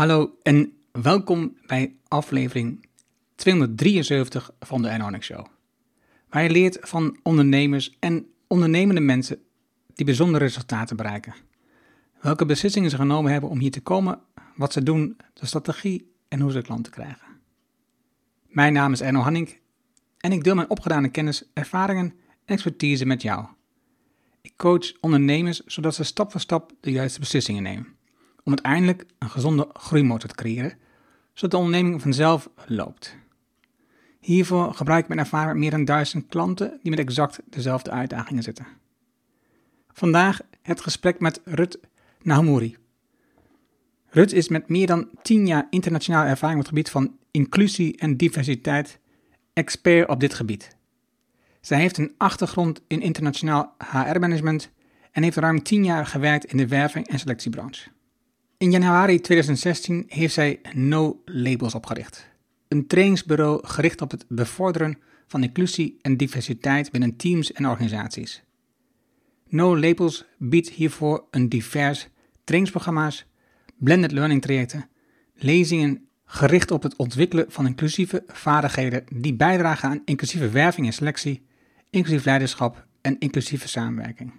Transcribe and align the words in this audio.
Hallo 0.00 0.38
en 0.42 0.72
welkom 0.92 1.56
bij 1.66 1.96
aflevering 2.08 2.86
273 3.34 4.50
van 4.60 4.82
de 4.82 4.88
Ernonic 4.88 5.22
Show. 5.22 5.46
Waar 6.28 6.42
je 6.42 6.50
leert 6.50 6.78
van 6.80 7.18
ondernemers 7.22 7.96
en 7.98 8.26
ondernemende 8.46 9.00
mensen 9.00 9.38
die 9.94 10.04
bijzondere 10.04 10.44
resultaten 10.44 10.96
bereiken. 10.96 11.34
Welke 12.20 12.46
beslissingen 12.46 12.90
ze 12.90 12.96
genomen 12.96 13.32
hebben 13.32 13.50
om 13.50 13.58
hier 13.58 13.70
te 13.70 13.80
komen, 13.80 14.20
wat 14.56 14.72
ze 14.72 14.82
doen, 14.82 15.16
de 15.34 15.46
strategie 15.46 16.12
en 16.28 16.40
hoe 16.40 16.52
ze 16.52 16.62
klanten 16.62 16.92
krijgen. 16.92 17.26
Mijn 18.46 18.72
naam 18.72 18.92
is 18.92 19.00
Erno 19.00 19.20
Hanning 19.20 19.58
en 20.18 20.32
ik 20.32 20.44
deel 20.44 20.54
mijn 20.54 20.70
opgedane 20.70 21.08
kennis, 21.08 21.50
ervaringen 21.52 22.14
en 22.44 22.54
expertise 22.54 23.06
met 23.06 23.22
jou. 23.22 23.46
Ik 24.40 24.52
coach 24.56 24.92
ondernemers 25.00 25.60
zodat 25.60 25.94
ze 25.94 26.04
stap 26.04 26.30
voor 26.30 26.40
stap 26.40 26.72
de 26.80 26.90
juiste 26.90 27.20
beslissingen 27.20 27.62
nemen 27.62 27.98
om 28.44 28.52
uiteindelijk 28.52 29.06
een 29.18 29.30
gezonde 29.30 29.68
groeimotor 29.72 30.28
te 30.28 30.34
creëren, 30.34 30.72
zodat 31.32 31.50
de 31.50 31.56
onderneming 31.56 32.02
vanzelf 32.02 32.48
loopt. 32.66 33.16
Hiervoor 34.20 34.74
gebruik 34.74 35.02
ik 35.02 35.08
mijn 35.08 35.20
ervaring 35.20 35.50
met 35.50 35.60
meer 35.60 35.70
dan 35.70 35.84
duizend 35.84 36.26
klanten 36.26 36.78
die 36.82 36.90
met 36.90 37.00
exact 37.00 37.40
dezelfde 37.50 37.90
uitdagingen 37.90 38.42
zitten. 38.42 38.66
Vandaag 39.92 40.40
het 40.62 40.80
gesprek 40.80 41.20
met 41.20 41.40
Rut 41.44 41.78
Nahamuri. 42.22 42.76
Rut 44.08 44.32
is 44.32 44.48
met 44.48 44.68
meer 44.68 44.86
dan 44.86 45.08
10 45.22 45.46
jaar 45.46 45.66
internationale 45.70 46.28
ervaring 46.28 46.58
op 46.58 46.64
het 46.66 46.74
gebied 46.74 46.90
van 46.90 47.16
inclusie 47.30 47.96
en 47.96 48.16
diversiteit 48.16 48.98
expert 49.52 50.08
op 50.08 50.20
dit 50.20 50.34
gebied. 50.34 50.76
Zij 51.60 51.78
heeft 51.78 51.98
een 51.98 52.14
achtergrond 52.16 52.82
in 52.86 53.00
internationaal 53.00 53.74
HR-management 53.78 54.70
en 55.12 55.22
heeft 55.22 55.36
ruim 55.36 55.62
10 55.62 55.84
jaar 55.84 56.06
gewerkt 56.06 56.44
in 56.44 56.56
de 56.56 56.68
werving- 56.68 57.08
en 57.08 57.18
selectiebranche. 57.18 57.90
In 58.60 58.70
januari 58.70 59.20
2016 59.20 60.04
heeft 60.08 60.34
zij 60.34 60.60
No 60.72 61.22
Labels 61.24 61.74
opgericht. 61.74 62.28
Een 62.68 62.86
trainingsbureau 62.86 63.66
gericht 63.66 64.00
op 64.00 64.10
het 64.10 64.24
bevorderen 64.28 64.98
van 65.26 65.42
inclusie 65.42 65.98
en 66.02 66.16
diversiteit 66.16 66.90
binnen 66.90 67.16
teams 67.16 67.52
en 67.52 67.66
organisaties. 67.66 68.42
No 69.48 69.78
Labels 69.78 70.24
biedt 70.38 70.70
hiervoor 70.70 71.24
een 71.30 71.48
divers 71.48 72.08
trainingsprogramma's, 72.44 73.26
blended 73.76 74.12
learning 74.12 74.42
trajecten, 74.42 74.88
lezingen 75.34 76.08
gericht 76.24 76.70
op 76.70 76.82
het 76.82 76.96
ontwikkelen 76.96 77.46
van 77.48 77.66
inclusieve 77.66 78.24
vaardigheden 78.26 79.04
die 79.14 79.34
bijdragen 79.34 79.88
aan 79.88 80.02
inclusieve 80.04 80.48
werving 80.48 80.86
en 80.86 80.92
selectie, 80.92 81.46
inclusief 81.90 82.24
leiderschap 82.24 82.86
en 83.00 83.18
inclusieve 83.18 83.68
samenwerking. 83.68 84.32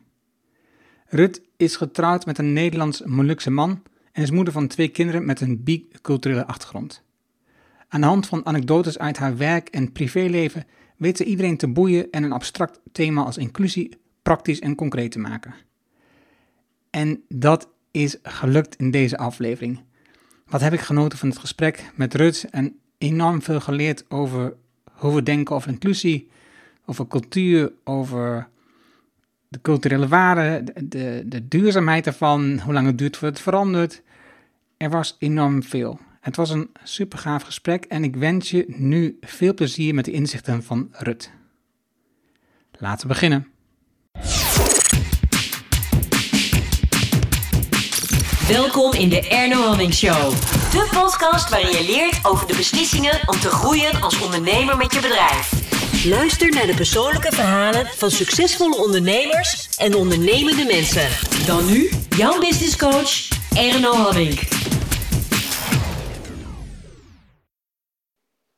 Rut 1.08 1.42
is 1.58 1.76
getrouwd 1.76 2.26
met 2.26 2.38
een 2.38 2.54
Nederlands-Molukse 2.54 3.52
man 3.52 3.82
en 4.12 4.24
is 4.24 4.32
moeder 4.32 4.54
van 4.54 4.68
twee 4.68 4.88
kinderen 4.88 5.26
met 5.26 5.42
een 5.42 5.64
biculturele 5.64 6.48
achtergrond. 6.48 7.04
Aan 7.88 8.02
de 8.02 8.08
hand 8.08 8.28
van 8.28 8.46
anekdotes 8.46 8.98
uit 9.00 9.18
haar 9.18 9.38
werk 9.38 9.70
en 9.70 9.92
privéleven 9.92 10.66
weet 10.98 11.18
ze 11.18 11.24
iedereen 11.24 11.58
te 11.58 11.68
boeien 11.68 12.08
en 12.12 12.24
een 12.24 12.32
abstract 12.32 12.80
thema 12.92 13.24
als 13.24 13.38
inclusie 13.38 14.00
praktisch 14.22 14.60
en 14.60 14.76
concreet 14.76 15.12
te 15.12 15.20
maken. 15.20 15.54
En 16.90 17.24
dat 17.28 17.70
is 17.92 18.18
gelukt 18.24 18.76
in 18.76 18.92
deze 18.92 19.18
aflevering. 19.18 19.80
Wat 20.46 20.62
heb 20.62 20.74
ik 20.74 20.80
genoten 20.80 21.18
van 21.18 21.30
het 21.30 21.38
gesprek 21.38 21.92
met 21.96 22.14
Rut 22.14 22.46
en 22.50 22.80
enorm 22.98 23.42
veel 23.42 23.60
geleerd 23.60 24.06
over 24.10 24.56
hoe 24.92 25.16
we 25.16 25.24
denken 25.24 25.56
over 25.56 25.70
inclusie, 25.70 26.30
over 26.86 27.08
cultuur, 27.08 27.72
over 27.84 28.50
de 29.52 29.62
culturele 29.62 30.08
waarde, 30.08 30.64
de, 30.84 31.24
de, 31.26 31.48
duurzaamheid 31.48 32.06
ervan, 32.06 32.60
hoe 32.60 32.74
lang 32.74 32.88
het 32.88 32.98
duurt 32.98 33.18
voordat 33.18 33.38
het 33.38 33.48
verandert. 33.48 34.02
Er 34.78 34.90
was 34.90 35.16
enorm 35.20 35.64
veel. 35.64 36.00
Het 36.22 36.36
was 36.36 36.50
een 36.50 36.70
super 36.84 37.20
gaaf 37.20 37.44
gesprek 37.44 37.86
en 37.86 38.04
ik 38.04 38.16
wens 38.16 38.50
je 38.50 38.66
nu 38.68 39.18
veel 39.22 39.54
plezier 39.54 39.94
met 39.94 40.06
de 40.06 40.12
inzichten 40.12 40.64
van 40.64 40.88
Rut. 40.92 41.32
Laten 42.72 43.08
we 43.08 43.14
beginnen. 43.14 43.48
Welkom 48.48 48.94
in 48.94 49.10
de 49.10 49.28
Erno 49.30 49.62
Hamming 49.62 49.94
Show. 49.94 50.32
De 50.72 50.90
podcast 50.92 51.50
waarin 51.50 51.72
je 51.72 51.86
leert 51.86 52.26
over 52.26 52.48
de 52.48 52.56
beslissingen 52.56 53.20
om 53.26 53.40
te 53.40 53.50
groeien 53.50 54.02
als 54.02 54.22
ondernemer 54.22 54.78
met 54.78 54.94
je 54.94 55.00
bedrijf. 55.00 55.71
Luister 56.10 56.50
naar 56.50 56.66
de 56.66 56.76
persoonlijke 56.76 57.32
verhalen 57.32 57.86
van 57.86 58.12
succesvolle 58.12 58.76
ondernemers 58.76 59.78
en 59.78 59.96
ondernemende 59.96 60.64
mensen. 60.66 61.10
Dan 61.46 61.66
nu 61.66 61.90
jouw 62.18 62.40
business 62.40 62.78
coach 62.78 63.30
Erno 63.56 63.94
Hamming. 63.94 64.40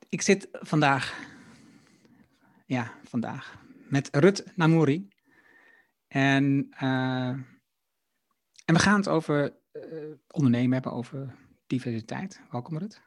Ik 0.10 0.22
zit 0.22 0.48
vandaag, 0.52 1.20
ja, 2.66 2.92
vandaag, 3.04 3.58
met 3.90 4.10
Rut 4.12 4.44
Namuri. 4.56 5.08
En, 6.08 6.68
uh, 6.84 7.28
en 8.66 8.74
we 8.74 8.80
gaan 8.80 8.98
het 8.98 9.08
over 9.08 9.56
uh, 9.74 9.82
ondernemen 10.28 10.74
hebben, 10.74 10.92
over 10.92 11.36
diversiteit. 11.68 12.42
Welkom 12.52 12.78
Rut. 12.78 13.02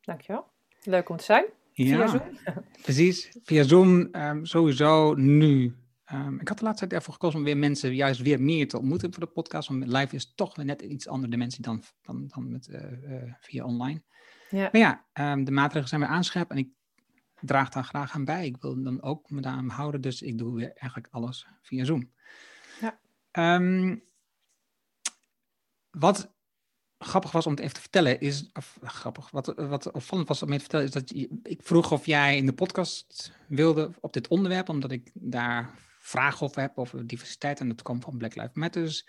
Dankjewel. 0.00 0.52
Leuk 0.82 1.08
om 1.08 1.16
te 1.16 1.24
zijn. 1.24 1.44
Ja, 1.72 1.96
via 1.96 2.06
Zoom. 2.06 2.38
precies. 2.82 3.36
Via 3.42 3.62
Zoom 3.62 4.08
um, 4.12 4.46
sowieso 4.46 5.14
nu. 5.14 5.76
Um, 6.12 6.40
ik 6.40 6.48
had 6.48 6.58
de 6.58 6.64
laatste 6.64 6.86
tijd 6.86 7.00
ervoor 7.00 7.14
gekozen 7.14 7.38
om 7.38 7.44
weer 7.44 7.56
mensen 7.56 7.94
juist 7.94 8.20
weer 8.20 8.42
meer 8.42 8.68
te 8.68 8.78
ontmoeten 8.78 9.12
voor 9.12 9.24
de 9.24 9.32
podcast. 9.32 9.68
Want 9.68 9.86
live 9.86 10.14
is 10.14 10.34
toch 10.34 10.56
net 10.56 10.82
iets 10.82 11.08
andere 11.08 11.30
dimensie 11.30 11.62
dan, 11.62 11.82
dan, 12.02 12.26
dan 12.26 12.50
met, 12.50 12.68
uh, 12.68 12.90
uh, 12.90 13.34
via 13.40 13.64
online. 13.64 14.02
Ja. 14.50 14.68
Maar 14.72 14.80
ja, 14.80 15.32
um, 15.32 15.44
de 15.44 15.50
maatregelen 15.50 15.88
zijn 15.88 16.00
weer 16.00 16.10
aanscherp 16.10 16.50
en 16.50 16.56
ik 16.56 16.68
draag 17.40 17.68
daar 17.68 17.84
graag 17.84 18.14
aan 18.14 18.24
bij. 18.24 18.46
Ik 18.46 18.56
wil 18.60 18.82
dan 18.82 19.02
ook 19.02 19.30
me 19.30 19.40
daaraan 19.40 19.68
houden, 19.68 20.00
dus 20.00 20.22
ik 20.22 20.38
doe 20.38 20.54
weer 20.54 20.72
eigenlijk 20.72 21.08
alles 21.10 21.46
via 21.62 21.84
Zoom. 21.84 22.10
Ja. 22.80 23.60
wat 25.90 26.34
grappig 27.04 27.32
was 27.32 27.46
om 27.46 27.52
het 27.52 27.60
even 27.60 27.74
te 27.74 27.80
vertellen, 27.80 28.20
is, 28.20 28.50
of 28.52 28.78
grappig, 28.82 29.30
wat, 29.30 29.54
wat 29.56 29.90
opvallend 29.90 30.28
was 30.28 30.42
om 30.42 30.48
mee 30.48 30.58
te 30.58 30.64
vertellen, 30.64 30.86
is 30.86 30.92
dat 30.92 31.12
ik 31.42 31.60
vroeg 31.62 31.92
of 31.92 32.06
jij 32.06 32.36
in 32.36 32.46
de 32.46 32.52
podcast 32.52 33.32
wilde 33.48 33.90
op 34.00 34.12
dit 34.12 34.28
onderwerp, 34.28 34.68
omdat 34.68 34.90
ik 34.90 35.10
daar 35.14 35.70
vragen 35.98 36.46
over 36.46 36.60
heb, 36.60 36.78
over 36.78 37.06
diversiteit, 37.06 37.60
en 37.60 37.68
dat 37.68 37.82
kwam 37.82 38.02
van 38.02 38.16
Black 38.16 38.34
Lives 38.34 38.54
Matter. 38.54 39.02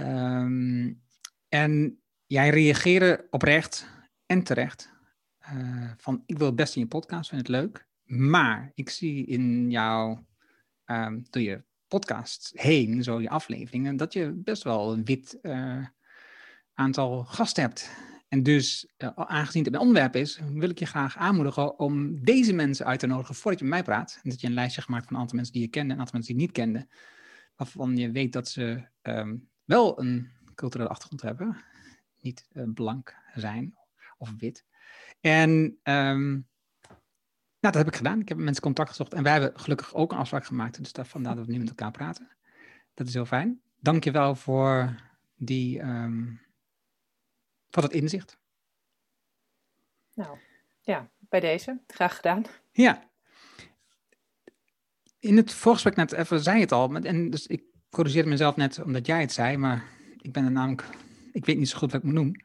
Um, 0.00 1.02
en 1.48 2.00
jij 2.26 2.50
reageerde 2.50 3.26
oprecht 3.30 3.88
en 4.26 4.42
terecht 4.42 4.92
uh, 5.52 5.90
van, 5.96 6.22
ik 6.26 6.38
wil 6.38 6.46
het 6.46 6.56
best 6.56 6.74
in 6.76 6.82
je 6.82 6.88
podcast, 6.88 7.28
vind 7.28 7.40
het 7.40 7.50
leuk, 7.50 7.86
maar 8.04 8.72
ik 8.74 8.90
zie 8.90 9.26
in 9.26 9.70
jouw, 9.70 10.26
um, 10.86 11.26
door 11.30 11.42
je 11.42 11.64
podcast 11.88 12.50
heen, 12.54 13.02
zo 13.02 13.20
je 13.20 13.28
afleveringen, 13.28 13.96
dat 13.96 14.12
je 14.12 14.32
best 14.32 14.62
wel 14.62 15.02
wit... 15.02 15.38
Uh, 15.42 15.86
aantal 16.78 17.24
gasten 17.24 17.62
hebt. 17.62 17.90
En 18.28 18.42
dus, 18.42 18.88
uh, 18.98 19.10
aangezien 19.14 19.64
het 19.64 19.74
een 19.74 19.80
onderwerp 19.80 20.16
is, 20.16 20.40
wil 20.52 20.70
ik 20.70 20.78
je 20.78 20.86
graag 20.86 21.16
aanmoedigen 21.16 21.78
om 21.78 22.24
deze 22.24 22.52
mensen 22.52 22.86
uit 22.86 23.00
te 23.00 23.06
nodigen 23.06 23.34
voordat 23.34 23.60
je 23.60 23.66
met 23.66 23.74
mij 23.74 23.82
praat. 23.82 24.20
En 24.22 24.30
dat 24.30 24.40
je 24.40 24.46
een 24.46 24.52
lijstje 24.52 24.82
gemaakt 24.82 25.06
van 25.06 25.14
een 25.14 25.20
aantal 25.20 25.36
mensen 25.36 25.54
die 25.54 25.62
je 25.62 25.68
kende 25.68 25.88
en 25.88 25.94
een 25.94 26.00
aantal 26.00 26.14
mensen 26.14 26.36
die 26.36 26.42
je 26.42 26.48
niet 26.48 26.58
kende. 26.58 26.88
Waarvan 27.56 27.96
je 27.96 28.10
weet 28.10 28.32
dat 28.32 28.48
ze 28.48 28.88
um, 29.02 29.48
wel 29.64 30.00
een 30.00 30.30
culturele 30.54 30.88
achtergrond 30.88 31.22
hebben. 31.22 31.56
Niet 32.20 32.48
uh, 32.52 32.64
blank 32.74 33.14
zijn 33.34 33.74
of 34.18 34.34
wit. 34.38 34.64
En 35.20 35.50
um, 35.82 36.46
nou, 37.60 37.74
dat 37.74 37.74
heb 37.74 37.86
ik 37.86 37.96
gedaan. 37.96 38.20
Ik 38.20 38.28
heb 38.28 38.38
mensen 38.38 38.62
contact 38.62 38.88
gezocht. 38.88 39.14
En 39.14 39.22
wij 39.22 39.32
hebben 39.32 39.60
gelukkig 39.60 39.94
ook 39.94 40.12
een 40.12 40.18
afspraak 40.18 40.44
gemaakt. 40.44 40.78
Dus 40.78 41.06
vandaar 41.06 41.36
dat 41.36 41.46
we 41.46 41.52
nu 41.52 41.58
met 41.58 41.68
elkaar 41.68 41.90
praten. 41.90 42.28
Dat 42.94 43.06
is 43.06 43.14
heel 43.14 43.26
fijn. 43.26 43.60
Dank 43.80 44.04
je 44.04 44.10
wel 44.10 44.34
voor 44.34 44.94
die... 45.36 45.80
Um, 45.80 46.46
voor 47.70 47.82
het 47.82 47.92
inzicht. 47.92 48.38
Nou, 50.14 50.38
ja, 50.80 51.08
bij 51.18 51.40
deze. 51.40 51.80
Graag 51.86 52.16
gedaan. 52.16 52.44
Ja. 52.72 53.10
In 55.18 55.36
het 55.36 55.54
voorgesprek 55.54 55.96
net 55.96 56.12
even 56.12 56.40
zei 56.40 56.60
het 56.60 56.72
al, 56.72 56.94
en 56.94 57.30
dus 57.30 57.46
ik 57.46 57.62
corrigeerde 57.90 58.28
mezelf 58.28 58.56
net 58.56 58.82
omdat 58.82 59.06
jij 59.06 59.20
het 59.20 59.32
zei, 59.32 59.56
maar 59.56 59.84
ik 60.16 60.32
ben 60.32 60.44
er 60.44 60.50
namelijk, 60.50 60.84
ik 61.32 61.44
weet 61.44 61.58
niet 61.58 61.68
zo 61.68 61.78
goed 61.78 61.92
wat 61.92 62.00
ik 62.00 62.06
moet 62.06 62.14
noemen. 62.14 62.44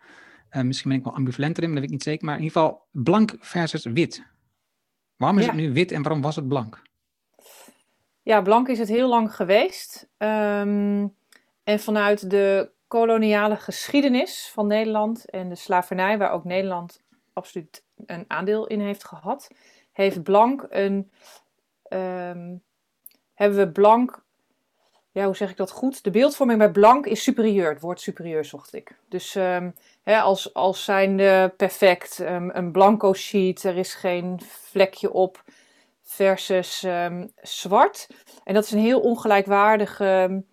Uh, 0.51 0.61
misschien 0.61 0.89
ben 0.89 0.99
ik 0.99 1.05
wel 1.05 1.15
ambivalenter 1.15 1.63
in, 1.63 1.69
maar 1.69 1.81
dat 1.81 1.89
weet 1.89 1.99
ik 1.99 2.05
niet 2.05 2.13
zeker. 2.13 2.25
Maar 2.25 2.37
in 2.37 2.43
ieder 2.43 2.61
geval 2.61 2.87
blank 2.91 3.35
versus 3.39 3.83
wit. 3.83 4.25
Waarom 5.15 5.37
is 5.37 5.45
ja. 5.45 5.51
het 5.51 5.59
nu 5.59 5.73
wit 5.73 5.91
en 5.91 6.01
waarom 6.01 6.21
was 6.21 6.35
het 6.35 6.47
blank? 6.47 6.81
Ja, 8.21 8.41
blank 8.41 8.67
is 8.67 8.79
het 8.79 8.87
heel 8.87 9.09
lang 9.09 9.35
geweest. 9.35 10.09
Um, 10.17 11.15
en 11.63 11.79
vanuit 11.79 12.29
de 12.29 12.71
koloniale 12.99 13.55
geschiedenis 13.55 14.49
van 14.53 14.67
Nederland 14.67 15.29
en 15.29 15.49
de 15.49 15.55
slavernij, 15.55 16.17
waar 16.17 16.31
ook 16.31 16.43
Nederland 16.43 17.01
absoluut 17.33 17.83
een 18.05 18.25
aandeel 18.27 18.67
in 18.67 18.79
heeft 18.79 19.03
gehad, 19.03 19.49
heeft 19.91 20.23
blank 20.23 20.65
een, 20.69 21.11
um, 21.89 22.61
hebben 23.33 23.57
we 23.57 23.71
blank 23.71 24.23
ja, 25.11 25.25
hoe 25.25 25.35
zeg 25.35 25.49
ik 25.49 25.57
dat 25.57 25.71
goed? 25.71 26.03
De 26.03 26.11
beeldvorming 26.11 26.59
bij 26.59 26.71
blank 26.71 27.05
is 27.05 27.23
superieur. 27.23 27.69
Het 27.69 27.81
woord 27.81 28.01
superieur 28.01 28.45
zocht 28.45 28.73
ik. 28.73 28.95
Dus 29.09 29.35
ehm, 29.35 29.71
hè, 30.03 30.19
als, 30.19 30.53
als 30.53 30.83
zijnde 30.83 31.53
perfect, 31.57 32.19
um, 32.19 32.49
een 32.53 32.71
blanco 32.71 33.13
sheet, 33.13 33.63
er 33.63 33.77
is 33.77 33.93
geen 33.93 34.39
vlekje 34.41 35.11
op, 35.13 35.43
versus 36.01 36.83
um, 36.83 37.31
zwart. 37.41 38.07
En 38.43 38.53
dat 38.53 38.63
is 38.63 38.71
een 38.71 38.79
heel 38.79 38.99
ongelijkwaardige 38.99 40.43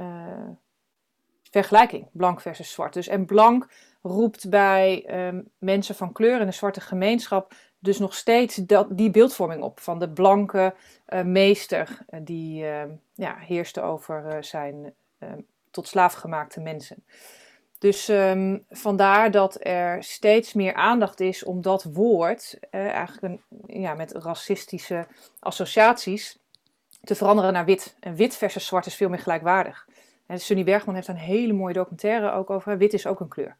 uh, 0.00 0.48
vergelijking, 1.60 2.08
blank 2.12 2.40
versus 2.40 2.72
zwart. 2.72 2.92
Dus 2.92 3.08
en 3.08 3.26
blank 3.26 3.68
roept 4.02 4.48
bij 4.50 5.04
mensen 5.58 5.94
van 5.94 6.12
kleur 6.12 6.40
in 6.40 6.46
de 6.46 6.52
zwarte 6.52 6.80
gemeenschap 6.80 7.54
dus 7.78 7.98
nog 7.98 8.14
steeds 8.14 8.56
dat, 8.56 8.86
die 8.90 9.10
beeldvorming 9.10 9.62
op 9.62 9.80
van 9.80 9.98
de 9.98 10.10
blanke 10.10 10.74
uh, 11.08 11.22
meester 11.22 11.98
uh, 12.08 12.20
die 12.22 12.62
uh, 12.62 12.82
ja, 13.14 13.36
heerste 13.38 13.80
over 13.80 14.44
zijn 14.44 14.94
tot 15.70 15.88
slaaf 15.88 16.12
gemaakte 16.12 16.60
mensen. 16.60 17.04
Dus 17.78 18.10
vandaar 18.70 19.30
dat 19.30 19.56
er 19.60 20.02
steeds 20.04 20.52
meer 20.52 20.74
aandacht 20.74 21.20
is 21.20 21.44
om 21.44 21.62
dat 21.62 21.82
woord, 21.82 22.58
eigenlijk 22.70 23.22
een, 23.22 23.80
ja, 23.80 23.94
met 23.94 24.12
racistische 24.12 25.06
associaties, 25.38 26.38
te 27.02 27.14
veranderen 27.14 27.52
naar 27.52 27.64
wit. 27.64 27.96
En 28.00 28.14
wit 28.14 28.36
versus 28.36 28.66
zwart 28.66 28.86
is 28.86 28.94
veel 28.94 29.08
meer 29.08 29.18
gelijkwaardig. 29.18 29.86
En 30.26 30.40
Sunny 30.40 30.64
Bergman 30.64 30.94
heeft 30.94 31.08
een 31.08 31.16
hele 31.16 31.52
mooie 31.52 31.74
documentaire 31.74 32.30
ook 32.30 32.50
over. 32.50 32.78
Wit 32.78 32.92
is 32.92 33.06
ook 33.06 33.20
een 33.20 33.28
kleur. 33.28 33.56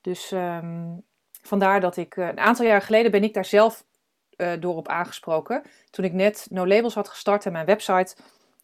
Dus 0.00 0.30
um, 0.30 1.02
vandaar 1.42 1.80
dat 1.80 1.96
ik, 1.96 2.16
een 2.16 2.38
aantal 2.38 2.66
jaar 2.66 2.82
geleden 2.82 3.10
ben 3.10 3.22
ik 3.22 3.34
daar 3.34 3.44
zelf 3.44 3.84
uh, 4.36 4.52
door 4.60 4.76
op 4.76 4.88
aangesproken. 4.88 5.62
Toen 5.90 6.04
ik 6.04 6.12
net 6.12 6.46
No 6.50 6.66
Labels 6.66 6.94
had 6.94 7.08
gestart 7.08 7.46
en 7.46 7.52
mijn 7.52 7.66
website 7.66 8.16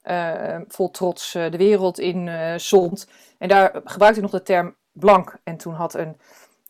uh, 0.05 0.61
vol 0.69 0.91
trots 0.91 1.33
de 1.33 1.56
wereld 1.56 1.99
in 1.99 2.31
zond. 2.61 3.09
En 3.39 3.49
daar 3.49 3.81
gebruikte 3.85 4.21
ik 4.21 4.23
nog 4.23 4.31
de 4.31 4.43
term 4.43 4.77
blank. 4.93 5.39
En 5.44 5.56
toen 5.56 5.75
had 5.75 5.94
een, 5.94 6.17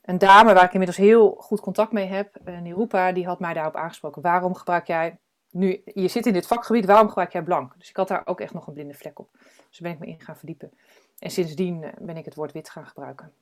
een 0.04 0.18
dame 0.18 0.54
waar 0.54 0.64
ik 0.64 0.72
inmiddels 0.72 0.98
heel 0.98 1.36
goed 1.38 1.60
contact 1.60 1.92
mee 1.92 2.06
heb, 2.06 2.38
Nirupa, 2.62 3.12
die 3.12 3.26
had 3.26 3.40
mij 3.40 3.54
daarop 3.54 3.76
aangesproken. 3.76 4.22
Waarom 4.22 4.54
gebruik 4.54 4.86
jij, 4.86 5.18
nu 5.56 5.82
je 5.84 6.08
zit 6.08 6.26
in 6.26 6.32
dit 6.32 6.46
vakgebied, 6.46 6.84
waarom 6.84 7.08
gebruik 7.08 7.32
jij 7.32 7.42
blank? 7.42 7.74
Dus 7.78 7.88
ik 7.88 7.96
had 7.96 8.08
daar 8.08 8.26
ook 8.26 8.40
echt 8.40 8.52
nog 8.52 8.66
een 8.66 8.72
blinde 8.72 8.94
vlek 8.94 9.18
op. 9.18 9.28
Dus 9.68 9.78
daar 9.78 9.90
ben 9.90 9.92
ik 9.92 9.98
me 9.98 10.06
in 10.06 10.20
gaan 10.20 10.36
verdiepen. 10.36 10.70
En 11.18 11.30
sindsdien 11.30 11.84
ben 11.98 12.16
ik 12.16 12.24
het 12.24 12.34
woord 12.34 12.52
wit 12.52 12.70
gaan 12.70 12.86
gebruiken. 12.86 13.32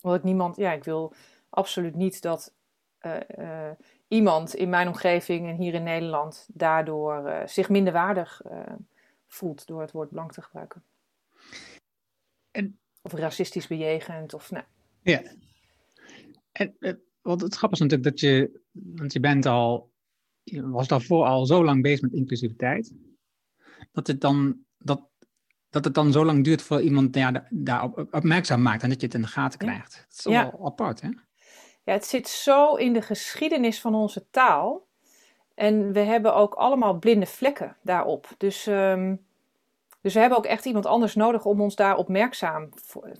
Omdat 0.00 0.18
ik 0.18 0.24
niemand, 0.24 0.56
ja, 0.56 0.72
ik 0.72 0.84
wil 0.84 1.14
absoluut 1.50 1.94
niet 1.94 2.22
dat 2.22 2.54
uh, 3.38 3.70
iemand 4.08 4.54
in 4.54 4.68
mijn 4.68 4.88
omgeving 4.88 5.48
en 5.48 5.56
hier 5.56 5.74
in 5.74 5.82
Nederland 5.82 6.48
daardoor 6.52 7.26
uh, 7.26 7.46
zich 7.46 7.68
minder 7.68 7.92
waardig 7.92 8.42
voelt 9.26 9.66
door 9.66 9.80
het 9.80 9.92
woord 9.92 10.10
blank 10.10 10.32
te 10.32 10.42
gebruiken. 10.42 10.82
En, 12.50 12.78
of 13.02 13.12
racistisch 13.12 13.66
bejegend 13.66 14.34
of 14.34 14.50
nou. 14.50 14.64
Ja. 15.02 15.22
En 16.52 16.76
wat 17.22 17.40
het 17.40 17.54
grappige 17.54 17.84
is 17.84 17.90
natuurlijk 17.90 18.20
dat 18.20 18.20
je, 18.20 18.60
want 18.72 19.12
je 19.12 19.20
bent 19.20 19.46
al, 19.46 19.90
was 20.52 20.88
daarvoor 20.88 21.24
al 21.24 21.46
zo 21.46 21.64
lang 21.64 21.82
bezig 21.82 22.00
met 22.00 22.12
inclusiviteit, 22.12 22.94
dat 23.92 24.06
het 24.06 24.20
dan, 24.20 24.58
dat, 24.78 25.08
dat 25.70 25.84
het 25.84 25.94
dan 25.94 26.12
zo 26.12 26.24
lang 26.24 26.44
duurt 26.44 26.62
voor 26.62 26.80
iemand 26.80 27.14
ja, 27.14 27.46
daarop 27.50 28.06
opmerkzaam 28.10 28.62
maakt 28.62 28.82
en 28.82 28.88
dat 28.88 29.00
je 29.00 29.06
het 29.06 29.14
in 29.14 29.22
de 29.22 29.26
gaten 29.26 29.58
krijgt. 29.58 30.06
Dat 30.08 30.18
is 30.18 30.24
wel 30.24 30.32
ja. 30.32 30.54
apart, 30.62 31.00
hè? 31.00 31.08
Ja, 31.84 31.92
het 31.92 32.06
zit 32.06 32.28
zo 32.28 32.74
in 32.74 32.92
de 32.92 33.02
geschiedenis 33.02 33.80
van 33.80 33.94
onze 33.94 34.26
taal. 34.30 34.86
En 35.54 35.92
we 35.92 36.00
hebben 36.00 36.34
ook 36.34 36.54
allemaal 36.54 36.98
blinde 36.98 37.26
vlekken 37.26 37.76
daarop. 37.82 38.34
Dus, 38.36 38.66
um, 38.66 39.26
dus 40.00 40.14
we 40.14 40.20
hebben 40.20 40.38
ook 40.38 40.46
echt 40.46 40.64
iemand 40.64 40.86
anders 40.86 41.14
nodig 41.14 41.44
om 41.44 41.60
ons 41.60 41.76
daar 41.76 41.96
opmerkzaam 41.96 42.68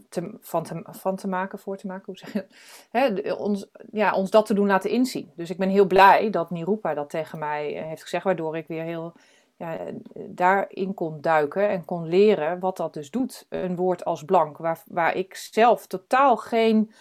te, 0.09 0.37
van, 0.41 0.63
te, 0.63 0.85
van 0.85 1.17
te 1.17 1.29
maken, 1.29 1.59
voor 1.59 1.77
te 1.77 1.87
maken. 1.87 2.05
Hoe 2.07 2.17
zeg 2.17 2.33
je 3.23 3.37
ons, 3.37 3.67
ja, 3.93 4.15
ons 4.15 4.31
dat 4.31 4.47
te 4.47 4.55
doen 4.55 4.67
laten 4.67 4.91
inzien. 4.91 5.33
Dus 5.37 5.51
ik 5.51 5.59
ben 5.59 5.69
heel 5.69 5.87
blij 5.87 6.31
dat 6.31 6.51
Nirupa 6.51 6.95
dat 6.95 7.11
tegen 7.11 7.39
mij 7.39 7.67
heeft 7.67 8.03
gezegd, 8.03 8.25
waardoor 8.25 8.57
ik 8.57 8.67
weer 8.67 8.83
heel 8.83 9.13
ja, 9.57 9.79
daarin 10.15 10.95
kon 10.95 11.21
duiken 11.21 11.69
en 11.69 11.85
kon 11.85 12.09
leren 12.09 12.59
wat 12.59 12.77
dat 12.77 12.95
dus 12.95 13.11
doet. 13.11 13.47
Een 13.49 13.77
woord 13.77 14.05
als 14.05 14.25
blank, 14.25 14.59
waar, 14.59 14.83
waar 14.87 15.15
ik 15.15 15.35
zelf 15.35 15.87
totaal 15.87 16.37
geen 16.37 16.93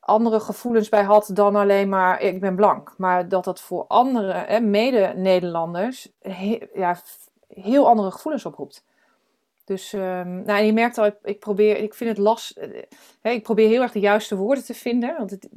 andere 0.00 0.40
gevoelens 0.40 0.88
bij 0.88 1.02
had 1.02 1.30
dan 1.32 1.56
alleen 1.56 1.88
maar 1.88 2.20
ik 2.20 2.40
ben 2.40 2.56
blank. 2.56 2.94
Maar 2.96 3.28
dat 3.28 3.44
dat 3.44 3.60
voor 3.60 3.84
andere 3.86 4.60
mede-Nederlanders 4.60 6.12
ja, 6.74 6.96
heel 7.48 7.88
andere 7.88 8.10
gevoelens 8.10 8.46
oproept. 8.46 8.84
Dus 9.64 9.92
um, 9.92 10.42
nou, 10.42 10.58
en 10.58 10.66
je 10.66 10.72
merkt 10.72 10.98
al, 10.98 11.10
ik, 11.22 11.38
probeer, 11.38 11.76
ik 11.76 11.94
vind 11.94 12.10
het 12.10 12.18
last, 12.18 12.60
hè, 13.20 13.30
ik 13.30 13.42
probeer 13.42 13.68
heel 13.68 13.82
erg 13.82 13.92
de 13.92 14.00
juiste 14.00 14.36
woorden 14.36 14.64
te 14.64 14.74
vinden. 14.74 15.16
Want 15.16 15.30
het, 15.30 15.48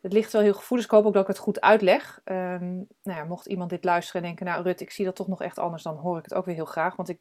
het, 0.00 0.12
ligt 0.12 0.32
wel 0.32 0.42
heel 0.42 0.54
gevoelig. 0.54 0.86
Ik 0.86 0.90
hoop 0.90 1.06
ook 1.06 1.12
dat 1.12 1.22
ik 1.22 1.28
het 1.28 1.38
goed 1.38 1.60
uitleg. 1.60 2.20
Um, 2.24 2.86
nou 3.02 3.18
ja, 3.18 3.24
mocht 3.24 3.46
iemand 3.46 3.70
dit 3.70 3.84
luisteren 3.84 4.22
en 4.22 4.26
denken, 4.26 4.46
nou 4.46 4.62
Rut, 4.62 4.80
ik 4.80 4.90
zie 4.90 5.04
dat 5.04 5.16
toch 5.16 5.28
nog 5.28 5.42
echt 5.42 5.58
anders, 5.58 5.82
dan 5.82 5.96
hoor 5.96 6.18
ik 6.18 6.24
het 6.24 6.34
ook 6.34 6.44
weer 6.44 6.54
heel 6.54 6.64
graag. 6.64 6.96
Want 6.96 7.08
ik, 7.08 7.18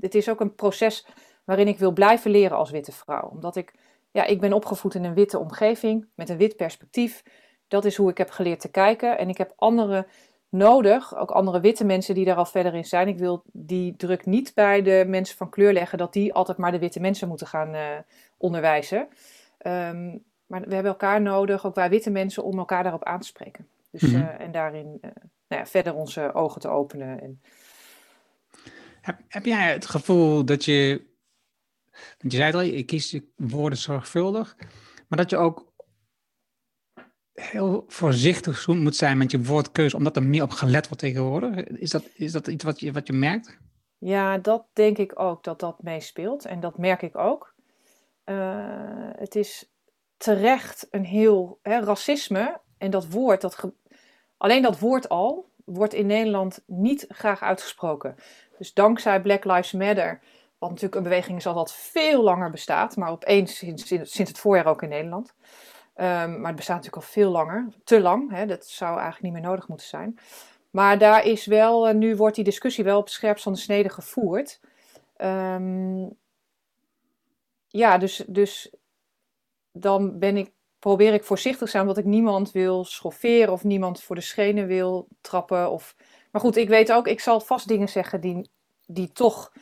het 0.00 0.14
is 0.14 0.28
ook 0.28 0.40
een 0.40 0.54
proces 0.54 1.06
waarin 1.44 1.68
ik 1.68 1.78
wil 1.78 1.92
blijven 1.92 2.30
leren 2.30 2.56
als 2.56 2.70
witte 2.70 2.92
vrouw. 2.92 3.28
Omdat 3.28 3.56
ik 3.56 3.74
ja, 4.14 4.24
ik 4.24 4.40
ben 4.40 4.52
opgevoed 4.52 4.94
in 4.94 5.04
een 5.04 5.14
witte 5.14 5.38
omgeving 5.38 6.06
met 6.14 6.28
een 6.28 6.36
wit 6.36 6.56
perspectief. 6.56 7.22
Dat 7.68 7.84
is 7.84 7.96
hoe 7.96 8.10
ik 8.10 8.18
heb 8.18 8.30
geleerd 8.30 8.60
te 8.60 8.70
kijken. 8.70 9.18
En 9.18 9.28
ik 9.28 9.38
heb 9.38 9.52
anderen 9.56 10.06
nodig, 10.54 11.16
ook 11.16 11.30
andere 11.30 11.60
witte 11.60 11.84
mensen 11.84 12.14
die 12.14 12.24
daar 12.24 12.36
al 12.36 12.46
verder 12.46 12.74
in 12.74 12.84
zijn. 12.84 13.08
Ik 13.08 13.18
wil 13.18 13.42
die 13.52 13.96
druk 13.96 14.26
niet 14.26 14.54
bij 14.54 14.82
de 14.82 15.04
mensen 15.06 15.36
van 15.36 15.50
kleur 15.50 15.72
leggen 15.72 15.98
dat 15.98 16.12
die 16.12 16.34
altijd 16.34 16.58
maar 16.58 16.72
de 16.72 16.78
witte 16.78 17.00
mensen 17.00 17.28
moeten 17.28 17.46
gaan 17.46 17.74
uh, 17.74 17.88
onderwijzen. 18.36 19.08
Um, 19.66 20.22
maar 20.46 20.60
we 20.60 20.74
hebben 20.74 20.92
elkaar 20.92 21.20
nodig, 21.20 21.66
ook 21.66 21.74
wij 21.74 21.88
witte 21.88 22.10
mensen, 22.10 22.44
om 22.44 22.58
elkaar 22.58 22.82
daarop 22.82 23.04
aan 23.04 23.20
te 23.20 23.26
spreken. 23.26 23.66
Dus, 23.90 24.02
mm 24.02 24.14
-hmm. 24.14 24.22
uh, 24.22 24.40
en 24.40 24.52
daarin 24.52 24.86
uh, 24.86 25.10
nou 25.48 25.62
ja, 25.62 25.66
verder 25.66 25.94
onze 25.94 26.32
ogen 26.34 26.60
te 26.60 26.68
openen. 26.68 27.20
En... 27.20 27.40
Heb, 29.00 29.18
heb 29.28 29.44
jij 29.44 29.72
het 29.72 29.86
gevoel 29.86 30.44
dat 30.44 30.64
je 30.64 31.12
want 31.94 32.32
je 32.32 32.36
zei 32.38 32.44
het 32.44 32.54
al, 32.54 32.60
je 32.60 32.82
kiest 32.82 33.20
woorden 33.36 33.78
zorgvuldig, 33.78 34.56
maar 35.08 35.18
dat 35.18 35.30
je 35.30 35.36
ook 35.36 35.72
heel 37.34 37.84
voorzichtig 37.86 38.66
moet 38.66 38.96
zijn 38.96 39.18
met 39.18 39.30
je 39.30 39.42
woordkeuze, 39.42 39.96
omdat 39.96 40.16
er 40.16 40.22
meer 40.22 40.42
op 40.42 40.50
gelet 40.50 40.88
wordt 40.88 41.02
tegenwoordig. 41.02 41.64
Is 41.64 41.90
dat, 41.90 42.04
is 42.14 42.32
dat 42.32 42.46
iets 42.46 42.64
wat 42.64 42.80
je, 42.80 42.92
wat 42.92 43.06
je 43.06 43.12
merkt? 43.12 43.58
Ja, 43.98 44.38
dat 44.38 44.66
denk 44.72 44.98
ik 44.98 45.20
ook 45.20 45.44
dat 45.44 45.60
dat 45.60 45.82
meespeelt. 45.82 46.44
En 46.44 46.60
dat 46.60 46.78
merk 46.78 47.02
ik 47.02 47.16
ook. 47.16 47.54
Uh, 48.24 48.36
het 49.16 49.34
is 49.34 49.72
terecht 50.16 50.86
een 50.90 51.04
heel 51.04 51.58
hè, 51.62 51.80
racisme 51.80 52.60
en 52.78 52.90
dat 52.90 53.08
woord, 53.08 53.40
dat 53.40 53.70
alleen 54.36 54.62
dat 54.62 54.78
woord 54.78 55.08
al, 55.08 55.50
wordt 55.64 55.94
in 55.94 56.06
Nederland 56.06 56.62
niet 56.66 57.04
graag 57.08 57.42
uitgesproken. 57.42 58.14
Dus 58.58 58.72
dankzij 58.72 59.20
Black 59.20 59.44
Lives 59.44 59.72
Matter 59.72 60.20
wat 60.58 60.72
natuurlijk 60.72 60.94
een 60.94 61.10
beweging 61.10 61.38
is 61.38 61.46
al 61.46 61.54
wat 61.54 61.74
veel 61.74 62.22
langer 62.22 62.50
bestaat, 62.50 62.96
maar 62.96 63.10
opeens 63.10 63.56
sinds, 63.56 63.86
sinds 63.86 64.16
het 64.16 64.38
voorjaar 64.38 64.66
ook 64.66 64.82
in 64.82 64.88
Nederland. 64.88 65.34
Um, 65.96 66.40
maar 66.40 66.46
het 66.46 66.56
bestaat 66.56 66.76
natuurlijk 66.76 67.04
al 67.04 67.12
veel 67.12 67.30
langer, 67.30 67.68
te 67.84 68.00
lang. 68.00 68.30
Hè, 68.30 68.46
dat 68.46 68.66
zou 68.66 68.90
eigenlijk 68.90 69.22
niet 69.22 69.32
meer 69.32 69.50
nodig 69.50 69.68
moeten 69.68 69.86
zijn. 69.86 70.18
Maar 70.70 70.98
daar 70.98 71.24
is 71.24 71.46
wel, 71.46 71.88
uh, 71.88 71.94
nu 71.94 72.16
wordt 72.16 72.34
die 72.34 72.44
discussie 72.44 72.84
wel 72.84 72.98
op 72.98 73.08
scherp 73.08 73.38
van 73.38 73.52
de 73.52 73.58
snede 73.58 73.88
gevoerd. 73.88 74.60
Um, 75.16 76.16
ja, 77.66 77.98
dus, 77.98 78.24
dus 78.26 78.74
dan 79.72 80.18
ben 80.18 80.36
ik, 80.36 80.52
probeer 80.78 81.14
ik 81.14 81.24
voorzichtig 81.24 81.68
zijn, 81.68 81.82
omdat 81.82 81.98
ik 81.98 82.04
niemand 82.04 82.52
wil 82.52 82.84
schofferen 82.84 83.52
of 83.52 83.64
niemand 83.64 84.02
voor 84.02 84.16
de 84.16 84.22
schenen 84.22 84.66
wil 84.66 85.08
trappen. 85.20 85.70
Of... 85.70 85.96
Maar 86.30 86.40
goed, 86.40 86.56
ik 86.56 86.68
weet 86.68 86.92
ook, 86.92 87.06
ik 87.06 87.20
zal 87.20 87.40
vast 87.40 87.68
dingen 87.68 87.88
zeggen 87.88 88.20
die, 88.20 88.50
die 88.86 89.12
toch 89.12 89.52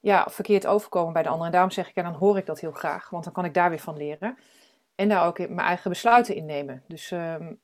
ja, 0.00 0.26
verkeerd 0.30 0.66
overkomen 0.66 1.12
bij 1.12 1.22
de 1.22 1.28
ander. 1.28 1.46
En 1.46 1.52
daarom 1.52 1.70
zeg 1.70 1.88
ik, 1.88 1.94
en 1.94 2.04
dan 2.04 2.14
hoor 2.14 2.38
ik 2.38 2.46
dat 2.46 2.60
heel 2.60 2.72
graag, 2.72 3.10
want 3.10 3.24
dan 3.24 3.32
kan 3.32 3.44
ik 3.44 3.54
daar 3.54 3.70
weer 3.70 3.78
van 3.78 3.96
leren. 3.96 4.38
En 5.00 5.08
daar 5.08 5.26
ook 5.26 5.38
mijn 5.38 5.58
eigen 5.58 5.90
besluiten 5.90 6.34
in 6.34 6.46
nemen. 6.46 6.82
Dus 6.86 7.10
um, 7.10 7.60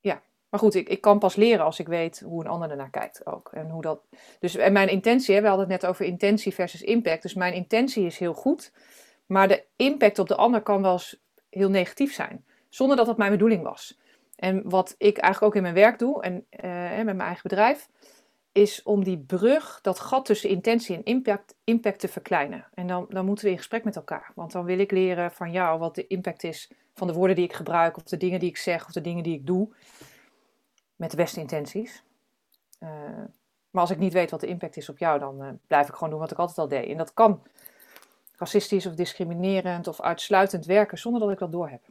ja, 0.00 0.22
maar 0.48 0.60
goed, 0.60 0.74
ik, 0.74 0.88
ik 0.88 1.00
kan 1.00 1.18
pas 1.18 1.36
leren 1.36 1.64
als 1.64 1.78
ik 1.78 1.86
weet 1.86 2.20
hoe 2.20 2.44
een 2.44 2.50
ander 2.50 2.70
ernaar 2.70 2.90
kijkt 2.90 3.26
ook. 3.26 3.50
En 3.52 3.70
hoe 3.70 3.82
dat... 3.82 4.00
Dus 4.40 4.56
en 4.56 4.72
mijn 4.72 4.88
intentie, 4.88 5.40
we 5.40 5.46
hadden 5.46 5.70
het 5.70 5.82
net 5.82 5.90
over 5.90 6.04
intentie 6.04 6.54
versus 6.54 6.82
impact. 6.82 7.22
Dus 7.22 7.34
mijn 7.34 7.54
intentie 7.54 8.06
is 8.06 8.18
heel 8.18 8.34
goed, 8.34 8.72
maar 9.26 9.48
de 9.48 9.64
impact 9.76 10.18
op 10.18 10.28
de 10.28 10.36
ander 10.36 10.60
kan 10.60 10.82
wel 10.82 11.00
heel 11.50 11.70
negatief 11.70 12.14
zijn. 12.14 12.44
Zonder 12.68 12.96
dat 12.96 13.06
dat 13.06 13.16
mijn 13.16 13.30
bedoeling 13.30 13.62
was. 13.62 13.98
En 14.36 14.68
wat 14.70 14.94
ik 14.98 15.18
eigenlijk 15.18 15.42
ook 15.42 15.56
in 15.56 15.62
mijn 15.62 15.84
werk 15.84 15.98
doe 15.98 16.22
en 16.22 16.46
uh, 16.64 16.96
met 16.96 17.04
mijn 17.04 17.20
eigen 17.20 17.48
bedrijf, 17.48 17.88
is 18.52 18.82
om 18.82 19.04
die 19.04 19.18
brug, 19.18 19.78
dat 19.82 20.00
gat 20.00 20.24
tussen 20.24 20.48
intentie 20.48 20.96
en 20.96 21.04
impact, 21.04 21.54
impact 21.64 22.00
te 22.00 22.08
verkleinen. 22.08 22.66
En 22.74 22.86
dan, 22.86 23.06
dan 23.08 23.26
moeten 23.26 23.44
we 23.44 23.50
in 23.50 23.56
gesprek 23.56 23.84
met 23.84 23.96
elkaar. 23.96 24.32
Want 24.34 24.52
dan 24.52 24.64
wil 24.64 24.78
ik 24.78 24.90
leren 24.90 25.32
van 25.32 25.50
jou 25.50 25.78
wat 25.78 25.94
de 25.94 26.06
impact 26.06 26.44
is 26.44 26.70
van 26.94 27.06
de 27.06 27.12
woorden 27.12 27.36
die 27.36 27.44
ik 27.44 27.52
gebruik, 27.52 27.96
of 27.96 28.02
de 28.02 28.16
dingen 28.16 28.40
die 28.40 28.48
ik 28.48 28.56
zeg, 28.56 28.86
of 28.86 28.92
de 28.92 29.00
dingen 29.00 29.22
die 29.22 29.34
ik 29.34 29.46
doe. 29.46 29.68
Met 30.96 31.10
de 31.10 31.16
beste 31.16 31.40
intenties. 31.40 32.02
Uh, 32.82 32.88
Maar 33.70 33.80
als 33.80 33.90
ik 33.90 33.98
niet 33.98 34.12
weet 34.12 34.30
wat 34.30 34.40
de 34.40 34.46
impact 34.46 34.76
is 34.76 34.88
op 34.88 34.98
jou, 34.98 35.18
dan 35.18 35.42
eh, 35.42 35.48
blijf 35.66 35.88
ik 35.88 35.94
gewoon 35.94 36.10
doen 36.10 36.18
wat 36.18 36.30
ik 36.30 36.38
altijd 36.38 36.58
al 36.58 36.68
deed. 36.68 36.88
En 36.88 36.96
dat 36.96 37.14
kan 37.14 37.42
racistisch 38.36 38.86
of 38.86 38.94
discriminerend 38.94 39.86
of 39.88 40.00
uitsluitend 40.00 40.66
werken 40.66 40.98
zonder 40.98 41.20
dat 41.20 41.30
ik 41.30 41.38
dat 41.38 41.52
doorheb. 41.52 41.82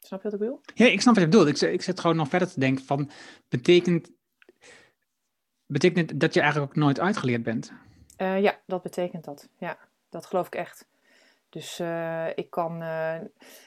Snap 0.00 0.22
je 0.22 0.30
wat 0.30 0.32
ik 0.32 0.38
bedoel? 0.38 0.60
Ja, 0.74 0.86
ik 0.86 1.00
snap 1.00 1.14
wat 1.14 1.22
je 1.22 1.28
bedoelt. 1.28 1.62
Ik, 1.62 1.70
ik 1.70 1.82
zit 1.82 2.00
gewoon 2.00 2.16
nog 2.16 2.28
verder 2.28 2.48
te 2.48 2.60
denken 2.60 2.84
van, 2.84 3.10
betekent, 3.48 4.10
betekent 5.66 6.20
dat 6.20 6.34
je 6.34 6.40
eigenlijk 6.40 6.70
ook 6.70 6.78
nooit 6.78 7.00
uitgeleerd 7.00 7.42
bent? 7.42 7.72
Eh, 8.16 8.40
ja, 8.40 8.58
dat 8.66 8.82
betekent 8.82 9.24
dat. 9.24 9.48
Ja, 9.58 9.76
dat 10.10 10.26
geloof 10.26 10.46
ik 10.46 10.54
echt. 10.54 10.86
Dus 11.48 11.78
eh, 11.78 12.26
ik 12.34 12.50
kan. 12.50 12.82
eh, 12.82 13.14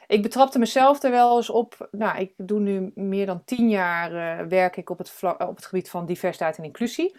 ik 0.08 0.22
betrapte 0.22 0.60
mezelf 0.60 1.04
er 1.04 1.12
wel 1.12 1.38
eens 1.38 1.50
op. 1.50 1.90
Nou, 1.92 2.20
ik 2.20 2.34
doe 2.38 2.60
nu 2.60 2.92
meer 2.96 3.26
dan 3.26 3.44
tien 3.46 3.70
jaar 3.70 4.48
werk 4.48 4.78
ik 4.78 4.90
op 4.90 4.98
het, 4.98 5.20
op 5.38 5.56
het 5.56 5.66
gebied 5.66 5.90
van 5.90 6.06
diversiteit 6.06 6.58
en 6.58 6.64
inclusie. 6.64 7.16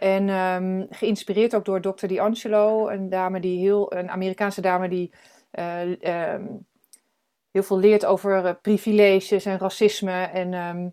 En 0.00 0.28
ehm, 0.28 0.84
geïnspireerd 0.90 1.54
ook 1.54 1.64
door 1.64 1.80
Dr. 1.80 2.06
D'Angelo, 2.06 2.88
een 2.88 3.08
dame 3.08 3.40
die 3.40 3.58
heel, 3.58 3.94
een 3.94 4.10
Amerikaanse 4.10 4.60
dame 4.60 4.88
die 4.88 5.10
eh, 5.50 6.04
ehm, 6.04 6.46
heel 7.50 7.62
veel 7.62 7.78
leert 7.78 8.06
over 8.06 8.54
privileges 8.54 9.44
en 9.44 9.58
racisme. 9.58 10.22
En 10.22 10.54
ehm, 10.54 10.88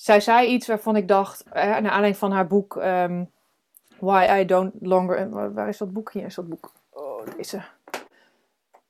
zij 0.00 0.20
zei 0.20 0.46
iets 0.48 0.66
waarvan 0.66 0.96
ik 0.96 1.08
dacht, 1.08 1.42
eh, 1.52 1.64
naar 1.64 1.74
aanleiding 1.76 2.16
van 2.16 2.32
haar 2.32 2.46
boek 2.46 2.76
ehm, 2.76 3.24
Why 3.98 4.38
I 4.40 4.44
Don't 4.44 4.72
Longer. 4.80 5.16
en 5.16 5.30
waar- 5.30 5.52
Waar 5.54 5.68
is 5.68 5.78
dat 5.78 5.92
boek? 5.92 6.12
Hier 6.12 6.24
is 6.24 6.34
dat 6.34 6.48
boek. 6.48 6.72
Oh, 6.90 7.22
deze. 7.36 7.60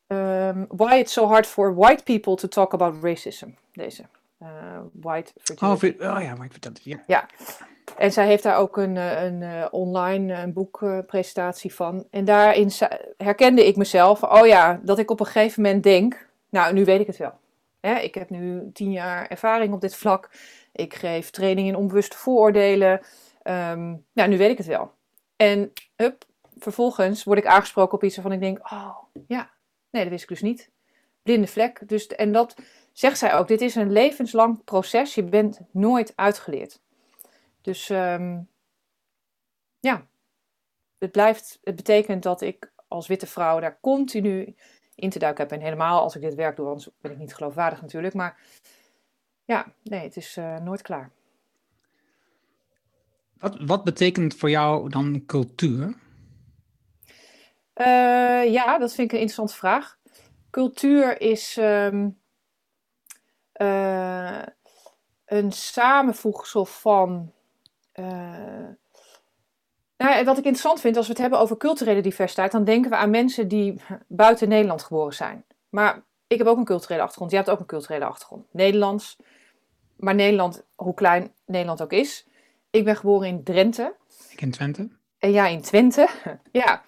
Ehm, 0.07 0.65
Why 0.69 0.95
It's 0.95 1.13
So 1.13 1.27
Hard 1.27 1.47
for 1.47 1.75
White 1.75 2.03
People 2.03 2.35
to 2.35 2.49
Talk 2.49 2.73
About 2.75 3.03
Racism. 3.03 3.49
Deze. 3.73 4.03
Eh, 4.39 4.49
white 4.93 5.33
Oh, 5.37 5.43
Fragility. 5.45 5.99
ver- 5.99 6.17
oh 6.17 6.23
ja, 6.23 6.37
vertel 6.51 6.73
het. 6.73 7.03
Ja. 7.07 7.27
En 7.99 8.13
zij 8.13 8.27
heeft 8.27 8.43
daar 8.43 8.57
ook 8.57 8.77
een, 8.77 8.97
eh, 8.97 9.23
een 9.25 9.43
eh, 9.43 9.67
online 9.71 10.33
eh, 10.35 10.41
een 10.43 10.53
boekpresentatie 10.53 11.75
van. 11.75 12.07
En 12.11 12.25
daarin 12.25 12.71
herkende 13.17 13.67
ik 13.67 13.77
mezelf. 13.77 14.23
Oh 14.23 14.47
ja, 14.47 14.81
dat 14.83 14.99
ik 14.99 15.11
op 15.11 15.21
een 15.21 15.27
gegeven 15.27 15.63
moment 15.63 15.83
denk. 15.83 16.29
Nou, 16.49 16.73
nu 16.73 16.85
weet 16.85 17.01
ik 17.01 17.07
het 17.07 17.17
wel. 17.17 17.33
Hè, 17.81 17.95
ik 17.99 18.15
heb 18.15 18.31
nu 18.31 18.71
tien 18.73 18.93
jaar 18.93 19.27
ervaring 19.27 19.73
op 19.75 19.81
dit 19.81 19.95
vlak. 19.97 20.31
Ik 20.73 20.95
geef 20.95 21.31
training 21.31 21.69
in 21.69 21.77
onbewuste 21.77 22.17
vooroordelen. 22.17 23.01
Ehm, 23.43 23.97
nou, 24.13 24.29
nu 24.29 24.39
weet 24.39 24.51
ik 24.51 24.59
het 24.59 24.67
wel. 24.67 24.93
En 25.37 25.73
hup, 25.97 26.25
vervolgens 26.59 27.25
word 27.25 27.39
ik 27.39 27.47
aangesproken 27.47 27.95
op 27.95 28.05
iets 28.05 28.17
waarvan 28.17 28.35
ik 28.35 28.41
denk: 28.41 28.73
Oh 28.73 28.97
ja, 29.27 29.51
nee, 29.91 30.03
dat 30.03 30.13
wist 30.13 30.23
ik 30.23 30.29
dus 30.29 30.43
niet. 30.43 30.71
Blinde 31.23 31.47
vlek. 31.47 31.89
Dus, 31.89 32.07
en 32.07 32.33
dat 32.33 32.55
zegt 32.93 33.19
zij 33.19 33.35
ook: 33.35 33.49
dit 33.49 33.61
is 33.61 33.75
een 33.75 33.93
levenslang 33.93 34.65
proces. 34.65 35.15
Je 35.15 35.25
bent 35.25 35.61
nooit 35.71 36.13
uitgeleerd. 36.17 36.81
Dus 37.61 37.91
ehm, 37.91 38.39
ja, 39.81 40.07
het 40.99 41.13
blijft, 41.13 41.59
het 41.63 41.77
betekent 41.77 42.23
dat 42.23 42.41
ik 42.41 42.73
als 42.89 43.07
witte 43.07 43.27
vrouw 43.27 43.61
daar 43.61 43.79
continu 43.81 44.55
in 44.95 45.11
te 45.11 45.19
duiken 45.19 45.43
heb. 45.43 45.53
En 45.53 45.61
helemaal 45.61 46.01
als 46.01 46.15
ik 46.15 46.21
dit 46.21 46.35
werk 46.35 46.57
doe, 46.57 46.67
anders 46.67 46.89
ben 47.01 47.11
ik 47.13 47.19
niet 47.19 47.35
geloofwaardig 47.35 47.81
natuurlijk. 47.81 48.15
Maar 48.15 48.41
ja, 49.51 49.67
nee, 49.83 50.03
het 50.03 50.17
is 50.17 50.37
eh, 50.37 50.59
nooit 50.59 50.83
klaar. 50.83 51.11
Wat, 53.39 53.57
wat 53.61 53.85
betekent 53.85 54.35
voor 54.35 54.51
jou 54.51 54.89
dan 54.89 55.23
cultuur? 55.27 55.95
Eh, 57.73 58.53
ja, 58.53 58.79
dat 58.79 58.95
vind 58.95 59.07
ik 59.09 59.13
een 59.13 59.21
interessante 59.27 59.55
vraag. 59.55 59.99
Cultuur 60.51 61.21
is 61.21 61.57
ehm, 61.57 62.09
eh, 63.53 64.43
een 65.25 65.53
samenvoegsel 65.53 66.65
van. 66.65 67.33
nou, 69.97 70.25
wat 70.25 70.39
ik 70.39 70.45
interessant 70.45 70.81
vind, 70.81 70.97
als 70.97 71.07
we 71.07 71.13
het 71.13 71.21
hebben 71.21 71.39
over 71.39 71.57
culturele 71.57 72.01
diversiteit, 72.01 72.53
dan 72.53 72.65
denken 72.65 72.91
we 72.91 72.97
aan 72.97 73.11
mensen 73.11 73.49
die 73.49 73.81
buiten 74.07 74.49
Nederland 74.49 74.83
geboren 74.83 75.15
zijn. 75.15 75.45
Maar 75.69 76.03
ik 76.27 76.39
heb 76.39 76.47
ook 76.47 76.59
een 76.59 76.65
culturele 76.65 77.03
achtergrond. 77.03 77.31
Jij 77.31 77.41
hebt 77.41 77.53
ook 77.53 77.61
een 77.61 77.67
culturele 77.67 78.05
achtergrond. 78.05 78.47
Nederlands. 78.53 79.17
Maar 80.01 80.15
Nederland, 80.15 80.65
hoe 80.75 80.95
klein 80.95 81.33
Nederland 81.47 81.83
ook 81.83 81.93
is. 81.93 82.27
Ik 82.71 82.85
ben 82.85 82.97
geboren 82.97 83.29
in 83.29 83.45
Drenthe. 83.45 83.95
Ik 84.31 84.41
in 84.41 84.51
Twente. 84.51 84.89
En 85.19 85.33
ja, 85.33 85.47
in 85.47 85.61
Twente. 85.61 86.09
ja. 86.53 86.83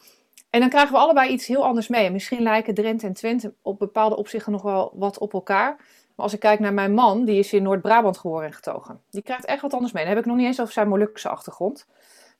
En 0.50 0.60
dan 0.60 0.68
krijgen 0.68 0.92
we 0.92 0.98
allebei 0.98 1.30
iets 1.30 1.46
heel 1.46 1.64
anders 1.64 1.88
mee. 1.88 2.06
En 2.06 2.12
misschien 2.12 2.42
lijken 2.42 2.74
Drenthe 2.74 3.06
en 3.06 3.12
Twente 3.12 3.54
op 3.62 3.78
bepaalde 3.78 4.16
opzichten 4.16 4.52
nog 4.52 4.62
wel 4.62 4.92
wat 4.94 5.18
op 5.18 5.32
elkaar. 5.32 5.76
Maar 5.76 6.24
als 6.24 6.32
ik 6.32 6.40
kijk 6.40 6.60
naar 6.60 6.74
mijn 6.74 6.94
man, 6.94 7.24
die 7.24 7.38
is 7.38 7.52
in 7.52 7.62
Noord-Brabant 7.62 8.18
geboren 8.18 8.46
en 8.46 8.52
getogen. 8.52 9.00
Die 9.10 9.22
krijgt 9.22 9.44
echt 9.44 9.62
wat 9.62 9.74
anders 9.74 9.92
mee. 9.92 10.04
Dan 10.04 10.12
heb 10.12 10.22
ik 10.22 10.28
nog 10.28 10.36
niet 10.36 10.46
eens 10.46 10.60
over 10.60 10.72
zijn 10.72 10.88
Molukse 10.88 11.28
achtergrond. 11.28 11.86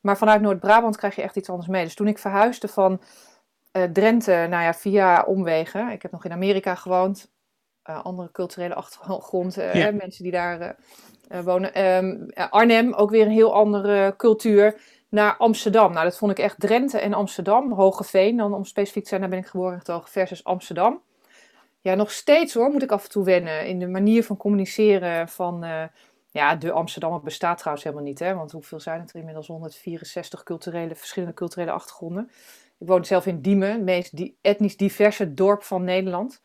Maar 0.00 0.18
vanuit 0.18 0.40
Noord-Brabant 0.40 0.96
krijg 0.96 1.14
je 1.14 1.22
echt 1.22 1.36
iets 1.36 1.48
anders 1.48 1.68
mee. 1.68 1.84
Dus 1.84 1.94
toen 1.94 2.08
ik 2.08 2.18
verhuisde 2.18 2.68
van 2.68 3.00
eh, 3.72 3.82
Drenthe, 3.82 4.46
nou 4.50 4.62
ja, 4.62 4.74
via 4.74 5.22
omwegen. 5.22 5.88
Ik 5.88 6.02
heb 6.02 6.10
nog 6.10 6.24
in 6.24 6.32
Amerika 6.32 6.74
gewoond. 6.74 7.30
Eh, 7.82 8.04
andere 8.04 8.30
culturele 8.32 8.74
achtergrond. 8.74 9.56
eh, 9.58 9.74
Ja. 9.74 9.80
hè, 9.80 9.92
mensen 9.92 10.22
die 10.22 10.32
daar 10.32 10.76
eh, 11.28 11.40
wonen. 11.40 11.74
Ehm, 11.74 12.22
eh, 12.28 12.50
Arnhem, 12.50 12.92
ook 12.92 13.10
weer 13.10 13.24
een 13.26 13.30
heel 13.32 13.54
andere 13.54 14.14
cultuur. 14.16 14.80
Naar 15.08 15.36
Amsterdam. 15.36 15.92
Nou, 15.92 16.04
dat 16.04 16.18
vond 16.18 16.30
ik 16.30 16.38
echt 16.38 16.60
Drenthe 16.60 16.98
en 16.98 17.12
Amsterdam. 17.14 17.72
Hogeveen, 17.72 18.36
dan 18.36 18.54
om 18.54 18.64
specifiek 18.64 19.02
te 19.02 19.08
zijn, 19.08 19.20
daar 19.20 19.30
ben 19.30 19.38
ik 19.38 19.46
geboren 19.46 19.72
en 19.72 19.78
getogen. 19.78 20.10
Versus 20.10 20.44
Amsterdam. 20.44 21.02
Ja, 21.80 21.94
nog 21.94 22.10
steeds 22.10 22.54
hoor, 22.54 22.70
moet 22.70 22.82
ik 22.82 22.90
af 22.92 23.04
en 23.04 23.10
toe 23.10 23.24
wennen. 23.24 23.66
In 23.66 23.78
de 23.78 23.86
manier 23.88 24.24
van 24.24 24.36
communiceren 24.36 25.28
van... 25.28 25.64
ja, 26.30 26.54
de 26.54 26.72
Amsterdammer 26.72 27.20
bestaat 27.20 27.58
trouwens 27.58 27.84
helemaal 27.84 28.06
niet, 28.06 28.18
hè? 28.18 28.34
Want 28.34 28.52
hoeveel 28.52 28.80
zijn 28.80 29.00
het 29.00 29.10
er 29.10 29.16
inmiddels? 29.18 29.46
164 29.46 30.42
culturele, 30.42 30.94
verschillende 30.94 31.34
culturele 31.34 31.70
achtergronden. 31.70 32.30
Ik 32.78 32.86
woon 32.88 33.04
zelf 33.04 33.26
in 33.26 33.40
Diemen, 33.40 33.70
het 33.72 33.82
meest 33.82 34.16
di- 34.16 34.36
etnisch 34.40 34.76
diverse 34.76 35.34
dorp 35.34 35.62
van 35.62 35.84
Nederland. 35.84 36.40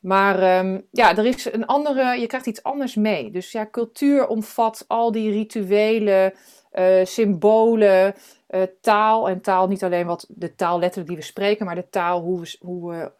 Maar 0.00 0.38
ehm, 0.42 0.80
ja, 0.90 1.16
er 1.16 1.26
is 1.26 1.52
een 1.52 1.66
andere, 1.66 2.20
je 2.20 2.26
krijgt 2.26 2.46
iets 2.46 2.62
anders 2.62 2.94
mee. 2.94 3.30
Dus 3.30 3.52
ja, 3.52 3.68
cultuur 3.70 4.26
omvat 4.26 4.84
al 4.86 5.12
die 5.12 5.30
rituelen, 5.30 6.32
eh, 6.70 7.04
symbolen, 7.04 8.14
eh, 8.46 8.62
taal. 8.80 9.28
En 9.28 9.40
taal 9.40 9.68
niet 9.68 9.84
alleen 9.84 10.06
wat 10.06 10.26
de 10.28 10.54
taal 10.54 10.78
letterlijk 10.78 11.08
die 11.08 11.18
we 11.18 11.24
spreken, 11.24 11.66
maar 11.66 11.74
de 11.74 11.88
taal 11.88 12.20
hoe 12.20 12.40
we, 12.40 12.56
hoe 12.60 12.90
we 12.90 13.12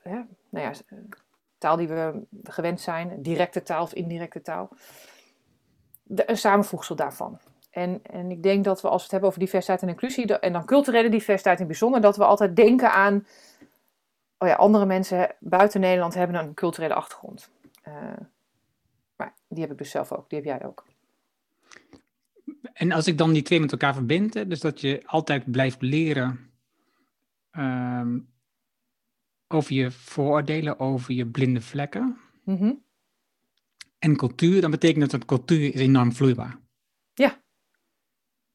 nou 0.49 0.64
ja, 0.66 0.71
eh, 0.71 0.99
taal 1.59 1.76
die 1.76 1.88
we 1.88 2.23
gewend 2.42 2.80
zijn, 2.80 3.23
directe 3.23 3.62
taal 3.62 3.83
of 3.83 3.95
indirecte 3.95 4.42
taal. 4.42 4.68
De, 6.02 6.30
een 6.30 6.38
samenvoegsel 6.38 6.97
daarvan. 6.97 7.38
En, 7.71 8.00
en 8.02 8.30
ik 8.30 8.42
denk 8.42 8.64
dat 8.64 8.80
we 8.80 8.88
als 8.88 8.97
we 8.97 9.02
het 9.02 9.11
hebben 9.11 9.28
over 9.28 9.40
diversiteit 9.40 9.83
en 9.83 9.88
inclusie, 9.88 10.38
en 10.38 10.52
dan 10.52 10.64
culturele 10.64 11.09
diversiteit 11.09 11.61
in 11.61 11.66
bijzonder, 11.66 12.00
dat 12.00 12.16
we 12.16 12.25
altijd 12.25 12.56
denken 12.56 12.92
aan 12.92 13.26
oh 14.38 14.48
ja, 14.48 14.54
andere 14.54 14.86
mensen 14.86 15.34
buiten 15.40 15.80
Nederland 15.80 16.14
hebben 16.14 16.36
een 16.36 16.54
culturele 16.54 16.94
achtergrond. 16.94 17.50
Eh, 17.82 18.12
maar 19.16 19.34
die 19.48 19.60
heb 19.62 19.70
ik 19.72 19.78
dus 19.78 19.90
zelf 19.90 20.12
ook, 20.12 20.28
die 20.28 20.38
heb 20.38 20.46
jij 20.46 20.68
ook. 20.68 20.86
En 22.72 22.92
als 22.92 23.06
ik 23.06 23.18
dan 23.18 23.32
die 23.32 23.42
twee 23.42 23.60
met 23.60 23.72
elkaar 23.72 23.94
verbind, 23.94 24.34
hè, 24.34 24.46
dus 24.46 24.60
dat 24.60 24.80
je 24.80 25.02
altijd 25.06 25.50
blijft 25.50 25.82
leren 25.82 26.50
ehm, 27.50 28.18
over 29.48 29.74
je 29.74 29.90
vooroordelen, 29.90 30.78
over 30.80 31.14
je 31.14 31.26
blinde 31.26 31.60
vlekken 31.60 32.20
Mhm. 32.44 32.74
en 33.98 34.16
cultuur, 34.16 34.60
dan 34.60 34.70
betekent 34.70 35.00
dat 35.00 35.10
dat 35.10 35.24
cultuur 35.24 35.74
is 35.74 35.80
enorm 35.80 36.12
vloeibaar. 36.12 36.58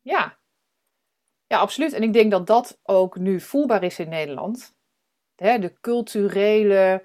Ja. 0.04 0.40
ja, 1.48 1.58
absoluut. 1.60 1.94
En 1.94 2.04
ik 2.04 2.14
denk 2.14 2.32
dat 2.32 2.48
dat 2.48 2.80
ook 2.84 3.18
nu 3.18 3.40
voelbaar 3.40 3.84
is 3.84 4.00
in 4.00 4.10
Nederland. 4.10 4.76
Hè, 5.42 5.60
de 5.60 5.74
culturele 5.82 7.04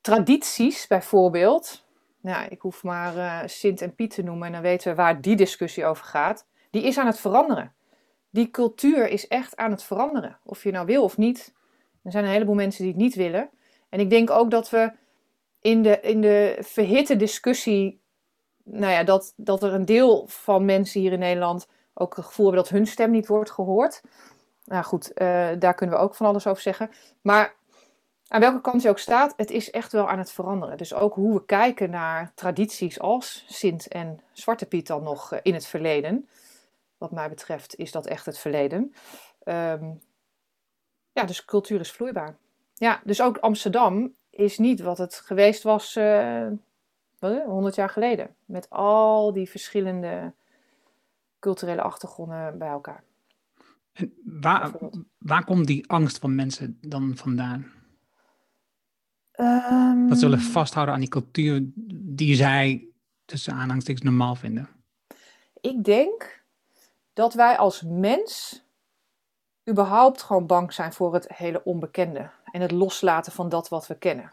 tradities 0.00 0.86
bijvoorbeeld. 0.86 1.84
Nou, 2.20 2.46
ik 2.48 2.60
hoef 2.60 2.82
maar 2.82 3.16
eh, 3.16 3.48
Sint 3.48 3.80
en 3.80 3.94
Piet 3.94 4.14
te 4.14 4.22
noemen 4.22 4.46
en 4.46 4.52
dan 4.52 4.62
weten 4.62 4.90
we 4.90 4.96
waar 4.96 5.20
die 5.20 5.36
discussie 5.36 5.84
over 5.84 6.04
gaat. 6.04 6.46
Die 6.70 6.82
is 6.82 6.98
aan 6.98 7.06
het 7.06 7.20
veranderen. 7.20 7.72
Die 8.30 8.50
cultuur 8.50 9.08
is 9.08 9.28
echt 9.28 9.56
aan 9.56 9.70
het 9.70 9.82
veranderen. 9.82 10.38
Of 10.44 10.62
je 10.62 10.70
nou 10.70 10.86
wil 10.86 11.02
of 11.02 11.16
niet. 11.16 11.54
Er 12.02 12.12
zijn 12.12 12.24
een 12.24 12.30
heleboel 12.30 12.54
mensen 12.54 12.82
die 12.82 12.92
het 12.92 13.02
niet 13.02 13.14
willen. 13.14 13.50
En 13.88 14.00
ik 14.00 14.10
denk 14.10 14.30
ook 14.30 14.50
dat 14.50 14.70
we 14.70 14.92
in 15.60 15.82
de, 15.82 16.00
in 16.00 16.20
de 16.20 16.56
verhitte 16.60 17.16
discussie, 17.16 18.00
nou 18.64 18.92
ja, 18.92 19.04
dat, 19.04 19.32
dat 19.36 19.62
er 19.62 19.72
een 19.72 19.86
deel 19.86 20.26
van 20.26 20.64
mensen 20.64 21.00
hier 21.00 21.12
in 21.12 21.18
Nederland 21.18 21.68
ook 21.94 22.16
het 22.16 22.24
gevoel 22.24 22.46
hebben 22.46 22.64
dat 22.64 22.72
hun 22.72 22.86
stem 22.86 23.10
niet 23.10 23.26
wordt 23.26 23.50
gehoord. 23.50 24.02
Nou 24.70 24.84
goed, 24.84 25.12
eh, 25.12 25.48
daar 25.58 25.74
kunnen 25.74 25.96
we 25.96 26.02
ook 26.02 26.14
van 26.14 26.26
alles 26.26 26.46
over 26.46 26.62
zeggen. 26.62 26.90
Maar 27.20 27.54
aan 28.28 28.40
welke 28.40 28.60
kant 28.60 28.82
je 28.82 28.88
ook 28.88 28.98
staat, 28.98 29.34
het 29.36 29.50
is 29.50 29.70
echt 29.70 29.92
wel 29.92 30.08
aan 30.08 30.18
het 30.18 30.32
veranderen. 30.32 30.76
Dus 30.76 30.94
ook 30.94 31.14
hoe 31.14 31.34
we 31.34 31.44
kijken 31.44 31.90
naar 31.90 32.32
tradities 32.34 33.00
als 33.00 33.44
Sint 33.48 33.88
en 33.88 34.20
Zwarte 34.32 34.66
Piet 34.66 34.86
dan 34.86 35.02
nog 35.02 35.32
eh, 35.32 35.38
in 35.42 35.54
het 35.54 35.66
verleden. 35.66 36.28
Wat 36.98 37.10
mij 37.10 37.28
betreft 37.28 37.76
is 37.76 37.92
dat 37.92 38.06
echt 38.06 38.26
het 38.26 38.38
verleden. 38.38 38.94
Ehm, 39.42 39.90
ja, 41.12 41.24
dus 41.24 41.44
cultuur 41.44 41.80
is 41.80 41.92
vloeibaar. 41.92 42.36
Ja, 42.74 43.00
dus 43.04 43.22
ook 43.22 43.38
Amsterdam 43.38 44.14
is 44.30 44.58
niet 44.58 44.80
wat 44.80 44.98
het 44.98 45.14
geweest 45.14 45.62
was 45.62 45.96
eh, 45.96 46.46
wat, 47.18 47.44
100 47.44 47.74
jaar 47.74 47.90
geleden. 47.90 48.34
Met 48.44 48.70
al 48.70 49.32
die 49.32 49.50
verschillende 49.50 50.32
culturele 51.38 51.82
achtergronden 51.82 52.58
bij 52.58 52.68
elkaar. 52.68 53.04
Waar, 54.24 54.72
waar 55.18 55.44
komt 55.44 55.66
die 55.66 55.90
angst 55.90 56.18
van 56.18 56.34
mensen 56.34 56.78
dan 56.80 57.16
vandaan? 57.16 57.72
Um, 59.40 60.08
Dat 60.08 60.18
ze 60.18 60.28
willen 60.28 60.40
vasthouden 60.40 60.94
aan 60.94 61.00
die 61.00 61.08
cultuur 61.08 61.62
die 61.94 62.34
zij 62.34 62.88
tussen 63.24 63.52
aanhalingstekens 63.52 64.04
normaal 64.04 64.34
vinden. 64.34 64.68
Ik 65.60 65.84
denk 65.84 66.42
dat 67.12 67.34
wij 67.34 67.58
als 67.58 67.82
mens 67.82 68.62
überhaupt 69.68 70.22
gewoon 70.22 70.46
bang 70.46 70.72
zijn 70.72 70.92
voor 70.92 71.14
het 71.14 71.34
hele 71.34 71.64
onbekende 71.64 72.30
en 72.52 72.60
het 72.60 72.70
loslaten 72.70 73.32
van 73.32 73.48
dat 73.48 73.68
wat 73.68 73.86
we 73.86 73.98
kennen. 73.98 74.32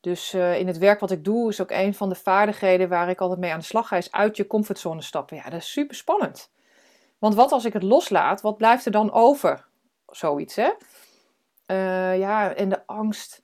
Dus 0.00 0.34
uh, 0.34 0.58
in 0.58 0.66
het 0.66 0.78
werk 0.78 1.00
wat 1.00 1.10
ik 1.10 1.24
doe 1.24 1.48
is 1.48 1.60
ook 1.60 1.70
een 1.70 1.94
van 1.94 2.08
de 2.08 2.14
vaardigheden 2.14 2.88
waar 2.88 3.08
ik 3.08 3.20
altijd 3.20 3.40
mee 3.40 3.52
aan 3.52 3.58
de 3.58 3.64
slag 3.64 3.88
ga, 3.88 3.96
is 3.96 4.12
uit 4.12 4.36
je 4.36 4.46
comfortzone 4.46 5.02
stappen. 5.02 5.36
Ja, 5.36 5.50
dat 5.50 5.60
is 5.60 5.72
super 5.72 5.96
spannend. 5.96 6.50
Want 7.20 7.34
wat 7.34 7.52
als 7.52 7.64
ik 7.64 7.72
het 7.72 7.82
loslaat, 7.82 8.40
wat 8.40 8.56
blijft 8.56 8.84
er 8.84 8.92
dan 8.92 9.12
over? 9.12 9.66
Zoiets, 10.06 10.56
hè? 10.56 10.70
Uh, 11.66 12.18
ja, 12.18 12.54
en 12.54 12.68
de 12.68 12.86
angst. 12.86 13.42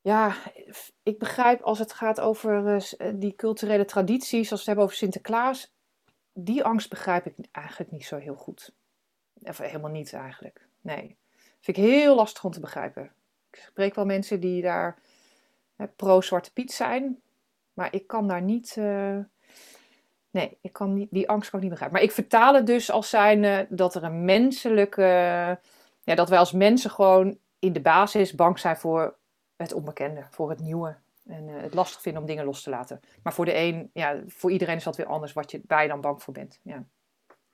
Ja, 0.00 0.34
ik 1.02 1.18
begrijp 1.18 1.60
als 1.60 1.78
het 1.78 1.92
gaat 1.92 2.20
over 2.20 2.74
uh, 2.74 3.12
die 3.14 3.34
culturele 3.34 3.84
tradities, 3.84 4.50
als 4.50 4.50
we 4.50 4.56
het 4.56 4.66
hebben 4.66 4.84
over 4.84 4.96
Sinterklaas, 4.96 5.72
die 6.32 6.64
angst 6.64 6.88
begrijp 6.88 7.26
ik 7.26 7.34
eigenlijk 7.52 7.90
niet 7.90 8.04
zo 8.04 8.16
heel 8.16 8.34
goed. 8.34 8.74
Of 9.42 9.58
helemaal 9.58 9.90
niet 9.90 10.12
eigenlijk. 10.12 10.66
Nee. 10.80 11.16
Vind 11.60 11.76
ik 11.76 11.84
heel 11.84 12.14
lastig 12.14 12.44
om 12.44 12.50
te 12.50 12.60
begrijpen. 12.60 13.12
Ik 13.50 13.58
spreek 13.58 13.94
wel 13.94 14.04
mensen 14.04 14.40
die 14.40 14.62
daar 14.62 14.98
pro-Zwarte 15.96 16.52
Piet 16.52 16.72
zijn. 16.72 17.20
Maar 17.74 17.94
ik 17.94 18.06
kan 18.06 18.28
daar 18.28 18.42
niet. 18.42 18.76
Nee, 20.38 20.58
ik 20.60 20.72
kan 20.72 20.94
niet, 20.94 21.08
die 21.10 21.28
angst 21.28 21.50
kan 21.50 21.58
ik 21.58 21.64
niet 21.64 21.78
begrijpen. 21.78 21.98
Maar 21.98 22.08
ik 22.08 22.14
vertaal 22.14 22.54
het 22.54 22.66
dus 22.66 22.90
als 22.90 23.08
zijn 23.08 23.66
dat 23.70 23.94
er 23.94 24.04
een 24.04 24.24
menselijke. 24.24 25.02
ja, 26.00 26.14
dat 26.14 26.28
wij 26.28 26.38
als 26.38 26.52
mensen 26.52 26.90
gewoon 26.90 27.38
in 27.58 27.72
de 27.72 27.80
basis 27.80 28.34
bang 28.34 28.58
zijn 28.58 28.76
voor 28.76 29.16
het 29.56 29.72
onbekende, 29.72 30.26
voor 30.30 30.50
het 30.50 30.60
nieuwe. 30.60 30.96
En 31.26 31.48
uh, 31.48 31.60
het 31.60 31.74
lastig 31.74 32.00
vinden 32.00 32.20
om 32.20 32.28
dingen 32.28 32.44
los 32.44 32.62
te 32.62 32.70
laten. 32.70 33.00
Maar 33.22 33.32
voor 33.32 33.44
de 33.44 33.56
een, 33.56 33.90
ja, 33.92 34.22
voor 34.26 34.50
iedereen 34.50 34.76
is 34.76 34.84
dat 34.84 34.96
weer 34.96 35.06
anders 35.06 35.32
wat 35.32 35.50
je, 35.50 35.62
waar 35.66 35.82
je 35.82 35.88
dan 35.88 36.00
bang 36.00 36.22
voor 36.22 36.34
bent. 36.34 36.60
Ja. 36.62 36.84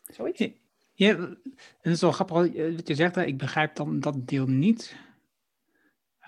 Zoiets. 0.03 0.49
Ja, 0.93 1.09
en 1.14 1.41
het 1.81 1.93
is 1.93 2.00
wel 2.00 2.12
grappig 2.12 2.37
wat 2.37 2.88
je 2.88 2.95
zegt, 2.95 3.17
ik 3.17 3.38
begrijp 3.38 3.76
dan 3.76 4.00
dat 4.00 4.29
deel 4.29 4.47
niet. 4.47 4.97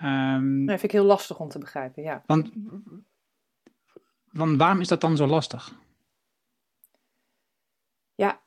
Um, 0.01 0.65
dat 0.65 0.79
vind 0.79 0.91
ik 0.91 0.99
heel 0.99 1.05
lastig 1.05 1.39
om 1.39 1.49
te 1.49 1.59
begrijpen, 1.59 2.03
ja. 2.03 2.23
Want, 2.25 2.51
want 4.31 4.57
waarom 4.57 4.79
is 4.79 4.87
dat 4.87 5.01
dan 5.01 5.17
zo 5.17 5.27
lastig? 5.27 5.75
Ja, 8.15 8.41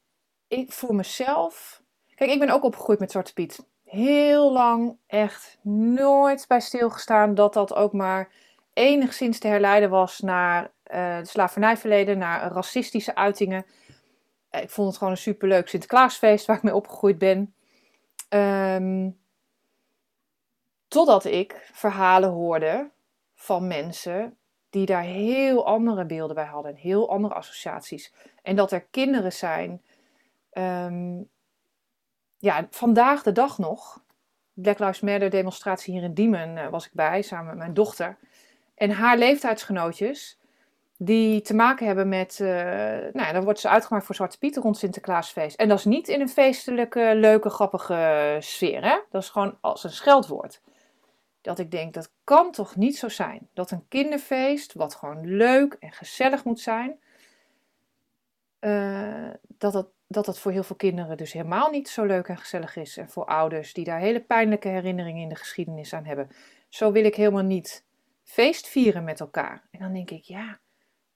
ik 0.50 0.73
voor 0.73 0.95
mezelf... 0.95 1.83
Kijk, 2.14 2.30
ik 2.30 2.38
ben 2.38 2.50
ook 2.50 2.64
opgegroeid 2.64 2.99
met 2.99 3.11
Zwarte 3.11 3.33
Piet. 3.33 3.66
Heel 3.85 4.52
lang 4.52 4.97
echt 5.07 5.59
nooit 5.62 6.45
bij 6.49 6.61
stilgestaan 6.61 7.35
dat 7.35 7.54
dat 7.54 7.75
ook 7.75 7.92
maar 7.92 8.28
enigszins 8.73 9.38
te 9.38 9.49
herleiden 9.49 9.90
was 9.90 10.21
naar 10.21 10.71
uh, 10.95 11.19
slavernijverleden, 11.23 12.19
naar 12.19 12.52
racistische 12.52 13.14
uitingen. 13.14 13.66
Ik 14.50 14.71
vond 14.71 14.88
het 14.88 14.97
gewoon 14.97 15.12
een 15.12 15.19
superleuk 15.19 15.69
Sinterklaasfeest 15.69 16.47
waar 16.47 16.57
ik 16.57 16.62
mee 16.62 16.75
opgegroeid 16.75 17.19
ben. 17.19 17.54
Um, 18.28 19.19
Totdat 20.88 21.25
ik 21.25 21.71
verhalen 21.73 22.30
hoorde 22.30 22.90
van 23.35 23.66
mensen 23.66 24.37
die 24.71 24.87
daar 24.87 25.02
heel 25.02 25.66
andere 25.66 26.04
beelden 26.04 26.35
bij 26.35 26.45
hadden, 26.45 26.75
heel 26.75 27.11
andere 27.11 27.35
associaties. 27.35 28.14
En 28.42 28.57
dat 28.57 28.73
er 28.73 28.80
kinderen 28.80 29.33
zijn, 29.33 29.83
um, 30.52 31.28
ja, 32.38 32.66
vandaag 32.71 33.23
de 33.23 33.33
dag 33.33 33.59
nog. 33.59 34.02
Black 34.52 34.78
Lives 34.78 35.00
Matter 35.00 35.30
demonstratie 35.30 35.95
hier 35.95 36.02
in 36.02 36.14
Diemen 36.14 36.57
uh, 36.57 36.69
was 36.69 36.87
ik 36.87 36.92
bij, 36.92 37.23
samen 37.23 37.47
met 37.47 37.57
mijn 37.57 37.75
dochter. 37.75 38.16
En 38.75 38.90
haar 38.90 39.19
leeftijdsgenootjes, 39.19 40.38
die 40.96 41.40
te 41.40 41.55
maken 41.55 41.87
hebben 41.87 42.09
met, 42.09 42.38
uh, 42.42 42.48
nou 42.48 43.11
ja, 43.12 43.33
dan 43.33 43.44
wordt 43.44 43.61
ze 43.61 43.68
uitgemaakt 43.68 44.07
voor 44.07 44.14
Zwarte 44.14 44.38
Piet 44.38 44.57
rond 44.57 44.79
Sinterklaasfeest. 44.79 45.57
En 45.57 45.68
dat 45.68 45.79
is 45.79 45.85
niet 45.85 46.09
in 46.09 46.20
een 46.20 46.29
feestelijke, 46.29 47.12
leuke, 47.14 47.51
grappige 47.51 48.37
sfeer, 48.40 48.85
hè? 48.85 48.98
Dat 49.11 49.22
is 49.22 49.29
gewoon 49.29 49.59
als 49.61 49.85
een 49.85 49.90
scheldwoord 49.90 50.61
dat 51.40 51.59
ik 51.59 51.70
denk, 51.70 51.94
dat 51.94 52.12
kan 52.25 52.53
toch 52.53 52.77
niet 52.77 52.96
zo 52.96 53.09
zijn. 53.09 53.48
Dat 53.53 53.70
een 53.70 53.88
kinderfeest, 53.88 54.72
wat 54.72 54.94
gewoon 54.94 55.27
leuk 55.27 55.77
en 55.81 55.92
gezellig 55.92 56.44
moet 56.44 56.61
zijn, 56.61 57.01
uh, 58.61 59.31
dat, 59.59 59.72
dat, 59.72 59.88
dat 60.12 60.25
dat 60.25 60.38
voor 60.38 60.53
heel 60.53 60.62
veel 60.62 60.77
kinderen 60.77 61.16
dus 61.16 61.33
helemaal 61.33 61.70
niet 61.70 61.88
zo 61.88 62.05
leuk 62.05 62.29
en 62.29 62.38
gezellig 62.38 62.77
is. 62.77 62.96
En 62.96 63.09
voor 63.09 63.25
ouders 63.25 63.73
die 63.73 63.85
daar 63.85 64.01
hele 64.01 64.20
pijnlijke 64.20 64.68
herinneringen 64.68 65.23
in 65.23 65.29
de 65.29 65.35
geschiedenis 65.35 65.92
aan 65.92 66.05
hebben. 66.05 66.29
Zo 66.68 66.92
wil 66.92 67.05
ik 67.05 67.14
helemaal 67.14 67.42
niet 67.42 67.85
feest 68.23 68.68
vieren 68.68 69.05
met 69.05 69.20
elkaar. 69.20 69.62
En 69.70 69.79
dan 69.79 69.92
denk 69.92 70.11
ik, 70.11 70.25
ja, 70.25 70.59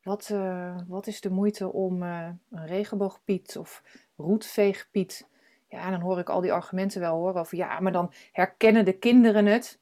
wat, 0.03 0.29
uh, 0.33 0.77
wat 0.87 1.07
is 1.07 1.21
de 1.21 1.31
moeite 1.31 1.73
om 1.73 2.03
uh, 2.03 2.29
een 2.51 2.67
regenboogpiet 2.67 3.57
of 3.57 3.83
roetveegpiet... 4.17 5.29
Ja, 5.69 5.91
dan 5.91 6.01
hoor 6.01 6.19
ik 6.19 6.29
al 6.29 6.41
die 6.41 6.53
argumenten 6.53 7.01
wel 7.01 7.17
horen 7.17 7.41
over 7.41 7.57
ja, 7.57 7.81
maar 7.81 7.93
dan 7.93 8.13
herkennen 8.33 8.85
de 8.85 8.99
kinderen 8.99 9.47
het. 9.47 9.79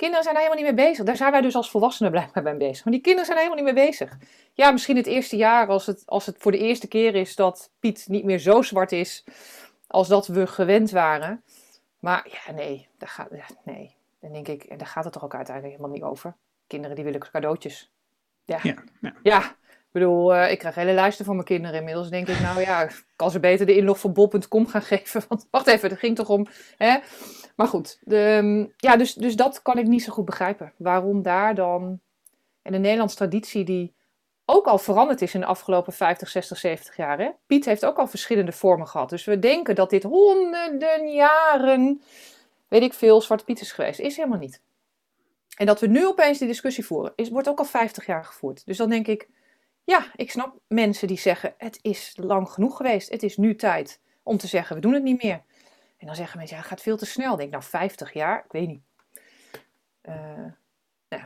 Kinderen 0.00 0.24
zijn 0.24 0.34
daar 0.34 0.44
helemaal 0.44 0.64
niet 0.64 0.76
mee 0.76 0.86
bezig. 0.86 1.04
Daar 1.04 1.16
zijn 1.16 1.32
wij 1.32 1.40
dus 1.40 1.54
als 1.54 1.70
volwassenen 1.70 2.10
blijkbaar 2.10 2.42
bij 2.42 2.56
bezig. 2.56 2.84
Maar 2.84 2.92
die 2.92 3.02
kinderen 3.02 3.26
zijn 3.26 3.38
er 3.38 3.44
helemaal 3.44 3.64
niet 3.64 3.74
mee 3.74 3.86
bezig. 3.88 4.18
Ja, 4.52 4.70
misschien 4.70 4.96
het 4.96 5.06
eerste 5.06 5.36
jaar, 5.36 5.66
als 5.68 5.86
het, 5.86 6.02
als 6.06 6.26
het 6.26 6.36
voor 6.38 6.52
de 6.52 6.58
eerste 6.58 6.88
keer 6.88 7.14
is 7.14 7.36
dat 7.36 7.70
Piet 7.78 8.04
niet 8.08 8.24
meer 8.24 8.38
zo 8.38 8.62
zwart 8.62 8.92
is 8.92 9.24
als 9.86 10.08
dat 10.08 10.26
we 10.26 10.46
gewend 10.46 10.90
waren. 10.90 11.44
Maar 11.98 12.28
ja, 12.30 12.52
nee, 12.52 12.88
daar 12.98 13.08
gaat, 13.08 13.28
ja, 13.30 13.46
nee. 13.64 13.96
Dan 14.20 14.32
denk 14.32 14.48
ik, 14.48 14.62
en 14.62 14.78
daar 14.78 14.86
gaat 14.86 15.04
het 15.04 15.12
toch 15.12 15.24
ook 15.24 15.34
uiteindelijk 15.34 15.76
helemaal 15.76 15.96
niet 15.96 16.06
over. 16.10 16.36
Kinderen 16.66 16.96
die 16.96 17.04
willen 17.04 17.20
cadeautjes. 17.20 17.90
Ja, 18.44 18.58
ja, 18.62 18.74
ja. 19.00 19.14
ja. 19.22 19.56
Ik 19.92 20.00
bedoel, 20.00 20.34
uh, 20.34 20.50
ik 20.50 20.58
krijg 20.58 20.74
hele 20.74 20.92
lijsten 20.92 21.24
van 21.24 21.34
mijn 21.34 21.46
kinderen. 21.46 21.78
Inmiddels 21.78 22.10
denk 22.10 22.28
ik, 22.28 22.40
nou 22.40 22.60
ja, 22.60 22.82
ik 22.82 23.04
kan 23.16 23.30
ze 23.30 23.40
beter 23.40 23.66
de 23.66 23.76
inlog 23.76 24.00
van 24.00 24.12
bol.com 24.12 24.66
gaan 24.66 24.82
geven. 24.92 25.22
Want 25.28 25.46
wacht 25.50 25.66
even, 25.66 25.90
het 25.90 25.98
ging 25.98 26.16
toch 26.16 26.28
om. 26.28 26.46
Hè? 26.76 26.98
Maar 27.56 27.66
goed, 27.66 27.98
de, 28.00 28.72
ja, 28.76 28.96
dus, 28.96 29.14
dus 29.14 29.36
dat 29.36 29.62
kan 29.62 29.78
ik 29.78 29.86
niet 29.86 30.02
zo 30.02 30.12
goed 30.12 30.24
begrijpen. 30.24 30.72
Waarom 30.76 31.22
daar 31.22 31.54
dan. 31.54 32.00
En 32.62 32.72
de 32.72 32.78
Nederlandse 32.78 33.16
traditie 33.16 33.64
die 33.64 33.94
ook 34.44 34.66
al 34.66 34.78
veranderd 34.78 35.22
is 35.22 35.34
in 35.34 35.40
de 35.40 35.46
afgelopen 35.46 35.92
50, 35.92 36.28
60, 36.28 36.58
70 36.58 36.96
jaar. 36.96 37.18
Hè? 37.18 37.30
Piet 37.46 37.64
heeft 37.64 37.84
ook 37.84 37.98
al 37.98 38.06
verschillende 38.06 38.52
vormen 38.52 38.88
gehad. 38.88 39.10
Dus 39.10 39.24
we 39.24 39.38
denken 39.38 39.74
dat 39.74 39.90
dit 39.90 40.02
honderden 40.02 41.12
jaren, 41.12 42.02
weet 42.68 42.82
ik 42.82 42.94
veel, 42.94 43.20
Zwarte 43.20 43.44
Piet 43.44 43.60
is 43.60 43.72
geweest. 43.72 44.00
Is 44.00 44.16
helemaal 44.16 44.38
niet. 44.38 44.62
En 45.56 45.66
dat 45.66 45.80
we 45.80 45.86
nu 45.86 46.06
opeens 46.06 46.38
die 46.38 46.48
discussie 46.48 46.86
voeren, 46.86 47.12
is, 47.16 47.28
wordt 47.28 47.48
ook 47.48 47.58
al 47.58 47.64
50 47.64 48.06
jaar 48.06 48.24
gevoerd. 48.24 48.66
Dus 48.66 48.76
dan 48.76 48.90
denk 48.90 49.06
ik, 49.06 49.28
ja, 49.84 50.06
ik 50.16 50.30
snap 50.30 50.58
mensen 50.66 51.08
die 51.08 51.18
zeggen: 51.18 51.54
het 51.56 51.78
is 51.82 52.12
lang 52.16 52.48
genoeg 52.48 52.76
geweest. 52.76 53.10
Het 53.10 53.22
is 53.22 53.36
nu 53.36 53.56
tijd 53.56 54.00
om 54.22 54.36
te 54.36 54.46
zeggen: 54.46 54.76
we 54.76 54.82
doen 54.82 54.94
het 54.94 55.02
niet 55.02 55.22
meer. 55.22 55.42
En 55.96 56.06
dan 56.06 56.14
zeggen 56.14 56.38
mensen: 56.38 56.56
ja, 56.56 56.62
het 56.62 56.70
gaat 56.70 56.82
veel 56.82 56.96
te 56.96 57.06
snel. 57.06 57.32
Ik 57.32 57.38
denk 57.38 57.50
nou, 57.50 57.62
50 57.62 58.12
jaar, 58.12 58.44
ik 58.44 58.52
weet 58.52 58.68
niet. 58.68 58.82
Uh, 60.02 60.14
nou, 61.08 61.22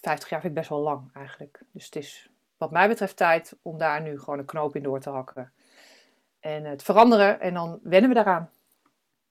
50 0.00 0.28
jaar 0.28 0.40
vind 0.40 0.52
ik 0.52 0.58
best 0.58 0.68
wel 0.68 0.80
lang 0.80 1.10
eigenlijk. 1.12 1.60
Dus 1.70 1.84
het 1.84 1.96
is 1.96 2.28
wat 2.56 2.70
mij 2.70 2.88
betreft 2.88 3.16
tijd 3.16 3.56
om 3.62 3.78
daar 3.78 4.02
nu 4.02 4.18
gewoon 4.18 4.38
een 4.38 4.44
knoop 4.44 4.76
in 4.76 4.82
door 4.82 5.00
te 5.00 5.10
hakken. 5.10 5.52
En 6.40 6.64
het 6.64 6.82
veranderen 6.82 7.40
en 7.40 7.54
dan 7.54 7.80
wennen 7.82 8.08
we 8.08 8.16
daaraan. 8.16 8.50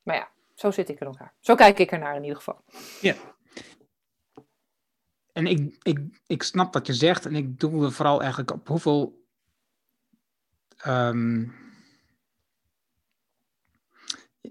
Maar 0.03 0.15
ja, 0.15 0.29
zo 0.53 0.71
zit 0.71 0.89
ik 0.89 0.99
in 0.99 1.07
elkaar. 1.07 1.33
Zo 1.39 1.55
kijk 1.55 1.79
ik 1.79 1.91
ernaar 1.91 2.15
in 2.15 2.21
ieder 2.21 2.37
geval. 2.37 2.61
Ja, 3.01 3.15
en 5.33 5.47
ik, 5.47 5.77
ik, 5.81 5.99
ik 6.27 6.43
snap 6.43 6.73
wat 6.73 6.87
je 6.87 6.93
zegt 6.93 7.25
en 7.25 7.35
ik 7.35 7.59
doe 7.59 7.91
vooral 7.91 8.19
eigenlijk 8.19 8.51
op 8.51 8.67
hoeveel. 8.67 9.21
Um, 10.87 11.53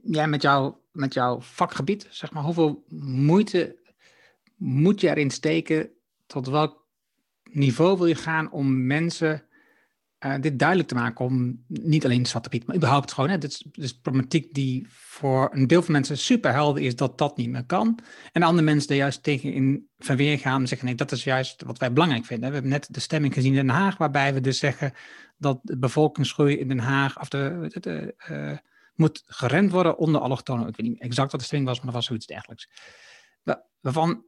ja, 0.03 0.27
met, 0.27 0.43
jou, 0.43 0.75
met 0.91 1.15
jouw 1.15 1.41
vakgebied, 1.41 2.07
zeg 2.11 2.33
maar, 2.33 2.43
hoeveel 2.43 2.85
moeite 2.99 3.77
moet 4.57 5.01
je 5.01 5.09
erin 5.09 5.31
steken? 5.31 5.91
Tot 6.27 6.47
welk 6.47 6.87
niveau 7.43 7.97
wil 7.97 8.07
je 8.07 8.15
gaan 8.15 8.51
om 8.51 8.87
mensen 8.87 9.47
uh, 10.25 10.35
dit 10.41 10.59
duidelijk 10.59 10.89
te 10.89 10.95
maken 10.95 11.25
om 11.25 11.65
niet 11.67 12.05
alleen 12.05 12.27
Zwarte 12.27 12.49
Piet, 12.49 12.67
maar 12.67 12.77
überhaupt 12.77 13.13
gewoon, 13.13 13.31
hè, 13.31 13.39
dit, 13.39 13.51
is, 13.51 13.67
dit 13.73 14.03
problematiek 14.03 14.55
die 14.55 14.87
voor 14.91 15.51
een 15.53 15.67
deel 15.67 15.83
van 15.83 15.93
mensen 15.93 16.19
super 16.19 16.53
helder 16.53 16.83
is 16.83 16.97
dat 16.97 17.19
dat 17.19 17.37
niet 17.37 17.49
meer 17.49 17.65
kan. 17.65 17.99
En 18.33 18.43
andere 18.43 18.65
mensen 18.65 18.91
er 18.91 18.97
juist 18.97 19.23
tegen 19.23 19.53
in 19.53 19.89
verweer 19.99 20.39
gaan 20.39 20.61
en 20.61 20.69
zeggen 20.69 20.87
nee, 20.87 20.97
dat 20.97 21.13
is 21.13 21.25
juist 21.25 21.63
wat 21.63 21.79
wij 21.79 21.93
belangrijk 21.93 22.25
vinden. 22.25 22.49
We 22.49 22.55
hebben 22.55 22.73
net 22.73 22.89
de 22.91 23.01
stemming 23.01 23.35
gezien 23.35 23.55
in 23.55 23.67
Den 23.67 23.75
Haag, 23.75 23.97
waarbij 23.97 24.35
we 24.35 24.41
dus 24.41 24.59
zeggen 24.59 24.93
dat 25.37 25.61
de 25.63 25.79
bevolkingsgroei 25.79 26.59
in 26.59 26.69
Den 26.69 26.79
Haag 26.79 27.21
of 27.21 27.29
de, 27.29 27.71
de, 27.81 28.15
uh, 28.31 28.59
moet 28.95 29.23
geremd 29.27 29.71
worden 29.71 29.99
onder 29.99 30.21
allochtonen. 30.21 30.69
Ik 30.69 30.77
weet 30.77 30.89
niet 30.89 31.01
exact 31.01 31.31
wat 31.33 31.41
de 31.41 31.47
stemming 31.47 31.71
was, 31.71 31.81
maar 31.81 31.93
was 31.93 32.07
zoiets 32.07 32.27
dergelijks. 32.27 32.69
Waarvan 33.81 34.25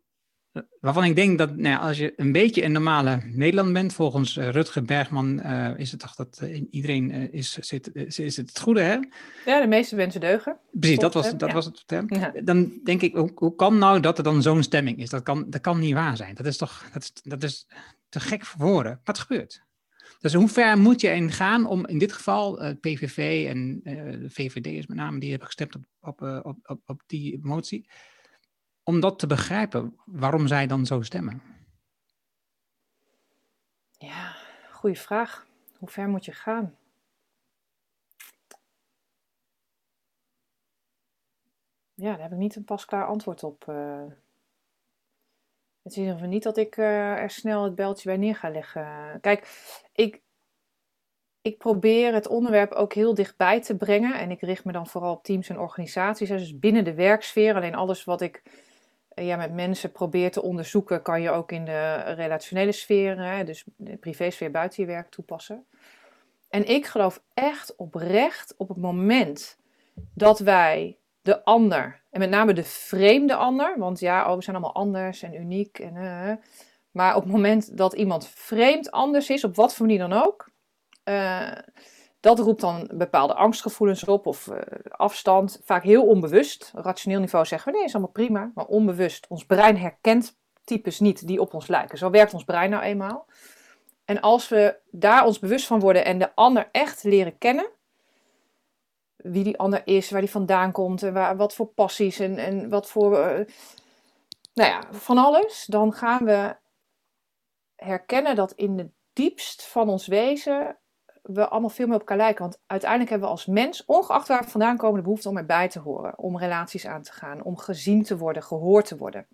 waarvan 0.81 1.05
ik 1.05 1.17
denk 1.17 1.39
dat 1.39 1.57
nou 1.57 1.69
ja, 1.69 1.77
als 1.77 1.99
je 1.99 2.13
een 2.17 2.33
beetje 2.33 2.65
een 2.65 2.73
normale 2.73 3.21
Nederland 3.25 3.73
bent, 3.73 3.93
volgens 3.93 4.37
uh, 4.37 4.49
Rutger 4.49 4.83
Bergman 4.83 5.41
uh, 5.47 5.79
is 5.79 5.91
het 5.91 6.01
toch 6.01 6.15
dat 6.15 6.41
uh, 6.43 6.65
iedereen 6.71 7.33
is, 7.33 7.53
zit, 7.53 7.95
is, 7.95 8.19
is 8.19 8.37
het 8.37 8.49
het 8.49 8.61
goede, 8.61 8.81
hè? 8.81 8.99
Ja, 9.45 9.61
de 9.61 9.67
meeste 9.67 9.97
mensen 9.97 10.21
deugen. 10.21 10.59
Precies, 10.73 10.99
dat 10.99 11.15
was, 11.15 11.37
dat 11.37 11.49
ja. 11.49 11.55
was 11.55 11.65
het. 11.65 11.83
Hè? 11.87 12.01
Ja. 12.07 12.33
Dan 12.45 12.81
denk 12.85 13.03
ik, 13.03 13.15
hoe, 13.15 13.31
hoe 13.35 13.55
kan 13.55 13.79
nou 13.79 14.01
dat 14.01 14.19
er 14.19 14.25
dan 14.25 14.43
zo'n 14.43 14.63
stemming 14.63 14.99
is? 14.99 15.11
Dat 15.11 15.23
kan, 15.23 15.47
dat 15.51 15.61
kan 15.61 15.79
niet 15.79 15.95
waar 15.95 16.17
zijn. 16.17 16.35
Dat 16.35 16.47
is 16.47 16.57
toch 16.57 16.89
dat 16.93 17.03
is, 17.03 17.13
dat 17.23 17.43
is 17.43 17.67
te 18.09 18.21
gek 18.21 18.45
voor 18.45 18.67
woorden. 18.67 19.01
Wat 19.05 19.19
gebeurt? 19.19 19.63
Dus 20.21 20.35
hoe 20.35 20.49
ver 20.49 20.79
moet 20.79 21.01
je 21.01 21.09
in 21.09 21.33
gaan 21.33 21.67
om 21.67 21.87
in 21.87 21.99
dit 21.99 22.13
geval 22.13 22.65
uh, 22.65 22.71
PVV 22.81 23.47
en 23.49 23.81
uh, 23.85 23.95
de 24.21 24.31
VVD 24.31 24.67
is 24.67 24.87
met 24.87 24.97
name, 24.97 25.21
die 25.21 25.31
hebben 25.31 25.47
gestemd 25.47 25.75
op, 25.75 25.83
op, 26.01 26.21
op, 26.45 26.59
op, 26.63 26.81
op 26.87 27.03
die 27.07 27.39
motie, 27.43 27.89
om 28.85 29.01
dat 29.01 29.19
te 29.19 29.27
begrijpen, 29.27 29.99
waarom 30.05 30.47
zij 30.47 30.67
dan 30.67 30.87
zo 30.87 31.03
stemmen? 31.03 31.43
Ja, 33.91 34.37
goede 34.71 34.97
vraag. 34.97 35.47
Hoe 35.79 35.89
ver 35.89 36.09
moet 36.09 36.25
je 36.25 36.33
gaan? 36.33 36.77
Ja, 41.95 42.11
daar 42.11 42.23
heb 42.23 42.33
ik 42.33 42.39
niet 42.39 42.57
een 42.57 42.65
pasklaar 42.65 43.07
antwoord 43.07 43.43
op. 43.43 43.67
Het 45.85 45.93
is 45.93 45.99
in 45.99 46.03
ieder 46.03 46.15
geval 46.15 46.33
niet 46.33 46.43
dat 46.43 46.57
ik 46.57 46.77
uh, 46.77 47.13
er 47.13 47.31
snel 47.31 47.65
het 47.65 47.75
beltje 47.75 48.09
bij 48.09 48.17
neer 48.17 48.37
ga 48.37 48.51
leggen. 48.51 49.21
Kijk, 49.21 49.49
ik, 49.93 50.23
ik 51.41 51.59
probeer 51.59 52.15
het 52.15 52.27
onderwerp 52.27 52.73
ook 52.73 52.93
heel 52.93 53.15
dichtbij 53.15 53.61
te 53.61 53.77
brengen. 53.77 54.19
En 54.19 54.31
ik 54.31 54.41
richt 54.41 54.65
me 54.65 54.73
dan 54.73 54.87
vooral 54.87 55.15
op 55.15 55.25
teams 55.25 55.49
en 55.49 55.59
organisaties. 55.59 56.29
Dus 56.29 56.59
binnen 56.59 56.85
de 56.85 56.95
werksfeer. 56.95 57.55
Alleen 57.55 57.75
alles 57.75 58.05
wat 58.05 58.21
ik 58.21 58.43
ja, 59.15 59.37
met 59.37 59.53
mensen 59.53 59.93
probeer 59.93 60.31
te 60.31 60.43
onderzoeken, 60.43 61.03
kan 61.03 61.23
je 61.23 61.31
ook 61.31 61.53
in 61.53 61.65
de 61.65 61.95
relationele 61.95 62.73
sfeer, 62.73 63.19
hè, 63.19 63.45
dus 63.45 63.65
de 63.77 63.97
privésfeer 63.97 64.51
buiten 64.51 64.83
je 64.83 64.89
werk 64.89 65.11
toepassen. 65.11 65.67
En 66.49 66.69
ik 66.69 66.87
geloof 66.87 67.23
echt 67.35 67.77
oprecht 67.77 68.55
op 68.57 68.69
het 68.69 68.77
moment 68.77 69.59
dat 70.15 70.39
wij 70.39 70.99
de 71.23 71.45
ander, 71.45 72.03
en 72.11 72.21
met 72.21 72.31
name 72.31 72.53
de 72.53 72.65
vreemde 72.65 73.35
ander, 73.35 73.79
want 73.79 74.01
ja, 74.01 74.31
oh, 74.31 74.37
we 74.37 74.43
zijn 74.43 74.57
allemaal 74.57 74.75
anders 74.75 75.23
en 75.23 75.35
uniek. 75.35 75.79
En, 75.79 75.95
uh, 75.95 76.33
maar 76.91 77.17
op 77.17 77.23
het 77.23 77.33
moment 77.33 77.77
dat 77.77 77.93
iemand 77.93 78.29
vreemd 78.29 78.91
anders 78.91 79.31
is, 79.31 79.45
op 79.45 79.55
wat 79.55 79.75
voor 79.75 79.87
manier 79.87 80.09
dan 80.09 80.13
ook, 80.13 80.51
dat 82.25 82.39
roept 82.39 82.61
dan 82.61 82.91
bepaalde 82.95 83.35
angstgevoelens 83.35 84.05
op 84.05 84.27
of 84.27 84.47
uh, 84.47 84.59
afstand, 84.91 85.61
vaak 85.65 85.83
heel 85.83 86.07
onbewust. 86.07 86.73
rationeel 86.75 87.21
niveau 87.21 87.45
zeggen 87.45 87.73
we 87.73 87.79
nee, 87.79 87.87
is 87.87 87.93
allemaal 87.95 88.13
prima, 88.13 88.51
maar 88.55 88.67
onbewust. 88.67 89.27
Ons 89.29 89.47
brein 89.47 89.77
herkent 89.77 90.37
types 90.65 91.01
niet 91.01 91.27
die 91.27 91.41
op 91.41 91.55
ons 91.55 91.67
lijken. 91.67 91.99
Zo 91.99 92.11
werkt 92.11 92.35
ons 92.35 92.45
brein 92.45 92.71
nou 92.71 92.83
eenmaal. 92.83 93.27
En 94.05 94.21
als 94.21 94.49
we 94.49 94.77
daar 94.91 95.27
ons 95.27 95.39
bewust 95.39 95.67
van 95.67 95.81
worden 95.81 96.05
en 96.05 96.19
de 96.19 96.35
ander 96.35 96.69
echt 96.73 97.03
leren 97.03 97.39
kennen, 97.39 97.71
wie 99.17 99.45
die 99.45 99.59
ander 99.59 99.83
is, 99.85 100.11
waar 100.11 100.21
die 100.21 100.31
vandaan 100.31 100.73
komt 100.73 101.03
en 101.03 101.13
waar, 101.13 101.37
wat 101.37 101.55
voor 101.55 101.67
passies 101.67 102.19
en, 102.19 102.39
en 102.39 102.69
wat 102.69 102.89
voor. 102.91 103.13
Uh, 103.13 103.47
nou 104.55 104.71
ja, 104.71 104.83
van 104.91 105.19
alles. 105.19 105.67
Dan 105.69 105.93
gaan 105.93 106.25
we 106.25 106.57
herkennen 107.77 108.37
dat 108.37 108.53
in 108.53 108.77
de 108.77 108.89
diepst 109.13 109.67
van 109.67 109.89
ons 109.89 110.07
wezen 110.07 110.79
we 111.25 111.49
allemaal 111.49 111.71
veel 111.71 111.87
meer 111.87 111.95
op 111.95 112.01
elkaar 112.01 112.17
lijken. 112.17 112.43
Want 112.43 112.61
uiteindelijk 112.67 113.11
hebben 113.11 113.29
we 113.29 113.35
als 113.35 113.47
mens, 113.47 113.85
ongeacht 113.85 114.29
waar 114.29 114.43
we 114.43 114.51
vandaan 114.51 114.77
komen, 114.77 114.97
de 114.97 115.03
behoefte 115.03 115.29
om 115.29 115.37
erbij 115.37 115.69
te 115.69 115.79
horen. 115.79 116.19
Om 116.19 116.39
relaties 116.39 116.87
aan 116.87 117.03
te 117.03 117.13
gaan, 117.13 117.43
om 117.43 117.57
gezien 117.57 118.03
te 118.03 118.17
worden, 118.17 118.43
gehoord 118.43 118.87
te 118.87 118.97
worden. 118.97 119.27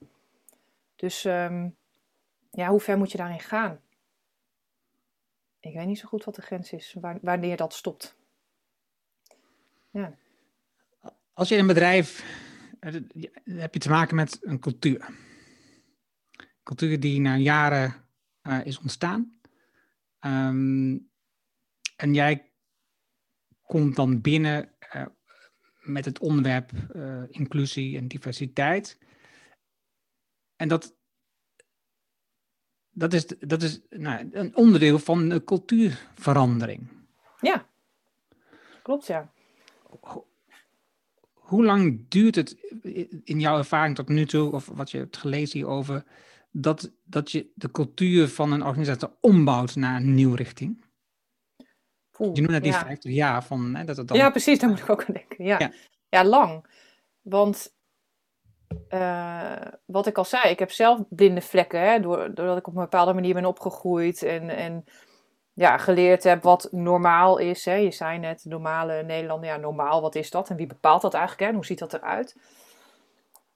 Dus 0.97 1.25
um, 1.25 1.77
ja, 2.51 2.69
hoe 2.69 2.81
ver 2.81 2.99
moet 2.99 3.13
je 3.13 3.19
daarin 3.19 3.41
gaan? 3.41 3.81
Ik 5.61 5.75
weet 5.75 5.87
niet 5.87 5.99
zo 5.99 6.09
goed 6.09 6.25
wat 6.25 6.35
de 6.35 6.43
grens 6.43 6.73
is, 6.73 6.97
wanneer 7.23 7.57
dat 7.57 7.75
stopt. 7.75 8.17
Ja. 9.91 10.15
Als 11.33 11.49
je 11.49 11.55
in 11.55 11.61
een 11.61 11.67
bedrijf 11.67 12.25
eh, 12.81 12.95
heb 13.45 13.75
je 13.75 13.81
te 13.81 13.89
maken 13.89 14.17
met 14.17 14.39
een 14.43 14.59
cultuur. 14.59 15.09
Cultuur 16.63 17.01
die 17.01 17.21
na 17.21 17.37
jaren 17.37 17.95
uh, 18.43 18.65
is 18.65 18.79
ontstaan. 18.79 19.41
Um, 20.21 21.10
en 22.01 22.15
jij 22.15 22.53
komt 23.63 23.97
dan 23.97 24.21
binnen 24.21 24.73
uh, 24.95 25.07
met 25.81 26.05
het 26.05 26.19
onderwerp 26.19 26.71
uh, 26.97 27.23
inclusie 27.29 27.97
en 27.97 28.09
diversiteit. 28.09 28.99
En 30.57 30.69
dat, 30.69 30.97
dat 32.91 33.13
is, 33.13 33.27
dat 33.27 33.63
is 33.63 33.81
nou, 33.89 34.29
een 34.33 34.57
onderdeel 34.57 34.99
van 34.99 35.29
de 35.29 35.45
cultuurverandering. 35.45 36.89
Ja, 37.41 37.67
klopt 38.83 39.07
ja 39.07 39.33
hoe 41.51 41.65
lang 41.65 42.05
duurt 42.09 42.35
het 42.35 42.57
in 43.25 43.41
jouw 43.41 43.59
ervaring 43.59 43.97
tot 43.97 44.09
nu 44.09 44.27
toe, 44.27 44.53
of 44.53 44.67
wat 44.67 44.91
je 44.91 44.99
hebt 44.99 45.17
gelezen 45.17 45.59
hierover, 45.59 46.05
dat, 46.51 46.93
dat 47.05 47.31
je 47.31 47.51
de 47.55 47.71
cultuur 47.71 48.29
van 48.29 48.53
een 48.53 48.65
organisatie 48.65 49.09
ombouwt 49.21 49.77
naar 49.77 49.97
een 49.97 50.15
nieuwe 50.15 50.37
richting? 50.37 50.85
Je 52.21 52.41
noemt 52.41 52.51
net 52.51 52.63
die 52.63 52.73
ja. 52.73 52.79
50 52.79 53.13
jaar 53.13 53.45
van 53.45 53.75
hè, 53.75 53.85
dat 53.85 53.97
het 53.97 54.09
dan... 54.09 54.17
Ja, 54.17 54.31
precies, 54.31 54.59
daar 54.59 54.71
moet 54.71 54.79
ik 54.79 54.91
ook 54.91 55.05
aan 55.05 55.15
denken. 55.15 55.45
Ja, 55.45 55.59
ja. 55.59 55.71
ja 56.09 56.25
lang. 56.25 56.67
Want 57.23 57.75
uh, 58.89 59.67
wat 59.87 60.07
ik 60.07 60.19
al 60.19 60.25
zei, 60.25 60.51
ik 60.51 60.59
heb 60.59 60.71
zelf 60.71 61.01
blinde 61.09 61.41
vlekken, 61.41 61.81
hè, 61.81 62.01
doordat 62.01 62.59
ik 62.59 62.67
op 62.67 62.75
een 62.75 62.83
bepaalde 62.83 63.13
manier 63.13 63.35
ben 63.35 63.45
opgegroeid 63.45 64.23
en, 64.23 64.49
en 64.49 64.85
ja, 65.53 65.79
geleerd 65.79 66.23
heb 66.23 66.43
wat 66.43 66.69
normaal 66.71 67.39
is. 67.39 67.65
Hè. 67.65 67.75
Je 67.75 67.91
zei 67.91 68.19
net, 68.19 68.45
normale 68.45 69.03
Nederlander, 69.03 69.49
ja, 69.49 69.57
normaal, 69.57 70.01
wat 70.01 70.15
is 70.15 70.31
dat? 70.31 70.51
En 70.51 70.57
wie 70.57 70.67
bepaalt 70.67 71.03
dat 71.03 71.15
eigenlijk? 71.15 71.51
Hè? 71.51 71.57
Hoe 71.57 71.67
ziet 71.67 71.79
dat 71.79 71.93
eruit? 71.93 72.37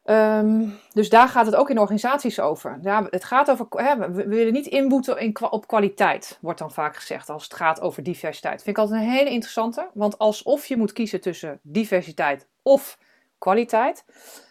Um, 0.05 0.79
dus 0.93 1.09
daar 1.09 1.29
gaat 1.29 1.47
het 1.47 1.55
ook 1.55 1.71
in 1.71 1.79
organisaties 1.79 2.41
over. 2.41 2.79
Het 3.11 3.25
gaat 3.25 3.51
over, 3.51 3.67
hè, 3.71 4.11
we 4.11 4.29
willen 4.29 4.53
niet 4.53 4.67
inboeten 4.67 5.19
in, 5.19 5.37
op 5.51 5.67
kwaliteit, 5.67 6.39
wordt 6.41 6.59
dan 6.59 6.73
vaak 6.73 6.97
gezegd 6.97 7.29
als 7.29 7.43
het 7.43 7.55
gaat 7.55 7.81
over 7.81 8.03
diversiteit. 8.03 8.63
Vind 8.63 8.77
ik 8.77 8.83
altijd 8.83 9.01
een 9.01 9.11
hele 9.11 9.31
interessante, 9.31 9.91
want 9.95 10.19
alsof 10.19 10.67
je 10.67 10.77
moet 10.77 10.93
kiezen 10.93 11.21
tussen 11.21 11.61
diversiteit 11.63 12.49
of 12.63 12.99
kwaliteit. 13.39 14.05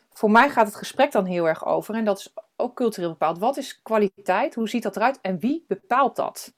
Voor 0.09 0.31
mij 0.31 0.49
gaat 0.49 0.65
het 0.65 0.75
gesprek 0.75 1.11
dan 1.11 1.25
heel 1.25 1.47
erg 1.47 1.65
over, 1.65 1.95
en 1.95 2.05
dat 2.05 2.19
is 2.19 2.33
ook 2.55 2.75
cultureel 2.75 3.09
bepaald. 3.09 3.39
Wat 3.39 3.57
is 3.57 3.81
kwaliteit? 3.81 4.55
Hoe 4.55 4.69
ziet 4.69 4.83
dat 4.83 4.95
eruit? 4.95 5.19
En 5.21 5.39
wie 5.39 5.65
bepaalt 5.67 6.15
dat? 6.15 6.53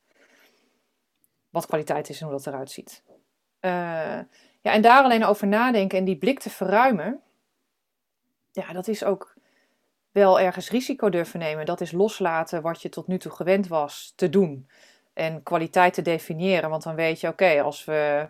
wat 1.56 1.66
kwaliteit 1.66 2.10
is 2.10 2.20
en 2.22 2.28
hoe 2.28 2.36
dat 2.36 2.48
eruit 2.48 2.72
ziet. 2.72 3.04
Uh, 3.62 3.72
ja, 4.62 4.72
en 4.72 4.82
daar 4.82 5.04
alleen 5.04 5.26
over 5.26 5.48
nadenken 5.48 5.98
en 5.98 6.06
die 6.06 6.18
blik 6.18 6.40
te 6.40 6.50
verruimen, 6.50 7.22
ja, 8.56 8.74
dat 8.74 8.88
is 8.88 9.04
ook 9.04 9.34
wel 10.12 10.40
ergens 10.40 10.70
risico 10.70 11.10
durven 11.10 11.40
nemen. 11.40 11.66
Dat 11.66 11.82
is 11.82 11.92
loslaten 11.92 12.62
wat 12.62 12.82
je 12.82 12.90
tot 12.90 13.08
nu 13.08 13.18
toe 13.18 13.32
gewend 13.32 13.68
was 13.68 14.14
te 14.16 14.30
doen. 14.30 14.70
En 15.14 15.44
kwaliteit 15.44 15.94
te 15.94 16.02
definiëren. 16.02 16.70
Want 16.70 16.84
dan 16.84 16.96
weet 16.96 17.20
je, 17.20 17.28
oké, 17.28 17.62
als 17.62 17.86
we 17.86 18.28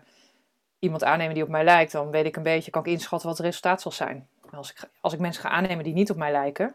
iemand 0.78 1.04
aannemen 1.04 1.34
die 1.34 1.42
op 1.42 1.48
mij 1.48 1.64
lijkt, 1.64 1.92
dan 1.92 2.10
weet 2.10 2.24
ik 2.24 2.36
een 2.36 2.42
beetje, 2.42 2.70
kan 2.70 2.84
ik 2.84 2.92
inschatten 2.92 3.28
wat 3.28 3.36
het 3.36 3.46
resultaat 3.46 3.80
zal 3.80 3.92
zijn. 3.92 4.28
Als 4.50 4.70
ik, 4.70 4.90
als 5.00 5.12
ik 5.12 5.18
mensen 5.18 5.42
ga 5.42 5.48
aannemen 5.48 5.84
die 5.84 5.94
niet 5.94 6.10
op 6.10 6.16
mij 6.16 6.32
lijken, 6.32 6.74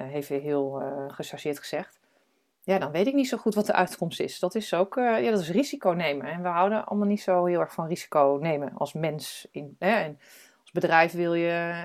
uh, 0.00 0.06
heeft 0.06 0.28
hij 0.28 0.38
heel 0.38 0.82
uh, 0.82 1.04
gechargeerd 1.08 1.58
gezegd, 1.58 1.98
ja, 2.62 2.78
dan 2.78 2.92
weet 2.92 3.06
ik 3.06 3.14
niet 3.14 3.28
zo 3.28 3.36
goed 3.36 3.54
wat 3.54 3.66
de 3.66 3.72
uitkomst 3.72 4.20
is. 4.20 4.38
Dat 4.38 4.54
is 4.54 4.74
ook 4.74 4.96
uh, 4.96 5.22
ja, 5.22 5.30
dat 5.30 5.40
is 5.40 5.50
risico 5.50 5.90
nemen. 5.90 6.26
En 6.26 6.42
we 6.42 6.48
houden 6.48 6.86
allemaal 6.86 7.08
niet 7.08 7.20
zo 7.20 7.44
heel 7.44 7.60
erg 7.60 7.72
van 7.72 7.86
risico 7.86 8.38
nemen 8.40 8.72
als 8.74 8.92
mens. 8.92 9.48
In, 9.50 9.76
hè? 9.78 9.90
En 9.90 10.18
als 10.60 10.70
bedrijf 10.70 11.12
wil 11.12 11.34
je, 11.34 11.82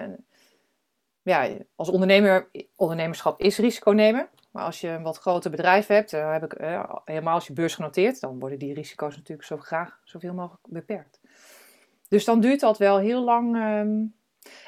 ja, 1.23 1.49
als 1.75 1.89
ondernemer, 1.89 2.49
ondernemerschap 2.75 3.39
is 3.39 3.57
risico 3.57 3.91
nemen. 3.91 4.27
Maar 4.51 4.63
als 4.63 4.81
je 4.81 4.87
een 4.87 5.03
wat 5.03 5.17
groter 5.17 5.51
bedrijf 5.51 5.87
hebt, 5.87 6.11
dan 6.11 6.31
heb 6.31 6.43
ik, 6.43 6.61
uh, 6.61 6.93
helemaal 7.05 7.33
als 7.33 7.47
je 7.47 7.53
beursgenoteerd, 7.53 8.19
dan 8.19 8.39
worden 8.39 8.59
die 8.59 8.73
risico's 8.73 9.15
natuurlijk 9.15 9.47
zo 9.47 9.57
graag 9.57 9.99
zoveel 10.03 10.33
mogelijk 10.33 10.67
beperkt. 10.67 11.19
Dus 12.07 12.25
dan 12.25 12.39
duurt 12.39 12.59
dat 12.59 12.77
wel 12.77 12.97
heel 12.97 13.23
lang. 13.23 13.55
Um... 13.55 14.13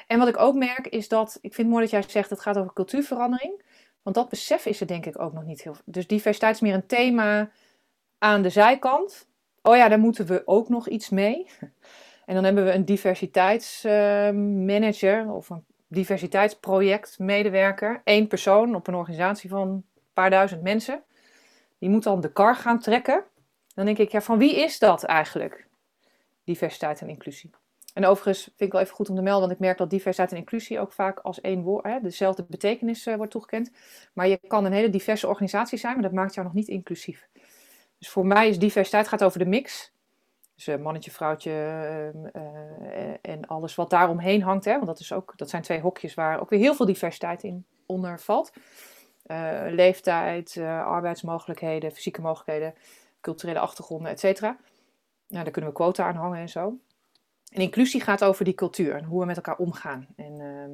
En 0.06 0.18
wat 0.18 0.28
ik 0.28 0.38
ook 0.38 0.54
merk 0.54 0.86
is 0.86 1.08
dat, 1.08 1.38
ik 1.40 1.54
vind 1.54 1.56
het 1.56 1.66
mooi 1.66 1.82
dat 1.82 1.90
jij 1.90 2.02
zegt, 2.02 2.30
het 2.30 2.40
gaat 2.40 2.58
over 2.58 2.72
cultuurverandering. 2.72 3.62
Want 4.02 4.16
dat 4.16 4.28
besef 4.28 4.66
is 4.66 4.80
er 4.80 4.86
denk 4.86 5.06
ik 5.06 5.20
ook 5.20 5.32
nog 5.32 5.44
niet 5.44 5.62
heel 5.62 5.76
Dus 5.84 6.06
diversiteit 6.06 6.54
is 6.54 6.60
meer 6.60 6.74
een 6.74 6.86
thema 6.86 7.50
aan 8.18 8.42
de 8.42 8.50
zijkant. 8.50 9.28
Oh 9.62 9.76
ja, 9.76 9.88
daar 9.88 9.98
moeten 9.98 10.26
we 10.26 10.42
ook 10.44 10.68
nog 10.68 10.88
iets 10.88 11.08
mee. 11.08 11.46
En 12.26 12.34
dan 12.34 12.44
hebben 12.44 12.64
we 12.64 12.72
een 12.72 12.84
diversiteitsmanager 12.84 15.32
of 15.32 15.50
een 15.50 15.64
diversiteitsprojectmedewerker. 15.86 18.00
Eén 18.04 18.26
persoon 18.26 18.74
op 18.74 18.86
een 18.86 18.94
organisatie 18.94 19.50
van 19.50 19.68
een 19.68 19.84
paar 20.12 20.30
duizend 20.30 20.62
mensen. 20.62 21.02
Die 21.78 21.88
moet 21.88 22.02
dan 22.02 22.20
de 22.20 22.32
kar 22.32 22.56
gaan 22.56 22.80
trekken. 22.80 23.24
Dan 23.74 23.84
denk 23.84 23.98
ik, 23.98 24.10
ja, 24.10 24.20
van 24.20 24.38
wie 24.38 24.56
is 24.56 24.78
dat 24.78 25.04
eigenlijk? 25.04 25.66
Diversiteit 26.44 27.00
en 27.00 27.08
inclusie. 27.08 27.50
En 27.94 28.06
overigens 28.06 28.42
vind 28.42 28.60
ik 28.60 28.72
wel 28.72 28.80
even 28.80 28.94
goed 28.94 29.08
om 29.08 29.16
te 29.16 29.22
melden, 29.22 29.40
want 29.40 29.52
ik 29.52 29.58
merk 29.58 29.78
dat 29.78 29.90
diversiteit 29.90 30.32
en 30.32 30.36
inclusie 30.36 30.80
ook 30.80 30.92
vaak 30.92 31.18
als 31.18 31.40
één 31.40 31.62
woord, 31.62 31.84
hè, 31.84 32.00
dezelfde 32.00 32.44
betekenis 32.48 33.06
uh, 33.06 33.14
wordt 33.14 33.32
toegekend. 33.32 33.70
Maar 34.12 34.28
je 34.28 34.40
kan 34.48 34.64
een 34.64 34.72
hele 34.72 34.90
diverse 34.90 35.26
organisatie 35.26 35.78
zijn, 35.78 35.92
maar 35.92 36.02
dat 36.02 36.12
maakt 36.12 36.34
jou 36.34 36.46
nog 36.46 36.56
niet 36.56 36.68
inclusief. 36.68 37.28
Dus 37.98 38.08
voor 38.08 38.26
mij 38.26 38.48
is 38.48 38.58
diversiteit 38.58 39.08
gaat 39.08 39.24
over 39.24 39.38
de 39.38 39.46
mix. 39.46 39.92
Dus 40.56 40.68
uh, 40.68 40.76
mannetje, 40.76 41.10
vrouwtje 41.10 41.50
uh, 42.34 43.14
en 43.20 43.46
alles 43.46 43.74
wat 43.74 43.90
daaromheen 43.90 44.42
hangt. 44.42 44.64
Hè, 44.64 44.72
want 44.72 44.86
dat, 44.86 45.00
is 45.00 45.12
ook, 45.12 45.32
dat 45.36 45.50
zijn 45.50 45.62
twee 45.62 45.80
hokjes 45.80 46.14
waar 46.14 46.40
ook 46.40 46.50
weer 46.50 46.58
heel 46.58 46.74
veel 46.74 46.86
diversiteit 46.86 47.42
in 47.42 47.66
onder 47.86 48.20
valt. 48.20 48.52
leeftijd, 49.68 50.56
arbeidsmogelijkheden, 50.84 51.92
fysieke 51.92 52.20
mogelijkheden, 52.20 52.74
culturele 53.20 53.58
achtergronden, 53.58 54.10
et 54.10 54.20
cetera. 54.20 54.56
Nou, 55.28 55.44
daar 55.44 55.52
kunnen 55.52 55.70
we 55.70 55.76
quota 55.76 56.04
aan 56.04 56.16
hangen 56.16 56.40
en 56.40 56.48
zo. 56.48 56.78
En 57.52 57.60
inclusie 57.60 58.00
gaat 58.00 58.24
over 58.24 58.44
die 58.44 58.54
cultuur 58.54 58.94
en 58.94 59.04
hoe 59.04 59.20
we 59.20 59.26
met 59.26 59.36
elkaar 59.36 59.56
omgaan. 59.56 60.06
En 60.16 60.40
ehm, 60.40 60.70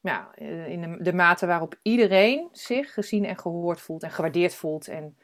ja, 0.00 0.34
in 0.66 0.98
de, 1.02 1.12
mate 1.12 1.46
waarop 1.46 1.78
iedereen 1.82 2.48
zich 2.52 2.94
gezien 2.94 3.24
en 3.24 3.38
gehoord 3.38 3.80
voelt 3.80 4.02
en 4.02 4.10
gewaardeerd 4.10 4.54
voelt 4.54 4.88
en 4.88 5.16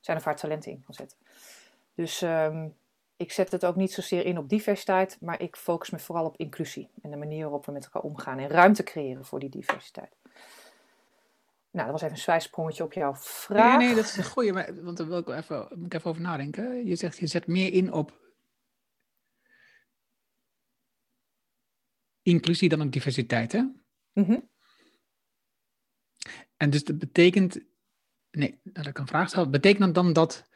zijn 0.00 0.16
of 0.16 0.24
haar 0.24 0.36
talenten 0.36 0.70
in 0.70 0.82
kan 0.84 0.94
zetten. 0.94 1.18
Dus 1.94 2.22
um, 2.22 2.74
ik 3.18 3.32
zet 3.32 3.52
het 3.52 3.64
ook 3.64 3.76
niet 3.76 3.92
zozeer 3.92 4.26
in 4.26 4.38
op 4.38 4.48
diversiteit, 4.48 5.16
maar 5.20 5.40
ik 5.42 5.56
focus 5.56 5.90
me 5.90 5.98
vooral 5.98 6.24
op 6.24 6.36
inclusie 6.36 6.90
en 7.02 7.10
de 7.10 7.16
manier 7.16 7.42
waarop 7.42 7.66
we 7.66 7.72
met 7.72 7.84
elkaar 7.84 8.02
omgaan 8.02 8.38
en 8.38 8.48
ruimte 8.48 8.82
creëren 8.82 9.24
voor 9.24 9.40
die 9.40 9.48
diversiteit. 9.48 10.16
Nou, 11.70 11.84
dat 11.84 11.92
was 11.92 12.02
even 12.02 12.14
een 12.14 12.22
zwijsprongetje 12.22 12.84
op 12.84 12.92
jouw 12.92 13.14
vraag. 13.14 13.78
Nee, 13.78 13.86
nee, 13.86 13.96
dat 13.96 14.04
is 14.04 14.16
een 14.16 14.24
goeie, 14.24 14.52
want 14.82 14.96
daar 14.96 15.06
wil 15.06 15.18
ik 15.18 15.28
even, 15.28 15.68
moet 15.74 15.86
ik 15.86 15.94
even 15.94 16.10
over 16.10 16.22
nadenken. 16.22 16.86
Je 16.86 16.96
zegt, 16.96 17.18
je 17.18 17.26
zet 17.26 17.46
meer 17.46 17.72
in 17.72 17.92
op 17.92 18.12
inclusie 22.22 22.68
dan 22.68 22.80
op 22.80 22.92
diversiteit, 22.92 23.52
hè? 23.52 23.62
Mm 24.12 24.48
En 26.56 26.70
dus 26.70 26.84
dat 26.84 26.98
betekent, 26.98 27.58
nee, 28.30 28.60
dat 28.62 28.86
ik 28.86 28.98
een 28.98 29.06
vraag 29.06 29.28
stel, 29.28 29.50
betekent 29.50 29.84
dat 29.84 29.94
dan 29.94 30.12
dat 30.12 30.48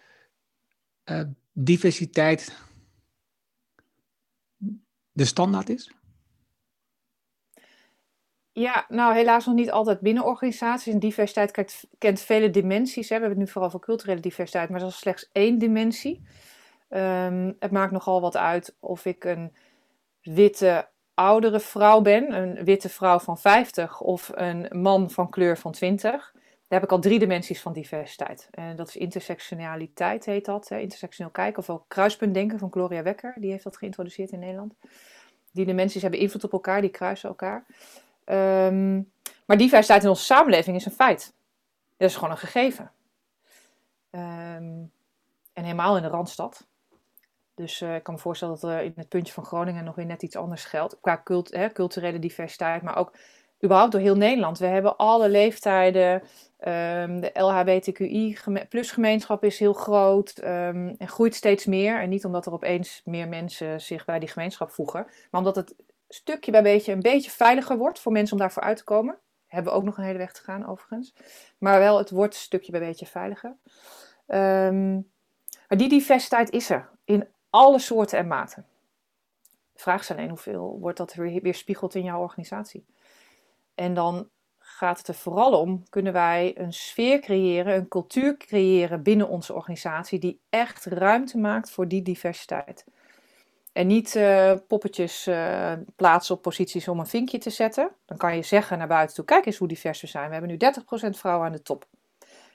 uh, 1.05 1.21
diversiteit 1.53 2.57
de 5.13 5.25
standaard 5.25 5.69
is? 5.69 5.93
Ja, 8.53 8.87
nou 8.89 9.15
helaas 9.15 9.47
nog 9.47 9.55
niet 9.55 9.71
altijd 9.71 10.01
binnen 10.01 10.25
organisaties. 10.25 10.95
Diversiteit 10.95 11.51
kent, 11.51 11.85
kent 11.99 12.21
vele 12.21 12.51
dimensies. 12.51 13.07
We 13.09 13.13
hebben 13.13 13.31
het 13.31 13.39
nu 13.39 13.47
vooral 13.47 13.69
over 13.69 13.81
culturele 13.81 14.21
diversiteit, 14.21 14.69
maar 14.69 14.81
dat 14.81 14.89
is 14.89 14.99
slechts 14.99 15.29
één 15.33 15.59
dimensie. 15.59 16.23
Um, 16.89 17.57
het 17.59 17.71
maakt 17.71 17.93
nogal 17.93 18.21
wat 18.21 18.37
uit 18.37 18.77
of 18.81 19.05
ik 19.05 19.25
een 19.25 19.53
witte 20.23 20.89
oudere 21.15 21.61
vrouw 21.61 22.01
ben, 22.01 22.33
een 22.33 22.65
witte 22.65 22.89
vrouw 22.89 23.19
van 23.19 23.39
50 23.39 24.01
of 24.01 24.31
een 24.35 24.69
man 24.71 25.11
van 25.11 25.31
kleur 25.31 25.59
van 25.59 25.73
20. 25.73 26.35
Daar 26.73 26.81
heb 26.81 26.91
ik 26.91 26.97
al 26.97 27.03
drie 27.03 27.19
dimensies 27.19 27.61
van 27.61 27.73
diversiteit. 27.73 28.49
En 28.51 28.77
dat 28.77 28.89
is 28.89 28.97
intersectionaliteit, 28.97 30.25
heet 30.25 30.45
dat. 30.45 30.69
Hè? 30.69 30.79
Intersectioneel 30.79 31.33
kijken 31.33 31.59
of 31.59 31.71
ook 31.71 31.85
kruispuntdenken 31.89 32.59
van 32.59 32.71
Gloria 32.71 33.03
Wekker. 33.03 33.35
Die 33.37 33.51
heeft 33.51 33.65
dat 33.65 33.77
geïntroduceerd 33.77 34.31
in 34.31 34.39
Nederland. 34.39 34.75
Die 35.51 35.67
dimensies 35.67 36.03
hebben 36.03 36.21
invloed 36.21 36.45
op 36.45 36.53
elkaar, 36.53 36.81
die 36.81 36.91
kruisen 36.91 37.29
elkaar. 37.29 37.67
Um, 38.25 39.13
maar 39.47 39.57
diversiteit 39.57 40.03
in 40.03 40.09
onze 40.09 40.25
samenleving 40.25 40.77
is 40.77 40.85
een 40.85 40.93
feit. 40.93 41.35
Dat 41.97 42.09
is 42.09 42.15
gewoon 42.15 42.31
een 42.31 42.37
gegeven. 42.37 42.91
Um, 44.11 44.91
en 45.53 45.65
helemaal 45.65 45.97
in 45.97 46.03
de 46.03 46.09
Randstad. 46.09 46.67
Dus 47.55 47.81
uh, 47.81 47.95
ik 47.95 48.03
kan 48.03 48.15
me 48.15 48.21
voorstellen 48.21 48.61
dat 48.61 48.71
er 48.71 48.83
in 48.83 48.93
het 48.97 49.09
puntje 49.09 49.33
van 49.33 49.45
Groningen 49.45 49.85
nog 49.85 49.95
weer 49.95 50.07
net 50.07 50.23
iets 50.23 50.37
anders 50.37 50.65
geldt. 50.65 51.01
Qua 51.01 51.21
cult, 51.25 51.51
hè, 51.51 51.73
culturele 51.73 52.19
diversiteit, 52.19 52.83
maar 52.83 52.97
ook 52.97 53.13
überhaupt 53.65 53.93
door 53.93 54.01
heel 54.01 54.17
Nederland. 54.17 54.59
We 54.59 54.67
hebben 54.67 54.97
alle 54.97 55.29
leeftijden. 55.29 56.23
Um, 56.67 57.21
de 57.21 57.31
LHBTQI 57.35 58.39
plus 58.69 58.91
gemeenschap 58.91 59.45
is 59.45 59.59
heel 59.59 59.73
groot 59.73 60.39
um, 60.45 60.95
en 60.99 61.09
groeit 61.09 61.35
steeds 61.35 61.67
meer. 61.67 62.01
En 62.01 62.09
niet 62.09 62.25
omdat 62.25 62.47
er 62.47 62.53
opeens 62.53 63.03
meer 63.05 63.29
mensen 63.29 63.81
zich 63.81 64.05
bij 64.05 64.19
die 64.19 64.29
gemeenschap 64.29 64.71
voegen, 64.71 65.07
maar 65.31 65.41
omdat 65.41 65.57
het 65.57 65.75
stukje 66.09 66.51
bij 66.51 66.63
beetje 66.63 66.93
een 66.93 67.01
beetje 67.01 67.31
veiliger 67.31 67.77
wordt 67.77 68.01
voor 68.01 68.13
mensen 68.13 68.33
om 68.33 68.41
daarvoor 68.41 68.63
uit 68.63 68.77
te 68.77 68.85
komen. 68.85 69.19
Hebben 69.47 69.73
we 69.73 69.79
ook 69.79 69.85
nog 69.85 69.99
een 69.99 70.05
hele 70.05 70.19
weg 70.19 70.33
te 70.33 70.43
gaan 70.43 70.67
overigens. 70.67 71.15
Maar 71.59 71.79
wel, 71.79 71.99
het 71.99 72.11
wordt 72.11 72.35
stukje 72.35 72.73
bij 72.73 72.81
beetje 72.81 73.07
veiliger. 73.07 73.57
Um, 74.27 75.11
maar 75.69 75.79
die 75.79 75.89
diversiteit 75.89 76.51
is 76.51 76.71
er 76.71 76.89
in 77.05 77.29
alle 77.51 77.79
soorten 77.79 78.19
en 78.19 78.27
maten. 78.27 78.67
Vraag 79.75 80.01
is 80.01 80.11
alleen 80.11 80.29
hoeveel 80.29 80.79
wordt 80.81 80.99
dat 80.99 81.15
weer 81.15 81.43
weerspiegeld 81.43 81.95
in 81.95 82.05
jouw 82.05 82.21
organisatie. 82.21 82.87
En 83.75 83.95
dan 83.95 84.31
gaat 84.59 84.99
het 84.99 85.09
er 85.09 85.15
vooral 85.15 85.61
om, 85.61 85.83
kunnen 85.89 86.13
wij 86.13 86.53
een 86.59 86.73
sfeer 86.73 87.21
creëren, 87.21 87.75
een 87.75 87.89
cultuur 87.89 88.37
creëren 88.37 89.03
binnen 89.03 89.29
onze 89.29 89.55
organisatie 89.55 90.19
die 90.19 90.41
echt 90.51 90.85
ruimte 90.85 91.39
maakt 91.39 91.71
voor 91.71 91.89
die 91.89 92.03
diversiteit. 92.03 92.85
En 93.73 93.87
niet 93.87 94.15
uh, 94.15 94.53
poppetjes 94.69 95.27
uh, 95.27 95.73
plaatsen 95.97 96.35
op 96.35 96.43
posities 96.43 96.89
om 96.89 96.99
een 96.99 97.07
vinkje 97.07 97.39
te 97.39 97.51
zetten. 97.51 97.91
Dan 98.05 98.17
kan 98.17 98.37
je 98.37 98.43
zeggen 98.43 98.79
naar 98.79 98.87
buiten 98.87 99.17
toe, 99.17 99.25
kijk 99.25 99.47
eens 99.47 99.57
hoe 99.57 99.69
divers 99.69 100.01
we 100.01 100.07
zijn. 100.07 100.27
We 100.27 100.33
hebben 100.33 100.51
nu 100.51 100.57
30% 101.15 101.19
vrouwen 101.19 101.47
aan 101.47 101.53
de 101.53 101.63
top. 101.63 101.87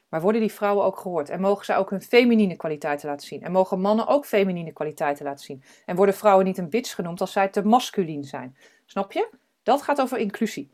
Maar 0.10 0.22
worden 0.22 0.42
die 0.42 0.52
vrouwen 0.52 0.86
ook 0.86 0.98
gehoord? 0.98 1.30
En 1.30 1.42
mogen 1.42 1.66
zij 1.66 1.78
ook 1.78 1.90
hun 1.90 2.02
feminine 2.02 2.56
kwaliteiten 2.56 3.10
laten 3.10 3.28
zien? 3.28 3.44
En 3.44 3.52
mogen 3.52 3.82
mannen 3.82 4.08
ook 4.08 4.26
feminine 4.26 4.74
kwaliteiten 4.74 5.26
laten 5.26 5.46
zien? 5.46 5.64
En 5.86 5.96
worden 5.96 6.16
vrouwen 6.16 6.46
niet 6.46 6.58
een 6.58 6.70
bitch 6.70 6.96
genoemd 6.96 7.22
als 7.22 7.32
zij 7.32 7.48
te 7.48 7.66
masculien 7.66 8.24
zijn? 8.24 8.58
Snap 8.86 9.12
je? 9.12 9.30
Dat 9.64 9.82
gaat 9.82 10.02
over 10.02 10.18
inclusie. 10.18 10.72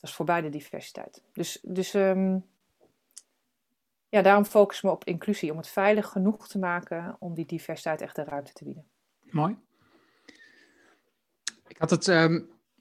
Dat 0.00 0.10
is 0.10 0.16
voor 0.16 0.26
beide 0.26 0.48
diversiteit. 0.48 1.22
Dus, 1.32 1.58
dus 1.62 1.94
um, 1.94 2.44
ja, 4.08 4.22
daarom 4.22 4.44
focus 4.44 4.82
me 4.82 4.90
op 4.90 5.04
inclusie. 5.04 5.50
Om 5.50 5.56
het 5.56 5.68
veilig 5.68 6.06
genoeg 6.06 6.48
te 6.48 6.58
maken 6.58 7.16
om 7.18 7.34
die 7.34 7.46
diversiteit 7.46 8.00
echt 8.00 8.16
de 8.16 8.24
ruimte 8.24 8.52
te 8.52 8.64
bieden. 8.64 8.86
Mooi. 9.30 9.58
Ik 11.66 11.78
had 11.78 11.90
het 11.90 12.06
um, 12.06 12.32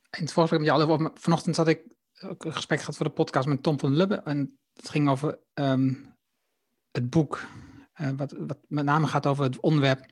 in 0.09 0.23
het 0.23 0.33
vorige 0.33 0.63
ja, 0.63 0.75
over, 0.75 1.11
vanochtend 1.13 1.57
had 1.57 1.67
ik 1.67 1.83
ook 2.21 2.45
een 2.45 2.53
gesprek 2.53 2.79
gehad 2.79 2.95
voor 2.95 3.05
de 3.05 3.11
podcast 3.11 3.47
met 3.47 3.63
Tom 3.63 3.79
van 3.79 3.95
Lubbe. 3.95 4.15
En 4.15 4.59
het 4.73 4.89
ging 4.89 5.09
over 5.09 5.39
um, 5.53 6.15
het 6.91 7.09
boek, 7.09 7.47
uh, 8.01 8.09
wat, 8.09 8.31
wat 8.37 8.57
met 8.67 8.85
name 8.85 9.07
gaat 9.07 9.25
over 9.25 9.43
het 9.43 9.59
onderwerp 9.59 10.05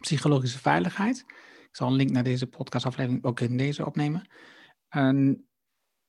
psychologische 0.00 0.58
veiligheid. 0.58 1.24
Ik 1.68 1.76
zal 1.76 1.88
een 1.88 1.94
link 1.94 2.10
naar 2.10 2.22
deze 2.22 2.46
podcastaflevering 2.46 3.24
ook 3.24 3.40
in 3.40 3.56
deze 3.56 3.86
opnemen. 3.86 4.28
En, 4.88 5.47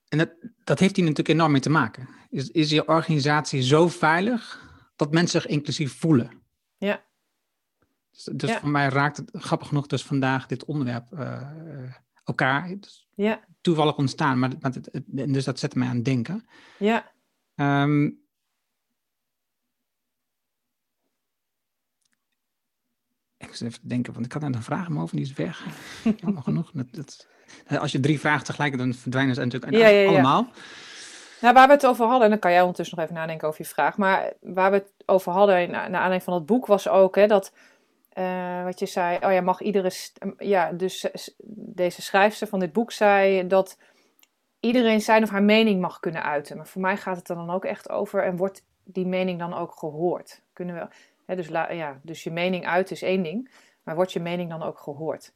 en 0.09 0.17
dat, 0.17 0.29
dat 0.63 0.79
heeft 0.79 0.95
hier 0.95 1.05
natuurlijk 1.05 1.37
enorm 1.37 1.51
mee 1.51 1.61
te 1.61 1.69
maken. 1.69 2.09
Is, 2.29 2.49
is 2.49 2.69
je 2.69 2.87
organisatie 2.87 3.61
zo 3.61 3.87
veilig 3.87 4.67
dat 4.95 5.11
mensen 5.11 5.41
zich 5.41 5.51
inclusief 5.51 5.99
voelen? 5.99 6.41
Ja. 6.77 7.03
Dus, 8.11 8.23
dus 8.23 8.55
voor 8.55 8.69
mij 8.69 8.87
raakt 8.87 9.17
het 9.17 9.29
grappig 9.33 9.67
genoeg 9.67 9.87
dus 9.87 10.03
vandaag 10.03 10.45
dit 10.45 10.65
onderwerp 10.65 11.07
uh, 11.13 11.93
elkaar. 12.23 12.75
Dus 12.79 13.07
ja. 13.15 13.47
Toevallig 13.61 13.97
ontstaan, 13.97 14.39
maar, 14.39 14.51
maar 14.59 14.71
het, 14.71 14.89
het, 14.91 15.03
dus 15.33 15.43
dat 15.43 15.59
zet 15.59 15.75
mij 15.75 15.87
aan 15.87 15.95
het 15.95 16.05
denken. 16.05 16.47
Ja. 16.77 17.11
Um, 17.55 18.05
ik 23.37 23.47
moet 23.47 23.61
even 23.61 23.87
denken, 23.87 24.13
want 24.13 24.25
ik 24.25 24.31
had 24.31 24.41
net 24.41 24.55
een 24.55 24.63
vraag 24.63 24.97
over, 24.97 25.15
die 25.15 25.25
is 25.25 25.33
weg. 25.33 25.65
Jammer 26.21 26.43
genoeg. 26.43 26.71
Dat, 26.71 26.87
dat, 26.91 27.27
als 27.79 27.91
je 27.91 27.99
drie 27.99 28.19
vragen 28.19 28.45
tegelijk, 28.45 28.77
dan 28.77 28.93
verdwijnen 28.93 29.35
ze 29.35 29.41
natuurlijk 29.41 29.73
ja, 29.73 29.87
ja, 29.87 29.99
ja. 29.99 30.07
allemaal. 30.07 30.47
Nou, 31.41 31.53
waar 31.53 31.67
we 31.67 31.73
het 31.73 31.85
over 31.85 32.05
hadden, 32.05 32.23
en 32.23 32.29
dan 32.29 32.39
kan 32.39 32.51
jij 32.51 32.59
ondertussen 32.59 32.95
nog 32.97 33.05
even 33.05 33.19
nadenken 33.19 33.47
over 33.47 33.61
je 33.61 33.67
vraag. 33.67 33.97
Maar 33.97 34.33
waar 34.41 34.71
we 34.71 34.77
het 34.77 34.91
over 35.05 35.31
hadden, 35.31 35.71
naar 35.71 35.83
aanleiding 35.83 36.23
van 36.23 36.33
het 36.33 36.45
boek, 36.45 36.65
was 36.65 36.87
ook 36.87 37.15
hè, 37.15 37.27
dat, 37.27 37.53
uh, 38.17 38.63
wat 38.63 38.79
je 38.79 38.85
zei, 38.85 39.17
oh 39.25 39.31
ja, 39.31 39.41
mag 39.41 39.61
iedere, 39.61 39.91
ja, 40.37 40.71
dus 40.71 41.07
deze 41.47 42.01
schrijfster 42.01 42.47
van 42.47 42.59
dit 42.59 42.73
boek 42.73 42.91
zei 42.91 43.47
dat 43.47 43.77
iedereen 44.59 45.01
zijn 45.01 45.23
of 45.23 45.29
haar 45.29 45.43
mening 45.43 45.81
mag 45.81 45.99
kunnen 45.99 46.23
uiten. 46.23 46.57
Maar 46.57 46.67
voor 46.67 46.81
mij 46.81 46.97
gaat 46.97 47.17
het 47.17 47.29
er 47.29 47.35
dan 47.35 47.49
ook 47.49 47.65
echt 47.65 47.89
over 47.89 48.23
en 48.23 48.37
wordt 48.37 48.63
die 48.83 49.07
mening 49.07 49.39
dan 49.39 49.53
ook 49.53 49.79
gehoord? 49.79 50.41
Kunnen 50.53 50.75
we, 50.75 50.87
hè, 51.25 51.35
dus, 51.35 51.47
ja, 51.47 51.99
dus 52.03 52.23
je 52.23 52.31
mening 52.31 52.67
uit 52.67 52.91
is 52.91 53.01
één 53.01 53.23
ding, 53.23 53.51
maar 53.83 53.95
wordt 53.95 54.13
je 54.13 54.19
mening 54.19 54.49
dan 54.49 54.63
ook 54.63 54.79
gehoord? 54.79 55.33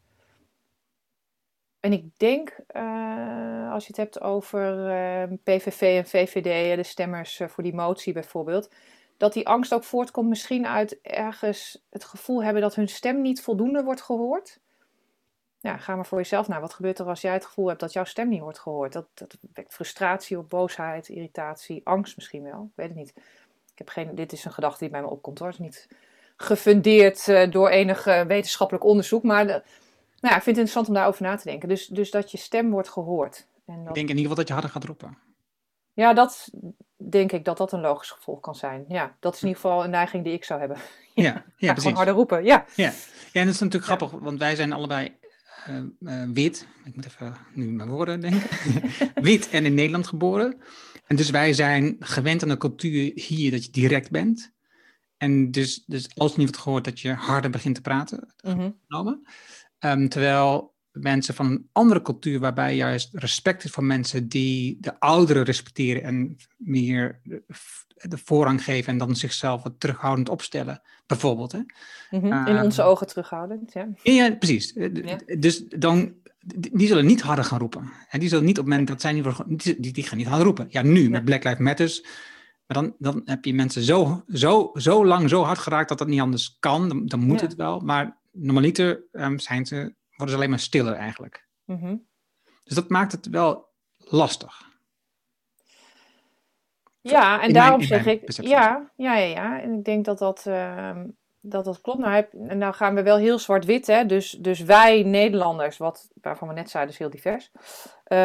En 1.84 1.94
ik 1.94 2.06
denk, 2.18 2.58
uh, 2.76 3.72
als 3.72 3.84
je 3.84 3.88
het 3.88 3.98
hebt 3.98 4.22
over 4.22 4.90
uh, 4.90 5.38
PVV 5.44 5.82
en 5.82 6.06
VVD, 6.06 6.76
de 6.76 6.84
stemmers 6.84 7.40
uh, 7.40 7.48
voor 7.48 7.64
die 7.64 7.74
motie 7.74 8.14
bijvoorbeeld, 8.14 8.70
dat 9.18 9.34
die 9.34 9.48
angst 9.48 9.74
ook 9.74 9.84
voortkomt 9.84 10.30
misschien 10.30 10.68
uit 10.68 11.02
ergens 11.02 11.86
het 11.90 12.04
gevoel 12.04 12.44
hebben 12.44 12.62
dat 12.62 12.76
hun 12.76 12.88
stem 12.88 13.22
niet 13.22 13.42
voldoende 13.42 13.84
wordt 13.84 14.02
gehoord 14.02 14.60
ja, 15.64 15.78
ga 15.78 15.96
maar 15.96 16.06
voor 16.06 16.18
jezelf 16.18 16.48
naar. 16.48 16.62
Wat 16.62 16.74
gebeurt 16.74 17.00
er 17.00 17.06
als 17.06 17.22
jij 17.22 17.34
het 17.34 17.46
gevoel 17.46 17.68
hebt 17.68 17.80
dat 17.80 17.94
jouw 17.94 18.04
stem 18.04 18.30
niet 18.30 18.42
wordt 18.42 18.60
gehoord? 18.60 18.94
Dat, 18.94 19.06
dat 19.14 19.38
wekt 19.54 19.74
frustratie 19.74 20.38
op, 20.38 20.50
boosheid, 20.50 21.10
irritatie, 21.10 21.82
angst 21.84 22.16
misschien 22.16 22.44
wel. 22.44 22.64
Ik 22.64 22.76
weet 22.76 22.88
het 22.88 22.98
niet. 22.98 23.14
Ik 23.72 23.78
heb 23.78 23.90
geen, 23.90 24.16
dit 24.16 24.32
is 24.32 24.46
een 24.46 24.52
gedachte 24.52 24.80
die 24.80 24.90
bij 24.90 25.02
me 25.02 25.10
opkomt 25.10 25.40
hoor. 25.40 25.48
Het 25.48 25.60
is 25.60 25.64
niet 25.66 25.88
gefundeerd 26.36 27.52
door 27.52 27.70
enig 27.70 28.04
wetenschappelijk 28.04 28.86
onderzoek. 28.86 29.24
Maar 29.24 29.64
Nou 30.24 30.36
ja, 30.36 30.40
ik 30.40 30.44
vind 30.44 30.58
het 30.58 30.66
interessant 30.66 30.88
om 30.88 30.94
daarover 30.94 31.22
na 31.22 31.36
te 31.36 31.44
denken. 31.50 31.70
Dus, 31.70 31.88
dus 31.88 32.12
dat 32.12 32.32
je 32.32 32.38
stem 32.38 32.70
wordt 32.72 32.90
gehoord. 32.90 33.48
En 33.66 33.80
Ik 33.80 33.86
dat, 33.86 33.96
denk 33.96 34.10
in 34.10 34.18
ieder 34.18 34.22
geval 34.22 34.36
dat 34.36 34.48
je 34.48 34.54
harder 34.54 34.72
gaat 34.72 34.84
roepen. 34.84 35.18
ja, 35.94 36.14
dat 36.14 36.50
denk 36.98 37.32
ik 37.32 37.46
dat 37.46 37.58
dat 37.58 37.72
een 37.72 37.82
logisch 37.82 38.10
gevolg 38.12 38.40
kan 38.40 38.56
zijn. 38.56 38.86
Ja, 38.88 39.16
dat 39.20 39.34
is 39.36 39.42
in 39.42 39.48
ieder 39.48 39.62
geval 39.62 39.84
een 39.84 39.90
neiging 39.90 40.24
die 40.24 40.34
ik 40.34 40.44
zou 40.44 40.60
hebben. 40.60 40.78
Ja, 41.16 41.24
ja, 41.24 41.44
Ja, 41.58 41.74
gewoon 41.74 41.94
harder 41.94 42.14
roepen. 42.14 42.44
Ja, 42.44 42.66
Ja. 42.76 42.92
ja, 43.32 43.40
en 43.40 43.46
dat 43.46 43.54
is 43.54 43.60
natuurlijk 43.60 43.90
Ja. 43.92 43.96
grappig, 43.96 44.20
want 44.20 44.40
wij 44.40 44.56
zijn 44.56 44.74
allebei 44.74 45.18
eh, 45.66 45.78
eh, 46.22 46.30
wit. 46.34 46.68
Ik 46.84 46.96
moet 46.96 47.06
even 47.06 47.36
nu 47.54 47.72
mijn 47.72 47.90
woorden 47.90 48.20
denken. 48.20 48.50
wit 49.30 49.50
en 49.50 49.66
in 49.66 49.74
Nederland 49.74 50.08
geboren. 50.08 50.62
En 51.08 51.16
dus 51.16 51.30
wij 51.30 51.54
zijn 51.54 51.96
gewend 52.00 52.44
aan 52.44 52.50
de 52.50 52.58
cultuur 52.58 53.12
hier 53.16 53.52
dat 53.52 53.66
je 53.66 53.72
direct 53.72 54.12
bent. 54.12 54.52
En 55.18 55.52
dus, 55.52 55.84
dus 55.86 56.16
als 56.16 56.32
je 56.32 56.38
niet 56.38 56.48
wordt 56.48 56.64
gehoord 56.64 56.84
dat 56.86 57.00
je 57.00 57.14
harder 57.14 57.50
begint 57.50 57.76
te 57.76 57.82
praten, 57.82 58.34
genomen. 58.88 59.28
Ehm, 59.84 60.08
terwijl 60.08 60.74
mensen 60.92 61.34
van 61.34 61.46
een 61.46 61.70
andere 61.72 62.02
cultuur, 62.02 62.40
waarbij 62.40 62.76
juist 62.76 63.10
respect 63.14 63.64
is 63.64 63.72
voor 63.72 63.84
mensen 63.84 64.28
die 64.28 64.78
de 64.82 65.00
ouderen 65.00 65.44
respecteren 65.44 66.04
en 66.04 66.36
meer 66.58 67.20
de, 67.24 67.44
de 67.96 68.18
voorrang 68.24 68.64
geven 68.64 68.92
en 68.94 68.98
dan 68.98 69.16
zichzelf 69.16 69.64
wat 69.64 69.80
terughoudend 69.80 70.30
opstellen, 70.30 70.82
bijvoorbeeld. 71.08 71.52
Hè? 71.52 71.60
Mhm. 72.10 72.26
in 72.26 72.32
Ehm, 72.56 72.64
onze 72.64 72.82
ogen 72.84 73.08
terughoudend. 73.08 73.74
Ja. 73.74 73.88
Ja, 74.04 74.32
precies. 74.36 74.74
Eh, 74.74 74.90
Ja. 74.94 75.18
Dus 75.40 75.64
dan, 75.68 76.14
die 76.56 76.88
zullen 76.88 77.06
niet 77.06 77.22
harder 77.22 77.46
gaan 77.46 77.60
roepen. 77.60 77.92
En 78.10 78.20
die 78.20 78.30
zullen 78.30 78.46
niet 78.46 78.60
op 78.60 78.64
het 78.66 78.72
moment 78.72 78.90
dat 78.90 79.02
zij 79.02 79.14
niet 79.14 79.24
worden, 79.24 79.58
die, 79.80 80.04
gaan 80.04 80.18
niet 80.18 80.28
harder 80.28 80.46
roepen. 80.46 80.66
Ja, 80.70 80.82
nu 80.82 81.10
met 81.10 81.26
Black 81.26 81.44
Lives 81.44 81.60
Matters. 81.60 82.02
Maar 82.68 82.82
dan, 82.82 82.96
dan 83.00 83.22
heb 83.26 83.46
je 83.46 83.54
mensen 83.54 83.82
zo, 83.84 84.24
zo, 84.28 84.70
zo 84.74 85.06
lang 85.06 85.30
zo 85.30 85.44
hard 85.44 85.60
geraakt 85.60 85.90
dat 85.90 85.98
dat 85.98 86.08
niet 86.08 86.20
anders 86.20 86.58
kan. 86.60 86.88
Dan, 86.90 87.06
dan 87.06 87.20
moet 87.20 87.40
Ja. 87.40 87.46
het 87.46 87.56
wel. 87.56 87.80
Maar 87.80 88.18
normaliter 88.34 89.04
ehm, 89.12 89.38
zijn 89.38 89.66
ze, 89.66 89.94
worden 90.10 90.30
ze 90.30 90.36
alleen 90.36 90.50
maar 90.50 90.60
stiller 90.60 90.94
eigenlijk. 90.94 91.48
Mhm. 91.66 91.96
Dus 92.64 92.76
dat 92.76 92.90
maakt 92.90 93.12
het 93.12 93.28
wel 93.28 93.70
lastig. 93.98 94.72
Ja, 97.02 97.42
en 97.42 97.54
daarom 97.54 97.82
zeg 97.82 98.06
ik, 98.06 98.32
ja, 98.32 98.92
ja, 98.96 99.18
ja, 99.18 99.26
ja. 99.26 99.62
En 99.62 99.74
ik 99.74 99.84
denk 99.84 100.06
dat 100.06 100.18
dat, 100.18 100.46
ehm, 100.46 101.08
dat, 101.42 101.66
dat 101.66 101.82
klopt. 101.82 102.00
Nou, 102.00 102.26
en 102.48 102.58
nou 102.58 102.74
gaan 102.74 102.96
we 102.96 103.04
wel 103.04 103.18
heel 103.18 103.40
zwart-wit, 103.40 103.88
hè. 103.88 104.06
Dus, 104.06 104.32
dus 104.32 104.60
wij 104.60 105.04
Nederlanders, 105.04 105.78
wat, 105.78 106.10
waarvan 106.22 106.48
we 106.48 106.54
net 106.54 106.70
zeiden, 106.70 106.94
is 106.94 107.00
heel 107.00 107.10
divers, 107.10 107.52
eh, 108.04 108.18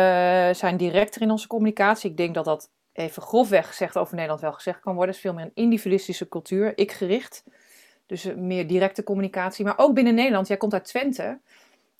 zijn 0.54 0.76
directer 0.76 1.22
in 1.22 1.30
onze 1.30 1.46
communicatie. 1.46 2.10
Ik 2.10 2.16
denk 2.16 2.34
dat 2.34 2.44
dat 2.44 2.70
even 2.92 3.22
grofweg 3.22 3.66
gezegd 3.66 3.98
over 3.98 4.14
Nederland 4.14 4.40
wel 4.40 4.52
gezegd 4.52 4.80
kan 4.80 4.94
worden. 4.94 5.14
Het 5.14 5.24
is 5.24 5.30
veel 5.30 5.38
meer 5.38 5.44
een 5.44 5.62
individualistische 5.64 6.28
cultuur, 6.28 6.78
ik-gericht. 6.78 7.44
Dus 8.08 8.24
eh, 8.24 8.34
meer 8.34 8.66
directe 8.66 9.02
communicatie. 9.02 9.64
Maar 9.64 9.78
ook 9.78 9.94
binnen 9.94 10.14
Nederland, 10.14 10.48
jij 10.48 10.56
komt 10.56 10.72
uit 10.72 10.84
Twente, 10.84 11.38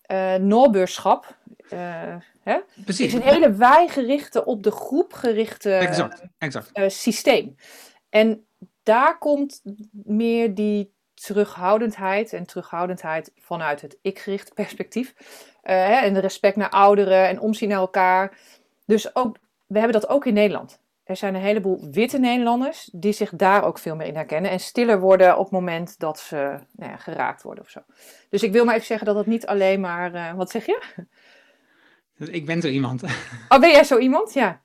eh 0.02 0.34
Noorbeurschap, 0.34 1.36
eh, 1.68 2.16
hè? 2.42 2.58
Precies. 2.84 3.06
is 3.06 3.12
een 3.12 3.22
hele 3.22 3.52
wij-gerichte, 3.52 4.44
op 4.44 4.62
de 4.62 4.70
groep 4.70 5.12
gerichte 5.12 5.72
Exact, 5.72 6.22
exact. 6.38 6.92
systeem. 6.92 7.56
En 8.08 8.46
daar 8.82 9.18
komt 9.18 9.62
meer 10.04 10.54
die 10.54 10.92
terughoudendheid 11.14 12.32
en 12.32 12.46
terughoudendheid 12.46 13.32
vanuit 13.36 13.80
het 13.80 13.98
ik-gerichte 14.02 14.54
perspectief. 14.54 15.14
Hè, 15.62 15.94
en 15.94 16.14
de 16.14 16.20
respect 16.20 16.56
naar 16.56 16.70
ouderen 16.70 17.28
en 17.28 17.40
omzien 17.40 17.68
naar 17.68 17.78
elkaar. 17.78 18.38
Dus 18.86 19.14
ook, 19.16 19.36
we 19.66 19.78
hebben 19.78 20.00
dat 20.00 20.10
ook 20.10 20.26
in 20.26 20.34
Nederland. 20.34 20.80
Er 21.08 21.16
zijn 21.16 21.34
een 21.34 21.40
heleboel 21.40 21.88
witte 21.90 22.18
Nederlanders 22.18 22.90
die 22.92 23.12
zich 23.12 23.30
daar 23.30 23.64
ook 23.64 23.78
veel 23.78 23.96
meer 23.96 24.06
in 24.06 24.14
herkennen. 24.14 24.50
En 24.50 24.60
stiller 24.60 25.00
worden 25.00 25.36
op 25.38 25.42
het 25.44 25.52
moment 25.52 25.98
dat 25.98 26.18
ze 26.18 26.58
nou 26.72 26.90
ja, 26.90 26.96
geraakt 26.96 27.42
worden 27.42 27.64
of 27.64 27.70
zo. 27.70 27.80
Dus 28.30 28.42
ik 28.42 28.52
wil 28.52 28.64
maar 28.64 28.74
even 28.74 28.86
zeggen 28.86 29.06
dat 29.06 29.16
het 29.16 29.26
niet 29.26 29.46
alleen 29.46 29.80
maar... 29.80 30.14
eh, 30.14 30.34
wat 30.34 30.50
zeg 30.50 30.66
je? 30.66 30.82
Ik 32.18 32.46
ben 32.46 32.60
zo 32.60 32.68
iemand. 32.68 33.02
Oh, 33.48 33.60
ben 33.60 33.70
jij 33.70 33.84
zo 33.84 33.98
iemand? 33.98 34.32
Ja. 34.32 34.62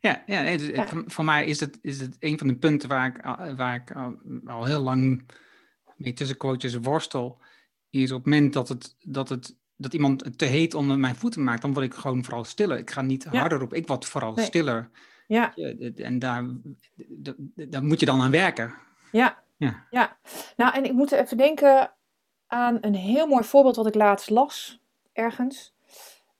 Ja, 0.00 0.22
ja, 0.26 0.42
nee, 0.42 0.58
dus, 0.58 0.68
Ja. 0.68 0.86
Voor, 1.06 1.24
mij 1.24 1.46
is 1.46 1.60
het, 1.60 1.78
is 1.82 2.00
het 2.00 2.16
een 2.18 2.38
van 2.38 2.46
de 2.46 2.56
punten 2.56 2.88
waar 2.88 3.06
ik, 3.06 3.24
waar 3.56 3.74
ik 3.74 3.92
al, 3.96 4.14
al 4.46 4.64
heel 4.64 4.80
lang 4.80 5.30
mee 5.96 6.12
tussen 6.12 6.36
quotes 6.36 6.74
worstel. 6.76 7.40
Is 7.90 8.10
op 8.12 8.24
het 8.24 8.32
moment 8.32 8.52
dat, 8.52 8.68
het, 8.68 8.96
dat, 9.00 9.28
het, 9.28 9.56
dat 9.76 9.94
iemand 9.94 10.24
het 10.24 10.38
te 10.38 10.44
heet 10.44 10.74
onder 10.74 10.98
mijn 10.98 11.14
voeten 11.16 11.44
maakt, 11.44 11.62
dan 11.62 11.72
word 11.72 11.84
ik 11.86 11.94
gewoon 11.94 12.24
vooral 12.24 12.44
stiller. 12.44 12.78
Ik 12.78 12.90
ga 12.90 13.02
niet 13.02 13.26
Ja. 13.30 13.38
harder 13.40 13.62
op, 13.62 13.74
ik 13.74 13.86
word 13.86 14.04
vooral 14.04 14.34
Nee. 14.34 14.44
stiller. 14.44 14.90
Ja. 15.26 15.54
En 15.96 16.18
daar, 16.18 16.44
moet 17.82 18.00
je 18.00 18.06
dan 18.06 18.20
aan 18.20 18.30
werken. 18.30 18.74
Ja. 19.12 19.42
Ja. 19.56 19.86
ja. 19.90 20.16
Nou, 20.56 20.74
en 20.74 20.84
ik 20.84 20.92
moet 20.92 21.12
even 21.12 21.36
denken 21.36 21.92
aan 22.46 22.78
een 22.80 22.94
heel 22.94 23.26
mooi 23.26 23.44
voorbeeld 23.44 23.76
wat 23.76 23.86
ik 23.86 23.94
laatst 23.94 24.30
las, 24.30 24.80
ergens. 25.12 25.74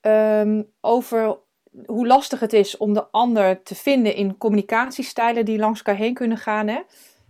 Ehm, 0.01 0.62
over 0.81 1.38
hoe 1.87 2.07
lastig 2.07 2.40
het 2.40 2.53
is 2.53 2.77
om 2.77 2.92
de 2.92 3.07
ander 3.11 3.62
te 3.62 3.75
vinden 3.75 4.14
in 4.14 4.37
communicatiestijlen 4.37 5.44
die 5.44 5.59
langs 5.59 5.79
elkaar 5.79 6.01
heen 6.01 6.14
kunnen 6.14 6.38
gaan. 6.38 6.68
Hè? 6.68 6.81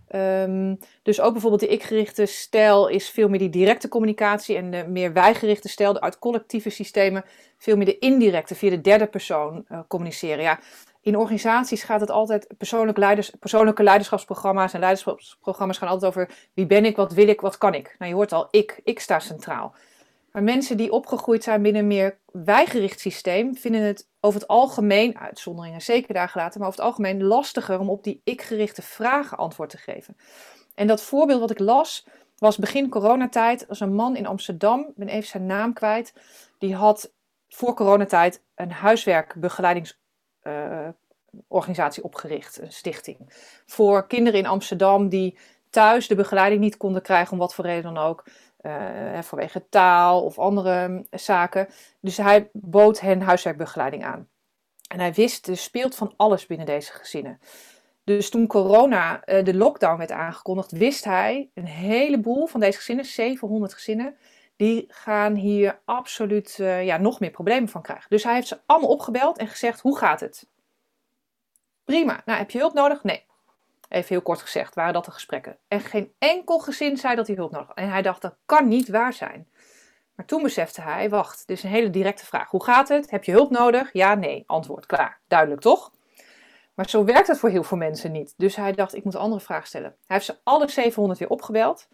Ehm, 0.07 0.75
dus 1.03 1.21
ook 1.21 1.31
bijvoorbeeld 1.31 1.61
de 1.61 1.67
ik-gerichte 1.67 2.25
stijl 2.25 2.87
is 2.87 3.09
veel 3.09 3.29
meer 3.29 3.39
die 3.39 3.49
directe 3.49 3.87
communicatie 3.87 4.55
en 4.55 4.71
de 4.71 4.85
meer 4.87 5.13
wij-gerichte 5.13 5.69
stijl, 5.69 5.93
de 5.93 6.01
uit 6.01 6.19
collectieve 6.19 6.69
systemen, 6.69 7.23
veel 7.57 7.77
meer 7.77 7.85
de 7.85 7.97
indirecte, 7.97 8.55
via 8.55 8.69
de 8.69 8.81
derde 8.81 9.07
persoon 9.07 9.65
eh, 9.67 9.79
communiceren. 9.87 10.43
Ja, 10.43 10.59
in 11.05 11.17
organisaties 11.17 11.83
gaat 11.83 11.99
het 11.99 12.09
altijd, 12.09 12.47
persoonlijk 12.57 12.97
leiders, 12.97 13.29
persoonlijke 13.29 13.83
leiderschapsprogramma's 13.83 14.73
en 14.73 14.79
leiderschapsprogramma's 14.79 15.77
gaan 15.77 15.87
altijd 15.87 16.11
over 16.11 16.29
wie 16.53 16.65
ben 16.65 16.85
ik, 16.85 16.95
wat 16.95 17.13
wil 17.13 17.27
ik, 17.27 17.41
wat 17.41 17.57
kan 17.57 17.73
ik. 17.73 17.95
Nou, 17.97 18.11
je 18.11 18.17
hoort 18.17 18.31
al, 18.31 18.47
ik, 18.51 18.79
ik 18.83 18.99
sta 18.99 19.19
centraal. 19.19 19.75
Maar 20.31 20.43
mensen 20.43 20.77
die 20.77 20.91
opgegroeid 20.91 21.43
zijn 21.43 21.61
binnen 21.61 21.81
een 21.81 21.87
meer 21.87 22.17
wijgericht 22.31 22.99
systeem, 22.99 23.55
vinden 23.55 23.81
het 23.81 24.07
over 24.19 24.39
het 24.39 24.49
algemeen, 24.49 25.17
uitzonderingen 25.17 25.81
zeker 25.81 26.13
daar 26.13 26.29
gelaten, 26.29 26.59
maar 26.59 26.67
over 26.67 26.79
het 26.81 26.89
algemeen 26.89 27.23
lastiger 27.23 27.79
om 27.79 27.89
op 27.89 28.03
die 28.03 28.21
ik-gerichte 28.23 28.81
vragen 28.81 29.37
antwoord 29.37 29.69
te 29.69 29.77
geven. 29.77 30.17
En 30.75 30.87
dat 30.87 31.01
voorbeeld 31.01 31.39
wat 31.39 31.51
ik 31.51 31.59
las, 31.59 32.07
was 32.37 32.57
begin 32.57 32.89
coronatijd. 32.89 33.65
Was 33.67 33.79
een 33.79 33.95
man 33.95 34.15
in 34.15 34.27
Amsterdam, 34.27 34.79
ik 34.79 34.95
ben 34.95 35.07
even 35.07 35.27
zijn 35.27 35.45
naam 35.45 35.73
kwijt, 35.73 36.13
die 36.57 36.75
had 36.75 37.13
voor 37.49 37.73
coronatijd 37.73 38.41
een 38.55 38.71
huiswerkbegeleidingsorganisatie 40.45 42.03
opgericht, 42.03 42.61
een 42.61 42.71
stichting. 42.71 43.17
Voor 43.65 44.07
kinderen 44.07 44.39
in 44.39 44.45
Amsterdam 44.45 45.09
die 45.09 45.37
thuis 45.69 46.07
de 46.07 46.15
begeleiding 46.15 46.61
niet 46.61 46.77
konden 46.77 47.01
krijgen, 47.01 47.33
om 47.33 47.39
wat 47.39 47.53
voor 47.53 47.65
reden 47.65 47.93
dan 47.93 48.03
ook. 48.03 48.23
Uh, 48.61 49.21
vanwege 49.21 49.69
taal 49.69 50.23
of 50.23 50.39
andere 50.39 50.83
um, 50.83 51.05
zaken. 51.11 51.67
Dus 51.99 52.17
hij 52.17 52.49
bood 52.53 52.99
hen 52.99 53.21
huiswerkbegeleiding 53.21 54.03
aan. 54.05 54.27
En 54.87 54.99
hij 54.99 55.13
wist, 55.13 55.47
er 55.47 55.57
speelt 55.57 55.95
van 55.95 56.13
alles 56.15 56.45
binnen 56.45 56.65
deze 56.65 56.93
gezinnen. 56.93 57.39
Dus 58.03 58.29
toen 58.29 58.47
corona, 58.47 59.27
uh, 59.27 59.43
de 59.43 59.55
lockdown 59.55 59.97
werd 59.97 60.11
aangekondigd, 60.11 60.71
wist 60.71 61.03
hij 61.03 61.49
een 61.53 61.65
heleboel 61.65 62.47
van 62.47 62.59
deze 62.59 62.77
gezinnen, 62.77 63.05
700 63.05 63.73
gezinnen, 63.73 64.15
die 64.55 64.85
gaan 64.87 65.35
hier 65.35 65.79
absoluut 65.85 66.57
uh, 66.59 66.85
ja, 66.85 66.97
nog 66.97 67.19
meer 67.19 67.31
problemen 67.31 67.69
van 67.69 67.81
krijgen. 67.81 68.09
Dus 68.09 68.23
hij 68.23 68.33
heeft 68.33 68.47
ze 68.47 68.59
allemaal 68.65 68.89
opgebeld 68.89 69.37
en 69.37 69.47
gezegd, 69.47 69.81
hoe 69.81 69.97
gaat 69.97 70.19
het? 70.19 70.47
Prima. 71.83 72.21
Nou, 72.25 72.39
heb 72.39 72.51
je 72.51 72.57
hulp 72.57 72.73
nodig? 72.73 73.03
Nee. 73.03 73.25
Even 73.89 74.09
heel 74.09 74.21
kort 74.21 74.41
gezegd, 74.41 74.75
waren 74.75 74.93
dat 74.93 75.05
de 75.05 75.11
gesprekken. 75.11 75.57
En 75.67 75.79
geen 75.79 76.13
enkel 76.17 76.59
gezin 76.59 76.97
zei 76.97 77.15
dat 77.15 77.27
hij 77.27 77.35
hulp 77.35 77.51
nodig 77.51 77.67
had. 77.67 77.77
En 77.77 77.89
hij 77.89 78.01
dacht, 78.01 78.21
dat 78.21 78.35
kan 78.45 78.67
niet 78.67 78.89
waar 78.89 79.13
zijn. 79.13 79.47
Maar 80.15 80.25
toen 80.25 80.43
besefte 80.43 80.81
hij, 80.81 81.09
wacht, 81.09 81.47
dit 81.47 81.57
is 81.57 81.63
een 81.63 81.69
hele 81.69 81.89
directe 81.89 82.25
vraag. 82.25 82.49
Hoe 82.49 82.63
gaat 82.63 82.87
het? 82.87 83.09
Heb 83.09 83.23
je 83.23 83.31
hulp 83.31 83.49
nodig? 83.49 83.89
Ja, 83.93 84.15
nee. 84.15 84.43
Antwoord, 84.45 84.85
klaar. 84.85 85.19
Duidelijk, 85.27 85.61
toch? 85.61 85.91
Maar 86.73 86.89
zo 86.89 87.03
werkt 87.03 87.27
het 87.27 87.37
voor 87.37 87.49
heel 87.49 87.63
veel 87.63 87.77
mensen 87.77 88.11
niet. 88.11 88.33
Dus 88.37 88.55
hij 88.55 88.71
dacht, 88.71 88.95
ik 88.95 89.03
moet 89.03 89.13
een 89.13 89.19
andere 89.19 89.41
vraag 89.41 89.67
stellen. 89.67 89.89
Hij 89.89 90.15
heeft 90.15 90.25
ze 90.25 90.37
alle 90.43 90.69
700 90.69 91.19
weer 91.19 91.29
opgebeld. 91.29 91.87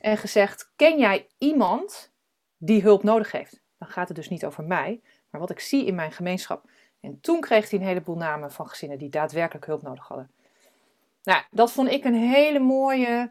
En 0.00 0.16
gezegd, 0.16 0.72
ken 0.76 0.98
jij 0.98 1.26
iemand 1.38 2.12
die 2.56 2.82
hulp 2.82 3.02
nodig 3.02 3.32
heeft? 3.32 3.62
Dan 3.78 3.88
gaat 3.88 4.08
het 4.08 4.16
dus 4.16 4.28
niet 4.28 4.44
over 4.44 4.64
mij, 4.64 5.00
maar 5.30 5.40
wat 5.40 5.50
ik 5.50 5.60
zie 5.60 5.86
in 5.86 5.94
mijn 5.94 6.12
gemeenschap. 6.12 6.70
En 7.00 7.20
toen 7.20 7.40
kreeg 7.40 7.70
hij 7.70 7.78
een 7.78 7.86
heleboel 7.86 8.16
namen 8.16 8.52
van 8.52 8.68
gezinnen 8.68 8.98
die 8.98 9.08
daadwerkelijk 9.08 9.66
hulp 9.66 9.82
nodig 9.82 10.08
hadden. 10.08 10.30
Nou, 11.22 11.42
dat 11.50 11.72
vond 11.72 11.90
ik 11.90 12.04
een 12.04 12.14
hele 12.14 12.58
mooie 12.58 13.30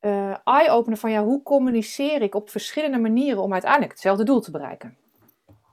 uh, 0.00 0.36
eye-opener 0.44 0.98
van 0.98 1.10
ja, 1.10 1.24
hoe 1.24 1.42
communiceer 1.42 2.22
ik 2.22 2.34
op 2.34 2.50
verschillende 2.50 2.98
manieren 2.98 3.42
om 3.42 3.52
uiteindelijk 3.52 3.92
hetzelfde 3.92 4.24
doel 4.24 4.40
te 4.40 4.50
bereiken. 4.50 4.96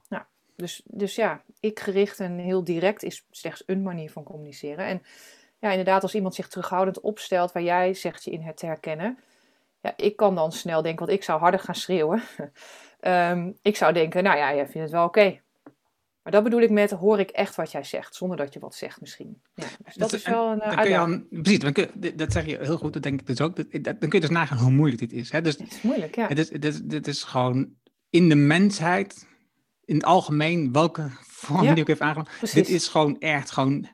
Nou, 0.09 0.23
dus, 0.55 0.81
dus 0.85 1.15
ja, 1.15 1.43
ik 1.59 1.79
gericht 1.79 2.19
en 2.19 2.37
heel 2.37 2.63
direct 2.63 3.03
is 3.03 3.27
slechts 3.31 3.63
een 3.65 3.81
manier 3.81 4.11
van 4.11 4.23
communiceren. 4.23 4.85
En 4.85 5.01
ja, 5.59 5.69
inderdaad, 5.69 6.03
als 6.03 6.15
iemand 6.15 6.35
zich 6.35 6.47
terughoudend 6.47 6.99
opstelt 6.99 7.51
waar 7.51 7.63
jij 7.63 7.93
zegt 7.93 8.23
je 8.23 8.31
in 8.31 8.41
het 8.41 8.57
te 8.57 8.65
herkennen, 8.65 9.19
ja, 9.81 9.93
ik 9.95 10.15
kan 10.15 10.35
dan 10.35 10.51
snel 10.51 10.81
denken, 10.81 11.05
want 11.05 11.17
ik 11.17 11.23
zou 11.23 11.39
harder 11.39 11.59
gaan 11.59 11.75
schreeuwen. 11.75 12.21
um, 13.01 13.57
ik 13.61 13.75
zou 13.75 13.93
denken, 13.93 14.23
nou 14.23 14.37
ja, 14.37 14.55
jij 14.55 14.63
vindt 14.67 14.79
het 14.81 14.91
wel 14.91 15.05
oké. 15.05 15.19
Okay. 15.19 15.41
Maar 16.23 16.33
dat 16.33 16.43
bedoel 16.43 16.61
ik 16.61 16.69
met, 16.69 16.91
hoor 16.91 17.19
ik 17.19 17.29
echt 17.29 17.55
wat 17.55 17.71
jij 17.71 17.83
zegt, 17.83 18.15
zonder 18.15 18.37
dat 18.37 18.53
je 18.53 18.59
wat 18.59 18.75
zegt 18.75 19.01
misschien. 19.01 19.41
Ja, 19.53 19.65
dus 19.85 19.95
dat 19.95 20.13
is 20.13 20.25
wel 20.25 20.51
een 20.51 20.59
dan 20.59 20.75
kun 20.75 20.89
je 20.89 21.39
precies, 21.41 21.59
dan 21.59 21.73
kun 21.73 21.89
je- 21.99 22.15
dat 22.15 22.31
zeg 22.31 22.45
je 22.45 22.57
heel 22.61 22.77
goed, 22.77 22.93
dat 22.93 23.03
denk 23.03 23.19
ik 23.19 23.27
dus 23.27 23.41
ook. 23.41 23.55
Dat, 23.55 23.65
dat- 23.71 23.83
dan 23.83 24.09
kun 24.09 24.11
je 24.11 24.19
dus 24.19 24.29
nagaan 24.29 24.57
hoe 24.57 24.71
moeilijk 24.71 24.99
dit 25.01 25.11
is. 25.13 25.31
Hè? 25.31 25.41
Dus 25.41 25.57
Het 25.57 25.71
is 25.71 25.81
moeilijk, 25.81 26.15
ja. 26.15 26.27
het 26.27 26.39
is, 26.39 26.49
is, 26.49 26.81
dit 26.81 27.07
is 27.07 27.23
gewoon 27.23 27.73
in 28.09 28.29
de 28.29 28.35
mensheid, 28.35 29.27
in 29.85 29.95
het 29.95 30.03
algemeen, 30.03 30.71
welke 30.71 31.09
vorm 31.21 31.63
Ja, 31.63 31.71
die 31.73 31.81
ook 31.81 31.87
heeft 31.87 32.01
aangenomen. 32.01 32.31
Precies. 32.37 32.55
Dit 32.55 32.69
is 32.69 32.87
gewoon 32.87 33.19
echt 33.19 33.51
gewoon 33.51 33.87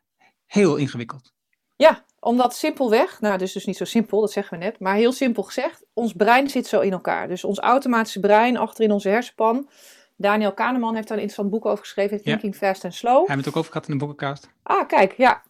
heel 0.45 0.75
ingewikkeld. 0.75 1.33
Ja, 1.75 2.05
omdat 2.27 2.55
simpelweg, 2.55 3.21
nou, 3.21 3.37
dat 3.37 3.47
is 3.47 3.53
dus 3.53 3.65
niet 3.65 3.77
zo 3.77 3.85
simpel, 3.85 4.21
dat 4.21 4.31
zeggen 4.31 4.57
we 4.57 4.63
net, 4.63 4.79
maar 4.79 4.95
heel 4.95 5.11
simpel 5.11 5.43
gezegd, 5.43 5.85
ons 5.93 6.13
brein 6.13 6.49
zit 6.49 6.67
zo 6.67 6.79
in 6.79 6.91
elkaar. 6.91 7.27
Dus 7.27 7.43
ons 7.43 7.59
automatische 7.59 8.19
brein 8.19 8.57
achterin 8.57 8.91
onze 8.91 9.09
hersenpan. 9.09 9.69
Daniel 10.15 10.53
Kahneman 10.53 10.95
heeft 10.95 11.07
daar 11.07 11.17
een 11.17 11.23
interessant 11.23 11.49
boek 11.49 11.65
over 11.65 11.83
geschreven, 11.83 12.21
Thinking 12.21 12.55
Fast 12.55 12.83
and 12.83 12.93
Slow. 12.93 13.17
Hebben 13.17 13.35
we 13.35 13.41
het 13.41 13.47
ook 13.47 13.55
over 13.55 13.71
gehad 13.71 13.87
in 13.87 13.97
de 13.97 14.05
boekenkast? 14.05 14.49
Ah, 14.63 14.87
kijk, 14.87 15.13
ja. 15.17 15.43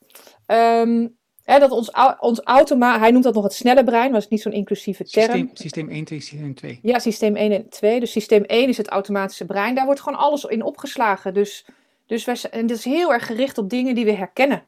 Ehm, 0.45 1.07
hè, 1.43 1.59
dat 1.59 1.71
ons, 1.71 1.91
ons 2.19 2.41
automa, 2.41 2.99
hij 2.99 3.11
noemt 3.11 3.23
dat 3.23 3.33
nog 3.33 3.43
het 3.43 3.53
snelle 3.53 3.83
brein, 3.83 4.03
maar 4.03 4.11
dat 4.11 4.21
is 4.21 4.27
niet 4.27 4.41
zo'n 4.41 4.51
inclusieve 4.51 5.03
term. 5.03 5.25
Systeem, 5.25 5.49
systeem 5.53 5.89
1, 5.89 6.05
2, 6.05 6.19
systeem 6.19 6.55
2. 6.55 6.79
Ja, 6.81 6.99
systeem 6.99 7.35
1 7.35 7.51
en 7.51 7.69
2. 7.69 7.99
Dus 7.99 8.11
systeem 8.11 8.43
1 8.43 8.69
is 8.69 8.77
het 8.77 8.87
automatische 8.87 9.45
brein. 9.45 9.75
Daar 9.75 9.85
wordt 9.85 10.01
gewoon 10.01 10.19
alles 10.19 10.43
in 10.43 10.63
opgeslagen. 10.63 11.33
Dus, 11.33 11.65
dus 12.05 12.25
wij, 12.25 12.37
en 12.51 12.67
dat 12.67 12.77
is 12.77 12.85
heel 12.85 13.13
erg 13.13 13.25
gericht 13.25 13.57
op 13.57 13.69
dingen 13.69 13.95
die 13.95 14.05
we 14.05 14.13
herkennen. 14.13 14.63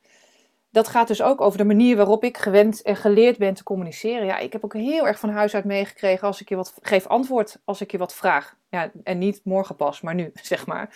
Dat 0.71 0.87
gaat 0.87 1.07
dus 1.07 1.21
ook 1.21 1.41
over 1.41 1.57
de 1.57 1.63
manier 1.63 1.95
waarop 1.95 2.23
ik 2.23 2.37
gewend 2.37 2.81
en 2.81 2.95
geleerd 2.95 3.37
ben 3.37 3.53
te 3.53 3.63
communiceren. 3.63 4.25
Ja, 4.25 4.37
ik 4.37 4.53
heb 4.53 4.63
ook 4.63 4.73
heel 4.73 5.07
erg 5.07 5.19
van 5.19 5.29
huis 5.29 5.55
uit 5.55 5.65
meegekregen 5.65 6.27
als 6.27 6.41
ik 6.41 6.49
je 6.49 6.55
wat 6.55 6.73
geef 6.81 7.07
antwoord 7.07 7.59
als 7.65 7.81
ik 7.81 7.91
je 7.91 7.97
wat 7.97 8.15
vraag. 8.15 8.57
Ja, 8.69 8.91
en 9.03 9.17
niet 9.17 9.41
morgen 9.43 9.75
pas, 9.75 10.01
maar 10.01 10.15
nu, 10.15 10.31
zeg 10.41 10.65
maar. 10.65 10.95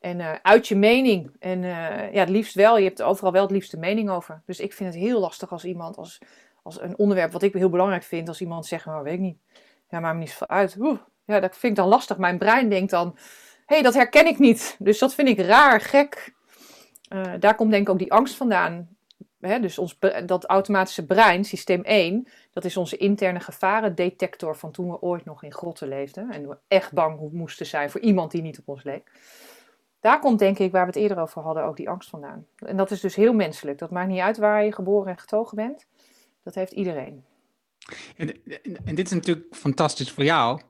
En 0.00 0.20
eh, 0.20 0.32
uit 0.42 0.68
je 0.68 0.76
mening. 0.76 1.36
En 1.38 1.64
eh, 1.64 2.12
ja, 2.12 2.20
het 2.20 2.28
liefst 2.28 2.54
wel. 2.54 2.78
Je 2.78 2.84
hebt 2.84 3.02
overal 3.02 3.32
wel 3.32 3.42
het 3.42 3.50
liefste 3.50 3.78
mening 3.78 4.10
over. 4.10 4.42
Dus 4.46 4.60
ik 4.60 4.72
vind 4.72 4.94
het 4.94 5.02
heel 5.02 5.20
lastig 5.20 5.52
als 5.52 5.64
iemand, 5.64 5.96
als, 5.96 6.18
als 6.62 6.80
een 6.80 6.98
onderwerp 6.98 7.32
wat 7.32 7.42
ik 7.42 7.52
heel 7.52 7.68
belangrijk 7.68 8.02
vind, 8.02 8.28
als 8.28 8.40
iemand 8.40 8.66
zegt, 8.66 8.86
nou, 8.86 9.02
weet 9.02 9.14
ik 9.14 9.20
niet. 9.20 9.38
Ja, 9.88 10.00
maakt 10.00 10.14
me 10.14 10.20
niet 10.20 10.30
zoveel 10.30 10.48
uit. 10.48 10.76
Oeh, 10.78 10.98
ja, 11.24 11.40
dat 11.40 11.56
vind 11.56 11.72
ik 11.72 11.78
dan 11.78 11.88
lastig. 11.88 12.18
Mijn 12.18 12.38
brein 12.38 12.68
denkt 12.68 12.90
dan, 12.90 13.12
hé, 13.66 13.74
hey, 13.74 13.82
dat 13.82 13.94
herken 13.94 14.26
ik 14.26 14.38
niet. 14.38 14.76
Dus 14.78 14.98
dat 14.98 15.14
vind 15.14 15.28
ik 15.28 15.38
raar, 15.38 15.80
gek. 15.80 16.34
Eh, 17.08 17.32
daar 17.40 17.54
komt 17.54 17.70
denk 17.70 17.82
ik 17.82 17.92
ook 17.92 17.98
die 17.98 18.12
angst 18.12 18.36
vandaan. 18.36 18.96
Hè, 19.48 19.60
dus 19.60 19.78
ons, 19.78 19.98
dat 20.26 20.44
automatische 20.44 21.06
brein, 21.06 21.44
systeem 21.44 21.82
1, 21.82 22.28
dat 22.52 22.64
is 22.64 22.76
onze 22.76 22.96
interne 22.96 23.40
gevarendetector 23.40 24.56
van 24.56 24.70
toen 24.70 24.90
we 24.90 25.00
ooit 25.00 25.24
nog 25.24 25.42
in 25.42 25.52
grotten 25.52 25.88
leefden. 25.88 26.30
En 26.30 26.48
we 26.48 26.56
echt 26.68 26.92
bang 26.92 27.32
moesten 27.32 27.66
zijn 27.66 27.90
voor 27.90 28.00
iemand 28.00 28.30
die 28.30 28.42
niet 28.42 28.58
op 28.58 28.68
ons 28.68 28.82
leek. 28.82 29.10
Daar 30.00 30.18
komt 30.18 30.38
denk 30.38 30.58
ik, 30.58 30.72
waar 30.72 30.86
we 30.86 30.92
het 30.92 30.96
eerder 31.00 31.18
over 31.18 31.42
hadden, 31.42 31.64
ook 31.64 31.76
die 31.76 31.88
angst 31.88 32.08
vandaan. 32.08 32.46
En 32.56 32.76
dat 32.76 32.90
is 32.90 33.00
dus 33.00 33.14
heel 33.14 33.32
menselijk. 33.32 33.78
Dat 33.78 33.90
maakt 33.90 34.08
niet 34.08 34.20
uit 34.20 34.36
waar 34.36 34.64
je 34.64 34.72
geboren 34.72 35.10
en 35.10 35.18
getogen 35.18 35.56
bent. 35.56 35.86
Dat 36.42 36.54
heeft 36.54 36.72
iedereen. 36.72 37.24
En, 38.16 38.28
en, 38.28 38.76
en 38.84 38.94
dit 38.94 39.06
is 39.06 39.12
natuurlijk 39.12 39.46
fantastisch 39.54 40.10
voor 40.10 40.24
jou, 40.24 40.60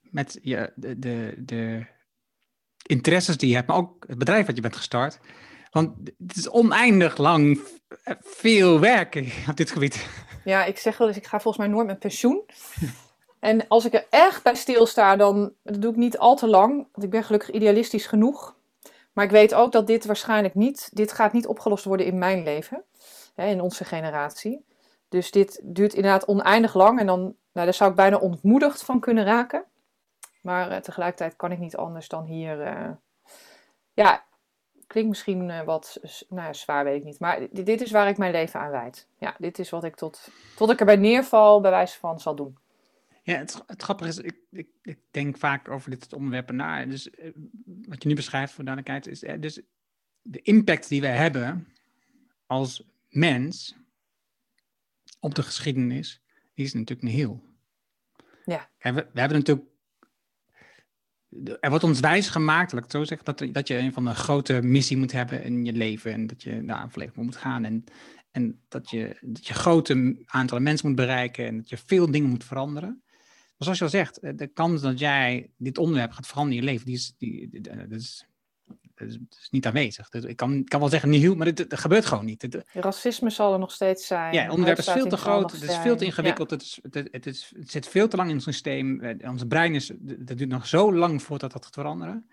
met 0.00 0.38
je, 0.42 0.72
de, 0.74 0.98
de, 0.98 1.34
de 1.38 1.86
interesses 2.86 3.36
die 3.36 3.48
je 3.48 3.54
hebt, 3.54 3.68
maar 3.68 3.76
ook 3.76 4.04
het 4.06 4.18
bedrijf 4.18 4.46
wat 4.46 4.56
je 4.56 4.62
bent 4.62 4.76
gestart. 4.76 5.20
Want 5.72 5.96
het 6.26 6.36
is 6.36 6.50
oneindig 6.50 7.16
lang 7.16 7.60
veel 8.20 8.80
werken 8.80 9.28
op 9.48 9.56
dit 9.56 9.70
gebied. 9.70 10.06
Ja, 10.44 10.64
ik 10.64 10.78
zeg 10.78 10.98
wel 10.98 11.08
eens, 11.08 11.16
ik 11.16 11.26
ga 11.26 11.40
volgens 11.40 11.64
mij 11.66 11.74
nooit 11.74 11.86
met 11.86 11.98
pensioen. 11.98 12.42
En 13.40 13.68
als 13.68 13.84
ik 13.84 13.94
er 13.94 14.06
echt 14.10 14.42
bij 14.42 14.54
stilsta, 14.54 15.16
dan 15.16 15.52
dat 15.62 15.82
doe 15.82 15.90
ik 15.90 15.96
niet 15.96 16.18
al 16.18 16.36
te 16.36 16.46
lang. 16.46 16.88
Want 16.92 17.02
ik 17.04 17.10
ben 17.10 17.24
gelukkig 17.24 17.50
idealistisch 17.50 18.06
genoeg. 18.06 18.56
Maar 19.12 19.24
ik 19.24 19.30
weet 19.30 19.54
ook 19.54 19.72
dat 19.72 19.86
dit 19.86 20.04
waarschijnlijk 20.04 20.54
niet, 20.54 20.90
dit 20.92 21.12
gaat 21.12 21.32
niet 21.32 21.46
opgelost 21.46 21.84
worden 21.84 22.06
in 22.06 22.18
mijn 22.18 22.42
leven. 22.42 22.84
Hè, 23.34 23.46
in 23.46 23.60
onze 23.60 23.84
generatie. 23.84 24.64
Dus 25.08 25.30
dit 25.30 25.60
duurt 25.64 25.94
inderdaad 25.94 26.24
oneindig 26.24 26.74
lang. 26.74 27.00
En 27.00 27.06
dan, 27.06 27.20
nou, 27.20 27.36
daar 27.52 27.74
zou 27.74 27.90
ik 27.90 27.96
bijna 27.96 28.16
ontmoedigd 28.16 28.82
van 28.82 29.00
kunnen 29.00 29.24
raken. 29.24 29.64
Maar 30.42 30.70
eh, 30.70 30.80
tegelijkertijd 30.80 31.36
kan 31.36 31.52
ik 31.52 31.58
niet 31.58 31.76
anders 31.76 32.08
dan 32.08 32.24
hier... 32.24 32.60
eh, 32.60 32.90
ja, 33.92 34.24
klinkt 34.92 35.10
misschien 35.10 35.50
eh, 35.50 35.64
wat 35.64 36.00
nou 36.28 36.46
ja, 36.46 36.52
zwaar, 36.52 36.84
weet 36.84 36.98
ik 36.98 37.04
niet. 37.04 37.18
Maar 37.18 37.40
dit, 37.50 37.66
dit 37.66 37.80
is 37.80 37.90
waar 37.90 38.08
ik 38.08 38.16
mijn 38.16 38.32
leven 38.32 38.60
aan 38.60 38.70
wijd. 38.70 39.08
Ja, 39.18 39.36
dit 39.38 39.58
is 39.58 39.70
wat 39.70 39.84
ik 39.84 39.96
tot, 39.96 40.28
tot 40.56 40.70
ik 40.70 40.80
erbij 40.80 40.96
neerval, 40.96 41.60
bij 41.60 41.70
wijze 41.70 41.98
van 41.98 42.20
zal 42.20 42.34
doen. 42.34 42.58
Ja, 43.22 43.36
het, 43.36 43.62
het 43.66 43.82
grappige 43.82 44.08
is, 44.08 44.18
ik, 44.18 44.36
ik, 44.50 44.68
ik 44.82 44.98
denk 45.10 45.36
vaak 45.36 45.68
over 45.68 45.90
dit 45.90 46.00
soort 46.00 46.12
onderwerpen 46.12 46.56
na. 46.56 46.86
Dus 46.86 47.10
eh, 47.10 47.30
wat 47.64 48.02
je 48.02 48.08
nu 48.08 48.14
beschrijft, 48.14 48.52
voor 48.52 48.64
duidelijkheid, 48.64 49.06
is 49.06 49.22
eh, 49.22 49.40
dus 49.40 49.60
de 50.22 50.42
impact 50.42 50.88
die 50.88 51.00
wij 51.00 51.16
hebben 51.16 51.68
als 52.46 52.84
mens 53.08 53.76
op 55.20 55.34
de 55.34 55.42
geschiedenis, 55.42 56.22
die 56.54 56.64
is 56.64 56.72
natuurlijk 56.72 57.02
een 57.02 57.14
heel. 57.14 57.42
Ja. 58.44 58.68
We, 58.78 58.92
we 58.92 59.20
hebben 59.20 59.38
natuurlijk. 59.38 59.66
Er 61.60 61.70
wordt 61.70 61.84
ons 61.84 62.00
wijs 62.00 62.28
gemaakt, 62.28 62.72
laat 62.72 62.84
ik 62.84 62.92
het 62.92 62.96
zo 62.96 63.04
zeggen, 63.04 63.24
dat, 63.24 63.54
dat 63.54 63.68
je 63.68 63.78
een 63.78 63.92
van 63.92 64.04
de 64.04 64.14
grote 64.14 64.62
missie 64.62 64.96
moet 64.96 65.12
hebben 65.12 65.44
in 65.44 65.64
je 65.64 65.72
leven. 65.72 66.12
En 66.12 66.26
dat 66.26 66.42
je 66.42 66.64
daar 66.64 66.90
volledig 66.90 67.14
voor 67.14 67.24
moet 67.24 67.36
gaan. 67.36 67.64
En, 67.64 67.84
en 68.30 68.60
dat, 68.68 68.90
je, 68.90 69.16
dat 69.20 69.46
je 69.46 69.54
grote 69.54 70.22
aantallen 70.26 70.62
mensen 70.62 70.86
moet 70.86 70.96
bereiken. 70.96 71.46
En 71.46 71.56
dat 71.56 71.68
je 71.68 71.76
veel 71.76 72.10
dingen 72.10 72.28
moet 72.30 72.44
veranderen. 72.44 73.02
Maar 73.56 73.76
zoals 73.76 73.78
je 73.78 73.84
al 73.84 73.90
zegt, 73.90 74.18
eh, 74.18 74.32
de 74.36 74.46
kans 74.46 74.80
dat 74.82 74.98
jij 74.98 75.50
dit 75.56 75.78
onderwerp 75.78 76.12
gaat 76.12 76.26
veranderen 76.26 76.58
in 76.58 76.64
je 76.64 76.70
leven, 76.72 76.86
die 76.86 76.94
is, 76.96 77.14
die, 77.18 77.48
die- 77.50 77.70
eh, 77.70 77.78
dat 77.88 78.00
is, 78.00 78.26
dat 79.06 79.10
is, 79.14 79.38
is 79.40 79.50
niet 79.50 79.66
aanwezig. 79.66 80.08
Dus 80.08 80.24
ik 80.24 80.36
kan, 80.36 80.64
kan 80.64 80.80
wel 80.80 80.88
zeggen 80.88 81.10
nieuw, 81.10 81.34
maar 81.34 81.54
dat 81.54 81.78
gebeurt 81.80 82.06
gewoon 82.06 82.24
niet. 82.24 82.42
Het, 82.42 82.64
Racisme 82.72 83.30
zal 83.30 83.52
er 83.52 83.58
nog 83.58 83.70
steeds 83.72 84.06
zijn. 84.06 84.34
ja, 84.34 84.42
het 84.42 84.50
onderwerp 84.50 84.78
is 84.78 84.90
veel 84.90 85.06
te 85.08 85.16
groot, 85.16 85.52
het 85.52 85.62
is 85.62 85.76
veel 85.76 85.96
te 85.96 86.04
ingewikkeld, 86.04 86.50
het, 86.50 86.62
is, 86.62 86.78
het, 86.90 87.08
het, 87.10 87.26
is, 87.26 87.52
het 87.58 87.70
zit 87.70 87.88
veel 87.88 88.08
te 88.08 88.16
lang 88.16 88.28
in 88.28 88.34
ons 88.34 88.44
systeem. 88.44 89.00
eh, 89.00 89.30
Ons 89.30 89.44
brein 89.48 89.74
is, 89.74 89.92
dat 89.98 90.36
duurt 90.38 90.50
nog 90.50 90.66
zo 90.66 90.94
lang 90.94 91.22
voordat 91.22 91.52
dat 91.52 91.64
gaat 91.64 91.74
veranderen. 91.74 92.28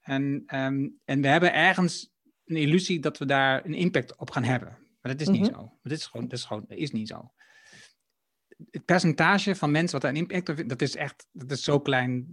En, 0.00 0.42
ehm, 0.46 0.88
en 1.04 1.20
we 1.20 1.28
hebben 1.28 1.52
ergens 1.54 2.10
een 2.44 2.56
illusie 2.56 3.00
dat 3.00 3.18
we 3.18 3.24
daar 3.24 3.64
een 3.64 3.74
impact 3.74 4.16
op 4.16 4.30
gaan 4.30 4.44
hebben. 4.44 4.78
Maar 5.00 5.12
dat 5.12 5.20
is 5.20 5.28
niet 5.28 5.50
Mhm. 5.50 5.54
zo. 5.54 5.72
Dat 5.82 5.92
is 5.92 6.06
gewoon, 6.06 6.28
dat 6.28 6.38
is 6.38 6.44
gewoon, 6.44 6.64
dat 6.68 6.78
is 6.78 6.90
niet 6.90 7.08
zo. 7.08 7.30
Het 8.70 8.84
percentage 8.84 9.54
van 9.54 9.70
mensen 9.70 9.92
wat 9.92 10.00
daar 10.02 10.10
een 10.10 10.28
impact 10.28 10.48
op 10.60 10.68
dat 10.68 10.82
is 10.82 10.96
echt, 10.96 11.26
dat 11.32 11.50
is 11.50 11.62
zo 11.64 11.80
klein, 11.80 12.32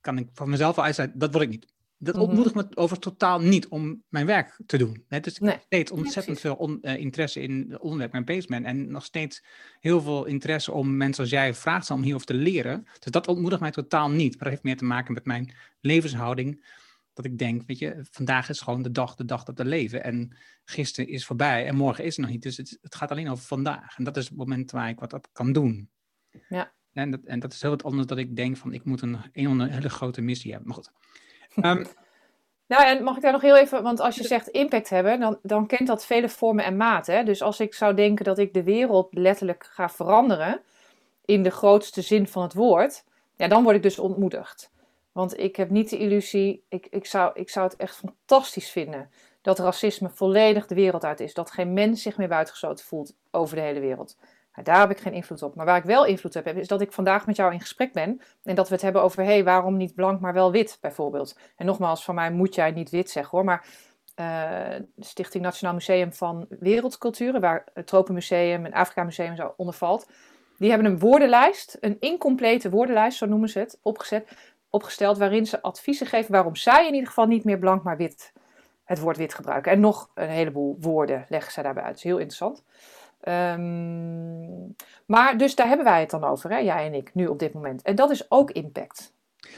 kan 0.00 0.18
ik 0.18 0.28
van 0.32 0.50
mezelf 0.50 0.78
al 0.78 0.84
uitsluiten, 0.84 1.18
dat 1.18 1.32
word 1.32 1.44
ik 1.44 1.50
niet. 1.50 1.72
Dat 1.98 2.14
Mhm. 2.14 2.24
ontmoedigt 2.24 2.54
me 2.54 2.66
over 2.74 2.98
totaal 2.98 3.40
niet 3.40 3.68
om 3.68 4.02
mijn 4.08 4.26
werk 4.26 4.60
te 4.66 4.78
doen. 4.78 5.04
Hè, 5.08 5.20
Dus 5.20 5.34
ik 5.34 5.40
Nee. 5.40 5.50
heb 5.52 5.62
steeds 5.62 5.90
ontzettend 5.90 6.40
veel 6.40 6.54
on- 6.54 6.82
eh, 6.82 6.96
interesse 6.96 7.40
in 7.40 7.66
het 7.70 7.80
onderwerp 7.80 8.26
bezig 8.26 8.46
ben. 8.46 8.64
En 8.64 8.90
nog 8.90 9.04
steeds 9.04 9.44
heel 9.80 10.00
veel 10.00 10.24
interesse 10.24 10.72
om 10.72 10.96
mensen 10.96 11.22
als 11.22 11.32
jij 11.32 11.54
vragen 11.54 11.82
stellen 11.82 12.00
om 12.02 12.06
hierover 12.08 12.28
te 12.28 12.34
leren. 12.42 12.82
Dus 12.98 13.12
dat 13.12 13.28
ontmoedigt 13.28 13.60
mij 13.60 13.70
totaal 13.70 14.10
niet. 14.10 14.30
Maar 14.32 14.38
dat 14.42 14.48
heeft 14.48 14.62
meer 14.62 14.76
te 14.76 14.84
maken 14.84 15.14
met 15.14 15.24
mijn 15.24 15.54
levenshouding. 15.80 16.66
Dat 17.12 17.24
ik 17.24 17.38
denk, 17.38 17.62
weet 17.66 17.78
je, 17.78 18.06
vandaag 18.10 18.48
is 18.48 18.60
gewoon 18.60 18.82
de 18.82 18.90
dag, 18.90 19.14
de 19.14 19.24
dag 19.24 19.44
dat 19.44 19.58
we 19.58 19.64
leven. 19.64 20.04
En 20.04 20.36
gisteren 20.64 21.10
is 21.10 21.24
voorbij 21.26 21.66
en 21.66 21.76
morgen 21.76 22.04
is 22.04 22.14
er 22.16 22.22
nog 22.22 22.30
niet. 22.30 22.42
Dus 22.42 22.56
het, 22.56 22.78
het 22.82 22.94
gaat 22.94 23.10
alleen 23.10 23.28
over 23.28 23.44
vandaag. 23.44 23.98
En 23.98 24.04
dat 24.04 24.16
is 24.16 24.28
het 24.28 24.36
moment 24.36 24.70
waar 24.70 24.88
ik 24.88 24.98
wat 25.00 25.12
op 25.12 25.26
kan 25.32 25.52
doen. 25.52 25.90
Ja. 26.48 26.72
En 26.92 27.10
dat, 27.10 27.20
en 27.24 27.40
dat 27.40 27.52
is 27.52 27.60
heel 27.62 27.70
wat 27.70 27.84
anders 27.84 28.06
dat 28.06 28.18
ik 28.18 28.36
denk 28.36 28.56
van, 28.56 28.72
ik 28.72 28.84
moet 28.84 29.02
een, 29.02 29.16
een, 29.32 29.60
een 29.60 29.70
hele 29.70 29.88
grote 29.90 30.20
missie 30.20 30.50
hebben. 30.50 30.68
Maar 30.68 30.76
goed. 30.76 30.90
Ehm, 31.54 31.84
Nou, 32.66 32.86
en 32.86 33.02
mag 33.02 33.16
ik 33.16 33.22
daar 33.22 33.32
nog 33.32 33.40
heel 33.40 33.56
even, 33.56 33.82
want 33.82 34.00
als 34.00 34.16
je 34.16 34.24
zegt 34.24 34.48
impact 34.48 34.90
hebben, 34.90 35.20
dan, 35.20 35.38
dan 35.42 35.66
kent 35.66 35.86
dat 35.86 36.06
vele 36.06 36.28
vormen 36.28 36.64
en 36.64 36.76
maten. 36.76 37.24
Dus 37.24 37.42
als 37.42 37.60
ik 37.60 37.74
zou 37.74 37.94
denken 37.94 38.24
dat 38.24 38.38
ik 38.38 38.54
de 38.54 38.62
wereld 38.62 39.08
letterlijk 39.10 39.68
ga 39.70 39.88
veranderen, 39.88 40.60
in 41.24 41.42
de 41.42 41.50
grootste 41.50 42.02
zin 42.02 42.28
van 42.28 42.42
het 42.42 42.54
woord, 42.54 43.04
ja, 43.36 43.48
dan 43.48 43.62
word 43.62 43.76
ik 43.76 43.82
dus 43.82 43.98
ontmoedigd. 43.98 44.72
Want 45.12 45.38
ik 45.38 45.56
heb 45.56 45.70
niet 45.70 45.90
de 45.90 45.98
illusie, 45.98 46.64
ik, 46.68 46.86
ik, 46.90 47.06
zou, 47.06 47.30
ik 47.34 47.50
zou 47.50 47.66
het 47.66 47.76
echt 47.76 47.96
fantastisch 47.96 48.70
vinden 48.70 49.10
dat 49.42 49.58
racisme 49.58 50.10
volledig 50.10 50.66
de 50.66 50.74
wereld 50.74 51.04
uit 51.04 51.20
is. 51.20 51.34
Dat 51.34 51.50
geen 51.50 51.72
mens 51.72 52.02
zich 52.02 52.16
meer 52.16 52.28
buitengesloten 52.28 52.84
voelt 52.84 53.14
over 53.30 53.56
de 53.56 53.62
hele 53.62 53.80
wereld. 53.80 54.16
Daar 54.62 54.80
heb 54.80 54.90
ik 54.90 54.98
geen 54.98 55.12
invloed 55.12 55.42
op. 55.42 55.54
Maar 55.54 55.66
waar 55.66 55.76
ik 55.76 55.84
wel 55.84 56.04
invloed 56.04 56.36
op 56.36 56.44
heb, 56.44 56.56
is 56.56 56.68
dat 56.68 56.80
ik 56.80 56.92
vandaag 56.92 57.26
met 57.26 57.36
jou 57.36 57.52
in 57.52 57.60
gesprek 57.60 57.92
ben. 57.92 58.20
En 58.42 58.54
dat 58.54 58.68
we 58.68 58.74
het 58.74 58.82
hebben 58.82 59.02
over, 59.02 59.22
hé, 59.22 59.32
hey, 59.32 59.44
waarom 59.44 59.76
niet 59.76 59.94
blank, 59.94 60.20
maar 60.20 60.32
wel 60.32 60.52
wit, 60.52 60.78
bijvoorbeeld. 60.80 61.38
En 61.56 61.66
nogmaals, 61.66 62.04
van 62.04 62.14
mij 62.14 62.30
moet 62.30 62.54
jij 62.54 62.70
niet 62.70 62.90
wit 62.90 63.10
zeggen 63.10 63.30
hoor. 63.30 63.44
Maar 63.44 63.66
de 64.14 64.86
Stichting 64.98 65.44
Nationaal 65.44 65.74
Museum 65.74 66.12
van 66.12 66.46
Wereldculturen, 66.48 67.40
waar 67.40 67.64
het 67.74 67.86
Tropenmuseum 67.86 68.64
en 68.64 68.72
Afrika 68.72 69.02
Museum 69.02 69.36
zo 69.36 69.54
onder 69.56 69.74
valt. 69.74 70.10
Die 70.58 70.70
hebben 70.70 70.90
een 70.90 70.98
woordenlijst, 70.98 71.76
een 71.80 71.96
incomplete 72.00 72.70
woordenlijst, 72.70 73.18
zo 73.18 73.26
noemen 73.26 73.48
ze 73.48 73.58
het, 73.58 73.78
opgezet, 73.82 74.36
opgesteld. 74.70 75.18
Waarin 75.18 75.46
ze 75.46 75.62
adviezen 75.62 76.06
geven 76.06 76.32
waarom 76.32 76.56
zij 76.56 76.86
in 76.86 76.92
ieder 76.92 77.08
geval 77.08 77.26
niet 77.26 77.44
meer 77.44 77.58
blank, 77.58 77.82
maar 77.82 77.96
wit, 77.96 78.32
het 78.84 78.98
woord 78.98 79.16
wit 79.16 79.34
gebruiken. 79.34 79.72
En 79.72 79.80
nog 79.80 80.10
een 80.14 80.28
heleboel 80.28 80.76
woorden 80.80 81.26
leggen 81.28 81.52
zij 81.52 81.62
daarbij 81.62 81.82
uit. 81.82 81.92
Dat 81.92 82.04
is 82.04 82.10
heel 82.10 82.18
interessant. 82.18 82.64
Ehm, 83.24 84.66
maar 85.06 85.38
dus 85.38 85.54
daar 85.54 85.66
hebben 85.68 85.86
wij 85.86 86.00
het 86.00 86.10
dan 86.10 86.24
over, 86.24 86.50
hè, 86.50 86.58
jij 86.58 86.86
en 86.86 86.94
ik, 86.94 87.14
nu 87.14 87.26
op 87.26 87.38
dit 87.38 87.52
moment. 87.52 87.82
En 87.82 87.94
dat 87.94 88.10
is 88.10 88.30
ook 88.30 88.50
impact. 88.50 89.12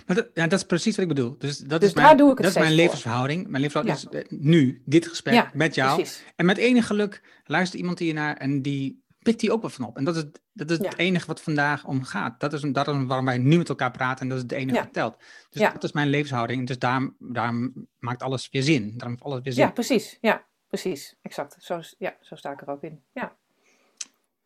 Maar 0.07 0.17
dat, 0.17 0.29
ja, 0.35 0.47
dat 0.47 0.59
is 0.59 0.65
precies 0.67 0.97
wat 0.97 1.05
ik 1.05 1.15
bedoel. 1.15 1.37
Dus 1.39 1.59
dat 1.59 1.81
Dus 1.81 1.89
is 1.89 1.95
daar 1.95 2.05
mijn, 2.05 2.17
doe 2.17 2.31
ik 2.31 2.37
het 2.39 2.47
dat 2.47 2.57
is 2.57 2.63
mijn 2.63 2.75
levensverhouding. 2.75 3.47
Mijn 3.49 3.63
levensverhouding 3.63 4.13
Ja. 4.13 4.21
is 4.21 4.27
eh, 4.31 4.39
nu, 4.39 4.83
dit 4.85 5.07
gesprek 5.09 5.35
Ja, 5.35 5.51
met 5.55 5.75
jou. 5.75 5.95
Precies. 5.95 6.25
En 6.37 6.47
met 6.47 6.57
enig 6.57 6.87
geluk 6.87 7.23
luistert 7.45 7.81
iemand 7.81 7.99
hier 7.99 8.15
naar 8.15 8.37
en 8.37 8.63
die 8.63 9.05
pikt 9.19 9.41
hier 9.41 9.53
ook 9.53 9.63
wat 9.63 9.73
van 9.73 9.85
op. 9.87 9.97
En 9.97 10.05
dat 10.05 10.17
is, 10.17 10.25
dat 10.53 10.71
is 10.71 10.77
Ja. 10.79 10.85
het 10.85 10.99
enige 10.99 11.27
wat 11.27 11.41
vandaag 11.43 11.85
om 11.87 12.03
gaat. 12.03 12.41
Dat 12.41 12.53
is, 12.53 12.61
dat 12.61 12.89
is 12.89 13.05
waarom 13.07 13.25
wij 13.27 13.39
nu 13.39 13.57
met 13.57 13.69
elkaar 13.69 13.91
praten 13.91 14.21
en 14.21 14.29
dat 14.29 14.37
is 14.37 14.43
het 14.43 14.53
enige 14.53 14.79
wat 14.79 14.93
telt. 14.93 15.17
Dus 15.51 15.63
dat 15.73 15.85
is 15.85 15.93
mijn 15.93 16.09
levenshouding. 16.09 16.67
Dus 16.67 16.79
daarom, 16.79 17.17
daarom 17.19 17.87
maakt 17.99 18.23
alles 18.23 18.49
weer 18.51 18.63
zin. 18.63 18.83
Daarom 18.91 19.11
heeft 19.11 19.23
alles 19.23 19.41
weer 19.43 19.53
zin. 19.53 19.65
Ja, 19.65 19.71
precies. 19.71 20.19
Ja, 20.21 20.45
precies. 20.69 21.17
Exact. 21.23 21.57
Zo, 21.59 21.81
ja, 21.99 22.17
zo 22.21 22.35
sta 22.35 22.53
ik 22.53 22.61
er 22.61 22.69
ook 22.71 22.83
in. 22.83 23.03
Ja. 23.13 23.37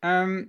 Ehm, 0.00 0.44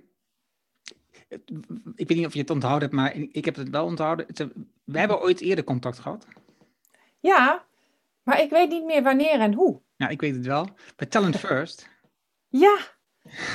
het- 1.28 1.50
ik 1.94 2.08
weet 2.08 2.16
niet 2.18 2.26
of 2.26 2.32
je 2.32 2.40
het 2.40 2.50
onthouden 2.50 2.82
hebt, 2.88 3.00
maar 3.00 3.14
ik 3.32 3.44
heb 3.44 3.54
het 3.56 3.68
wel 3.70 3.84
onthouden. 3.84 4.26
Het- 4.26 4.46
we 4.84 4.98
hebben 4.98 5.20
ooit 5.20 5.40
eerder 5.40 5.64
contact 5.64 5.98
gehad. 5.98 6.26
ja, 7.20 7.64
maar 8.22 8.40
ik 8.40 8.50
weet 8.50 8.68
niet 8.68 8.84
meer 8.84 9.02
wanneer 9.02 9.40
en 9.40 9.54
hoe. 9.54 9.80
Nou, 9.96 10.12
ik 10.12 10.20
weet 10.20 10.34
het 10.34 10.46
wel. 10.46 10.68
Bij 10.96 11.06
Talent 11.06 11.36
First. 11.38 11.90
Ja, 12.48 12.76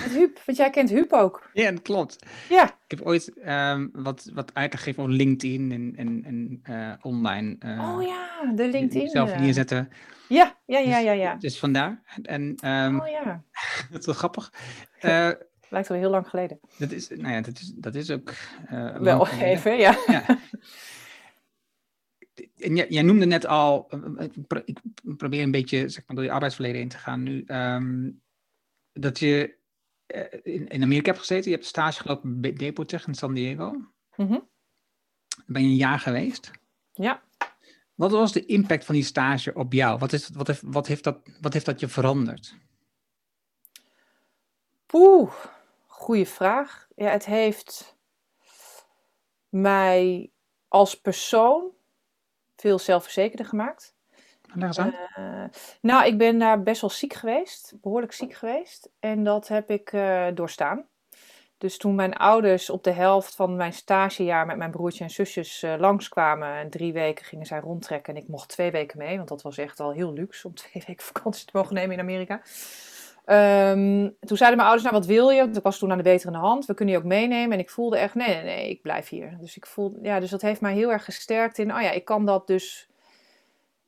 met 0.04 0.12
Huub. 0.12 0.42
Want 0.46 0.58
jij 0.58 0.70
kent 0.70 0.90
Huub 0.90 1.12
ook. 1.14 1.50
Ja, 1.54 1.72
dat 1.72 1.82
klopt. 1.82 2.26
Ja, 2.50 2.64
Ik 2.88 2.98
heb 2.98 3.02
ooit 3.02 3.34
ehm, 3.40 3.88
wat, 3.92 4.30
wat 4.34 4.54
uitgegeven 4.54 5.04
op 5.04 5.10
LinkedIn 5.10 5.72
en, 5.72 5.94
en, 5.96 6.24
en 6.26 6.60
eh, 6.64 6.94
online. 7.02 7.56
eh, 7.60 7.94
oh 7.96 8.04
ja, 8.04 8.52
de 8.56 8.68
LinkedIn. 8.68 9.10
Zelf 9.10 9.32
eh. 9.32 9.40
neerzetten. 9.40 9.90
Ja, 10.30 10.58
ja, 10.66 10.80
ja, 10.80 10.98
ja, 10.98 11.12
ja. 11.12 11.36
Dus 11.36 11.60
vandaar. 11.60 12.02
En 12.22 12.56
ehm, 12.56 13.00
Oh 13.00 13.08
ja, 13.08 13.44
dat 13.92 14.00
is 14.00 14.06
wel 14.06 14.16
grappig. 14.16 14.52
Eh, 15.00 15.30
lijkt 15.70 15.88
wel 15.88 15.98
heel 15.98 16.10
lang 16.10 16.28
geleden. 16.30 16.60
dat, 16.78 16.92
is, 16.92 17.10
nou 17.10 17.34
ja, 17.34 17.42
dat, 17.42 17.60
is, 17.60 17.74
dat 17.76 17.96
is 17.96 18.12
ook. 18.12 18.30
eh, 18.66 18.72
lang 18.80 19.00
Wel 19.00 19.28
even, 19.28 19.78
ja. 19.78 19.98
Ja. 20.08 20.40
En 22.58 22.76
jij, 22.76 22.86
jij 22.90 23.02
noemde 23.02 23.26
net 23.26 23.46
al, 23.46 23.90
eh, 23.90 24.24
ik 24.24 24.48
pro- 24.48 24.62
ik 24.66 24.80
probeer 25.18 25.44
een 25.44 25.52
beetje 25.52 25.90
zeg 25.90 26.04
maar, 26.08 26.16
door 26.16 26.26
je 26.26 26.32
arbeidsverleden 26.32 26.82
in 26.82 26.90
te 26.90 26.98
gaan 26.98 27.24
nu, 27.24 27.44
ehm, 27.46 28.10
dat 28.94 29.20
je 29.20 29.56
eh, 30.06 30.40
in, 30.44 30.68
in 30.68 30.84
Amerika 30.84 31.08
hebt 31.08 31.20
gezeten. 31.20 31.50
Je 31.52 31.56
hebt 31.56 31.68
stage 31.68 32.02
gelopen 32.02 32.42
bij 32.42 32.54
Depotech 32.54 33.08
in 33.08 33.14
San 33.16 33.34
Diego. 33.34 33.72
Daar 34.16 35.46
ben 35.46 35.62
je 35.62 35.68
een 35.68 35.76
jaar 35.76 36.00
geweest. 36.00 36.52
Ja. 36.94 37.24
Wat 37.96 38.12
was 38.12 38.32
de 38.34 38.46
impact 38.46 38.86
van 38.86 38.96
die 38.96 39.04
stage 39.04 39.54
op 39.54 39.74
jou? 39.74 40.00
Wat, 40.00 40.14
is, 40.14 40.30
wat, 40.30 40.48
heeft, 40.48 40.62
wat, 40.66 40.88
heeft, 40.88 41.04
dat, 41.04 41.20
wat 41.42 41.54
heeft 41.54 41.66
dat 41.66 41.80
je 41.80 41.88
veranderd? 41.88 42.56
Poeh, 44.86 45.34
goede 45.98 46.26
vraag. 46.26 46.88
Ja, 46.96 47.10
het 47.10 47.26
heeft 47.26 47.98
mij 49.50 50.32
als 50.68 51.02
persoon 51.02 51.72
veel 52.56 52.80
zelfverzekerder 52.80 53.46
gemaakt. 53.46 53.96
Eh, 55.16 55.44
nou, 55.82 56.06
ik 56.06 56.18
ben 56.18 56.40
daar 56.40 56.64
best 56.64 56.82
wel 56.82 56.90
ziek 56.90 57.14
geweest, 57.14 57.74
behoorlijk 57.82 58.14
ziek 58.14 58.34
geweest. 58.34 58.90
En 59.00 59.24
dat 59.24 59.48
heb 59.48 59.70
ik 59.70 59.94
eh, 59.94 60.28
doorstaan. 60.34 60.88
Dus 61.58 61.78
toen 61.78 61.96
mijn 61.96 62.14
ouders 62.14 62.70
op 62.70 62.84
de 62.84 62.92
helft 62.92 63.36
van 63.36 63.56
mijn 63.56 63.74
stagejaar 63.74 64.46
met 64.46 64.58
mijn 64.58 64.72
broertje 64.72 65.04
en 65.04 65.10
zusjes 65.10 65.64
eh, 65.64 65.76
langskwamen. 65.78 66.54
En 66.54 66.70
drie 66.70 66.94
weken 66.94 67.26
gingen 67.26 67.46
zij 67.46 67.60
rondtrekken. 67.60 68.16
En 68.16 68.22
ik 68.22 68.28
mocht 68.28 68.50
twee 68.50 68.72
weken 68.72 68.98
mee, 68.98 69.18
want 69.18 69.30
dat 69.30 69.42
was 69.42 69.58
echt 69.58 69.80
al 69.80 69.92
heel 69.92 70.14
luxe 70.14 70.48
om 70.48 70.54
twee 70.64 70.84
weken 70.88 71.06
vakantie 71.06 71.46
te 71.46 71.58
mogen 71.58 71.74
nemen 71.74 71.96
in 71.96 72.02
Amerika. 72.02 72.42
Ehm, 73.28 74.10
toen 74.20 74.38
zeiden 74.38 74.58
mijn 74.58 74.70
ouders, 74.70 74.84
nou 74.84 74.96
wat 74.96 75.06
wil 75.06 75.30
je? 75.30 75.40
Want 75.42 75.58
Ik 75.58 75.64
was 75.64 75.78
toen 75.78 75.92
aan 75.92 75.98
de 75.98 76.04
beterende 76.04 76.38
hand. 76.38 76.66
We 76.66 76.74
kunnen 76.74 76.94
je 76.96 77.00
ook 77.00 77.08
meenemen. 77.08 77.52
En 77.52 77.60
ik 77.60 77.70
voelde 77.70 77.98
echt, 77.98 78.16
nee, 78.16 78.36
nee, 78.36 78.44
nee, 78.44 78.70
ik 78.70 78.82
blijf 78.82 79.10
hier. 79.10 79.38
Dus, 79.40 79.58
ik 79.58 79.66
voelde, 79.66 80.00
ja, 80.02 80.20
dus 80.20 80.30
dat 80.30 80.42
heeft 80.42 80.62
mij 80.62 80.74
heel 80.74 80.92
erg 80.92 81.06
gesterkt 81.06 81.58
in, 81.58 81.76
oh 81.76 81.82
ja, 81.82 81.92
ik 81.92 82.06
kan 82.06 82.26
dat 82.26 82.48
dus 82.48 82.90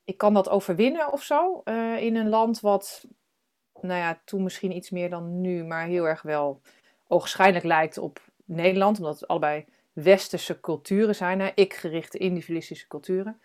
ik 0.04 0.18
kan 0.18 0.34
dat 0.34 0.50
overwinnen 0.50 1.12
of 1.12 1.24
zo. 1.24 1.62
eh, 1.64 2.02
in 2.02 2.16
een 2.16 2.30
land 2.30 2.60
wat, 2.60 3.06
nou 3.82 4.00
ja, 4.00 4.22
toen 4.26 4.44
misschien 4.44 4.76
iets 4.76 4.90
meer 4.90 5.10
dan 5.10 5.42
nu, 5.42 5.64
maar 5.64 5.86
heel 5.86 6.08
erg 6.08 6.22
wel 6.22 6.62
ogenschijnlijk 7.08 7.66
lijkt 7.66 7.98
op 7.98 8.20
Nederland. 8.46 8.98
Omdat 8.98 9.20
het 9.20 9.28
allebei 9.28 9.66
westerse 9.94 10.60
culturen 10.60 11.16
zijn. 11.16 11.40
Hè? 11.40 11.52
Ik-gerichte 11.56 12.18
individualistische 12.18 12.88
culturen. 12.88 13.40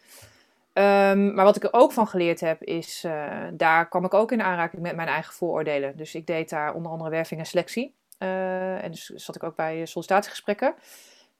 Ehm, 0.75 1.35
maar 1.35 1.45
wat 1.45 1.57
ik 1.57 1.63
er 1.63 1.73
ook 1.73 1.93
van 1.93 2.07
geleerd 2.07 2.41
heb, 2.41 2.63
is, 2.63 3.05
eh, 3.05 3.31
daar 3.53 3.89
kwam 3.89 4.05
ik 4.05 4.15
ook 4.15 4.33
in 4.33 4.43
aanraking 4.43 4.83
met 4.83 4.97
mijn 4.97 5.09
eigen 5.09 5.35
vooroordelen. 5.35 5.97
Dus 5.97 6.15
ik 6.15 6.27
deed 6.27 6.51
daar 6.51 6.75
onder 6.75 6.93
andere 6.93 7.11
werving 7.11 7.41
en 7.41 7.47
selectie. 7.47 7.95
Eh, 8.19 8.85
en 8.85 8.91
dus 8.91 9.07
zat 9.07 9.37
ik 9.37 9.43
ook 9.43 9.57
bij 9.57 9.87
sollicitatiegesprekken. 9.87 10.75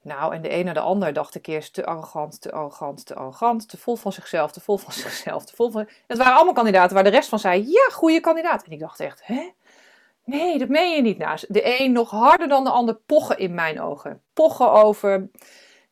Nou, 0.03 0.35
en 0.35 0.43
de 0.43 0.53
een 0.53 0.65
naar 0.65 0.75
de 0.75 0.81
ander 0.81 1.13
dacht 1.13 1.35
ik 1.35 1.47
eerst 1.47 1.75
te 1.75 1.85
arrogant, 1.85 2.41
te 2.41 2.53
arrogant, 2.53 3.07
te 3.07 3.15
arrogant, 3.15 3.69
te 3.69 3.77
vol 3.77 3.97
van 3.97 4.13
zichzelf, 4.13 4.53
te 4.53 4.61
vol 4.61 4.77
van 4.77 4.93
zichzelf, 5.05 5.45
te 5.45 5.57
vol 5.57 5.71
van... 5.71 5.89
Het 6.07 6.19
waren 6.19 6.35
allemaal 6.35 6.55
kandidaten 6.55 6.95
waar 6.95 7.05
de 7.05 7.11
rest 7.11 7.29
van 7.29 7.39
zei, 7.39 7.69
ja, 7.69 7.89
goede 7.93 8.21
kandidaat. 8.21 8.65
En 8.65 8.73
ik 8.73 8.79
dacht 8.79 9.01
echt, 9.01 9.27
hè? 9.27 9.51
Nee, 10.25 10.59
dat 10.59 10.69
meen 10.69 10.95
je 10.95 11.03
niet. 11.03 11.19
Nou, 11.19 11.39
de 11.49 11.81
een 11.81 11.93
nog 11.93 12.11
harder 12.11 12.49
dan 12.49 12.65
de 12.65 12.71
ander 12.71 12.95
pochen 12.95 13.39
in 13.39 13.55
mijn 13.55 13.81
ogen. 13.81 14.23
Pochen 14.33 14.73
over, 14.73 15.29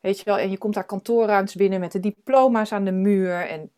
weet 0.02 0.18
je 0.18 0.24
wel, 0.24 0.38
en 0.38 0.50
je 0.50 0.58
komt 0.58 0.74
daar 0.74 0.84
kantoorruimtes 0.84 1.54
binnen 1.54 1.80
met 1.80 1.92
de 1.92 2.00
diploma's 2.00 2.72
aan 2.72 2.84
de 2.84 2.92
muur. 2.92 3.46
En 3.46 3.70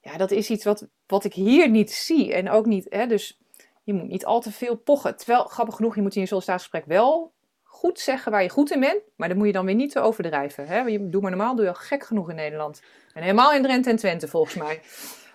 ja, 0.00 0.16
dat 0.16 0.30
is 0.30 0.50
iets 0.50 0.64
wat, 0.64 0.88
wat 1.06 1.24
ik 1.24 1.32
hier 1.32 1.70
niet 1.70 1.92
zie. 1.92 2.34
En 2.34 2.50
ook 2.50 2.66
niet, 2.66 2.86
hè, 2.88 3.06
dus 3.06 3.38
je 3.82 3.92
moet 3.92 4.08
niet 4.08 4.24
al 4.24 4.40
te 4.40 4.52
veel 4.52 4.76
pochen. 4.76 5.16
Terwijl, 5.16 5.44
grappig 5.44 5.76
genoeg, 5.76 5.94
je 5.94 6.02
moet 6.02 6.14
in 6.14 6.20
je 6.20 6.26
sollicitatiegesprek 6.26 6.84
wel 6.86 7.32
goed 7.62 8.00
zeggen 8.00 8.32
waar 8.32 8.42
je 8.42 8.48
goed 8.48 8.70
in 8.70 8.80
bent. 8.80 9.02
Maar 9.16 9.28
dat 9.28 9.36
moet 9.36 9.46
je 9.46 9.52
dan 9.52 9.64
weer 9.64 9.74
niet 9.74 9.92
te 9.92 10.00
overdrijven. 10.00 10.66
Hè? 10.66 11.08
Doe 11.08 11.20
maar 11.20 11.30
normaal, 11.30 11.54
doe 11.54 11.64
je 11.64 11.70
al 11.70 11.76
gek 11.76 12.04
genoeg 12.04 12.30
in 12.30 12.36
Nederland. 12.36 12.82
En 13.14 13.22
helemaal 13.22 13.52
in 13.52 13.62
Drenthe 13.62 13.90
en 13.90 13.96
Twente 13.96 14.28
volgens 14.28 14.54
mij. 14.54 14.80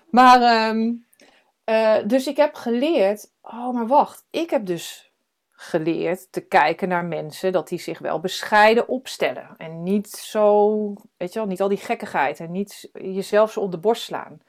Maar, 0.09 0.41
ehm, 0.41 0.93
eh, 1.63 1.95
dus 2.05 2.27
ik 2.27 2.37
heb 2.37 2.53
geleerd, 2.53 3.31
oh 3.41 3.73
maar 3.73 3.87
wacht, 3.87 4.25
ik 4.29 4.49
heb 4.49 4.65
dus 4.65 5.06
geleerd 5.59 6.31
te 6.31 6.41
kijken 6.41 6.87
naar 6.87 7.05
mensen 7.05 7.51
dat 7.51 7.67
die 7.67 7.79
zich 7.79 7.99
wel 7.99 8.19
bescheiden 8.19 8.87
opstellen. 8.87 9.49
En 9.57 9.83
niet 9.83 10.09
zo, 10.09 10.93
weet 11.17 11.33
je 11.33 11.39
wel, 11.39 11.47
niet 11.47 11.61
al 11.61 11.67
die 11.67 11.77
gekkigheid 11.77 12.39
en 12.39 12.51
niet 12.51 12.89
jezelf 12.93 13.51
zo 13.51 13.59
op 13.59 13.71
de 13.71 13.77
borst 13.77 14.03
slaan. 14.03 14.41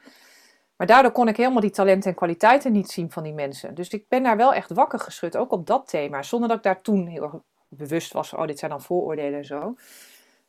Maar 0.76 0.86
daardoor 0.86 1.12
kon 1.12 1.28
ik 1.28 1.36
helemaal 1.36 1.60
die 1.60 1.70
talenten 1.70 2.10
en 2.10 2.16
kwaliteiten 2.16 2.72
niet 2.72 2.90
zien 2.90 3.10
van 3.10 3.22
die 3.22 3.32
mensen. 3.32 3.74
Dus 3.74 3.88
ik 3.88 4.08
ben 4.08 4.22
daar 4.22 4.36
wel 4.36 4.54
echt 4.54 4.72
wakker 4.72 4.98
geschud, 4.98 5.36
ook 5.36 5.52
op 5.52 5.66
dat 5.66 5.88
thema. 5.88 6.22
Zonder 6.22 6.48
dat 6.48 6.58
ik 6.58 6.64
daar 6.64 6.82
toen 6.82 7.06
heel 7.06 7.44
bewust 7.68 8.12
was 8.12 8.32
oh, 8.32 8.46
dit 8.46 8.58
zijn 8.58 8.70
dan 8.70 8.82
vooroordelen 8.82 9.38
en 9.38 9.44
zo. 9.44 9.74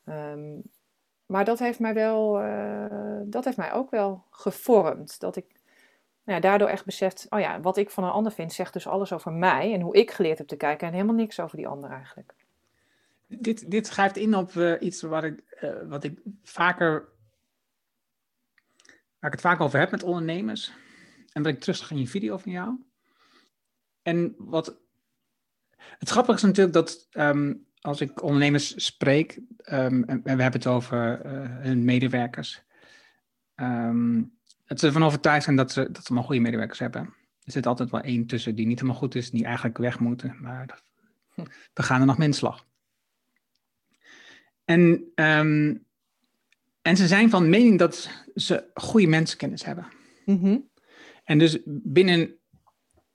Ehm, 0.05 0.59
maar 1.25 1.45
dat 1.45 1.59
heeft 1.59 1.79
mij 1.79 1.93
wel, 1.93 2.39
eh, 2.39 3.21
dat 3.23 3.45
heeft 3.45 3.57
mij 3.57 3.73
ook 3.73 3.89
wel 3.89 4.23
gevormd. 4.29 5.19
Dat 5.19 5.35
ik 5.35 5.58
nou 6.29 6.41
daardoor 6.41 6.67
echt 6.67 6.85
beseft, 6.85 7.25
oh 7.29 7.39
ja, 7.39 7.59
wat 7.61 7.77
ik 7.77 7.89
van 7.89 8.03
een 8.03 8.09
ander 8.09 8.31
vind, 8.31 8.53
zegt 8.53 8.73
dus 8.73 8.87
alles 8.87 9.13
over 9.13 9.31
mij 9.31 9.73
en 9.73 9.81
hoe 9.81 9.95
ik 9.95 10.11
geleerd 10.11 10.37
heb 10.37 10.47
te 10.47 10.55
kijken 10.55 10.87
en 10.87 10.93
helemaal 10.93 11.15
niks 11.15 11.39
over 11.39 11.57
die 11.57 11.67
ander 11.67 11.89
eigenlijk. 11.89 12.33
Dit, 13.27 13.71
dit 13.71 13.89
grijpt 13.89 14.17
in 14.17 14.35
op 14.35 14.55
eh, 14.55 14.73
iets 14.79 15.01
waar 15.01 15.23
ik, 15.23 15.39
eh, 15.39 15.69
wat 15.87 16.03
ik 16.03 16.19
vaker, 16.43 17.09
waar 19.19 19.29
ik 19.29 19.31
het 19.31 19.41
vaak 19.41 19.59
over 19.59 19.79
heb 19.79 19.91
met 19.91 20.03
ondernemers. 20.03 20.71
En 21.33 21.43
wat 21.43 21.51
ik 21.51 21.59
terugzag 21.59 21.91
in 21.91 21.99
je 21.99 22.07
video 22.07 22.37
van 22.37 22.51
jou. 22.51 22.83
En 24.01 24.35
wat 24.37 24.79
het 25.77 26.09
grappige 26.09 26.37
is 26.37 26.43
natuurlijk 26.43 26.73
dat 26.73 27.07
ehm, 27.11 27.53
als 27.81 28.01
ik 28.01 28.23
ondernemers 28.23 28.85
spreek, 28.85 29.39
ehm, 29.57 30.03
en 30.03 30.21
we 30.23 30.41
hebben 30.41 30.51
het 30.51 30.67
over 30.67 31.21
eh, 31.21 31.31
hun 31.43 31.85
medewerkers, 31.85 32.63
ehm, 33.55 34.23
dat 34.69 34.79
ze 34.79 34.85
ervan 34.85 35.03
overtuigd 35.03 35.43
zijn 35.43 35.55
dat 35.55 35.71
ze, 35.71 35.81
dat 35.91 36.01
ze 36.01 36.07
allemaal 36.07 36.23
goede 36.27 36.41
medewerkers 36.41 36.79
hebben. 36.79 37.01
Er 37.43 37.51
zit 37.51 37.65
altijd 37.65 37.89
wel 37.89 38.01
één 38.01 38.25
tussen 38.25 38.55
die 38.55 38.65
niet 38.67 38.79
helemaal 38.79 38.99
goed 39.01 39.15
is, 39.15 39.31
die 39.31 39.45
eigenlijk 39.45 39.77
weg 39.77 39.99
moeten, 39.99 40.35
maar 40.41 40.67
dat, 40.67 40.83
we 41.73 41.83
gaan 41.83 41.99
er 41.99 42.05
nog 42.05 42.17
menslag. 42.17 42.65
En, 44.65 45.03
ehm, 45.15 45.75
en 46.81 46.97
ze 46.97 47.07
zijn 47.07 47.29
van 47.29 47.49
mening 47.49 47.79
dat 47.79 48.09
ze 48.35 48.69
goede 48.73 49.07
mensenkennis 49.07 49.63
hebben. 49.65 49.87
En 51.23 51.37
dus 51.39 51.59
binnen 51.65 52.35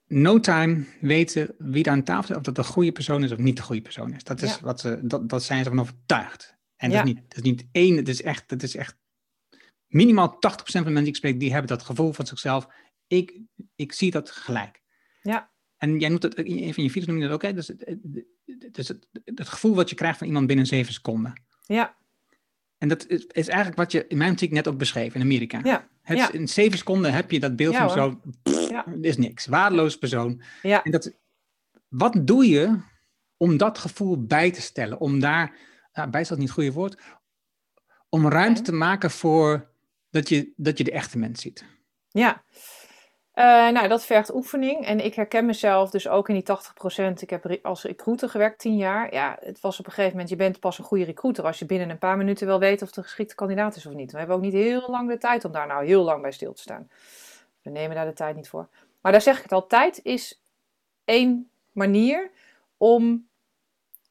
no 0.06 0.40
time 0.40 0.84
weten 1.00 1.54
wie 1.58 1.84
er 1.84 1.90
aan 1.90 2.02
tafel 2.02 2.26
zit, 2.26 2.36
of 2.36 2.42
dat 2.42 2.58
een 2.58 2.64
goede 2.72 2.92
persoon 2.92 3.24
is 3.24 3.32
of 3.32 3.38
niet 3.38 3.56
de 3.56 3.62
goede 3.62 3.82
persoon 3.82 4.12
is. 4.14 4.24
Dat, 4.24 4.42
is 4.42 4.54
Ja. 4.54 4.60
wat 4.60 4.80
ze, 4.80 4.98
dat, 5.02 5.28
dat 5.28 5.42
zijn 5.42 5.64
ze 5.64 5.70
van 5.70 5.80
overtuigd. 5.80 6.56
En 6.76 6.90
Ja. 6.90 6.96
dat, 6.96 7.06
is 7.06 7.12
niet, 7.14 7.22
dat 7.28 7.36
is 7.38 7.50
niet 7.50 7.64
één, 7.72 7.96
het 7.96 8.08
is 8.08 8.22
echt, 8.22 8.50
het 8.50 8.62
is 8.62 8.76
echt 8.76 8.96
minimaal 9.94 10.34
80% 10.34 10.38
van 10.38 10.62
de 10.72 10.80
mensen 10.82 10.94
die 10.94 11.06
ik 11.08 11.16
spreek, 11.16 11.40
die 11.40 11.52
hebben 11.52 11.68
dat 11.68 11.82
gevoel 11.82 12.12
van 12.12 12.26
zichzelf. 12.26 12.68
Ik, 13.06 13.40
ik 13.76 13.92
zie 13.92 14.10
dat 14.10 14.30
gelijk. 14.30 14.82
Ja. 15.22 15.50
En 15.76 15.98
jij 15.98 16.08
noemt 16.08 16.22
het, 16.22 16.34
in 16.34 16.62
een 16.62 16.74
van 16.74 16.82
je 16.82 16.90
video's 16.90 17.06
noem 17.08 17.16
je 17.16 17.24
dat 17.24 17.32
ook, 17.34 17.42
hè? 17.42 17.52
Dus, 17.52 17.68
het, 17.68 17.96
dus 18.70 18.88
het, 18.88 19.08
het 19.24 19.48
gevoel 19.48 19.74
wat 19.74 19.90
je 19.90 19.96
krijgt 19.96 20.18
van 20.18 20.26
iemand 20.26 20.46
binnen 20.46 20.66
zeven 20.66 20.92
seconden. 20.92 21.42
Ja, 21.66 21.96
En 22.78 22.88
dat 22.88 23.06
is, 23.08 23.24
is 23.26 23.48
eigenlijk 23.48 23.76
wat 23.78 23.92
je 23.92 24.06
in 24.06 24.16
mijn 24.16 24.30
optiek 24.30 24.50
net 24.50 24.68
ook 24.68 24.78
beschreef 24.78 25.14
in 25.14 25.20
Amerika. 25.20 25.60
ja, 25.62 25.88
Het, 26.02 26.18
ja. 26.18 26.32
In 26.32 26.48
zeven 26.48 26.78
seconden 26.78 27.12
heb 27.12 27.30
je 27.30 27.40
dat 27.40 27.56
beeld 27.56 27.74
Ja, 27.74 27.88
van 27.88 27.90
zo, 27.90 28.20
pff, 28.42 28.68
Ja. 28.68 28.86
is 29.00 29.16
niks. 29.16 29.46
Waardeloos 29.46 29.98
persoon. 29.98 30.42
ja. 30.62 30.82
En 30.82 30.90
dat, 30.90 31.12
wat 31.88 32.26
doe 32.26 32.48
je 32.48 32.80
om 33.36 33.56
dat 33.56 33.78
gevoel 33.78 34.24
bij 34.24 34.50
te 34.50 34.60
stellen? 34.60 35.00
Om 35.00 35.20
daar, 35.20 35.56
nou, 35.92 36.10
bij 36.10 36.20
is 36.20 36.28
dat 36.28 36.38
niet 36.38 36.46
het 36.46 36.56
goede 36.56 36.72
woord, 36.72 37.02
om 38.08 38.28
ruimte 38.28 38.62
te 38.62 38.72
maken 38.72 39.10
voor 39.10 39.72
dat 40.14 40.28
je, 40.28 40.52
dat 40.56 40.78
je 40.78 40.84
de 40.84 40.92
echte 40.92 41.18
mens 41.18 41.40
ziet? 41.40 41.64
Ja, 42.08 42.42
Eh, 43.34 43.44
nou, 43.68 43.88
dat 43.88 44.04
vergt 44.04 44.34
oefening. 44.34 44.86
En 44.86 45.04
ik 45.04 45.14
herken 45.14 45.46
mezelf 45.46 45.90
dus 45.90 46.08
ook 46.08 46.28
in 46.28 46.34
die 46.34 46.42
80%. 46.42 47.22
Ik 47.22 47.30
heb 47.30 47.58
als 47.62 47.82
recruiter 47.82 48.28
gewerkt 48.28 48.58
10 48.58 48.76
jaar. 48.76 49.14
Ja, 49.14 49.36
het 49.40 49.60
was 49.60 49.78
op 49.78 49.86
een 49.86 49.92
gegeven 49.92 50.12
moment, 50.12 50.28
je 50.30 50.36
bent 50.36 50.60
pas 50.60 50.78
een 50.78 50.84
goede 50.84 51.04
recruiter 51.04 51.44
als 51.44 51.58
je 51.58 51.66
binnen 51.66 51.90
een 51.90 51.98
paar 51.98 52.16
minuten 52.16 52.46
wel 52.46 52.58
weet 52.58 52.82
of 52.82 52.96
een 52.96 53.02
geschikte 53.02 53.34
kandidaat 53.34 53.76
is 53.76 53.86
of 53.86 53.92
niet. 53.92 54.12
We 54.12 54.18
hebben 54.18 54.36
ook 54.36 54.42
niet 54.42 54.52
heel 54.52 54.90
lang 54.90 55.08
de 55.08 55.18
tijd 55.18 55.44
om 55.44 55.52
daar 55.52 55.66
nou 55.66 55.86
heel 55.86 56.02
lang 56.02 56.22
bij 56.22 56.32
stil 56.32 56.52
te 56.52 56.62
staan. 56.62 56.88
We 57.62 57.70
nemen 57.70 57.96
daar 57.96 58.06
de 58.06 58.12
tijd 58.12 58.36
niet 58.36 58.48
voor. 58.48 58.68
Maar 59.00 59.12
daar 59.12 59.20
zeg 59.22 59.36
ik 59.36 59.42
het 59.42 59.52
al, 59.52 59.66
tijd 59.66 60.00
is 60.02 60.42
één 61.04 61.50
manier 61.72 62.30
om 62.76 63.28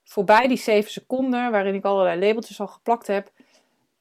voorbij 0.03 0.47
die 0.47 0.57
7 0.57 0.91
seconden, 0.91 1.51
waarin 1.51 1.75
ik 1.75 1.85
allerlei 1.85 2.19
labeltjes 2.19 2.59
al 2.59 2.67
geplakt 2.67 3.07
heb, 3.07 3.31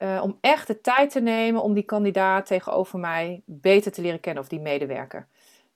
eh, 0.02 0.20
om 0.22 0.38
echt 0.40 0.66
de 0.66 0.80
tijd 0.80 1.10
te 1.10 1.20
nemen 1.20 1.62
om 1.62 1.74
die 1.74 1.82
kandidaat 1.82 2.46
tegenover 2.46 2.98
mij 2.98 3.42
beter 3.44 3.92
te 3.92 4.00
leren 4.00 4.20
kennen 4.20 4.42
of 4.42 4.48
die 4.48 4.60
medewerker. 4.60 5.26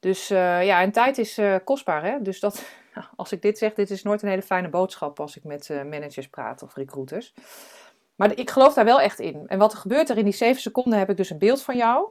Dus 0.00 0.30
eh, 0.30 0.64
ja, 0.64 0.80
en 0.80 0.92
tijd 0.92 1.18
is 1.18 1.38
eh, 1.38 1.54
kostbaar. 1.64 2.04
Hè? 2.04 2.22
Dus 2.22 2.40
dat, 2.40 2.64
als 3.16 3.32
ik 3.32 3.42
dit 3.42 3.58
zeg, 3.58 3.74
dit 3.74 3.90
is 3.90 4.02
nooit 4.02 4.22
een 4.22 4.28
hele 4.28 4.42
fijne 4.42 4.68
boodschap 4.68 5.20
als 5.20 5.36
ik 5.36 5.44
met 5.44 5.68
managers 5.68 6.28
praat 6.28 6.62
of 6.62 6.74
recruiters. 6.74 7.34
Maar 8.14 8.38
ik 8.38 8.50
geloof 8.50 8.74
daar 8.74 8.84
wel 8.84 9.00
echt 9.00 9.18
in. 9.18 9.44
En 9.46 9.58
wat 9.58 9.72
er 9.72 9.78
gebeurt 9.78 10.10
er 10.10 10.18
in 10.18 10.24
die 10.24 10.34
zeven 10.34 10.62
seconden 10.62 10.98
heb 10.98 11.10
ik 11.10 11.16
dus 11.16 11.30
een 11.30 11.38
beeld 11.38 11.62
van 11.62 11.76
jou. 11.76 12.08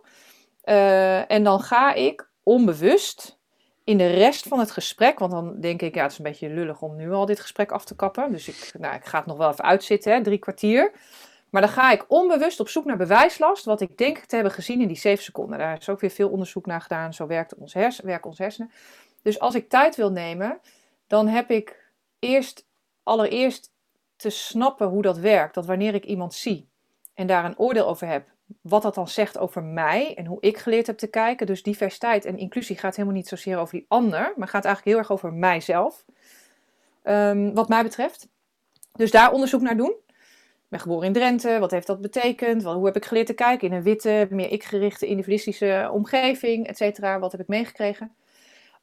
En 1.28 1.44
dan 1.44 1.60
ga 1.60 1.94
ik 1.94 2.30
onbewust 2.44 3.40
in 3.84 3.98
de 3.98 4.08
rest 4.08 4.48
van 4.48 4.60
het 4.60 4.72
gesprek, 4.72 5.20
want 5.20 5.32
dan 5.32 5.60
denk 5.60 5.82
ik, 5.82 5.96
ja, 5.96 6.02
het 6.02 6.12
is 6.12 6.18
een 6.18 6.24
beetje 6.24 6.50
lullig 6.50 6.82
om 6.82 6.96
nu 6.96 7.12
al 7.12 7.26
dit 7.26 7.40
gesprek 7.40 7.72
af 7.72 7.86
te 7.86 7.96
kappen. 7.96 8.32
Dus 8.32 8.48
ik, 8.48 8.72
nou, 8.80 8.96
ik 8.96 9.06
ga 9.06 9.18
het 9.18 9.28
nog 9.28 9.38
wel 9.38 9.52
even 9.52 9.64
uitzitten, 9.64 10.14
hè, 10.14 10.24
drie 10.24 10.40
kwartier. 10.40 10.92
Maar 11.56 11.64
dan 11.64 11.74
ga 11.74 11.92
ik 11.92 12.06
onbewust 12.08 12.60
op 12.60 12.70
zoek 12.70 12.86
naar 12.86 12.98
bewijslast, 12.98 13.66
wat 13.66 13.82
ik 13.82 13.98
denk 13.98 14.18
te 14.18 14.36
hebben 14.36 14.54
gezien 14.54 14.82
in 14.82 14.88
die 14.88 14.98
zeven 14.98 15.24
seconden. 15.24 15.58
Daar 15.58 15.78
is 15.78 15.90
ook 15.90 16.00
weer 16.00 16.10
veel 16.10 16.30
onderzoek 16.30 16.66
naar 16.66 16.82
gedaan, 16.82 17.14
zo 17.14 17.28
werkt 17.28 17.56
ons 17.56 17.74
hers 17.74 18.00
werken 18.00 18.34
hersenen. 18.36 18.72
Dus 19.22 19.40
als 19.40 19.56
ik 19.56 19.70
tijd 19.70 19.96
wil 19.96 20.12
nemen, 20.12 20.60
dan 21.08 21.28
heb 21.28 21.50
ik 21.50 21.92
eerst, 22.20 22.66
allereerst 23.04 23.72
te 24.16 24.30
snappen 24.30 24.88
hoe 24.88 25.02
dat 25.02 25.18
werkt. 25.18 25.54
Dat 25.54 25.66
wanneer 25.66 25.94
ik 25.94 26.06
iemand 26.06 26.34
zie 26.34 26.70
en 27.14 27.28
daar 27.28 27.46
een 27.46 27.60
oordeel 27.60 27.88
over 27.88 28.08
heb, 28.08 28.28
wat 28.62 28.82
dat 28.82 28.96
dan 28.96 29.08
zegt 29.08 29.38
over 29.38 29.64
mij 29.64 30.16
en 30.16 30.26
hoe 30.26 30.42
ik 30.42 30.58
geleerd 30.58 30.88
heb 30.88 30.98
te 30.98 31.08
kijken. 31.08 31.48
Dus 31.48 31.64
diversiteit 31.64 32.26
en 32.26 32.38
inclusie 32.38 32.78
gaat 32.78 32.96
helemaal 32.96 33.18
niet 33.18 33.28
zozeer 33.28 33.58
over 33.58 33.74
die 33.74 33.86
ander, 33.88 34.34
maar 34.36 34.48
gaat 34.48 34.66
eigenlijk 34.66 34.96
heel 34.96 35.04
erg 35.04 35.12
over 35.12 35.34
mijzelf. 35.34 36.06
Ehm, 37.04 37.54
wat 37.54 37.70
mij 37.70 37.84
betreft. 37.84 38.28
Dus 38.92 39.12
daar 39.12 39.32
onderzoek 39.32 39.62
naar 39.62 39.78
doen. 39.78 40.04
Ben 40.68 40.80
geboren 40.80 41.08
in 41.08 41.14
Drenthe. 41.14 41.60
Wat 41.60 41.72
heeft 41.72 41.88
dat 41.88 42.02
betekend? 42.02 42.64
Hoe 42.64 42.86
heb 42.86 42.96
ik 42.96 43.06
geleerd 43.06 43.28
te 43.28 43.34
kijken 43.34 43.68
in 43.68 43.74
een 43.74 43.84
witte, 43.84 44.28
meer 44.30 44.52
ik-gerichte, 44.52 45.06
individualistische 45.06 45.90
omgeving, 45.94 46.68
et 46.68 46.78
cetera? 46.78 47.20
Wat 47.20 47.32
heb 47.32 47.42
ik 47.42 47.48
meegekregen? 47.48 48.16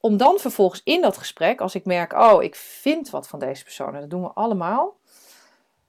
Om 0.00 0.16
dan 0.16 0.38
vervolgens 0.38 0.80
in 0.84 1.00
dat 1.00 1.16
gesprek, 1.16 1.60
als 1.60 1.74
ik 1.74 1.84
merk, 1.84 2.12
oh, 2.12 2.42
ik 2.42 2.54
vind 2.54 3.10
wat 3.10 3.28
van 3.28 3.38
deze 3.38 3.62
persoon, 3.64 3.94
en 3.94 4.00
dat 4.00 4.10
doen 4.10 4.22
we 4.22 4.28
allemaal. 4.28 4.96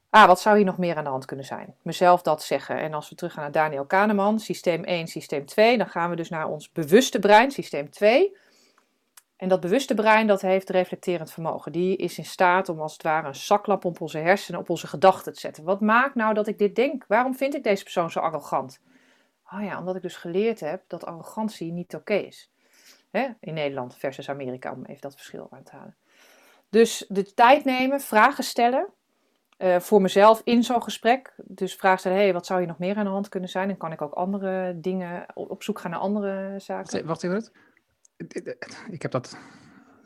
Ah, 0.09 0.27
wat 0.27 0.41
zou 0.41 0.55
hier 0.55 0.65
nog 0.65 0.77
meer 0.77 0.95
aan 0.95 1.03
de 1.03 1.09
hand 1.09 1.25
kunnen 1.25 1.45
zijn? 1.45 1.75
Mezelf 1.81 2.21
dat 2.21 2.43
zeggen. 2.43 2.77
En 2.77 2.93
als 2.93 3.09
we 3.09 3.15
teruggaan 3.15 3.43
naar 3.43 3.51
Daniel 3.51 3.85
Kahneman, 3.85 4.39
systeem 4.39 4.83
1, 4.83 5.07
systeem 5.07 5.45
2, 5.45 5.77
dan 5.77 5.87
gaan 5.87 6.09
we 6.09 6.15
dus 6.15 6.29
naar 6.29 6.47
ons 6.47 6.71
bewuste 6.71 7.19
brein, 7.19 7.51
systeem 7.51 7.89
2. 7.89 8.37
En 9.43 9.49
dat 9.49 9.59
bewuste 9.59 9.93
brein, 9.93 10.27
dat 10.27 10.41
heeft 10.41 10.69
reflecterend 10.69 11.31
vermogen. 11.31 11.71
Die 11.71 11.97
is 11.97 12.17
in 12.17 12.25
staat 12.25 12.69
om 12.69 12.79
als 12.79 12.93
het 12.93 13.03
ware 13.03 13.27
een 13.27 13.35
zaklamp 13.35 13.85
op 13.85 14.01
onze 14.01 14.17
hersenen, 14.17 14.59
op 14.59 14.69
onze 14.69 14.87
gedachten 14.87 15.33
te 15.33 15.39
zetten. 15.39 15.63
Wat 15.63 15.81
maakt 15.81 16.15
nou 16.15 16.33
dat 16.33 16.47
ik 16.47 16.57
dit 16.57 16.75
denk? 16.75 17.05
Waarom 17.07 17.35
vind 17.35 17.55
ik 17.55 17.63
deze 17.63 17.83
persoon 17.83 18.11
zo 18.11 18.19
arrogant? 18.19 18.79
Oh 19.51 19.63
ja, 19.63 19.79
omdat 19.79 19.95
ik 19.95 20.01
dus 20.01 20.15
geleerd 20.15 20.59
heb 20.59 20.83
dat 20.87 21.05
arrogantie 21.05 21.71
niet 21.71 21.95
oké 21.95 22.13
is. 22.13 22.51
Hè? 23.11 23.27
In 23.39 23.53
Nederland 23.53 23.95
versus 23.95 24.29
Amerika, 24.29 24.71
om 24.71 24.85
even 24.85 25.01
dat 25.01 25.15
verschil 25.15 25.47
aan 25.49 25.63
te 25.63 25.75
halen. 25.75 25.95
Dus 26.69 27.05
de 27.07 27.33
tijd 27.33 27.65
nemen, 27.65 28.01
vragen 28.01 28.43
stellen. 28.43 28.87
eh, 29.57 29.79
voor 29.79 30.01
mezelf 30.01 30.41
in 30.43 30.63
zo'n 30.63 30.83
gesprek. 30.83 31.33
Dus 31.37 31.75
vragen 31.75 31.99
stellen, 31.99 32.17
hey, 32.17 32.33
wat 32.33 32.45
zou 32.45 32.59
hier 32.59 32.67
nog 32.67 32.79
meer 32.79 32.95
aan 32.95 33.05
de 33.05 33.11
hand 33.11 33.29
kunnen 33.29 33.49
zijn? 33.49 33.69
En 33.69 33.77
kan 33.77 33.91
ik 33.91 34.01
ook 34.01 34.13
andere 34.13 34.79
dingen, 34.79 35.25
op 35.33 35.63
zoek 35.63 35.79
gaan 35.79 35.91
naar 35.91 35.99
andere 35.99 36.59
zaken. 36.59 37.05
Wacht 37.05 37.23
even. 37.23 37.51
Ik 38.89 39.01
heb 39.01 39.11
dat. 39.11 39.37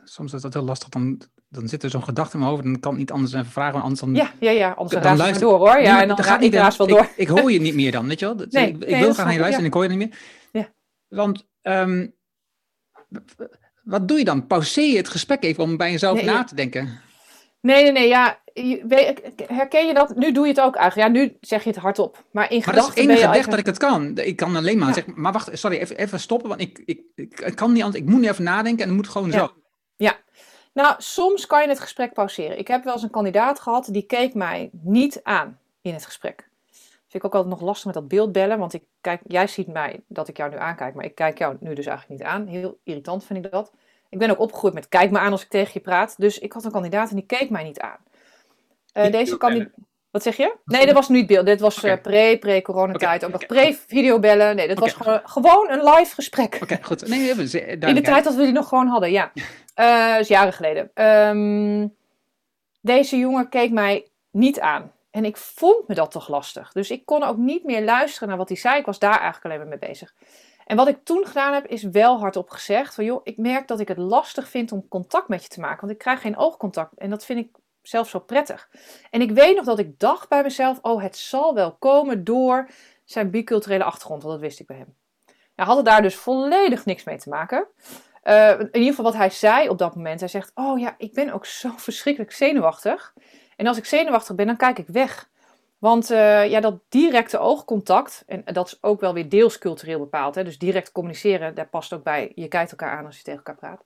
Soms 0.04 0.34
is 0.34 0.42
dat 0.42 0.54
heel 0.54 0.64
lastig. 0.64 0.90
Dan, 0.90 1.22
dan 1.50 1.68
zit 1.68 1.84
er 1.84 1.90
zo'n 1.90 2.04
gedachte 2.04 2.34
in 2.34 2.40
mijn 2.40 2.52
hoofd 2.52 2.64
en 2.64 2.72
dan 2.72 2.80
kan 2.80 2.92
het 2.92 3.00
niet 3.00 3.12
anders 3.12 3.34
even 3.34 3.52
vragen. 3.52 3.82
Anders 3.82 4.00
dan, 4.00 4.16
Ja, 4.16 4.32
ja, 4.40 4.52
ja. 4.52 4.72
Anders 4.72 5.02
Dan 5.04 5.18
luister- 5.18 5.42
door 5.42 5.58
hoor. 5.58 5.80
Ja, 5.80 6.02
en 6.02 6.08
dan 6.08 6.24
gaat 6.24 6.36
ik 6.36 6.42
niet. 6.42 6.54
raas 6.54 6.78
wel 6.78 6.88
door. 6.88 7.10
Ik, 7.16 7.28
hoor 7.28 7.52
je 7.52 7.60
niet 7.60 7.76
meer 7.76 7.92
dan, 7.92 8.08
weet 8.08 8.20
je 8.20 8.26
wel? 8.26 8.36
Nee, 8.50 8.68
ik, 8.68 8.74
ik 8.84 8.90
nee, 8.90 9.00
wil 9.00 9.14
graag 9.14 9.26
naar 9.26 9.34
je 9.34 9.40
luisteren 9.40 9.50
ja. 9.50 9.58
en 9.60 9.66
ik 9.66 9.74
hoor 9.74 9.84
je 9.84 9.90
niet 9.90 9.98
meer. 9.98 10.18
Ja. 10.52 10.70
Want 11.08 11.48
ehm, 11.62 12.08
wat 13.84 14.08
doe 14.08 14.18
je 14.18 14.26
dan? 14.26 14.48
Pauzeer 14.48 14.92
je 14.92 14.98
het 14.98 15.10
gesprek 15.10 15.44
even 15.44 15.64
om 15.64 15.78
bij 15.78 15.92
jezelf 15.92 16.24
na 16.24 16.44
te 16.44 16.56
denken? 16.56 17.00
Nee, 17.62 17.84
nee, 17.84 17.92
nee. 17.92 18.08
Ja, 18.08 18.40
herken 19.48 19.88
je 19.88 19.94
dat? 19.94 20.16
Nu 20.16 20.32
doe 20.32 20.44
je 20.48 20.52
het 20.54 20.62
ook 20.62 20.76
eigenlijk. 20.76 21.16
Ja, 21.16 21.20
nu 21.22 21.38
zeg 21.42 21.64
je 21.64 21.70
het 21.70 21.80
hardop. 21.80 22.24
Maar 22.32 22.52
in 22.52 22.62
Maar 22.66 22.76
dat 22.76 22.84
is 22.84 22.90
gedachten 22.90 23.02
het 23.02 23.20
enige 23.20 23.38
weg 23.38 23.48
dat 23.48 23.60
ik 23.60 23.66
het 23.66 23.78
kan. 23.78 24.18
Ik 24.18 24.36
kan 24.36 24.56
alleen 24.56 24.78
maar 24.78 24.88
Ja. 24.88 24.94
zeggen, 24.94 25.14
maar 25.16 25.32
wacht, 25.32 25.50
sorry, 25.54 25.78
even, 25.78 25.98
even 25.98 26.20
stoppen, 26.20 26.50
want 26.50 26.62
ik, 26.62 26.82
ik, 26.86 27.02
ik, 27.16 27.40
ik 27.40 27.56
kan 27.56 27.72
niet 27.72 27.84
anders. 27.84 28.04
Ik 28.04 28.10
moet 28.10 28.22
nu 28.22 28.28
even 28.28 28.44
nadenken 28.44 28.82
en 28.84 28.88
het 28.88 28.98
moet 28.98 29.08
gewoon 29.10 29.32
Ja. 29.32 29.38
zo. 29.38 29.52
Nou, 30.74 30.96
soms 30.98 31.46
kan 31.46 31.62
je 31.62 31.68
het 31.68 31.80
gesprek 31.80 32.14
pauzeren. 32.14 32.58
Ik 32.60 32.68
heb 32.68 32.84
wel 32.84 32.94
eens 32.94 33.04
een 33.04 33.10
kandidaat 33.10 33.60
gehad, 33.60 33.88
die 33.92 34.02
keek 34.02 34.34
mij 34.34 34.70
niet 34.72 35.20
aan 35.24 35.60
in 35.82 35.94
het 35.94 36.06
gesprek. 36.06 36.50
Vind 37.08 37.24
ik 37.24 37.26
ook 37.26 37.34
altijd 37.34 37.54
nog 37.54 37.62
lastig 37.62 37.86
met 37.86 37.94
dat 37.94 38.08
beeldbellen, 38.08 38.60
want 38.60 38.74
ik 38.74 38.84
kijk, 39.02 39.22
jij 39.28 39.48
ziet 39.48 39.68
mij 39.68 40.00
dat 40.08 40.28
ik 40.28 40.38
jou 40.38 40.52
nu 40.52 40.58
aankijk, 40.58 40.96
maar 40.96 41.06
ik 41.06 41.16
kijk 41.16 41.38
jou 41.38 41.58
nu 41.60 41.74
dus 41.74 41.86
eigenlijk 41.86 42.20
niet 42.20 42.30
aan. 42.30 42.48
Heel 42.48 42.80
irritant 42.84 43.26
vind 43.26 43.46
ik 43.46 43.52
dat. 43.52 43.72
Ik 44.10 44.20
ben 44.20 44.30
ook 44.30 44.40
opgegroeid 44.40 44.74
met 44.74 44.90
kijk 44.90 45.12
me 45.12 45.20
aan 45.20 45.32
als 45.32 45.44
ik 45.44 45.50
tegen 45.50 45.72
je 45.74 45.80
praat. 45.80 46.16
Dus 46.18 46.40
ik 46.40 46.54
had 46.54 46.64
een 46.66 46.72
kandidaat 46.72 47.10
en 47.10 47.16
die 47.16 47.26
keek 47.26 47.50
mij 47.50 47.64
niet 47.64 47.80
aan. 47.80 47.98
Eh, 48.98 49.04
Niet 49.04 49.12
deze 49.12 49.26
beeldbellen? 49.26 49.58
kandidaat... 49.58 49.86
Wat 50.12 50.24
zeg 50.24 50.38
je? 50.38 50.56
Nee, 50.66 50.86
dat 50.86 50.96
was 50.96 51.10
niet 51.10 51.28
beeld. 51.28 51.46
Dit 51.46 51.60
was 51.60 51.84
eh, 51.84 52.02
pre, 52.02 52.38
pre-coronatijd. 52.40 53.24
Oké, 53.24 53.34
Ook 53.34 53.40
nog 53.40 53.46
pre-videobellen. 53.50 54.56
Nee, 54.56 54.68
dat 54.68 54.80
was 54.80 54.94
gewoon, 54.94 55.22
gewoon 55.24 55.70
een 55.72 55.84
live 55.84 56.14
gesprek. 56.14 56.58
Oké, 56.62 56.78
goed. 56.82 57.08
Nee, 57.08 57.48
ze- 57.48 57.62
In 57.66 57.96
de 57.96 58.02
tijd 58.02 58.24
dat 58.24 58.36
we 58.36 58.44
die 58.44 58.52
nog 58.52 58.68
gewoon 58.68 58.88
hadden, 58.88 59.12
ja. 59.12 59.32
Dat 59.76 60.20
is 60.20 60.28
jaren 60.28 60.54
geleden. 60.54 60.92
Ehm, 60.94 61.88
deze 62.82 63.18
jongen 63.18 63.50
keek 63.50 63.72
mij 63.72 64.08
niet 64.32 64.60
aan. 64.60 64.92
En 65.12 65.26
ik 65.26 65.38
vond 65.38 65.88
me 65.88 65.96
dat 65.96 66.12
toch 66.12 66.28
lastig. 66.28 66.72
Dus 66.72 66.92
ik 66.92 67.06
kon 67.06 67.24
ook 67.24 67.38
niet 67.38 67.64
meer 67.64 67.84
luisteren 67.84 68.28
naar 68.28 68.38
wat 68.38 68.48
hij 68.50 68.58
zei. 68.58 68.80
Ik 68.80 68.86
was 68.86 69.00
daar 69.00 69.12
eigenlijk 69.20 69.46
alleen 69.46 69.58
maar 69.58 69.68
mee 69.80 69.90
bezig. 69.90 70.14
En 70.66 70.78
wat 70.78 70.88
ik 70.88 70.98
toen 71.04 71.26
gedaan 71.26 71.54
heb, 71.54 71.66
is 71.68 71.84
wel 71.84 72.20
hardop 72.20 72.50
gezegd: 72.50 72.96
van 72.96 73.06
joh, 73.06 73.22
ik 73.24 73.38
merk 73.38 73.68
dat 73.68 73.80
ik 73.80 73.88
het 73.88 73.98
lastig 73.98 74.50
vind 74.50 74.72
om 74.72 74.88
contact 74.88 75.28
met 75.28 75.44
je 75.44 75.50
te 75.50 75.60
maken. 75.60 75.80
Want 75.80 75.92
ik 75.92 75.98
krijg 75.98 76.22
geen 76.22 76.38
oogcontact. 76.38 76.98
En 76.98 77.10
dat 77.10 77.26
vind 77.26 77.40
ik 77.40 77.50
zelf 77.88 78.10
zo 78.10 78.20
prettig. 78.20 78.70
En 79.10 79.22
ik 79.22 79.32
weet 79.32 79.56
nog 79.56 79.66
dat 79.66 79.80
ik 79.80 80.00
dacht 80.00 80.30
bij 80.30 80.44
mezelf: 80.44 80.80
oh, 80.82 81.02
het 81.02 81.18
zal 81.18 81.54
wel 81.54 81.76
komen 81.76 82.24
door 82.24 82.70
zijn 83.06 83.30
biculturele 83.30 83.84
achtergrond. 83.84 84.22
Want 84.24 84.34
dat 84.34 84.44
wist 84.44 84.60
ik 84.60 84.68
bij 84.68 84.78
hem. 84.78 84.96
Hij 85.56 85.66
had 85.66 85.78
er 85.78 85.84
daar 85.84 86.02
dus 86.02 86.16
volledig 86.16 86.86
niks 86.86 87.04
mee 87.04 87.18
te 87.18 87.30
maken. 87.30 87.68
Eh, 88.22 88.50
in 88.50 88.66
ieder 88.72 88.90
geval 88.90 89.06
wat 89.06 89.14
hij 89.14 89.30
zei 89.30 89.70
op 89.70 89.78
dat 89.78 89.96
moment. 89.96 90.20
Hij 90.20 90.30
zegt, 90.30 90.52
oh 90.56 90.80
ja, 90.80 90.96
ik 90.98 91.14
ben 91.14 91.34
ook 91.34 91.46
zo 91.62 91.72
verschrikkelijk 91.76 92.32
zenuwachtig. 92.32 93.14
En 93.56 93.68
als 93.68 93.78
ik 93.78 93.86
zenuwachtig 93.86 94.36
ben, 94.36 94.46
dan 94.46 94.58
kijk 94.58 94.80
ik 94.80 94.88
weg. 94.88 95.30
Want 95.78 96.12
eh, 96.12 96.50
ja, 96.50 96.60
dat 96.60 96.80
directe 96.90 97.38
oogcontact, 97.38 98.24
en 98.28 98.44
dat 98.46 98.68
is 98.68 98.78
ook 98.82 99.00
wel 99.00 99.14
weer 99.14 99.30
deels 99.30 99.58
cultureel 99.58 100.00
bepaald. 100.00 100.36
Hè, 100.36 100.44
dus 100.44 100.58
direct 100.58 100.92
communiceren, 100.92 101.56
daar 101.56 101.68
past 101.68 101.94
ook 101.94 102.04
bij. 102.04 102.32
Je 102.36 102.48
kijkt 102.48 102.72
elkaar 102.72 102.98
aan 102.98 103.06
als 103.06 103.18
je 103.18 103.24
tegen 103.24 103.44
elkaar 103.46 103.56
praat. 103.56 103.86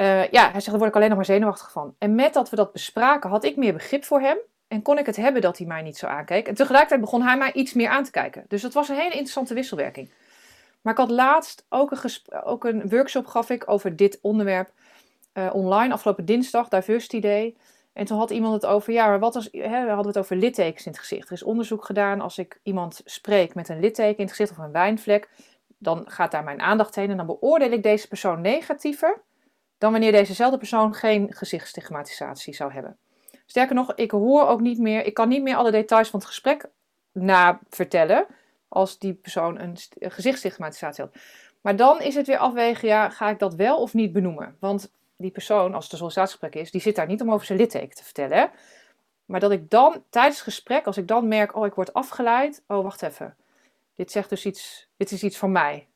Eh, 0.00 0.28
ja, 0.28 0.42
hij 0.42 0.52
zegt, 0.52 0.66
daar 0.66 0.78
word 0.78 0.88
ik 0.88 0.96
alleen 0.96 1.08
nog 1.08 1.16
maar 1.16 1.26
zenuwachtig 1.26 1.72
van. 1.72 1.94
En 1.98 2.14
met 2.14 2.34
dat 2.34 2.50
we 2.50 2.56
dat 2.56 2.72
bespraken, 2.72 3.30
had 3.30 3.44
ik 3.44 3.56
meer 3.56 3.72
begrip 3.72 4.04
voor 4.04 4.20
hem. 4.20 4.38
En 4.68 4.82
kon 4.82 4.98
ik 4.98 5.06
het 5.06 5.16
hebben 5.16 5.42
dat 5.42 5.58
hij 5.58 5.66
mij 5.66 5.82
niet 5.82 5.96
zo 5.96 6.06
aankeek. 6.06 6.48
En 6.48 6.54
tegelijkertijd 6.54 7.00
begon 7.00 7.22
hij 7.22 7.36
mij 7.36 7.52
iets 7.52 7.72
meer 7.72 7.88
aan 7.88 8.04
te 8.04 8.10
kijken. 8.10 8.44
Dus 8.48 8.62
dat 8.62 8.72
was 8.72 8.88
een 8.88 8.94
hele 8.96 9.10
interessante 9.10 9.54
wisselwerking. 9.54 10.12
Maar 10.80 10.92
ik 10.92 10.98
had 10.98 11.10
laatst 11.10 11.66
ook 11.68 11.90
een, 11.90 12.42
ook 12.44 12.64
een 12.64 12.88
workshop 12.88 13.26
gaf 13.26 13.50
ik 13.50 13.70
over 13.70 13.96
dit 13.96 14.18
onderwerp 14.22 14.72
eh, 15.32 15.50
online 15.52 15.92
afgelopen 15.92 16.24
dinsdag, 16.24 16.68
Diversity 16.68 17.20
Day. 17.20 17.56
En 17.92 18.04
toen 18.04 18.18
had 18.18 18.30
iemand 18.30 18.54
het 18.54 18.66
over, 18.66 18.92
ja, 18.92 19.06
maar 19.06 19.18
wat 19.18 19.34
als, 19.34 19.48
hè, 19.52 19.84
we 19.84 19.90
hadden 19.90 20.06
het 20.06 20.18
over 20.18 20.36
littekens 20.36 20.86
in 20.86 20.92
het 20.92 21.00
gezicht. 21.00 21.26
Er 21.26 21.34
is 21.34 21.42
onderzoek 21.42 21.84
gedaan, 21.84 22.20
als 22.20 22.38
ik 22.38 22.60
iemand 22.62 23.00
spreek 23.04 23.54
met 23.54 23.68
een 23.68 23.80
litteken 23.80 24.18
in 24.18 24.24
het 24.24 24.34
gezicht 24.36 24.58
of 24.58 24.64
een 24.64 24.72
wijnvlek, 24.72 25.28
dan 25.78 26.02
gaat 26.06 26.30
daar 26.30 26.44
mijn 26.44 26.60
aandacht 26.60 26.94
heen 26.94 27.10
en 27.10 27.16
dan 27.16 27.26
beoordeel 27.26 27.70
ik 27.70 27.82
deze 27.82 28.08
persoon 28.08 28.40
negatiever 28.40 29.22
dan 29.80 29.92
wanneer 29.92 30.12
dezezelfde 30.12 30.58
persoon 30.58 30.94
geen 30.94 31.34
gezichtsstigmatisatie 31.34 32.54
zou 32.54 32.72
hebben. 32.72 32.96
Sterker 33.46 33.74
nog, 33.74 33.94
ik 33.94 34.10
hoor 34.10 34.46
ook 34.46 34.60
niet 34.60 34.78
meer, 34.78 35.04
ik 35.04 35.14
kan 35.14 35.28
niet 35.28 35.42
meer 35.42 35.56
alle 35.56 35.70
details 35.70 36.08
van 36.08 36.18
het 36.18 36.28
gesprek 36.28 36.68
na 37.12 37.60
vertellen 37.68 38.26
als 38.68 38.98
die 38.98 39.14
persoon 39.14 39.58
een, 39.60 39.76
st- 39.76 39.96
een 39.98 40.10
gezichtsstigmatisatie 40.10 41.04
had. 41.04 41.14
Maar 41.60 41.76
dan 41.76 42.00
is 42.00 42.14
het 42.14 42.26
weer 42.26 42.38
afwegen, 42.38 42.88
ja, 42.88 43.10
ga 43.10 43.28
ik 43.28 43.38
dat 43.38 43.54
wel 43.54 43.80
of 43.80 43.94
niet 43.94 44.12
benoemen? 44.12 44.56
Want 44.58 44.92
die 45.16 45.30
persoon, 45.30 45.74
als 45.74 45.84
het 45.84 45.92
een 45.92 45.98
sollicitatiegesprek 45.98 46.54
is, 46.54 46.70
die 46.70 46.80
zit 46.80 46.96
daar 46.96 47.06
niet 47.06 47.20
om 47.20 47.32
over 47.32 47.46
zijn 47.46 47.58
litteken 47.58 47.96
te 47.96 48.04
vertellen. 48.04 48.50
Maar 49.24 49.40
dat 49.40 49.50
ik 49.50 49.70
dan 49.70 50.04
tijdens 50.10 50.34
het 50.34 50.44
gesprek, 50.44 50.86
als 50.86 50.96
ik 50.96 51.08
dan 51.08 51.28
merk, 51.28 51.56
oh, 51.56 51.66
ik 51.66 51.74
word 51.74 51.92
afgeleid. 51.92 52.62
Oh, 52.66 52.82
wacht 52.82 53.02
even. 53.02 53.36
Dit 53.94 54.10
zegt 54.10 54.28
dus 54.28 54.46
iets, 54.46 54.88
dit 54.96 55.10
is 55.10 55.22
iets 55.22 55.38
van 55.38 55.52
mij. 55.52 55.88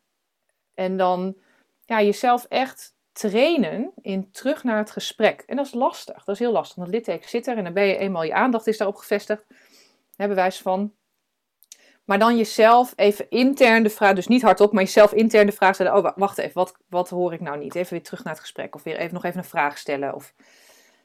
En 0.75 0.97
dan 0.97 1.37
ja, 1.85 2.03
jezelf 2.03 2.45
echt 2.49 2.94
trainen 3.15 3.93
in 4.01 4.31
terug 4.31 4.65
naar 4.65 4.79
het 4.79 4.91
gesprek. 4.91 5.43
En 5.47 5.57
dat 5.57 5.67
is 5.67 5.75
lastig. 5.75 6.25
Dat 6.25 6.35
is 6.35 6.39
heel 6.39 6.53
lastig. 6.53 6.77
Want 6.77 6.87
het 6.87 6.97
litteken 6.97 7.29
zit 7.29 7.47
er 7.47 7.57
en 7.57 7.65
dan 7.65 7.73
ben 7.73 7.85
je 7.85 7.97
eenmaal, 7.97 8.23
je 8.23 8.35
aandacht 8.35 8.67
is 8.67 8.79
daarop 8.79 8.97
gevestigd. 8.97 9.45
Hebben 10.17 10.53
van. 10.53 10.93
Maar 12.05 12.19
dan 12.19 12.37
jezelf 12.37 12.93
even 12.97 13.31
intern 13.31 13.83
de 13.83 13.91
vraag, 13.91 14.15
dus 14.15 14.27
niet 14.27 14.43
hardop, 14.43 14.73
maar 14.73 14.83
jezelf 14.83 15.13
intern 15.13 15.47
de 15.47 15.53
vraag 15.53 15.75
stellen. 15.75 15.97
Oh, 15.97 16.17
wacht 16.17 16.39
even, 16.39 16.55
wat, 16.55 16.77
wat 16.89 17.09
hoor 17.09 17.33
ik 17.33 17.41
nou 17.41 17.59
niet? 17.59 17.75
Even 17.75 17.93
weer 17.93 18.03
terug 18.03 18.25
naar 18.25 18.33
het 18.33 18.43
gesprek. 18.43 18.75
Of 18.75 18.83
weer 18.83 18.97
even 18.97 19.15
nog 19.15 19.25
even 19.25 19.39
een 19.39 19.45
vraag 19.45 19.79
stellen. 19.79 20.15
Of... 20.15 20.35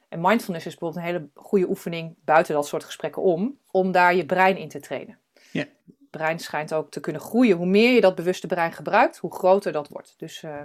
En 0.10 0.22
mindfulness 0.22 0.66
is 0.66 0.76
bijvoorbeeld 0.76 1.05
een 1.05 1.12
hele 1.12 1.30
goede 1.34 1.70
oefening 1.70 2.16
buiten 2.26 2.53
dat 2.53 2.68
soort 2.68 2.84
gesprekken 2.84 3.22
om. 3.22 3.57
Om 3.72 3.91
daar 3.91 4.16
je 4.16 4.26
brein 4.26 4.57
in 4.57 4.70
te 4.70 4.80
trainen. 4.80 5.20
Ja. 5.51 5.66
brein 6.10 6.39
schijnt 6.39 6.74
ook 6.74 6.91
te 6.91 6.99
kunnen 6.99 7.22
groeien. 7.22 7.57
Hoe 7.57 7.66
meer 7.66 7.93
je 7.93 8.01
dat 8.01 8.16
bewuste 8.16 8.47
brein 8.47 8.72
gebruikt, 8.72 9.18
hoe 9.18 9.34
groter 9.34 9.72
dat 9.72 9.88
wordt. 9.88 10.14
Dus 10.18 10.43
uh, 10.43 10.62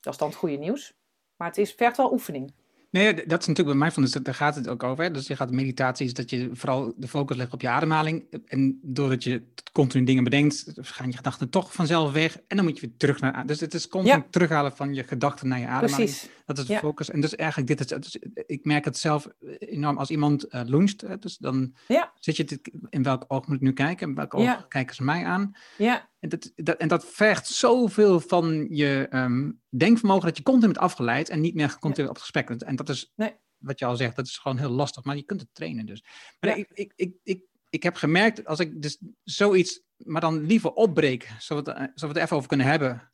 dat 0.00 0.12
is 0.12 0.18
dan 0.18 0.28
het 0.28 0.36
goede 0.36 0.56
nieuws. 0.56 0.94
Maar 1.36 1.48
het 1.48 1.58
is, 1.58 1.72
vergt 1.72 1.96
wel 1.96 2.12
oefening. 2.12 2.52
Nee, 2.90 3.14
dat 3.14 3.40
is 3.40 3.46
natuurlijk 3.46 3.66
bij 3.66 3.74
mij 3.86 3.90
van, 3.90 4.02
dus 4.02 4.12
daar 4.12 4.34
gaat 4.34 4.54
het 4.54 4.68
ook 4.68 4.82
over. 4.82 5.04
Hè? 5.04 5.10
Dus 5.10 5.26
je 5.26 5.36
gaat 5.36 5.50
meditatie, 5.50 6.06
is 6.06 6.14
dat 6.14 6.30
je 6.30 6.50
vooral 6.52 6.92
de 6.96 7.08
focus 7.08 7.36
legt 7.36 7.52
op 7.52 7.60
je 7.60 7.68
ademhaling. 7.68 8.24
En 8.46 8.78
doordat 8.82 9.24
je 9.24 9.42
continu 9.72 10.04
dingen 10.04 10.24
bedenkt, 10.24 10.64
gaan 10.76 11.10
je 11.10 11.16
gedachten 11.16 11.50
toch 11.50 11.72
vanzelf 11.72 12.12
weg. 12.12 12.38
En 12.46 12.56
dan 12.56 12.64
moet 12.64 12.78
je 12.78 12.86
weer 12.86 12.96
terug 12.96 13.20
naar. 13.20 13.46
Dus 13.46 13.60
het 13.60 13.74
is 13.74 13.88
continu 13.88 14.22
terughalen 14.30 14.76
van 14.76 14.94
je 14.94 15.04
gedachten 15.04 15.48
naar 15.48 15.58
je 15.58 15.66
ademhaling. 15.66 16.10
Precies. 16.10 16.28
Dat 16.48 16.58
is 16.58 16.66
de 16.66 16.78
focus. 16.78 17.10
En 17.10 17.20
dus 17.20 17.36
eigenlijk, 17.36 17.68
dit 17.68 17.80
is, 17.80 17.86
dus 17.86 18.16
ik 18.46 18.64
merk 18.64 18.84
het 18.84 18.98
zelf 18.98 19.28
enorm 19.58 19.98
als 19.98 20.10
iemand 20.10 20.54
uh, 20.54 20.60
luncht. 20.64 21.22
Dus 21.22 21.36
dan 21.36 21.74
ja. 21.88 22.12
zit 22.14 22.36
je 22.36 22.44
dit, 22.44 22.70
in 22.88 23.02
welk 23.02 23.24
oog 23.28 23.46
moet 23.46 23.56
ik 23.56 23.62
nu 23.62 23.72
kijken? 23.72 24.08
In 24.08 24.14
welk 24.14 24.34
oog 24.34 24.68
kijken 24.68 24.94
ze 24.94 25.04
mij 25.04 25.24
aan? 25.24 25.56
Ja. 25.78 26.10
En 26.18 26.28
dat, 26.28 26.52
dat, 26.56 26.76
en 26.76 26.88
dat 26.88 27.06
vergt 27.06 27.46
zoveel 27.46 28.20
van 28.20 28.66
je 28.70 29.06
um, 29.10 29.60
denkvermogen 29.68 30.26
dat 30.26 30.36
je 30.36 30.42
continu 30.42 30.66
bent 30.66 30.78
afgeleid 30.78 31.28
en 31.28 31.40
niet 31.40 31.54
meer 31.54 31.78
continu 31.78 32.06
op 32.06 32.14
het 32.14 32.22
gesprek. 32.22 32.50
En 32.50 32.76
dat 32.76 32.88
is 32.88 33.12
nee. 33.16 33.34
wat 33.58 33.78
je 33.78 33.84
al 33.84 33.96
zegt, 33.96 34.16
dat 34.16 34.26
is 34.26 34.38
gewoon 34.38 34.58
heel 34.58 34.70
lastig, 34.70 35.04
maar 35.04 35.16
je 35.16 35.22
kunt 35.22 35.40
het 35.40 35.54
trainen 35.54 35.86
dus. 35.86 36.04
Maar 36.40 36.58
ik, 36.58 36.68
ik, 36.72 36.92
ik, 36.96 37.14
ik, 37.22 37.42
ik 37.70 37.82
heb 37.82 37.94
gemerkt, 37.94 38.44
als 38.44 38.60
ik 38.60 38.82
dus 38.82 38.98
zoiets, 39.24 39.82
maar 39.96 40.20
dan 40.20 40.46
liever 40.46 40.72
opbreek, 40.72 41.32
zodat 41.38 41.66
we, 41.66 41.72
zodat 41.72 42.00
we 42.00 42.06
het 42.06 42.16
even 42.16 42.36
over 42.36 42.48
kunnen 42.48 42.66
hebben, 42.66 43.12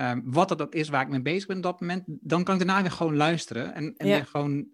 um, 0.00 0.22
wat 0.24 0.48
dat 0.48 0.62
ook 0.62 0.74
is 0.74 0.88
waar 0.88 1.02
ik 1.02 1.08
mee 1.08 1.22
bezig 1.22 1.46
ben 1.46 1.56
op 1.56 1.62
dat 1.62 1.80
moment, 1.80 2.02
dan 2.06 2.44
kan 2.44 2.54
ik 2.60 2.66
daarna 2.66 2.82
weer 2.82 2.90
gewoon 2.90 3.16
luisteren 3.16 3.74
en, 3.74 3.94
en 3.96 4.06
Ja. 4.06 4.14
weer 4.14 4.26
gewoon 4.26 4.66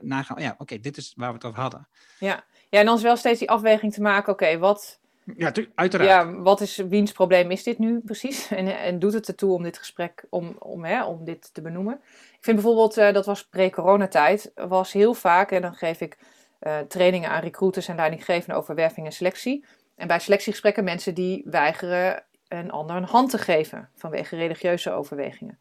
nagaan, 0.00 0.42
ja, 0.42 0.54
oké, 0.58 0.78
dit 0.80 0.96
is 0.96 1.12
waar 1.16 1.28
we 1.28 1.34
het 1.34 1.44
over 1.44 1.60
hadden. 1.60 1.88
Ja. 2.18 2.44
ja, 2.70 2.78
en 2.78 2.86
dan 2.86 2.96
is 2.96 3.02
wel 3.02 3.16
steeds 3.16 3.38
die 3.38 3.50
afweging 3.50 3.92
te 3.92 4.00
maken. 4.02 4.32
Oké, 4.32 4.58
wat, 4.58 5.00
Ja, 5.36 5.52
uiteraard. 5.74 6.10
ja, 6.10 6.32
wat 6.40 6.60
is, 6.60 6.76
wiens 6.76 7.12
probleem 7.12 7.50
is 7.50 7.62
dit 7.62 7.78
nu 7.78 8.00
precies? 8.00 8.48
En, 8.50 8.78
en 8.78 8.98
doet 8.98 9.12
het 9.12 9.28
ertoe 9.28 9.52
om 9.54 9.62
dit 9.62 9.78
gesprek, 9.78 10.26
om, 10.30 10.56
om, 10.58 10.84
hè, 10.84 11.04
om 11.04 11.24
dit 11.24 11.54
te 11.54 11.62
benoemen? 11.62 11.94
Ik 12.12 12.38
vind 12.50 12.56
bijvoorbeeld, 12.56 12.96
eh, 12.96 13.12
dat 13.12 13.26
was 13.26 13.48
pre-coronatijd, 13.48 14.52
was 14.54 14.92
heel 14.92 15.14
vaak, 15.14 15.50
en 15.50 15.62
dan 15.62 15.74
geef 15.74 16.00
ik 16.00 16.18
eh, 16.58 16.78
trainingen 16.78 17.30
aan 17.30 17.42
recruiters 17.42 17.88
en 17.88 17.96
leidinggevenden 17.96 18.56
over 18.56 18.74
werving 18.74 19.06
en 19.06 19.12
selectie. 19.12 19.64
En 19.96 20.06
bij 20.06 20.18
selectiegesprekken 20.18 20.84
mensen 20.84 21.14
die 21.14 21.42
weigeren 21.46 22.24
een 22.58 22.70
ander 22.70 22.96
een 22.96 23.04
hand 23.04 23.30
te 23.30 23.38
geven 23.38 23.90
vanwege 23.94 24.36
religieuze 24.36 24.90
overwegingen. 24.90 25.58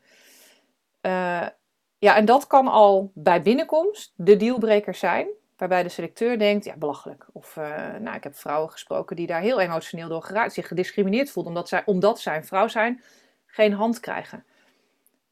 Eh, 1.01 1.47
ja, 1.97 2.15
en 2.15 2.25
dat 2.25 2.47
kan 2.47 2.67
al 2.67 3.11
bij 3.13 3.41
binnenkomst 3.41 4.13
de 4.15 4.35
dealbreaker 4.35 4.95
zijn, 4.95 5.27
waarbij 5.57 5.83
de 5.83 5.89
selecteur 5.89 6.39
denkt, 6.39 6.65
ja, 6.65 6.77
belachelijk. 6.77 7.27
Of, 7.31 7.57
eh, 7.57 7.93
nou, 7.99 8.15
ik 8.15 8.23
heb 8.23 8.35
vrouwen 8.35 8.71
gesproken 8.71 9.15
die 9.15 9.27
daar 9.27 9.41
heel 9.41 9.59
emotioneel 9.59 10.07
door 10.07 10.23
geraakt, 10.23 10.53
zich 10.53 10.67
gediscrimineerd 10.67 11.31
voelden 11.31 11.51
omdat 11.53 11.69
zij, 11.69 11.81
omdat 11.85 12.19
zij 12.19 12.35
een 12.35 12.45
vrouw 12.45 12.67
zijn, 12.67 13.03
geen 13.45 13.73
hand 13.73 13.99
krijgen. 13.99 14.45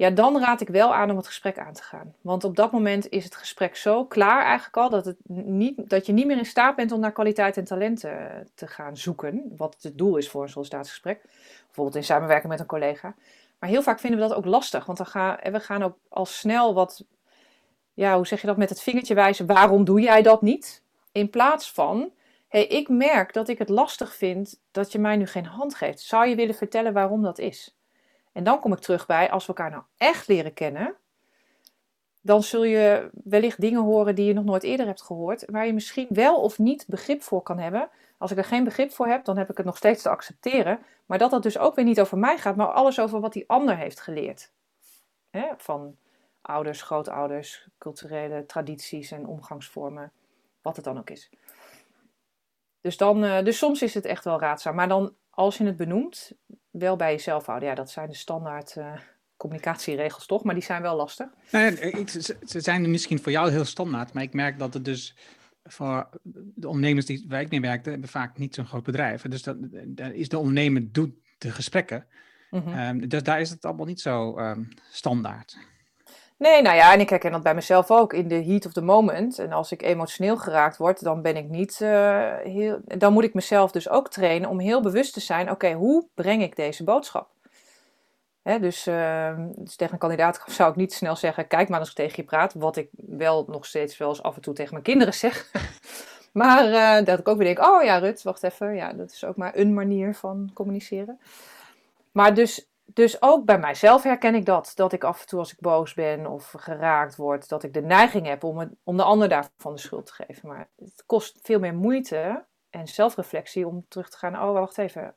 Ja, 0.01 0.09
dan 0.09 0.39
raad 0.39 0.61
ik 0.61 0.67
wel 0.67 0.93
aan 0.93 1.09
om 1.09 1.17
het 1.17 1.27
gesprek 1.27 1.59
aan 1.59 1.73
te 1.73 1.83
gaan. 1.83 2.13
Want 2.21 2.43
op 2.43 2.55
dat 2.55 2.71
moment 2.71 3.09
is 3.09 3.23
het 3.23 3.35
gesprek 3.35 3.75
zo 3.75 4.05
klaar 4.05 4.43
eigenlijk 4.43 4.77
al, 4.77 4.89
dat, 4.89 5.05
het 5.05 5.17
niet, 5.45 5.89
dat 5.89 6.05
je 6.05 6.13
niet 6.13 6.25
meer 6.25 6.37
in 6.37 6.45
staat 6.45 6.75
bent 6.75 6.91
om 6.91 6.99
naar 6.99 7.11
kwaliteit 7.11 7.57
en 7.57 7.63
talenten 7.63 8.47
te 8.55 8.67
gaan 8.67 8.97
zoeken. 8.97 9.53
Wat 9.57 9.77
het 9.81 9.97
doel 9.97 10.17
is 10.17 10.29
voor 10.29 10.43
een 10.43 10.49
sollicitatiegesprek. 10.49 11.21
Bijvoorbeeld 11.65 11.95
in 11.95 12.03
samenwerking 12.03 12.51
met 12.51 12.59
een 12.59 12.65
collega. 12.65 13.15
Maar 13.59 13.69
heel 13.69 13.81
vaak 13.81 13.99
vinden 13.99 14.19
we 14.19 14.27
dat 14.27 14.37
ook 14.37 14.45
lastig, 14.45 14.85
want 14.85 14.97
dan 14.97 15.07
gaan, 15.07 15.37
we 15.51 15.59
gaan 15.59 15.83
ook 15.83 15.97
al 16.09 16.25
snel 16.25 16.73
wat, 16.73 17.03
ja, 17.93 18.15
hoe 18.15 18.27
zeg 18.27 18.41
je 18.41 18.47
dat, 18.47 18.57
met 18.57 18.69
het 18.69 18.81
vingertje 18.81 19.13
wijzen, 19.13 19.45
waarom 19.45 19.83
doe 19.83 20.01
jij 20.01 20.21
dat 20.21 20.41
niet? 20.41 20.83
In 21.11 21.29
plaats 21.29 21.71
van, 21.71 22.11
hey, 22.47 22.67
ik 22.67 22.89
merk 22.89 23.33
dat 23.33 23.47
ik 23.47 23.57
het 23.57 23.69
lastig 23.69 24.15
vind 24.15 24.59
dat 24.71 24.91
je 24.91 24.99
mij 24.99 25.17
nu 25.17 25.27
geen 25.27 25.45
hand 25.45 25.75
geeft. 25.75 25.99
Zou 25.99 26.27
je 26.27 26.35
willen 26.35 26.55
vertellen 26.55 26.93
waarom 26.93 27.21
dat 27.21 27.39
is? 27.39 27.75
En 28.31 28.43
dan 28.43 28.59
kom 28.59 28.73
ik 28.73 28.79
terug 28.79 29.05
bij, 29.05 29.31
als 29.31 29.45
we 29.45 29.53
elkaar 29.53 29.71
nou 29.71 29.83
echt 29.97 30.27
leren 30.27 30.53
kennen, 30.53 30.95
dan 32.21 32.43
zul 32.43 32.63
je 32.63 33.09
wellicht 33.23 33.61
dingen 33.61 33.81
horen 33.81 34.15
die 34.15 34.25
je 34.25 34.33
nog 34.33 34.43
nooit 34.43 34.63
eerder 34.63 34.85
hebt 34.85 35.01
gehoord, 35.01 35.43
waar 35.45 35.65
je 35.65 35.73
misschien 35.73 36.07
wel 36.09 36.41
of 36.41 36.57
niet 36.57 36.85
begrip 36.87 37.21
voor 37.21 37.41
kan 37.41 37.59
hebben. 37.59 37.89
Als 38.17 38.31
ik 38.31 38.37
er 38.37 38.43
geen 38.43 38.63
begrip 38.63 38.91
voor 38.91 39.07
heb, 39.07 39.25
dan 39.25 39.37
heb 39.37 39.49
ik 39.49 39.57
het 39.57 39.65
nog 39.65 39.77
steeds 39.77 40.01
te 40.01 40.09
accepteren. 40.09 40.79
Maar 41.05 41.17
dat 41.17 41.31
dat 41.31 41.43
dus 41.43 41.57
ook 41.57 41.75
weer 41.75 41.85
niet 41.85 42.01
over 42.01 42.17
mij 42.17 42.37
gaat, 42.37 42.55
maar 42.55 42.71
alles 42.71 42.99
over 42.99 43.19
wat 43.19 43.33
die 43.33 43.49
ander 43.49 43.77
heeft 43.77 44.01
geleerd. 44.01 44.51
Van 45.57 45.97
ouders, 46.41 46.81
grootouders, 46.81 47.67
culturele 47.77 48.45
tradities 48.45 49.11
en 49.11 49.25
omgangsvormen, 49.25 50.11
wat 50.61 50.75
het 50.75 50.85
dan 50.85 50.97
ook 50.97 51.09
is. 51.09 51.29
Dus, 52.81 52.97
dan, 52.97 53.23
uh, 53.23 53.43
dus 53.43 53.57
soms 53.57 53.81
is 53.81 53.93
het 53.93 54.05
echt 54.05 54.23
wel 54.23 54.39
raadzaam. 54.39 54.75
Maar 54.75 54.87
dan, 54.87 55.15
als 55.41 55.57
je 55.57 55.65
het 55.65 55.77
benoemt, 55.77 56.31
wel 56.69 56.95
bij 56.95 57.11
jezelf 57.11 57.45
houden. 57.45 57.69
Ja, 57.69 57.75
dat 57.75 57.89
zijn 57.89 58.09
de 58.09 58.15
standaard 58.15 58.75
uh, 58.75 58.93
communicatieregels 59.37 60.25
toch, 60.25 60.43
maar 60.43 60.53
die 60.53 60.63
zijn 60.63 60.81
wel 60.81 60.95
lastig. 60.95 61.27
Nou 61.51 61.65
ja, 61.65 61.81
ik, 61.81 62.09
ze 62.45 62.59
zijn 62.59 62.91
misschien 62.91 63.21
voor 63.21 63.31
jou 63.31 63.51
heel 63.51 63.65
standaard, 63.65 64.13
maar 64.13 64.23
ik 64.23 64.33
merk 64.33 64.59
dat 64.59 64.73
het 64.73 64.85
dus 64.85 65.15
voor 65.63 66.09
de 66.55 66.67
ondernemers 66.67 67.05
die 67.05 67.25
waar 67.27 67.41
ik 67.41 67.49
mee 67.49 67.61
werkte, 67.61 67.89
hebben 67.89 68.09
vaak 68.09 68.37
niet 68.37 68.55
zo'n 68.55 68.65
groot 68.65 68.83
bedrijf. 68.83 69.21
Dus 69.21 69.43
dat, 69.43 69.57
dat 69.87 70.11
is 70.11 70.29
de 70.29 70.37
ondernemer 70.37 70.91
doet 70.91 71.13
de 71.37 71.51
gesprekken. 71.51 72.07
Mm 72.49 72.61
-hmm. 72.61 72.79
um, 72.79 73.09
dus 73.09 73.23
daar 73.23 73.41
is 73.41 73.49
het 73.49 73.65
allemaal 73.65 73.85
niet 73.85 74.01
zo 74.01 74.39
um, 74.39 74.67
standaard. 74.91 75.57
Nee, 76.41 76.61
nou 76.61 76.75
ja, 76.75 76.93
en 76.93 76.99
ik 76.99 77.09
herken 77.09 77.31
dat 77.31 77.43
bij 77.43 77.55
mezelf 77.55 77.91
ook 77.91 78.13
in 78.13 78.27
de 78.27 78.43
heat 78.43 78.65
of 78.65 78.73
the 78.73 78.81
moment. 78.81 79.39
En 79.39 79.51
als 79.51 79.71
ik 79.71 79.81
emotioneel 79.81 80.37
geraakt 80.37 80.77
word, 80.77 81.03
dan 81.03 81.21
ben 81.21 81.35
ik 81.35 81.49
niet 81.49 81.79
uh, 81.81 82.35
heel. 82.37 82.79
Dan 82.85 83.13
moet 83.13 83.23
ik 83.23 83.33
mezelf 83.33 83.71
dus 83.71 83.89
ook 83.89 84.09
trainen 84.09 84.49
om 84.49 84.59
heel 84.59 84.81
bewust 84.81 85.13
te 85.13 85.19
zijn: 85.19 85.51
oké, 85.51 85.73
hoe 85.73 86.07
breng 86.13 86.41
ik 86.41 86.55
deze 86.55 86.83
boodschap? 86.83 87.29
Hè, 88.41 88.59
dus, 88.59 88.87
uh, 88.87 89.37
dus 89.55 89.75
tegen 89.75 89.93
een 89.93 89.99
kandidaat 89.99 90.43
zou 90.57 90.69
ik 90.69 90.75
niet 90.75 90.93
snel 90.93 91.15
zeggen: 91.15 91.47
kijk 91.47 91.69
maar 91.69 91.79
als 91.79 91.93
tegen 91.93 92.13
je 92.15 92.23
praat. 92.23 92.53
Wat 92.53 92.75
ik 92.75 92.89
wel 92.95 93.45
nog 93.47 93.65
steeds 93.65 93.97
wel 93.97 94.09
eens 94.09 94.23
af 94.23 94.35
en 94.35 94.41
toe 94.41 94.53
tegen 94.53 94.71
mijn 94.71 94.83
kinderen 94.83 95.13
zeg. 95.13 95.51
maar 96.41 96.67
uh, 96.67 97.05
dat 97.05 97.19
ik 97.19 97.27
ook 97.27 97.37
weer 97.37 97.55
denk: 97.55 97.67
oh 97.67 97.83
ja, 97.83 97.97
Rut, 97.97 98.23
wacht 98.23 98.43
even. 98.43 98.75
Ja, 98.75 98.93
dat 98.93 99.11
is 99.11 99.25
ook 99.25 99.35
maar 99.35 99.55
een 99.55 99.73
manier 99.73 100.15
van 100.15 100.51
communiceren. 100.53 101.19
Maar 102.11 102.33
dus 102.33 102.70
dus 102.85 103.21
ook 103.21 103.45
bij 103.45 103.59
mijzelf 103.59 104.03
herken 104.03 104.35
ik 104.35 104.45
dat. 104.45 104.71
Dat 104.75 104.93
ik 104.93 105.03
af 105.03 105.21
en 105.21 105.27
toe 105.27 105.39
als 105.39 105.51
ik 105.51 105.59
boos 105.59 105.93
ben 105.93 106.27
of 106.27 106.53
geraakt 106.57 107.15
word, 107.15 107.49
dat 107.49 107.63
ik 107.63 107.73
de 107.73 107.81
neiging 107.81 108.25
heb 108.25 108.43
om, 108.43 108.57
het, 108.57 108.69
om 108.83 108.97
de 108.97 109.03
ander 109.03 109.29
daarvan 109.29 109.73
de 109.73 109.79
schuld 109.79 110.05
te 110.05 110.13
geven. 110.13 110.47
Maar 110.47 110.69
het 110.75 111.03
kost 111.05 111.39
veel 111.41 111.59
meer 111.59 111.75
moeite 111.75 112.45
en 112.69 112.87
zelfreflectie 112.87 113.67
om 113.67 113.85
terug 113.87 114.09
te 114.09 114.17
gaan. 114.17 114.41
Oh, 114.41 114.51
wacht 114.51 114.77
even. 114.77 115.15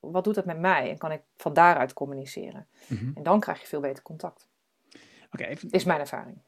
Wat 0.00 0.24
doet 0.24 0.34
dat 0.34 0.44
met 0.44 0.58
mij? 0.58 0.90
En 0.90 0.98
kan 0.98 1.12
ik 1.12 1.22
van 1.36 1.52
daaruit 1.52 1.92
communiceren? 1.92 2.68
Mm 2.86 2.96
-hmm. 2.96 3.12
En 3.14 3.22
dan 3.22 3.40
krijg 3.40 3.60
je 3.60 3.66
veel 3.66 3.80
beter 3.80 4.02
contact. 4.02 4.48
Okay, 5.32 5.46
even, 5.46 5.70
is 5.70 5.84
mijn 5.84 6.00
ervaring. 6.00 6.42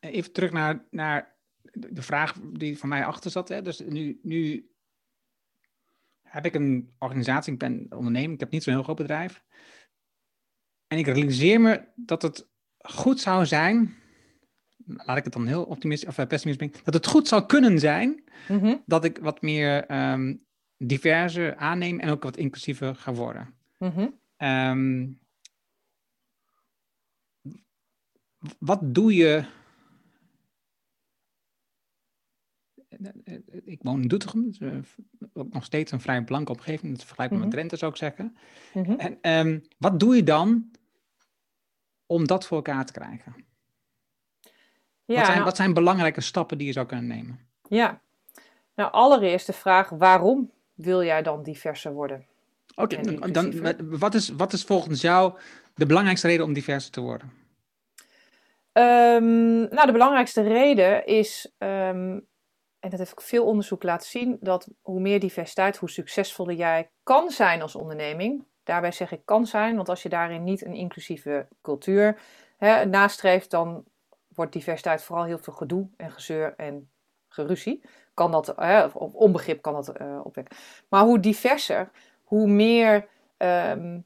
Even 0.00 0.32
terug 0.32 0.52
naar, 0.52 0.84
naar 0.90 1.36
de 1.72 2.02
vraag 2.02 2.34
die 2.42 2.78
van 2.78 2.88
mij 2.88 3.04
achter 3.04 3.30
zat. 3.30 3.48
Hè? 3.48 3.62
Dus 3.62 3.78
nu, 3.78 4.20
nu 4.22 4.70
heb 6.30 6.44
ik 6.44 6.54
een 6.54 6.94
organisatie, 6.98 7.52
ik 7.52 7.58
ben 7.58 7.86
ondernemer, 7.90 8.32
ik 8.32 8.40
heb 8.40 8.50
niet 8.50 8.62
zo'n 8.62 8.72
heel 8.72 8.82
groot 8.82 8.96
bedrijf. 8.96 9.44
En 10.86 10.98
ik 10.98 11.06
realiseer 11.06 11.60
me 11.60 11.82
dat 11.94 12.22
het 12.22 12.48
goed 12.78 13.20
zou 13.20 13.46
zijn, 13.46 13.96
laat 14.86 15.16
ik 15.16 15.24
het 15.24 15.32
dan 15.32 15.46
heel 15.46 15.64
optimistisch 15.64 16.08
of 16.08 16.14
pessimistisch 16.14 16.56
brengen, 16.56 16.84
dat 16.84 16.94
het 16.94 17.06
goed 17.06 17.28
zou 17.28 17.46
kunnen 17.46 17.78
zijn 17.78 18.22
mm 18.48 18.58
-hmm. 18.58 18.82
dat 18.86 19.04
ik 19.04 19.18
wat 19.18 19.42
meer 19.42 19.92
um, 20.12 20.46
diverser 20.76 21.56
aanneem 21.56 21.98
en 21.98 22.10
ook 22.10 22.22
wat 22.22 22.36
inclusiever 22.36 22.94
ga 22.94 23.12
worden. 23.12 23.54
Mm 23.78 23.90
-hmm. 23.90 24.18
um, 24.48 25.18
wat 28.58 28.94
doe 28.94 29.14
je 29.14 29.44
ik 33.64 33.78
woon 33.82 34.02
in 34.02 34.08
Doetinchem, 34.08 34.44
dus, 34.44 34.58
uh, 34.58 34.78
ook 35.32 35.52
nog 35.52 35.64
steeds 35.64 35.92
een 35.92 36.00
vrij 36.00 36.24
blanke 36.24 36.52
omgeving, 36.52 36.92
dat 36.92 37.04
vergelijkbaar 37.04 37.38
mm 37.38 37.44
-hmm. 37.44 37.54
met 37.54 37.68
Drenthe 37.68 37.76
zou 37.76 37.90
ik 37.90 37.96
zeggen. 37.96 38.36
Mm 38.72 38.84
-hmm. 38.84 38.98
En 38.98 39.46
um, 39.46 39.62
wat 39.78 40.00
doe 40.00 40.16
je 40.16 40.22
dan 40.22 40.70
om 42.06 42.26
dat 42.26 42.46
voor 42.46 42.56
elkaar 42.56 42.86
te 42.86 42.92
krijgen? 42.92 43.34
Ja, 45.04 45.14
wat, 45.14 45.24
zijn, 45.24 45.32
nou, 45.32 45.44
wat 45.44 45.56
zijn 45.56 45.74
belangrijke 45.74 46.20
stappen 46.20 46.58
die 46.58 46.66
je 46.66 46.72
zou 46.72 46.86
kunnen 46.86 47.06
nemen? 47.06 47.40
Ja. 47.68 48.00
Nou, 48.74 48.92
allereerst 48.92 49.46
de 49.46 49.52
vraag, 49.52 49.88
waarom 49.88 50.50
wil 50.74 51.02
jij 51.02 51.22
dan 51.22 51.42
diverser 51.42 51.92
worden? 51.92 52.26
Oké, 52.74 53.30
dan, 53.30 53.54
wat, 53.98 54.14
is, 54.14 54.28
wat 54.28 54.52
is 54.52 54.64
volgens 54.64 55.00
jou 55.00 55.38
de 55.74 55.86
belangrijkste 55.86 56.26
reden 56.26 56.44
om 56.44 56.52
diverser 56.52 56.90
te 56.90 57.00
worden? 57.00 57.32
Ehm, 58.72 59.58
nou, 59.58 59.86
de 59.86 59.92
belangrijkste 59.92 60.42
reden 60.42 61.06
is, 61.06 61.52
ehm, 61.58 62.20
en 62.80 62.90
dat 62.90 62.98
heeft 62.98 63.22
veel 63.22 63.44
onderzoek 63.44 63.82
laten 63.82 64.08
zien, 64.08 64.36
dat 64.40 64.68
hoe 64.82 65.00
meer 65.00 65.20
diversiteit, 65.20 65.76
hoe 65.76 65.90
succesvoller 65.90 66.54
jij 66.54 66.90
kan 67.02 67.30
zijn 67.30 67.62
als 67.62 67.74
onderneming. 67.74 68.44
Daarbij 68.62 68.92
zeg 68.92 69.12
ik 69.12 69.20
kan 69.24 69.46
zijn, 69.46 69.76
want 69.76 69.88
als 69.88 70.02
je 70.02 70.08
daarin 70.08 70.44
niet 70.44 70.64
een 70.64 70.74
inclusieve 70.74 71.48
cultuur 71.62 72.20
hè, 72.56 72.84
nastreeft, 72.84 73.50
dan 73.50 73.84
wordt 74.34 74.52
diversiteit 74.52 75.02
vooral 75.02 75.24
heel 75.24 75.38
veel 75.38 75.52
gedoe 75.52 75.88
en 75.96 76.10
gezeur 76.10 76.54
en 76.56 76.90
geruzie. 77.28 77.84
Kan 78.14 78.30
dat, 78.30 78.52
hè, 78.56 78.84
of 78.84 78.94
onbegrip 79.14 79.62
kan 79.62 79.72
dat 79.72 79.88
eh, 79.88 80.20
opwekken. 80.22 80.56
Maar 80.88 81.02
hoe 81.02 81.20
diverser, 81.20 81.90
hoe 82.24 82.46
meer 82.46 83.08
ehm, 83.36 84.00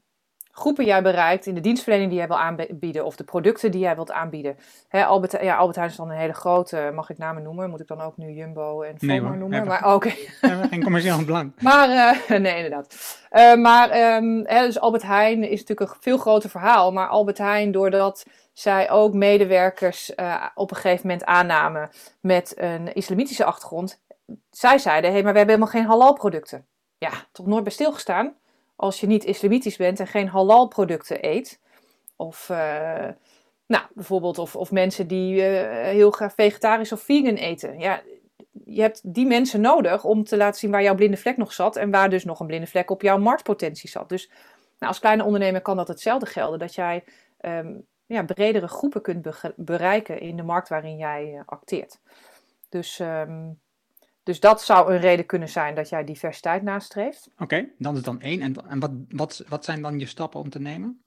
groepen 0.55 0.85
jij 0.85 1.01
bereikt 1.01 1.45
in 1.45 1.55
de 1.55 1.61
dienstverlening 1.61 2.09
die 2.09 2.19
jij 2.19 2.27
wil 2.27 2.39
aanbieden 2.39 3.05
of 3.05 3.15
de 3.15 3.23
producten 3.23 3.71
die 3.71 3.79
jij 3.79 3.95
wilt 3.95 4.11
aanbieden. 4.11 4.57
Hè, 4.87 5.05
Albert, 5.05 5.31
ja, 5.41 5.55
Albert 5.55 5.75
Heijn 5.75 5.91
is 5.91 5.97
dan 5.97 6.09
een 6.09 6.17
hele 6.17 6.33
grote, 6.33 6.91
mag 6.93 7.09
ik 7.09 7.17
namen 7.17 7.43
noemen? 7.43 7.69
Moet 7.69 7.79
ik 7.79 7.87
dan 7.87 8.01
ook 8.01 8.17
nu 8.17 8.31
Jumbo 8.31 8.81
en 8.81 8.95
Nee, 8.99 9.17
Vomar 9.17 9.31
hoor, 9.31 9.39
noemen? 9.39 9.67
Maar 9.67 9.93
oké. 9.93 10.09
We 10.41 10.47
hebben 10.47 10.69
geen 10.69 10.83
commercieel 10.83 11.25
belang. 11.25 11.53
Maar, 11.59 11.89
eh, 11.89 12.39
nee, 12.45 12.55
inderdaad. 12.55 12.95
Eh, 13.29 13.55
maar, 13.55 13.89
ehm, 13.89 14.43
hè, 14.43 14.65
dus 14.65 14.79
Albert 14.79 15.03
Heijn 15.03 15.43
is 15.43 15.59
natuurlijk 15.59 15.89
een 15.89 15.97
veel 16.01 16.17
groter 16.17 16.49
verhaal. 16.49 16.91
Maar 16.91 17.07
Albert 17.07 17.37
Heijn, 17.37 17.71
doordat 17.71 18.25
zij 18.53 18.91
ook 18.91 19.13
medewerkers 19.13 20.15
eh, 20.15 20.45
op 20.55 20.71
een 20.71 20.77
gegeven 20.77 21.07
moment 21.07 21.25
aannamen 21.25 21.89
met 22.21 22.53
een 22.57 22.93
islamitische 22.93 23.45
achtergrond. 23.45 24.01
Zij 24.49 24.77
zeiden, 24.77 25.09
hé, 25.09 25.15
hey, 25.15 25.23
maar 25.23 25.33
we 25.33 25.37
hebben 25.37 25.55
helemaal 25.55 25.81
geen 25.81 25.91
halal 25.91 26.13
producten. 26.13 26.65
Ja, 26.97 27.11
toch 27.31 27.45
nooit 27.45 27.63
bij 27.63 27.73
stilgestaan. 27.73 28.35
Als 28.83 28.99
je 28.99 29.07
niet 29.07 29.23
islamitisch 29.23 29.77
bent 29.77 29.99
en 29.99 30.07
geen 30.07 30.27
halal 30.27 30.67
producten 30.67 31.25
eet. 31.25 31.59
Of, 32.15 32.49
eh, 32.49 33.07
nou, 33.67 33.83
bijvoorbeeld, 33.93 34.37
of, 34.37 34.55
of 34.55 34.71
mensen 34.71 35.07
die 35.07 35.43
eh, 35.43 35.87
heel 35.91 36.11
graag 36.11 36.33
vegetarisch 36.33 36.91
of 36.91 37.01
vegan 37.01 37.35
eten. 37.35 37.79
Ja, 37.79 38.01
je 38.65 38.81
hebt 38.81 39.13
die 39.13 39.25
mensen 39.25 39.61
nodig 39.61 40.03
om 40.03 40.23
te 40.23 40.37
laten 40.37 40.59
zien 40.59 40.71
waar 40.71 40.83
jouw 40.83 40.95
blinde 40.95 41.17
vlek 41.17 41.37
nog 41.37 41.53
zat 41.53 41.75
en 41.75 41.91
waar 41.91 42.09
dus 42.09 42.23
nog 42.23 42.39
een 42.39 42.47
blinde 42.47 42.67
vlek 42.67 42.89
op 42.89 43.01
jouw 43.01 43.17
marktpotentie 43.17 43.89
zat. 43.89 44.09
Dus 44.09 44.27
nou, 44.79 44.91
als 44.91 44.99
kleine 44.99 45.23
ondernemer 45.23 45.61
kan 45.61 45.77
dat 45.77 45.87
hetzelfde 45.87 46.25
gelden, 46.25 46.59
dat 46.59 46.75
jij 46.75 47.03
ehm, 47.39 47.73
ja, 48.05 48.23
bredere 48.23 48.67
groepen 48.67 49.01
kunt 49.01 49.27
bereiken 49.55 50.19
in 50.19 50.35
de 50.35 50.43
markt 50.43 50.69
waarin 50.69 50.97
jij 50.97 51.33
eh, 51.33 51.41
acteert. 51.45 51.99
Dus, 52.69 52.99
ehm, 52.99 53.49
dus 54.23 54.39
dat 54.39 54.61
zou 54.63 54.93
een 54.93 54.99
reden 54.99 55.25
kunnen 55.25 55.49
zijn 55.49 55.75
dat 55.75 55.89
jij 55.89 56.03
diversiteit 56.03 56.63
nastreeft. 56.63 57.29
Oké, 57.39 57.65
dat 57.77 57.95
is 57.95 58.01
dan 58.01 58.21
één. 58.21 58.41
En, 58.41 58.55
en 58.69 58.79
wat, 58.79 58.91
wat, 59.09 59.43
wat 59.47 59.65
zijn 59.65 59.81
dan 59.81 59.99
je 59.99 60.05
stappen 60.05 60.39
om 60.39 60.49
te 60.49 60.59
nemen? 60.59 61.03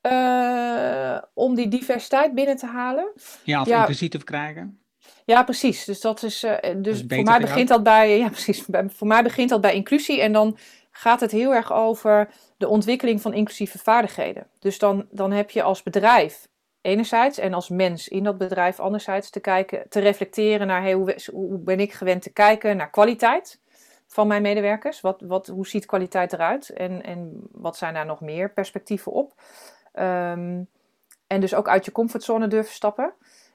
Eh, 0.00 1.18
om 1.34 1.54
die 1.54 1.68
diversiteit 1.68 2.34
binnen 2.34 2.56
te 2.56 2.66
halen, 2.66 3.12
Ja, 3.44 3.60
of 3.60 3.66
Ja. 3.66 3.78
inclusief 3.78 4.08
te 4.10 4.18
krijgen? 4.24 4.80
Ja, 5.24 5.42
precies. 5.44 5.84
Dus 5.84 6.00
dat 6.00 6.22
is. 6.22 6.42
eh, 6.42 6.74
dus 6.76 7.04
voor 7.08 7.22
mij 7.24 7.40
begint 7.40 7.68
dat 7.68 7.82
bij. 7.82 8.18
Ja, 8.18 8.28
precies. 8.28 8.64
Voor 8.86 9.06
mij 9.06 9.22
begint 9.22 9.48
dat 9.48 9.60
bij 9.60 9.74
inclusie. 9.74 10.20
En 10.20 10.32
dan 10.32 10.56
gaat 10.90 11.20
het 11.20 11.30
heel 11.30 11.54
erg 11.54 11.72
over 11.72 12.28
de 12.56 12.68
ontwikkeling 12.68 13.20
van 13.20 13.34
inclusieve 13.34 13.78
vaardigheden. 13.78 14.46
Dus 14.58 14.78
dan, 14.78 15.06
dan 15.10 15.32
heb 15.32 15.50
je 15.50 15.62
als 15.62 15.82
bedrijf 15.82 16.48
enerzijds 16.82 17.38
en 17.38 17.54
als 17.54 17.68
mens 17.68 18.08
in 18.08 18.24
dat 18.24 18.38
bedrijf 18.38 18.80
anderzijds 18.80 19.30
te 19.30 19.40
kijken, 19.40 19.88
te 19.88 20.00
reflecteren 20.00 20.66
naar 20.66 20.82
hey, 20.82 20.92
hoe, 20.92 21.58
ben 21.58 21.80
ik 21.80 21.92
gewend 21.92 22.22
te 22.22 22.32
kijken 22.32 22.76
naar 22.76 22.90
kwaliteit 22.90 23.60
van 24.06 24.26
mijn 24.26 24.42
medewerkers? 24.42 25.00
Wat, 25.00 25.20
wat, 25.20 25.46
hoe 25.46 25.66
ziet 25.66 25.86
kwaliteit 25.86 26.32
eruit? 26.32 26.68
En, 26.68 27.02
en 27.02 27.48
wat 27.52 27.76
zijn 27.76 27.94
daar 27.94 28.06
nog 28.06 28.20
meer 28.20 28.52
perspectieven 28.52 29.12
op? 29.12 29.34
Ehm, 29.92 30.62
en 31.26 31.40
dus 31.40 31.54
ook 31.54 31.68
uit 31.68 31.84
je 31.84 31.92
comfortzone 31.92 32.46
durven 32.46 32.74
stappen. 32.74 33.14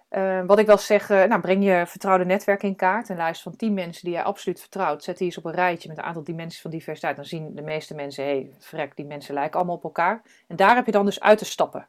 Eh, 0.10 0.42
wat 0.46 0.60
ik 0.60 0.66
wel 0.66 0.78
zeg, 0.78 1.10
nou, 1.10 1.40
breng 1.40 1.64
je 1.64 1.84
vertrouwde 1.88 2.26
netwerk 2.26 2.64
in 2.64 2.76
kaart. 2.76 3.10
Een 3.10 3.18
lijst 3.18 3.42
van 3.42 3.56
10 3.56 3.74
mensen 3.74 4.04
die 4.04 4.14
jij 4.14 4.24
absoluut 4.24 4.60
vertrouwt. 4.60 5.04
Zet 5.04 5.18
die 5.18 5.26
eens 5.26 5.38
op 5.38 5.46
een 5.46 5.52
rijtje 5.52 5.90
met 5.90 5.98
een 5.98 6.04
aantal 6.04 6.24
dimensies 6.24 6.62
van 6.62 6.72
diversiteit. 6.72 7.16
Dan 7.16 7.26
zien 7.26 7.56
de 7.56 7.62
meeste 7.62 7.96
mensen, 7.96 8.24
hé, 8.24 8.30
hey, 8.30 8.52
vrek, 8.60 8.96
die 8.96 9.06
mensen 9.06 9.34
lijken 9.34 9.58
allemaal 9.58 9.76
op 9.76 9.84
elkaar. 9.84 10.22
En 10.48 10.56
daar 10.56 10.76
heb 10.76 10.86
je 10.86 10.92
dan 10.92 11.06
dus 11.06 11.20
uit 11.20 11.38
te 11.38 11.46
stappen. 11.46 11.88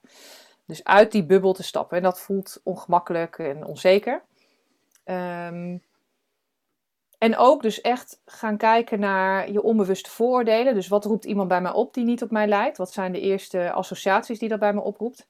Dus 0.69 0.85
uit 0.85 1.13
die 1.13 1.25
bubbel 1.25 1.53
te 1.53 1.63
stappen. 1.63 1.97
En 1.97 2.03
dat 2.03 2.21
voelt 2.21 2.61
ongemakkelijk 2.65 3.39
en 3.39 3.65
onzeker. 3.65 4.23
Ehm, 5.05 5.77
en 7.19 7.37
ook 7.37 7.63
dus 7.63 7.81
echt 7.81 8.21
gaan 8.25 8.57
kijken 8.57 9.01
naar 9.01 9.51
je 9.51 9.63
onbewuste 9.63 10.11
vooroordelen. 10.11 10.75
Dus 10.75 10.89
wat 10.89 11.05
roept 11.05 11.25
iemand 11.25 11.49
bij 11.49 11.61
mij 11.61 11.73
op 11.73 11.95
die 11.95 12.05
niet 12.05 12.23
op 12.23 12.31
mij 12.31 12.47
lijkt? 12.47 12.77
Wat 12.77 12.93
zijn 12.93 13.13
de 13.13 13.21
eerste 13.21 13.73
associaties 13.73 14.39
die 14.39 14.49
dat 14.49 14.59
bij 14.59 14.73
me 14.73 14.81
oproept? 14.81 15.27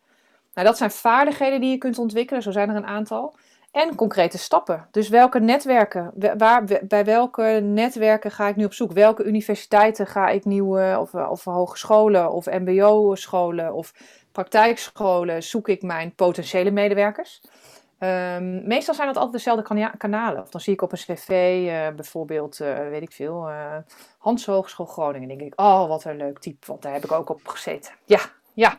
Nou, 0.55 0.66
dat 0.66 0.76
zijn 0.76 0.91
vaardigheden 0.91 1.61
die 1.61 1.70
je 1.70 1.78
kunt 1.78 1.99
ontwikkelen, 1.99 2.43
zo 2.43 2.51
zijn 2.51 2.68
er 2.68 2.76
een 2.76 2.86
aantal. 2.86 3.34
En 3.70 3.95
concrete 3.95 4.39
stappen. 4.39 4.89
Dus 4.91 5.09
welke 5.09 5.41
netwerken, 5.41 6.12
wa- 6.14 6.36
waar, 6.36 6.64
bij 6.82 7.05
welke 7.05 7.61
netwerken 7.62 8.30
ga 8.30 8.49
ik 8.49 8.57
nu 8.57 8.64
op 8.64 8.72
zoek? 8.72 8.93
Welke 8.93 9.24
universiteiten 9.24 10.07
ga 10.07 10.28
ik 10.28 10.45
nieuwe, 10.45 10.97
of, 11.01 11.14
of 11.14 11.45
hogescholen, 11.45 12.32
of 12.32 12.47
mbo-scholen, 12.47 13.74
of 13.74 13.95
praktijkscholen 14.39 15.43
zoek 15.43 15.68
ik 15.68 15.82
mijn 15.82 16.14
potentiële 16.14 16.70
medewerkers? 16.70 17.41
Ehm, 17.99 18.66
meestal 18.66 18.95
zijn 18.95 19.07
dat 19.07 19.16
altijd 19.16 19.34
dezelfde 19.34 19.62
kana- 19.62 19.95
kanalen. 19.99 20.43
Of 20.43 20.49
dan 20.51 20.61
zie 20.61 20.72
ik 20.72 20.82
op 20.82 20.93
een 20.93 20.99
cv 20.99 21.28
eh, 21.28 21.95
bijvoorbeeld, 21.95 22.61
eh, 22.61 22.89
weet 22.89 23.03
ik 23.03 23.12
veel, 23.12 23.49
eh 23.49 23.76
Hans 24.18 24.47
Hogeschool 24.47 24.86
Groningen. 24.86 25.28
Dan 25.28 25.39
denk 25.39 25.53
ik, 25.53 25.61
oh, 25.61 25.89
wat 25.89 26.05
een 26.05 26.16
leuk 26.16 26.39
type, 26.39 26.66
want 26.66 26.82
daar 26.82 26.93
heb 26.93 27.05
ik 27.05 27.12
ook 27.12 27.30
op 27.30 27.49
gezeten. 27.49 27.93
Ja, 28.05 28.20
ja. 28.55 28.78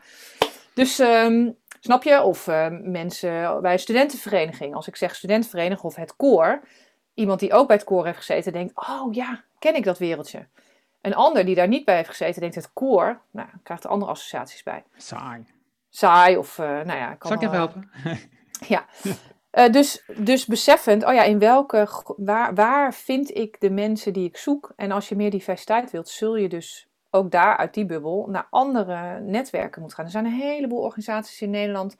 Dus 0.74 0.99
ehm, 0.99 1.51
snap 1.80 2.03
je? 2.03 2.22
Of 2.22 2.47
mensen 2.84 3.62
bij 3.62 3.74
een 3.74 3.80
studentenvereniging. 3.80 4.76
Als 4.76 4.88
ik 4.88 4.95
zeg 4.95 5.16
studentenvereniging 5.16 5.82
of 5.82 5.95
het 5.95 6.16
koor. 6.16 6.62
Iemand 7.14 7.39
die 7.39 7.53
ook 7.53 7.68
bij 7.68 7.76
het 7.76 7.86
koor 7.86 8.05
heeft 8.05 8.18
gezeten 8.18 8.53
denkt, 8.53 8.74
oh 8.76 9.14
ja, 9.14 9.43
ken 9.60 9.76
ik 9.76 9.84
dat 9.84 9.97
wereldje. 9.97 10.47
Een 11.01 11.15
ander 11.15 11.45
die 11.45 11.55
daar 11.55 11.67
niet 11.67 11.85
bij 11.85 11.95
heeft 11.95 12.09
gezeten 12.09 12.41
denkt, 12.41 12.55
het 12.55 12.73
koor, 12.73 13.21
nou, 13.31 13.47
krijgt 13.63 13.83
er 13.83 13.89
andere 13.89 14.11
associaties 14.11 14.63
bij. 14.63 14.83
Saai. 14.95 15.45
Saai 15.89 16.37
of, 16.37 16.59
eh, 16.59 16.65
nou 16.65 16.97
ja. 16.97 17.13
Kan 17.13 17.31
Zal 17.31 17.37
ik 17.37 17.43
even 17.43 17.55
helpen? 17.55 17.89
ja. 18.75 18.85
Eh, 19.49 19.71
dus, 19.71 20.03
dus 20.17 20.45
beseffend, 20.45 21.05
oh 21.05 21.13
ja, 21.13 21.23
in 21.23 21.39
welke, 21.39 21.87
waar, 22.17 22.53
waar 22.53 22.93
vind 22.93 23.35
ik 23.35 23.59
de 23.59 23.69
mensen 23.69 24.13
die 24.13 24.27
ik 24.27 24.37
zoek? 24.37 24.73
En 24.75 24.91
als 24.91 25.09
je 25.09 25.15
meer 25.15 25.31
diversiteit 25.31 25.91
wilt, 25.91 26.09
zul 26.09 26.35
je 26.35 26.49
dus 26.49 26.87
ook 27.09 27.31
daar 27.31 27.57
uit 27.57 27.73
die 27.73 27.85
bubbel 27.85 28.27
naar 28.29 28.47
andere 28.49 29.19
netwerken 29.19 29.79
moeten 29.79 29.97
gaan. 29.97 30.05
Er 30.05 30.11
zijn 30.11 30.25
een 30.25 30.31
heleboel 30.31 30.81
organisaties 30.81 31.41
in 31.41 31.49
Nederland 31.49 31.97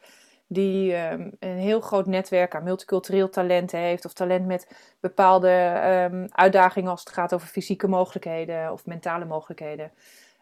die 0.52 0.94
ehm, 0.94 1.30
een 1.40 1.58
heel 1.58 1.80
groot 1.80 2.06
netwerk 2.06 2.56
aan 2.56 2.64
multicultureel 2.64 3.30
talent 3.30 3.72
heeft. 3.72 4.06
Of 4.06 4.14
talent 4.14 4.46
met 4.46 4.68
bepaalde 5.00 5.50
ehm, 5.50 6.28
uitdagingen 6.30 6.92
als 6.92 7.00
het 7.00 7.10
gaat 7.10 7.34
over 7.34 7.48
fysieke 7.48 7.88
mogelijkheden 7.88 8.72
of 8.72 8.86
mentale 8.86 9.26
mogelijkheden. 9.26 9.92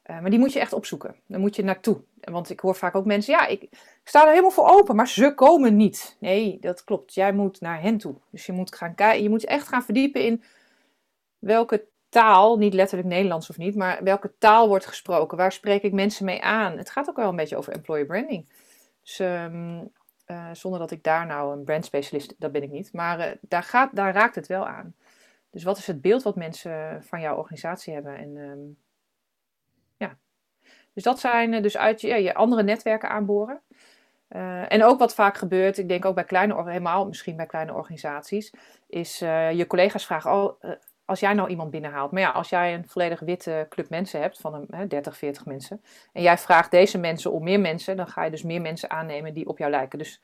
Eh, 0.03 0.19
maar 0.19 0.29
die 0.29 0.39
moet 0.39 0.53
je 0.53 0.59
echt 0.59 0.73
opzoeken. 0.73 1.15
Daar 1.25 1.39
moet 1.39 1.55
je 1.55 1.63
naartoe. 1.63 2.01
Want 2.21 2.49
ik 2.49 2.59
hoor 2.59 2.75
vaak 2.75 2.95
ook 2.95 3.05
mensen, 3.05 3.33
ja, 3.33 3.47
ik, 3.47 3.69
sta 4.03 4.21
er 4.21 4.29
helemaal 4.29 4.51
voor 4.51 4.69
open, 4.69 4.95
maar 4.95 5.07
ze 5.07 5.33
komen 5.33 5.75
niet. 5.75 6.17
Nee, 6.19 6.57
dat 6.61 6.83
klopt. 6.83 7.13
Jij 7.13 7.33
moet 7.33 7.61
naar 7.61 7.81
hen 7.81 7.97
toe. 7.97 8.15
Dus 8.29 8.45
je 8.45 8.51
moet, 8.51 8.75
gaan 8.75 9.21
je 9.21 9.29
moet 9.29 9.45
echt 9.45 9.67
gaan 9.67 9.83
verdiepen 9.83 10.21
in 10.21 10.43
welke 11.39 11.85
taal, 12.09 12.57
niet 12.57 12.73
letterlijk 12.73 13.09
Nederlands 13.09 13.49
of 13.49 13.57
niet, 13.57 13.75
maar 13.75 14.03
welke 14.03 14.33
taal 14.37 14.67
wordt 14.67 14.85
gesproken. 14.85 15.37
Waar 15.37 15.51
spreek 15.51 15.83
ik 15.83 15.93
mensen 15.93 16.25
mee 16.25 16.41
aan? 16.41 16.77
Het 16.77 16.89
gaat 16.89 17.09
ook 17.09 17.15
wel 17.15 17.29
een 17.29 17.35
beetje 17.35 17.57
over 17.57 17.73
employer 17.73 18.05
branding. 18.05 18.45
Dus 19.07 19.19
ehm, 19.19 19.79
eh, 20.27 20.49
zonder 20.53 20.79
dat 20.79 20.91
ik 20.91 21.03
daar 21.03 21.25
nou 21.25 21.57
een 21.57 21.63
brandspecialist, 21.63 22.35
dat 22.37 22.51
ben 22.51 22.63
ik 22.63 22.71
niet. 22.71 22.93
Maar 22.93 23.19
eh, 23.19 23.37
daar, 23.41 23.63
gaat, 23.63 23.95
daar 23.95 24.13
raakt 24.13 24.35
het 24.35 24.47
wel 24.47 24.67
aan. 24.67 24.95
Dus 25.49 25.63
wat 25.63 25.77
is 25.77 25.87
het 25.87 26.01
beeld 26.01 26.23
wat 26.23 26.35
mensen 26.35 27.03
van 27.03 27.21
jouw 27.21 27.37
organisatie 27.37 27.93
hebben? 27.93 28.17
En 28.17 28.37
ehm, 28.37 28.59
ja, 29.97 30.17
dus 30.93 31.03
dat 31.03 31.19
zijn 31.19 31.53
eh, 31.53 31.61
dus 31.61 31.77
uit 31.77 32.01
je, 32.01 32.07
je 32.07 32.33
andere 32.33 32.63
netwerken 32.63 33.09
aanboren. 33.09 33.61
En 34.67 34.83
ook 34.83 34.99
wat 34.99 35.13
vaak 35.13 35.37
gebeurt, 35.37 35.77
ik 35.77 35.87
denk 35.87 36.05
ook 36.05 36.15
bij 36.15 36.23
kleine, 36.23 36.63
helemaal 36.63 37.07
misschien 37.07 37.35
bij 37.35 37.45
kleine 37.45 37.73
organisaties, 37.73 38.53
is 38.87 39.19
je 39.19 39.65
collega's 39.67 40.05
vragen, 40.05 40.55
eh, 40.59 40.71
als 41.07 41.19
jij 41.19 41.33
nou 41.33 41.49
iemand 41.49 41.71
binnenhaalt, 41.71 42.11
maar 42.11 42.21
ja, 42.21 42.29
als 42.29 42.49
jij 42.49 42.73
een 42.73 42.87
volledig 42.87 43.19
witte 43.19 43.65
club 43.69 43.89
mensen 43.89 44.21
hebt, 44.21 44.39
van 44.39 44.53
een, 44.53 44.67
hè, 44.69 44.87
30, 44.87 45.17
40 45.17 45.45
mensen, 45.45 45.81
en 46.13 46.21
jij 46.21 46.37
vraagt 46.37 46.71
deze 46.71 46.97
mensen 46.97 47.31
om 47.31 47.43
meer 47.43 47.59
mensen, 47.59 47.97
dan 47.97 48.07
ga 48.07 48.23
je 48.23 48.31
dus 48.31 48.43
meer 48.43 48.61
mensen 48.61 48.89
aannemen 48.89 49.33
die 49.33 49.47
op 49.47 49.57
jou 49.57 49.71
lijken. 49.71 49.99
Dus 49.99 50.21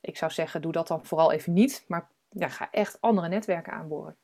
ik 0.00 0.16
zou 0.16 0.30
zeggen, 0.30 0.62
doe 0.62 0.72
dat 0.72 0.88
dan 0.88 1.04
vooral 1.04 1.32
even 1.32 1.52
niet, 1.52 1.84
maar 1.86 2.08
ja, 2.28 2.48
ga 2.48 2.70
echt 2.70 3.00
andere 3.00 3.28
netwerken 3.28 3.72
aanboren. 3.72 4.16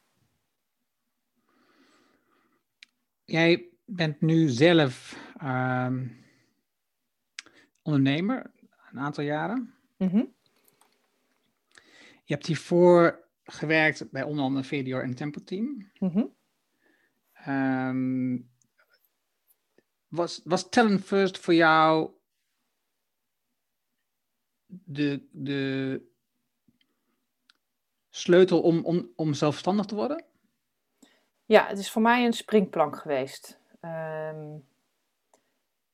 Jij 3.25 3.65
bent 3.85 4.21
nu 4.21 4.49
zelf 4.49 5.17
ehm, 5.41 6.07
ondernemer, 7.83 8.51
een 8.93 8.99
aantal 8.99 9.25
jaren. 9.25 9.75
Mhm. 9.97 10.25
Je 12.25 12.35
hebt 12.35 12.47
hiervoor 12.47 13.24
gewerkt 13.45 14.11
bij 14.11 14.23
onder 14.23 14.45
andere 14.45 14.65
VDR 14.65 14.97
en 14.97 15.15
Tempo 15.15 15.41
Team. 15.45 15.91
Mhm. 15.99 16.25
Ehm, 17.33 18.39
was, 20.09 20.41
was 20.45 20.69
Talent 20.69 21.05
First 21.05 21.39
voor 21.39 21.55
jou 21.55 22.11
de, 24.67 25.29
de 25.31 26.03
sleutel 28.11 28.61
om, 28.61 28.85
om, 28.85 29.11
om 29.17 29.35
zelfstandig 29.35 29.87
te 29.87 29.95
worden? 29.95 30.25
Ja, 31.45 31.67
het 31.67 31.79
is 31.79 31.91
voor 31.91 32.03
mij 32.03 32.25
een 32.25 32.33
springplank 32.33 32.97
geweest. 32.97 33.59
Ehm, 33.81 34.59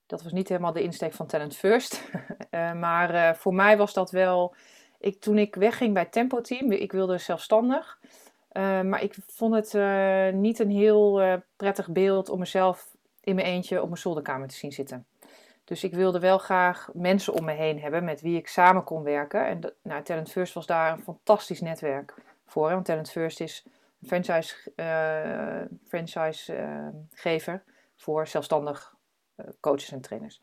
dat 0.07 0.23
was 0.23 0.33
niet 0.33 0.49
helemaal 0.49 0.73
de 0.73 0.83
insteek 0.83 1.13
van 1.13 1.27
Talent 1.27 1.57
First. 1.57 2.03
Eh, 2.51 2.73
maar 2.73 3.15
eh, 3.15 3.35
voor 3.35 3.55
mij 3.55 3.77
was 3.77 3.93
dat 3.93 4.11
wel. 4.11 4.55
Ik, 5.01 5.21
toen 5.21 5.39
ik 5.39 5.55
wegging 5.55 5.95
bij 5.95 6.05
Tempo 6.05 6.41
Team, 6.41 6.73
ik 6.73 6.93
wilde 6.93 7.19
zelfstandig. 7.19 7.99
Uh, 8.53 8.81
maar 8.81 9.03
ik 9.03 9.17
vond 9.27 9.55
het 9.55 9.73
niet 10.35 10.59
een 10.59 10.71
heel 10.71 11.23
prettig 11.57 11.89
beeld 11.89 12.29
om 12.29 12.39
mezelf 12.39 12.97
in 13.21 13.35
mijn 13.35 13.47
eentje 13.47 13.83
op 13.83 13.89
mijn 13.89 14.01
zolderkamer 14.01 14.49
te 14.49 14.55
zien 14.55 14.73
zitten. 14.73 15.07
Dus 15.65 15.85
ik 15.85 15.95
wilde 15.95 16.19
wel 16.19 16.39
graag 16.39 16.91
mensen 16.93 17.33
om 17.33 17.45
me 17.45 17.53
heen 17.53 17.81
hebben 17.81 18.05
met 18.05 18.21
wie 18.21 18.39
ik 18.39 18.49
samen 18.49 18.85
kon 18.85 19.03
werken. 19.03 19.47
En 19.47 19.75
nou, 19.83 20.03
Talent 20.03 20.31
First 20.31 20.55
was 20.55 20.67
daar 20.67 20.93
een 20.93 21.03
fantastisch 21.03 21.61
netwerk 21.61 22.15
voor. 22.47 22.71
Want 22.71 22.85
Talent 22.85 23.11
First 23.11 23.41
is 23.41 23.65
een 24.01 24.09
franchise, 24.09 24.71
franchisegever 25.87 27.63
voor 27.97 28.27
zelfstandig 28.27 28.95
coaches 29.61 29.93
en 29.93 30.01
trainers. 30.01 30.41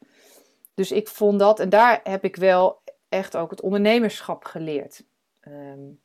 Dus 0.74 0.92
ik 0.92 1.08
vond 1.08 1.40
dat, 1.40 1.60
en 1.60 1.70
daar 1.70 2.00
heb 2.04 2.24
ik 2.24 2.36
wel 2.36 2.82
echt 3.10 3.38
ook 3.38 3.50
het 3.50 3.62
ondernemerschap 3.62 4.46
geleerd. 4.46 5.04
Um, 5.48 6.00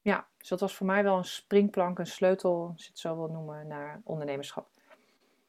ja, 0.00 0.26
dus 0.38 0.48
dat 0.48 0.60
was 0.60 0.74
voor 0.74 0.86
mij 0.86 1.02
wel 1.02 1.16
een 1.16 1.24
springplank, 1.24 1.98
een 1.98 2.06
sleutel, 2.06 2.70
als 2.72 2.82
je 2.82 2.88
het 2.88 2.98
zo 2.98 3.16
wil 3.16 3.28
noemen, 3.28 3.66
naar 3.66 4.00
ondernemerschap. 4.04 4.68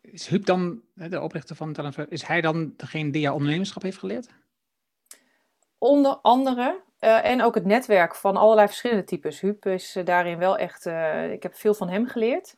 Is 0.01 0.27
Huub 0.27 0.45
dan, 0.45 0.81
de 0.93 1.21
oprichter 1.21 1.55
van 1.55 1.73
Talent 1.73 2.11
is 2.11 2.23
hij 2.23 2.41
dan 2.41 2.73
degene 2.77 3.11
die 3.11 3.21
jou 3.21 3.35
ondernemerschap 3.35 3.81
heeft 3.81 3.97
geleerd? 3.97 4.29
Onder 5.77 6.15
andere. 6.21 6.81
Uh, 6.99 7.25
en 7.25 7.43
ook 7.43 7.55
het 7.55 7.65
netwerk 7.65 8.15
van 8.15 8.37
allerlei 8.37 8.67
verschillende 8.67 9.03
types. 9.03 9.39
Huub 9.39 9.65
is 9.65 9.95
uh, 9.95 10.05
daarin 10.05 10.37
wel 10.37 10.57
echt. 10.57 10.85
Uh, 10.85 11.31
ik 11.31 11.43
heb 11.43 11.55
veel 11.55 11.73
van 11.73 11.89
hem 11.89 12.07
geleerd. 12.07 12.57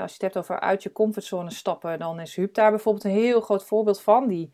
als 0.00 0.10
je 0.10 0.12
het 0.12 0.20
hebt 0.20 0.36
over 0.36 0.60
uit 0.60 0.82
je 0.82 0.92
comfortzone 0.92 1.50
stappen, 1.50 1.98
dan 1.98 2.20
is 2.20 2.36
Huub 2.36 2.54
daar 2.54 2.70
bijvoorbeeld 2.70 3.04
een 3.04 3.10
heel 3.10 3.40
groot 3.40 3.64
voorbeeld 3.64 4.00
van. 4.00 4.28
Die, 4.28 4.52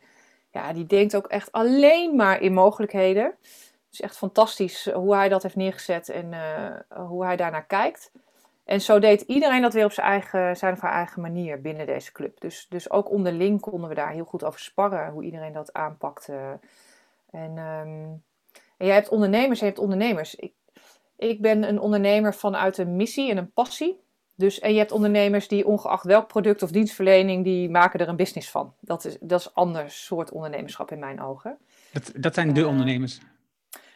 ja, 0.57 0.73
die 0.73 0.87
denkt 0.87 1.17
ook 1.17 1.27
echt 1.27 1.53
alleen 1.53 2.17
maar 2.17 2.41
in 2.41 2.53
mogelijkheden. 2.53 3.25
Het 3.25 3.93
is 3.93 4.01
echt 4.01 4.17
fantastisch 4.17 4.91
hoe 4.93 5.15
hij 5.15 5.29
dat 5.29 5.43
heeft 5.43 5.57
neergezet 5.57 6.09
en 6.09 6.35
hoe 6.89 7.25
hij 7.25 7.37
daarnaar 7.37 7.67
kijkt. 7.67 8.11
En 8.67 8.81
zo 8.81 8.99
deed 8.99 9.21
iedereen 9.21 9.63
dat 9.63 9.73
weer 9.73 9.85
op 9.85 9.93
zijn, 9.93 10.07
eigen, 10.07 10.57
zijn 10.57 10.73
of 10.73 10.81
haar 10.81 10.93
eigen 10.93 11.23
manier 11.23 11.61
binnen 11.61 11.87
deze 11.87 12.13
club. 12.13 12.41
Dus, 12.41 12.67
dus 12.69 12.91
ook 12.91 13.11
onderling 13.11 13.61
konden 13.61 13.89
we 13.89 13.95
daar 13.95 14.11
heel 14.11 14.25
goed 14.25 14.45
over 14.45 14.61
sparren, 14.61 15.11
hoe 15.11 15.25
iedereen 15.25 15.53
dat 15.53 15.73
aanpakte. 15.73 16.59
En, 17.31 17.51
um, 17.51 18.23
en 18.77 18.87
jij 18.87 18.95
hebt 18.95 19.09
ondernemers, 19.09 19.59
je 19.59 19.65
hebt 19.65 19.79
ondernemers. 19.79 20.35
Ik, 20.35 20.53
ik 21.17 21.41
ben 21.41 21.69
een 21.69 21.81
ondernemer 21.81 22.35
vanuit 22.35 22.79
een 22.79 22.97
missie 22.97 23.31
en 23.31 23.37
een 23.37 23.53
passie. 23.53 24.01
Dus, 24.37 24.59
en 24.59 24.72
je 24.72 24.78
hebt 24.78 24.93
ondernemers 24.93 25.49
die 25.49 25.66
ongeacht 25.66 26.05
welk 26.05 26.28
product 26.28 26.62
of 26.62 26.70
dienstverlening, 26.70 27.45
die 27.45 27.70
maken 27.70 28.01
er 28.01 28.09
een 28.09 28.16
business 28.16 28.51
van. 28.51 28.74
Dat 28.80 29.05
is, 29.05 29.16
dat 29.20 29.41
is 29.41 29.47
een 29.47 29.53
ander 29.55 29.91
soort 29.91 30.30
ondernemerschap 30.30 30.91
in 30.91 30.99
mijn 30.99 31.22
ogen. 31.22 31.59
Dat, 31.93 32.12
dat 32.16 32.34
zijn 32.34 32.53
de 32.53 32.61
uh, 32.61 32.68
ondernemers? 32.68 33.18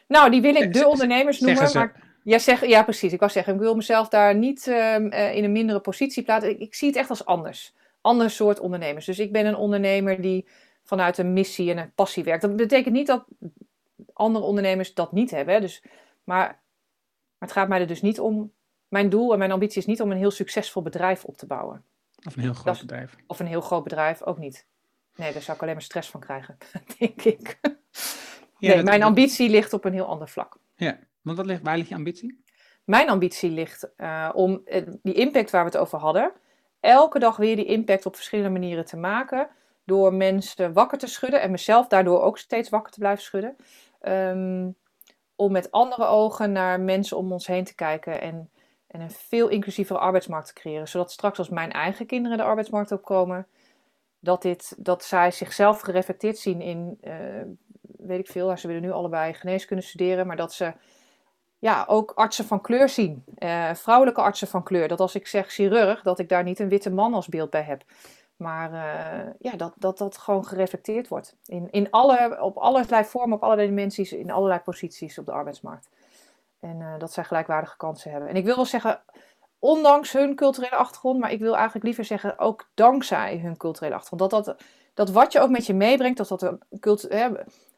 Nou, 0.07 0.31
die 0.31 0.41
wil 0.41 0.55
ik 0.55 0.73
de 0.73 0.87
ondernemers 0.87 1.39
noemen. 1.39 1.73
Maar 1.73 2.11
ja, 2.23 2.39
zeg, 2.39 2.65
ja, 2.65 2.83
precies. 2.83 3.13
Ik 3.13 3.19
wou 3.19 3.31
zeggen, 3.31 3.53
ik 3.53 3.59
wil 3.59 3.75
mezelf 3.75 4.07
daar 4.07 4.35
niet 4.35 4.67
um, 4.67 5.13
uh, 5.13 5.35
in 5.35 5.43
een 5.43 5.51
mindere 5.51 5.79
positie 5.79 6.23
plaatsen. 6.23 6.51
Ik, 6.51 6.59
ik, 6.59 6.75
zie 6.75 6.87
het 6.87 6.97
echt 6.97 7.09
als 7.09 7.25
anders. 7.25 7.73
Ander 8.01 8.29
soort 8.29 8.59
ondernemers. 8.59 9.05
Dus 9.05 9.19
ik 9.19 9.31
ben 9.31 9.45
een 9.45 9.55
ondernemer 9.55 10.21
die 10.21 10.47
vanuit 10.83 11.17
een 11.17 11.33
missie 11.33 11.71
en 11.71 11.77
een 11.77 11.93
passie 11.93 12.23
werkt. 12.23 12.41
Dat 12.41 12.55
betekent 12.55 12.93
niet 12.93 13.07
dat 13.07 13.25
andere 14.13 14.45
ondernemers 14.45 14.93
dat 14.93 15.11
niet 15.11 15.31
hebben. 15.31 15.53
Hè. 15.53 15.59
Dus, 15.59 15.83
maar, 16.23 16.47
maar 16.47 16.59
het 17.37 17.51
gaat 17.51 17.67
mij 17.67 17.79
er 17.79 17.87
dus 17.87 18.01
niet 18.01 18.19
om. 18.19 18.51
Mijn 18.91 19.09
doel 19.09 19.31
en 19.33 19.37
mijn 19.37 19.51
ambitie 19.51 19.77
is 19.77 19.85
niet 19.85 20.01
om 20.01 20.11
een 20.11 20.17
heel 20.17 20.31
succesvol 20.31 20.81
bedrijf 20.81 21.25
op 21.25 21.37
te 21.37 21.45
bouwen. 21.45 21.83
Of 22.27 22.35
een 22.35 22.41
heel 22.41 22.53
groot 22.53 22.75
is, 22.75 22.81
bedrijf. 22.81 23.15
Of 23.27 23.39
een 23.39 23.47
heel 23.47 23.61
groot 23.61 23.83
bedrijf, 23.83 24.21
ook 24.23 24.37
niet. 24.37 24.65
Nee, 25.15 25.33
daar 25.33 25.41
zou 25.41 25.55
ik 25.57 25.63
alleen 25.63 25.73
maar 25.73 25.83
stress 25.83 26.09
van 26.09 26.19
krijgen, 26.19 26.57
denk 26.99 27.21
ik. 27.21 27.59
Ja, 28.57 28.73
nee, 28.73 28.83
mijn 28.83 29.03
ambitie 29.03 29.49
ligt 29.49 29.73
op 29.73 29.85
een 29.85 29.93
heel 29.93 30.05
ander 30.05 30.29
vlak. 30.29 30.57
Ja, 30.75 30.99
want 31.21 31.37
wat 31.37 31.45
ligt, 31.45 31.61
waar 31.61 31.77
ligt 31.77 31.89
je 31.89 31.95
ambitie? 31.95 32.43
Mijn 32.83 33.09
ambitie 33.09 33.49
ligt 33.49 33.89
uh, 33.97 34.29
om 34.33 34.61
uh, 34.65 34.87
die 35.01 35.13
impact 35.13 35.51
waar 35.51 35.63
we 35.63 35.69
het 35.69 35.79
over 35.79 35.99
hadden, 35.99 36.31
elke 36.79 37.19
dag 37.19 37.37
weer 37.37 37.55
die 37.55 37.65
impact 37.65 38.05
op 38.05 38.15
verschillende 38.15 38.59
manieren 38.59 38.85
te 38.85 38.97
maken. 38.97 39.49
Door 39.85 40.13
mensen 40.13 40.73
wakker 40.73 40.97
te 40.97 41.07
schudden 41.07 41.41
en 41.41 41.51
mezelf 41.51 41.87
daardoor 41.87 42.21
ook 42.21 42.37
steeds 42.37 42.69
wakker 42.69 42.91
te 42.91 42.99
blijven 42.99 43.23
schudden. 43.23 43.55
Um, 44.01 44.75
om 45.35 45.51
met 45.51 45.71
andere 45.71 46.05
ogen 46.05 46.51
naar 46.51 46.79
mensen 46.79 47.17
om 47.17 47.31
ons 47.31 47.47
heen 47.47 47.63
te 47.63 47.75
kijken 47.75 48.21
en, 48.21 48.49
en 48.91 49.01
een 49.01 49.11
veel 49.11 49.47
inclusievere 49.47 49.99
arbeidsmarkt 49.99 50.47
te 50.47 50.53
creëren. 50.53 50.87
Zodat 50.87 51.11
straks 51.11 51.37
als 51.37 51.49
mijn 51.49 51.71
eigen 51.71 52.05
kinderen 52.05 52.37
de 52.37 52.43
arbeidsmarkt 52.43 52.91
opkomen, 52.91 53.47
dat, 54.19 54.41
dit, 54.41 54.75
dat 54.77 55.03
zij 55.03 55.31
zichzelf 55.31 55.79
gereflecteerd 55.79 56.37
zien 56.37 56.61
in, 56.61 56.97
uh, 57.01 57.13
weet 57.81 58.19
ik 58.19 58.27
veel, 58.27 58.57
ze 58.57 58.67
willen 58.67 58.81
nu 58.81 58.91
allebei 58.91 59.33
geneeskunde 59.33 59.83
studeren, 59.83 60.27
maar 60.27 60.35
dat 60.35 60.53
ze 60.53 60.73
ja, 61.59 61.85
ook 61.87 62.11
artsen 62.11 62.45
van 62.45 62.61
kleur 62.61 62.89
zien. 62.89 63.23
Uh, 63.37 63.73
vrouwelijke 63.73 64.21
artsen 64.21 64.47
van 64.47 64.63
kleur. 64.63 64.87
Dat 64.87 64.99
als 64.99 65.15
ik 65.15 65.27
zeg 65.27 65.51
chirurg, 65.51 66.01
dat 66.01 66.19
ik 66.19 66.29
daar 66.29 66.43
niet 66.43 66.59
een 66.59 66.69
witte 66.69 66.89
man 66.89 67.13
als 67.13 67.27
beeld 67.27 67.49
bij 67.49 67.63
heb. 67.63 67.83
Maar 68.35 68.71
uh, 68.73 69.33
ja, 69.39 69.57
dat, 69.57 69.73
dat 69.75 69.97
dat 69.97 70.17
gewoon 70.17 70.45
gereflecteerd 70.45 71.07
wordt. 71.07 71.35
In, 71.45 71.67
in 71.71 71.89
alle, 71.89 72.37
op 72.41 72.57
allerlei 72.57 73.03
vormen, 73.03 73.35
op 73.35 73.43
allerlei 73.43 73.67
dimensies, 73.67 74.11
in 74.11 74.31
allerlei 74.31 74.59
posities 74.59 75.17
op 75.17 75.25
de 75.25 75.31
arbeidsmarkt. 75.31 75.89
En 76.61 76.79
uh, 76.79 76.93
dat 76.97 77.13
zij 77.13 77.23
gelijkwaardige 77.23 77.77
kansen 77.77 78.11
hebben. 78.11 78.29
En 78.29 78.35
ik 78.35 78.45
wil 78.45 78.55
wel 78.55 78.65
zeggen, 78.65 79.01
ondanks 79.59 80.11
hun 80.11 80.35
culturele 80.35 80.75
achtergrond, 80.75 81.19
maar 81.19 81.31
ik 81.31 81.39
wil 81.39 81.55
eigenlijk 81.55 81.85
liever 81.85 82.05
zeggen 82.05 82.39
ook 82.39 82.69
dankzij 82.73 83.39
hun 83.39 83.57
culturele 83.57 83.95
achtergrond. 83.95 84.31
Dat, 84.31 84.45
dat, 84.45 84.63
dat 84.93 85.09
wat 85.09 85.31
je 85.31 85.39
ook 85.39 85.49
met 85.49 85.65
je 85.65 85.73
meebrengt, 85.73 86.17
dat 86.17 86.27
dat 86.27 86.41
een, 86.41 86.59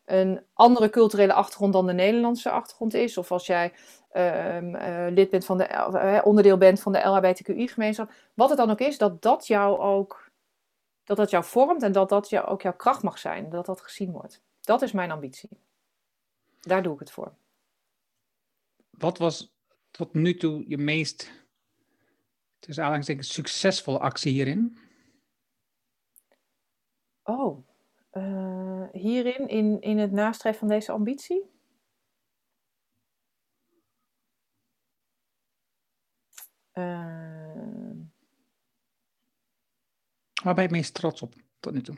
een 0.06 0.46
andere 0.54 0.90
culturele 0.90 1.34
achtergrond 1.34 1.74
dan 1.74 1.88
de 1.88 1.94
Nederlandse 1.94 2.50
achtergrond 2.50 2.94
is. 2.94 3.18
Of 3.18 3.32
als 3.32 3.46
jij 3.46 3.74
um, 4.14 4.76
uh, 4.76 5.06
lid 5.10 5.30
bent 5.30 5.46
van 5.46 5.58
de, 5.58 5.68
uh, 5.70 6.20
onderdeel 6.24 6.58
bent 6.58 6.82
van 6.82 6.92
de 6.92 7.00
LHBTQI-gemeenschap. 7.00 8.12
Wat 8.34 8.50
het 8.50 8.58
dan 8.58 8.70
ook 8.70 8.80
is, 8.80 8.98
dat 8.98 9.22
dat 9.22 9.48
jou 9.48 9.80
ook 9.80 10.32
dat 11.04 11.18
dat 11.18 11.30
jou 11.30 11.44
vormt 11.44 11.84
en 11.84 11.92
dat 11.92 12.10
dat 12.10 12.30
jou, 12.30 12.48
ook 12.48 12.62
jouw 12.62 12.76
kracht 12.76 13.04
mag 13.04 13.18
zijn. 13.20 13.50
Dat 13.50 13.66
dat 13.66 13.82
gezien 13.82 14.12
wordt. 14.12 14.42
Dat 14.62 14.82
is 14.82 14.92
mijn 14.92 15.12
ambitie. 15.12 15.50
Daar 16.62 16.84
doe 16.84 16.94
ik 16.94 17.00
het 17.00 17.12
voor. 17.12 17.32
Wat 18.98 19.18
was 19.18 19.56
tot 19.92 20.14
nu 20.14 20.38
toe 20.38 20.64
je 20.68 20.78
meest, 20.78 21.32
tussen 22.60 22.84
aanhalingstekens, 22.84 23.34
succesvolle 23.34 24.00
actie 24.00 24.32
hierin? 24.32 24.78
Oh, 27.24 27.68
uh, 28.12 28.90
hierin, 28.92 29.48
in, 29.48 29.82
in 29.82 29.98
het 29.98 30.12
nastreven 30.12 30.60
van 30.60 30.68
deze 30.68 30.92
ambitie? 30.92 31.52
Uh... 36.74 37.34
Waar 40.44 40.54
ben 40.54 40.64
je 40.64 40.70
het 40.70 40.78
meest 40.78 40.94
trots 40.94 41.22
op 41.22 41.36
tot 41.60 41.74
nu 41.74 41.82
toe? 41.82 41.96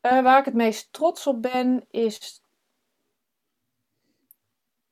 Uh, 0.00 0.22
waar 0.22 0.38
ik 0.38 0.44
het 0.44 0.54
meest 0.54 0.92
trots 0.92 1.26
op 1.26 1.42
ben 1.42 1.86
is. 1.90 2.43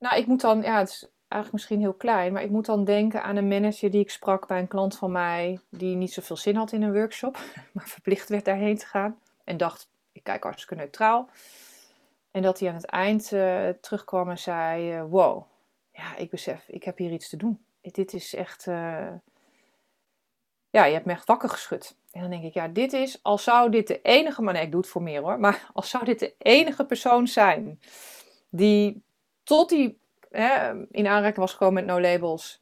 Nou, 0.02 0.16
ik 0.16 0.26
moet 0.26 0.40
dan, 0.40 0.62
ja, 0.62 0.78
het 0.78 0.88
is 0.88 1.08
eigenlijk 1.28 1.52
misschien 1.52 1.80
heel 1.80 1.92
klein, 1.92 2.32
maar 2.32 2.42
ik 2.42 2.50
moet 2.50 2.66
dan 2.66 2.84
denken 2.84 3.22
aan 3.22 3.36
een 3.36 3.48
manager 3.48 3.90
die 3.90 4.00
ik 4.00 4.10
sprak 4.10 4.46
bij 4.46 4.58
een 4.58 4.68
klant 4.68 4.96
van 4.96 5.12
mij, 5.12 5.60
die 5.68 5.96
niet 5.96 6.12
zoveel 6.12 6.36
zin 6.36 6.56
had 6.56 6.72
in 6.72 6.82
een 6.82 6.92
workshop, 6.92 7.38
maar 7.72 7.88
verplicht 7.88 8.28
werd 8.28 8.44
daarheen 8.44 8.76
te 8.76 8.86
gaan. 8.86 9.18
En 9.44 9.56
dacht, 9.56 9.88
ik 10.12 10.22
kijk 10.22 10.42
hartstikke 10.42 10.74
neutraal. 10.74 11.28
En 12.30 12.42
dat 12.42 12.58
hij 12.58 12.68
aan 12.68 12.74
het 12.74 12.84
eind 12.84 13.32
uh, 13.32 13.68
terugkwam 13.68 14.30
en 14.30 14.38
zei: 14.38 14.96
uh, 14.96 15.04
Wow, 15.08 15.46
ja, 15.92 16.16
ik 16.16 16.30
besef, 16.30 16.68
ik 16.68 16.84
heb 16.84 16.98
hier 16.98 17.12
iets 17.12 17.28
te 17.28 17.36
doen. 17.36 17.64
Dit 17.80 18.12
is 18.12 18.34
echt. 18.34 18.66
Uh... 18.66 19.08
Ja, 20.70 20.84
je 20.84 20.92
hebt 20.92 21.06
me 21.06 21.12
echt 21.12 21.26
wakker 21.26 21.48
geschud. 21.48 21.96
En 22.10 22.20
dan 22.20 22.30
denk 22.30 22.44
ik: 22.44 22.54
Ja, 22.54 22.68
dit 22.68 22.92
is, 22.92 23.22
als 23.22 23.44
zou 23.44 23.70
dit 23.70 23.86
de 23.86 24.00
enige. 24.02 24.42
Maar 24.42 24.54
nee, 24.54 24.62
ik 24.62 24.70
doe 24.70 24.80
het 24.80 24.90
voor 24.90 25.02
meer 25.02 25.20
hoor. 25.20 25.40
Maar 25.40 25.68
als 25.72 25.90
zou 25.90 26.04
dit 26.04 26.18
de 26.18 26.34
enige 26.38 26.84
persoon 26.84 27.26
zijn 27.26 27.80
die 28.48 29.02
tot 29.42 29.68
die 29.68 30.00
hè, 30.30 30.72
in 30.90 31.06
aanraking 31.06 31.36
was 31.36 31.52
gekomen 31.52 31.74
met 31.74 31.84
no 31.84 32.00
labels. 32.00 32.60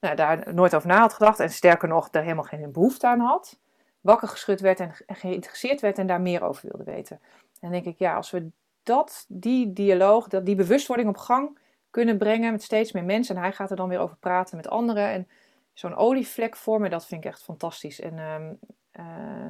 nou, 0.00 0.14
daar 0.14 0.54
nooit 0.54 0.74
over 0.74 0.88
na 0.88 0.98
had 0.98 1.12
gedacht. 1.12 1.40
En 1.40 1.50
sterker 1.50 1.88
nog, 1.88 2.10
daar 2.10 2.22
helemaal 2.22 2.44
geen 2.44 2.72
behoefte 2.72 3.06
aan 3.06 3.20
had 3.20 3.58
wakker 4.06 4.28
geschud 4.28 4.60
werd 4.60 4.80
en 4.80 4.92
geïnteresseerd 5.06 5.80
werd 5.80 5.98
en 5.98 6.06
daar 6.06 6.20
meer 6.20 6.42
over 6.42 6.68
wilde 6.68 6.92
weten. 6.92 7.20
En 7.60 7.70
denk 7.70 7.84
ik, 7.84 7.98
ja, 7.98 8.14
als 8.14 8.30
we 8.30 8.48
dat, 8.82 9.24
die 9.28 9.72
dialoog, 9.72 10.28
dat, 10.28 10.46
die 10.46 10.54
bewustwording 10.54 11.08
op 11.08 11.16
gang 11.16 11.58
kunnen 11.90 12.18
brengen 12.18 12.52
met 12.52 12.62
steeds 12.62 12.92
meer 12.92 13.04
mensen. 13.04 13.36
En 13.36 13.42
hij 13.42 13.52
gaat 13.52 13.70
er 13.70 13.76
dan 13.76 13.88
weer 13.88 13.98
over 13.98 14.16
praten 14.16 14.56
met 14.56 14.68
anderen. 14.68 15.08
En 15.08 15.28
zo'n 15.72 15.94
olievlek 15.94 16.56
vormen, 16.56 16.90
dat 16.90 17.06
vind 17.06 17.24
ik 17.24 17.30
echt 17.30 17.42
fantastisch. 17.42 18.00
En 18.00 18.18
ehm, 18.18 18.52
eh, 18.90 19.46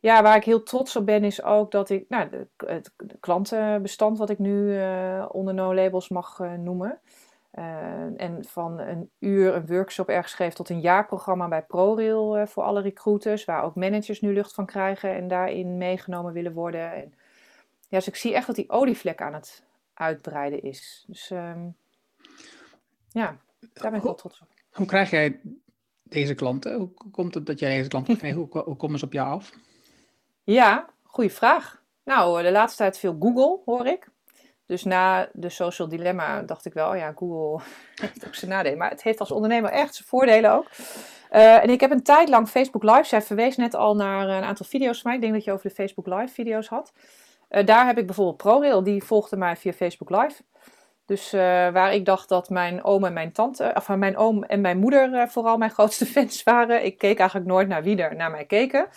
ja, 0.00 0.22
waar 0.22 0.36
ik 0.36 0.44
heel 0.44 0.62
trots 0.62 0.96
op 0.96 1.06
ben, 1.06 1.24
is 1.24 1.42
ook 1.42 1.70
dat 1.70 1.90
ik 1.90 2.04
nou, 2.08 2.28
de, 2.28 2.46
het 2.66 2.92
klantenbestand, 3.20 4.18
wat 4.18 4.30
ik 4.30 4.38
nu 4.38 4.74
uh, 4.74 5.26
onder 5.28 5.54
No 5.54 5.74
Labels 5.74 6.08
mag 6.08 6.38
uh, 6.38 6.52
noemen. 6.52 7.00
en 8.16 8.44
van 8.44 8.78
een 8.78 9.10
uur 9.18 9.54
een 9.54 9.66
workshop 9.66 10.08
ergens 10.08 10.34
geef 10.34 10.54
tot 10.54 10.68
een 10.68 10.80
jaarprogramma 10.80 11.48
bij 11.48 11.62
ProRail 11.62 12.46
voor 12.46 12.62
alle 12.62 12.80
recruiters, 12.80 13.44
waar 13.44 13.64
ook 13.64 13.74
managers 13.74 14.20
nu 14.20 14.32
lucht 14.32 14.54
van 14.54 14.66
krijgen 14.66 15.14
en 15.14 15.28
daarin 15.28 15.76
meegenomen 15.76 16.32
willen 16.32 16.52
worden. 16.52 16.92
En, 16.92 17.14
ja, 17.88 17.98
dus 17.98 18.08
ik 18.08 18.16
zie 18.16 18.34
echt 18.34 18.46
dat 18.46 18.56
die 18.56 18.70
olievlek 18.70 19.20
aan 19.20 19.34
het 19.34 19.62
uitbreiden 19.94 20.62
is. 20.62 21.04
Dus 21.06 21.30
um, 21.30 21.76
ja, 23.08 23.36
daar 23.72 23.90
ben 23.90 23.94
ik 23.94 24.02
wel 24.02 24.14
trots 24.14 24.40
op. 24.40 24.48
Hoe 24.72 24.86
krijg 24.86 25.10
jij 25.10 25.40
deze 26.02 26.34
klanten? 26.34 26.74
Hoe 26.74 26.90
komt 27.10 27.34
het 27.34 27.46
dat 27.46 27.58
jij 27.58 27.76
deze 27.76 27.88
klanten 27.88 28.16
krijgt? 28.16 28.36
hoe, 28.36 28.62
hoe 28.62 28.76
komen 28.76 28.98
ze 28.98 29.04
op 29.04 29.12
jou 29.12 29.28
af? 29.28 29.52
Ja, 30.50 30.86
goede 31.02 31.30
vraag. 31.30 31.82
Nou, 32.04 32.42
de 32.42 32.50
laatste 32.50 32.78
tijd 32.78 32.98
veel 32.98 33.16
Google, 33.20 33.58
hoor 33.64 33.86
ik. 33.86 34.08
Dus 34.66 34.84
na 34.84 35.28
de 35.32 35.48
social 35.48 35.88
dilemma 35.88 36.42
dacht 36.42 36.64
ik 36.64 36.72
wel, 36.72 36.94
ja, 36.94 37.12
Google 37.16 37.64
heeft 38.02 38.26
ook 38.26 38.34
zijn 38.34 38.50
nadelen. 38.50 38.78
Maar 38.78 38.90
het 38.90 39.02
heeft 39.02 39.20
als 39.20 39.30
ondernemer 39.30 39.70
echt 39.70 39.94
zijn 39.94 40.08
voordelen 40.08 40.52
ook. 40.52 40.66
Uh, 41.32 41.62
en 41.62 41.70
ik 41.70 41.80
heb 41.80 41.90
een 41.90 42.02
tijd 42.02 42.28
lang 42.28 42.48
Facebook 42.48 42.82
Live. 42.82 43.04
Zij 43.04 43.22
verwees 43.22 43.56
net 43.56 43.74
al 43.74 43.96
naar 43.96 44.28
een 44.28 44.42
aantal 44.42 44.66
video's 44.66 45.00
van 45.00 45.10
mij. 45.10 45.14
Ik 45.14 45.20
denk 45.20 45.34
dat 45.34 45.44
je 45.44 45.52
over 45.52 45.68
de 45.68 45.74
Facebook 45.74 46.06
Live 46.06 46.34
video's 46.34 46.68
had. 46.68 46.92
Uh, 47.50 47.66
daar 47.66 47.86
heb 47.86 47.98
ik 47.98 48.06
bijvoorbeeld 48.06 48.36
ProRail, 48.36 48.82
die 48.82 49.04
volgde 49.04 49.36
mij 49.36 49.56
via 49.56 49.72
Facebook 49.72 50.10
Live. 50.10 50.42
Dus 51.06 51.30
waar 51.72 51.94
ik 51.94 52.04
dacht 52.04 52.28
dat 52.28 52.50
mijn 52.50 52.84
oom 52.84 53.04
en 53.04 53.12
mijn 53.12 53.32
tante, 53.32 53.72
of 53.74 53.88
mijn 53.88 54.16
oom 54.16 54.44
en 54.44 54.60
mijn 54.60 54.78
moeder 54.78 55.28
vooral 55.28 55.56
mijn 55.56 55.70
grootste 55.78 56.06
fans 56.06 56.42
waren. 56.42 56.84
Ik 56.84 56.98
keek 56.98 57.18
eigenlijk 57.18 57.50
nooit 57.50 57.68
naar 57.68 57.82
wie 57.82 58.02
er 58.02 58.16
naar 58.16 58.30
mij 58.30 58.44
keken. 58.44 58.88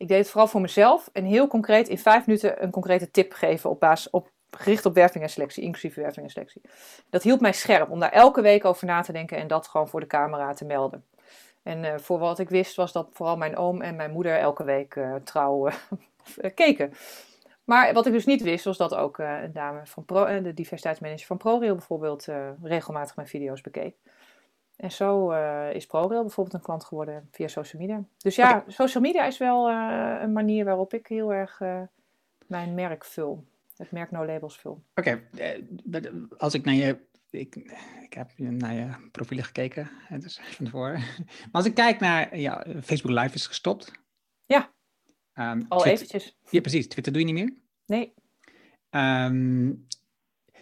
Ik 0.00 0.08
deed 0.08 0.18
het 0.18 0.30
vooral 0.30 0.48
voor 0.48 0.60
mezelf 0.60 1.08
en 1.12 1.24
heel 1.24 1.46
concreet 1.46 1.88
in 1.88 1.98
vijf 1.98 2.26
minuten 2.26 2.62
een 2.62 2.70
concrete 2.70 3.10
tip 3.10 3.32
geven 3.32 3.70
op 3.70 3.80
basis 3.80 4.10
op, 4.10 4.30
gericht 4.50 4.86
op 4.86 4.94
werving 4.94 5.24
en 5.24 5.30
selectie, 5.30 5.62
inclusief 5.62 5.94
werving 5.94 6.26
en 6.26 6.32
selectie. 6.32 6.62
Dat 7.10 7.22
hield 7.22 7.40
mij 7.40 7.52
scherp 7.52 7.90
om 7.90 8.00
daar 8.00 8.12
elke 8.12 8.40
week 8.40 8.64
over 8.64 8.86
na 8.86 9.00
te 9.00 9.12
denken 9.12 9.36
en 9.36 9.48
dat 9.48 9.68
gewoon 9.68 9.88
voor 9.88 10.00
de 10.00 10.06
camera 10.06 10.52
te 10.52 10.64
melden. 10.64 11.04
En 11.62 11.84
uh, 11.84 11.94
voor 11.96 12.18
wat 12.18 12.38
ik 12.38 12.48
wist 12.48 12.76
was 12.76 12.92
dat 12.92 13.08
vooral 13.12 13.36
mijn 13.36 13.56
oom 13.56 13.80
en 13.80 13.96
mijn 13.96 14.10
moeder 14.10 14.38
elke 14.38 14.64
week 14.64 15.00
trouw 15.24 15.68
keken. 16.54 16.92
Maar 17.64 17.92
wat 17.92 18.06
ik 18.06 18.12
dus 18.12 18.26
niet 18.26 18.42
wist, 18.42 18.64
was 18.64 18.76
dat 18.76 18.94
ook 18.94 19.18
een 19.18 19.52
dame 19.52 19.80
van 19.84 20.04
Pro, 20.04 20.42
de 20.42 20.54
diversiteitsmanager 20.54 21.26
van 21.26 21.36
ProRail 21.36 21.74
bijvoorbeeld 21.74 22.26
regelmatig 22.62 23.16
mijn 23.16 23.28
video's 23.28 23.60
bekeek. 23.60 23.96
En 24.80 24.92
zo 24.92 25.30
is 25.70 25.86
ProRail 25.86 26.22
bijvoorbeeld 26.22 26.56
een 26.56 26.62
klant 26.62 26.84
geworden 26.84 27.28
via 27.30 27.48
social 27.48 27.82
media. 27.82 28.04
Dus 28.16 28.36
ja, 28.36 28.56
okay. 28.56 28.62
social 28.66 29.02
media 29.02 29.24
is 29.24 29.38
wel 29.38 29.70
een 30.20 30.32
manier 30.32 30.64
waarop 30.64 30.94
ik 30.94 31.06
heel 31.06 31.32
erg 31.32 31.60
mijn 32.46 32.74
merk 32.74 33.04
vul. 33.04 33.44
Het 33.76 33.90
merk 33.90 34.10
No 34.10 34.24
Labels 34.24 34.58
vul. 34.58 34.82
Oké, 34.94 35.22
okay. 35.90 36.12
als 36.36 36.54
ik 36.54 36.64
naar 36.64 36.74
je 36.74 37.08
ik, 37.30 37.56
ik 38.02 38.12
heb 38.12 38.30
naar 38.38 38.74
je 38.74 39.08
profielen 39.12 39.44
gekeken, 39.44 39.90
dus 40.18 40.40
van 40.56 40.64
tevoren. 40.64 40.98
Maar 40.98 41.48
als 41.50 41.66
ik 41.66 41.74
kijk 41.74 42.00
naar, 42.00 42.38
ja, 42.38 42.66
Facebook 42.82 43.18
Live 43.18 43.34
is 43.34 43.46
gestopt. 43.46 43.92
Ja. 44.46 44.72
Um, 45.34 45.66
Al 45.68 45.80
Twitter, 45.80 45.92
eventjes. 45.92 46.36
Ja, 46.50 46.60
precies. 46.60 46.88
Twitter 46.88 47.12
doe 47.12 47.26
je 47.26 47.32
niet 47.32 47.44
meer? 47.44 47.54
Nee. 47.86 48.14
Um, 48.90 49.86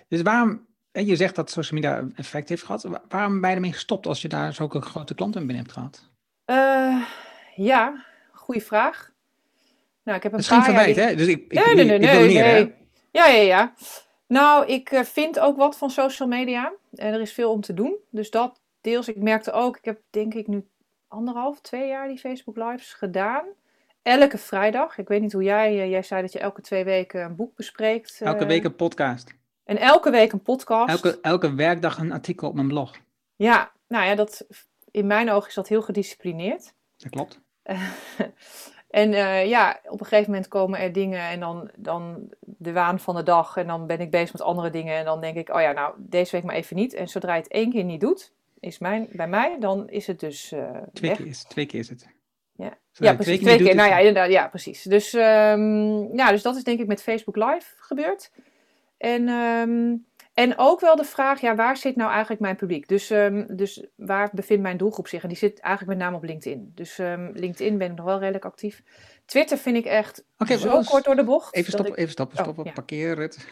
dus 0.08 0.22
waarom, 0.22 0.66
je 0.92 1.16
zegt 1.16 1.34
dat 1.34 1.50
social 1.50 1.80
media 1.80 2.08
effect 2.16 2.48
heeft 2.48 2.62
gehad. 2.62 2.88
Waarom 3.08 3.40
ben 3.40 3.50
je 3.50 3.56
ermee 3.56 3.72
gestopt 3.72 4.06
als 4.06 4.22
je 4.22 4.28
daar 4.28 4.54
zulke 4.54 4.80
grote 4.80 5.14
klanten 5.14 5.46
binnen 5.46 5.64
hebt 5.64 5.72
gehad? 5.72 6.10
Uh, 6.46 7.04
ja, 7.56 8.04
goede 8.32 8.60
vraag. 8.60 9.12
Nou, 10.02 10.16
ik 10.16 10.22
heb 10.22 10.32
een 10.32 10.42
geen 10.42 10.62
verwijt, 10.62 10.96
hè? 10.96 11.14
Dus 11.14 11.26
ik, 11.26 11.44
ik, 11.48 11.52
nee, 11.52 11.74
nee, 11.74 11.98
nee, 11.98 12.28
ik 12.28 12.40
nee? 12.40 12.74
Ja, 13.10 13.26
ja, 13.26 13.42
ja. 13.42 13.74
Nou, 14.26 14.66
ik 14.66 14.90
uh, 14.90 15.00
vind 15.02 15.38
ook 15.38 15.56
wat 15.56 15.78
van 15.78 15.90
social 15.90 16.28
media. 16.28 16.72
En 16.94 17.14
er 17.14 17.20
is 17.20 17.32
veel 17.32 17.52
om 17.52 17.60
te 17.60 17.74
doen. 17.74 17.96
Dus 18.10 18.30
dat 18.30 18.60
deels. 18.80 19.08
Ik 19.08 19.16
merkte 19.16 19.52
ook, 19.52 19.76
ik 19.76 19.84
heb 19.84 20.00
denk 20.10 20.34
ik 20.34 20.46
nu 20.46 20.66
anderhalf, 21.08 21.60
twee 21.60 21.88
jaar 21.88 22.08
die 22.08 22.18
Facebook 22.18 22.56
Lives 22.56 22.92
gedaan 22.92 23.44
elke 24.08 24.38
vrijdag. 24.38 24.98
Ik 24.98 25.08
weet 25.08 25.20
niet 25.20 25.32
hoe 25.32 25.42
jij, 25.42 25.76
uh, 25.76 25.90
jij 25.90 26.02
zei 26.02 26.22
dat 26.22 26.32
je 26.32 26.38
elke 26.38 26.60
twee 26.60 26.84
weken 26.84 27.24
een 27.24 27.36
boek 27.36 27.54
bespreekt. 27.54 28.20
Elke 28.20 28.46
week 28.46 28.64
een 28.64 28.76
podcast. 28.76 29.34
En 29.68 29.76
elke 29.76 30.10
week 30.10 30.32
een 30.32 30.42
podcast. 30.42 30.88
Elke, 30.88 31.18
elke 31.22 31.54
werkdag 31.54 31.98
een 31.98 32.12
artikel 32.12 32.48
op 32.48 32.54
mijn 32.54 32.68
blog. 32.68 32.96
Ja, 33.36 33.72
nou 33.88 34.06
ja, 34.06 34.14
dat, 34.14 34.46
in 34.90 35.06
mijn 35.06 35.30
ogen 35.30 35.48
is 35.48 35.54
dat 35.54 35.68
heel 35.68 35.82
gedisciplineerd. 35.82 36.72
Dat 36.96 37.10
klopt. 37.10 37.40
en 39.02 39.12
uh, 39.12 39.46
ja, 39.46 39.80
op 39.84 40.00
een 40.00 40.06
gegeven 40.06 40.30
moment 40.30 40.48
komen 40.48 40.80
er 40.80 40.92
dingen 40.92 41.20
en 41.20 41.40
dan, 41.40 41.70
dan 41.76 42.32
de 42.40 42.72
waan 42.72 43.00
van 43.00 43.14
de 43.14 43.22
dag. 43.22 43.56
En 43.56 43.66
dan 43.66 43.86
ben 43.86 44.00
ik 44.00 44.10
bezig 44.10 44.32
met 44.32 44.42
andere 44.42 44.70
dingen. 44.70 44.96
En 44.96 45.04
dan 45.04 45.20
denk 45.20 45.36
ik, 45.36 45.54
oh 45.54 45.60
ja, 45.60 45.72
nou, 45.72 45.94
deze 45.98 46.36
week 46.36 46.44
maar 46.44 46.54
even 46.54 46.76
niet. 46.76 46.94
En 46.94 47.08
zodra 47.08 47.34
je 47.34 47.42
het 47.42 47.50
één 47.50 47.70
keer 47.70 47.84
niet 47.84 48.00
doet, 48.00 48.32
is 48.60 48.78
mijn, 48.78 49.08
bij 49.12 49.28
mij, 49.28 49.56
dan 49.60 49.88
is 49.88 50.06
het 50.06 50.20
dus 50.20 50.46
twee 50.92 51.10
weg. 51.10 51.16
Keer 51.16 51.26
is, 51.26 51.42
twee 51.42 51.66
keer 51.66 51.80
is 51.80 51.88
het. 51.88 52.08
Ja, 52.56 52.78
ja 52.92 53.14
precies. 53.14 53.40
Twee 53.40 53.56
keer. 53.56 53.74
Nou 53.74 53.88
ja, 53.88 53.98
inderdaad. 53.98 54.30
Ja, 54.30 54.48
precies. 54.48 54.82
Dus, 54.82 55.12
um, 55.12 56.16
ja, 56.16 56.30
dus 56.30 56.42
dat 56.42 56.56
is 56.56 56.64
denk 56.64 56.80
ik 56.80 56.86
met 56.86 57.02
Facebook 57.02 57.36
Live 57.36 57.66
gebeurd. 57.76 58.30
En, 58.98 59.28
um, 59.28 60.06
en 60.34 60.58
ook 60.58 60.80
wel 60.80 60.96
de 60.96 61.04
vraag, 61.04 61.40
ja, 61.40 61.54
waar 61.54 61.76
zit 61.76 61.96
nou 61.96 62.10
eigenlijk 62.10 62.40
mijn 62.40 62.56
publiek? 62.56 62.88
Dus, 62.88 63.10
um, 63.10 63.56
dus 63.56 63.86
waar 63.96 64.30
bevindt 64.32 64.62
mijn 64.62 64.76
doelgroep 64.76 65.08
zich? 65.08 65.22
En 65.22 65.28
die 65.28 65.38
zit 65.38 65.60
eigenlijk 65.60 65.98
met 65.98 66.06
name 66.06 66.16
op 66.16 66.24
LinkedIn. 66.24 66.72
Dus 66.74 66.96
LinkedIn 67.32 67.78
ben 67.78 67.90
ik 67.90 67.96
nog 67.96 68.06
wel 68.06 68.18
redelijk 68.18 68.44
actief. 68.44 68.82
Twitter 69.24 69.58
vind 69.58 69.76
ik 69.76 69.84
echt 69.84 70.24
okay, 70.38 70.56
zo 70.56 70.82
kort 70.82 71.04
door 71.04 71.16
de 71.16 71.24
bocht. 71.24 71.54
Even 71.54 71.72
stoppen, 71.72 71.92
ik... 71.92 71.98
even 71.98 72.12
stoppen, 72.12 72.38
stoppen. 72.38 72.62
Oh, 72.62 72.68
ja. 72.68 72.72
Parkeer 72.72 73.18
het. 73.18 73.46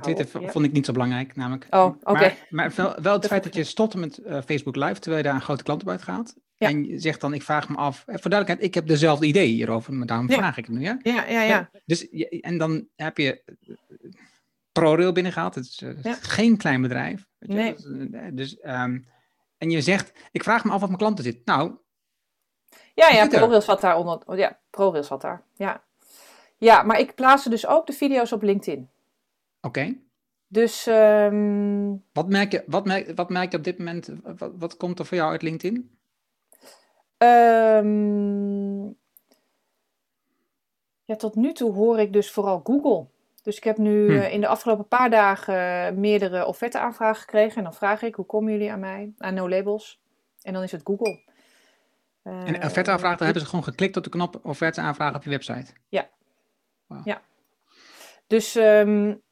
Twitter 0.00 0.40
ja. 0.40 0.48
vond 0.48 0.64
ik 0.64 0.72
niet 0.72 0.86
zo 0.86 0.92
belangrijk, 0.92 1.36
namelijk. 1.36 1.66
Oh, 1.70 1.84
oké. 1.84 2.10
Okay. 2.10 2.36
Maar, 2.50 2.72
maar, 2.76 3.02
wel, 3.02 3.12
het 3.12 3.26
feit 3.26 3.44
dat 3.44 3.54
je 3.54 3.64
stopte 3.64 3.98
met 3.98 4.18
uh, 4.18 4.42
Facebook 4.42 4.76
Live, 4.76 4.94
terwijl 5.00 5.16
je 5.16 5.28
daar 5.28 5.34
een 5.34 5.44
grote 5.44 5.62
klant 5.62 5.82
op 5.82 5.88
uitgaat. 5.88 6.36
Ja. 6.58 6.68
En 6.68 6.84
je 6.84 6.98
zegt 6.98 7.20
dan, 7.20 7.34
ik 7.34 7.42
vraag 7.42 7.68
me 7.68 7.76
af, 7.76 8.04
voor 8.06 8.30
duidelijkheid, 8.30 8.62
ik 8.62 8.74
heb 8.74 8.86
dezelfde 8.86 9.26
idee 9.26 9.46
hierover, 9.46 9.92
maar 9.92 10.06
daarom 10.06 10.30
ja. 10.30 10.36
vraag 10.36 10.56
ik 10.56 10.66
het 10.66 10.74
nu, 10.74 10.80
ja? 10.80 10.98
Ja, 11.02 11.24
ja, 11.26 11.42
ja. 11.42 11.70
Dus, 11.84 12.08
en 12.40 12.58
dan 12.58 12.88
heb 12.96 13.18
je 13.18 13.42
ProRail 14.72 15.12
binnengehaald, 15.12 15.54
het 15.54 15.64
is 15.64 15.82
uh, 15.82 16.02
ja. 16.02 16.14
geen 16.14 16.56
klein 16.56 16.82
bedrijf. 16.82 17.26
Nee. 17.38 17.74
Dus, 18.32 18.56
um, 18.62 19.06
en 19.58 19.70
je 19.70 19.80
zegt, 19.80 20.12
ik 20.32 20.42
vraag 20.42 20.64
me 20.64 20.70
af 20.70 20.80
wat 20.80 20.88
mijn 20.88 21.00
klanten 21.00 21.24
zit. 21.24 21.44
Nou, 21.44 21.74
ja, 22.94 23.08
ja, 23.08 23.28
ProRail 23.28 23.60
zat 23.60 23.80
daar 23.80 23.96
onder, 23.96 24.38
ja, 24.38 24.58
ProRail 24.70 25.04
zat 25.04 25.20
daar, 25.20 25.42
ja. 25.54 25.84
Ja, 26.56 26.82
maar 26.82 26.98
ik 26.98 27.14
plaatste 27.14 27.50
dus 27.50 27.66
ook 27.66 27.86
de 27.86 27.92
video's 27.92 28.32
op 28.32 28.42
LinkedIn. 28.42 28.88
Oké. 29.60 29.78
Okay. 29.80 30.00
Dus. 30.46 30.86
Um... 30.86 32.04
Wat, 32.12 32.28
merk 32.28 32.52
je, 32.52 32.64
wat, 32.66 32.84
merk, 32.84 33.12
wat 33.14 33.30
merk 33.30 33.50
je 33.50 33.58
op 33.58 33.64
dit 33.64 33.78
moment? 33.78 34.10
Wat, 34.22 34.52
wat 34.58 34.76
komt 34.76 34.98
er 34.98 35.06
voor 35.06 35.16
jou 35.16 35.30
uit 35.30 35.42
LinkedIn? 35.42 35.90
Um... 37.18 38.98
Ja, 41.04 41.16
tot 41.16 41.34
nu 41.34 41.52
toe 41.52 41.72
hoor 41.72 41.98
ik 41.98 42.12
dus 42.12 42.30
vooral 42.30 42.60
Google. 42.64 43.06
Dus 43.42 43.56
ik 43.56 43.64
heb 43.64 43.78
nu 43.78 44.06
hm. 44.06 44.12
uh, 44.12 44.32
in 44.32 44.40
de 44.40 44.46
afgelopen 44.46 44.88
paar 44.88 45.10
dagen 45.10 46.00
meerdere 46.00 46.46
offerte-aanvragen 46.46 47.20
gekregen. 47.20 47.56
En 47.56 47.62
dan 47.62 47.74
vraag 47.74 48.02
ik, 48.02 48.14
hoe 48.14 48.26
komen 48.26 48.52
jullie 48.52 48.72
aan 48.72 48.80
mij? 48.80 49.12
Aan 49.18 49.34
No 49.34 49.48
Labels. 49.48 50.00
En 50.42 50.52
dan 50.52 50.62
is 50.62 50.72
het 50.72 50.80
Google. 50.84 51.20
Uh, 52.24 52.48
en 52.48 52.64
offerte-aanvragen, 52.64 53.16
dan 53.16 53.26
hebben 53.26 53.42
ze 53.42 53.48
gewoon 53.48 53.64
geklikt 53.64 53.96
op 53.96 54.04
de 54.04 54.10
knop 54.10 54.40
offerte-aanvragen 54.42 55.16
op 55.16 55.22
je 55.22 55.30
website? 55.30 55.72
Ja. 55.88 56.08
Wow. 56.86 57.06
Ja. 57.06 57.22
Dus, 58.26 58.54
um, 58.54 59.22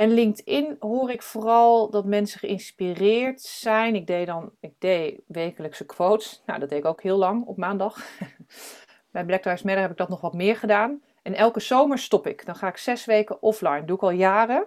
en 0.00 0.10
LinkedIn 0.10 0.76
hoor 0.78 1.10
ik 1.10 1.22
vooral 1.22 1.90
dat 1.90 2.04
mensen 2.04 2.38
geïnspireerd 2.38 3.40
zijn. 3.40 3.94
Ik 3.94 4.06
deed 4.06 4.26
dan, 4.26 4.50
ik 4.60 4.72
deed 4.78 5.20
wekelijkse 5.26 5.86
quotes. 5.86 6.42
Nou, 6.46 6.60
dat 6.60 6.68
deed 6.68 6.78
ik 6.78 6.84
ook 6.84 7.02
heel 7.02 7.16
lang 7.16 7.44
op 7.44 7.56
maandag. 7.56 7.96
Bij 9.12 9.24
Black 9.24 9.44
Lives 9.44 9.62
Matter 9.62 9.82
heb 9.82 9.90
ik 9.90 9.96
dat 9.96 10.08
nog 10.08 10.20
wat 10.20 10.34
meer 10.34 10.56
gedaan. 10.56 11.02
En 11.22 11.34
elke 11.34 11.60
zomer 11.60 11.98
stop 11.98 12.26
ik. 12.26 12.46
Dan 12.46 12.54
ga 12.54 12.68
ik 12.68 12.76
zes 12.76 13.04
weken 13.04 13.42
offline. 13.42 13.84
Doe 13.84 13.96
ik 13.96 14.02
al 14.02 14.10
jaren. 14.10 14.66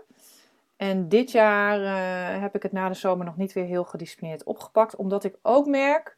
En 0.75 1.09
dit 1.09 1.31
jaar 1.31 1.79
uh, 1.79 2.41
heb 2.41 2.55
ik 2.55 2.63
het 2.63 2.71
na 2.71 2.87
de 2.87 2.95
zomer 2.95 3.25
nog 3.25 3.37
niet 3.37 3.53
weer 3.53 3.65
heel 3.65 3.83
gedisciplineerd 3.83 4.43
opgepakt. 4.43 4.95
Omdat 4.95 5.23
ik 5.23 5.37
ook 5.41 5.65
merk 5.65 6.17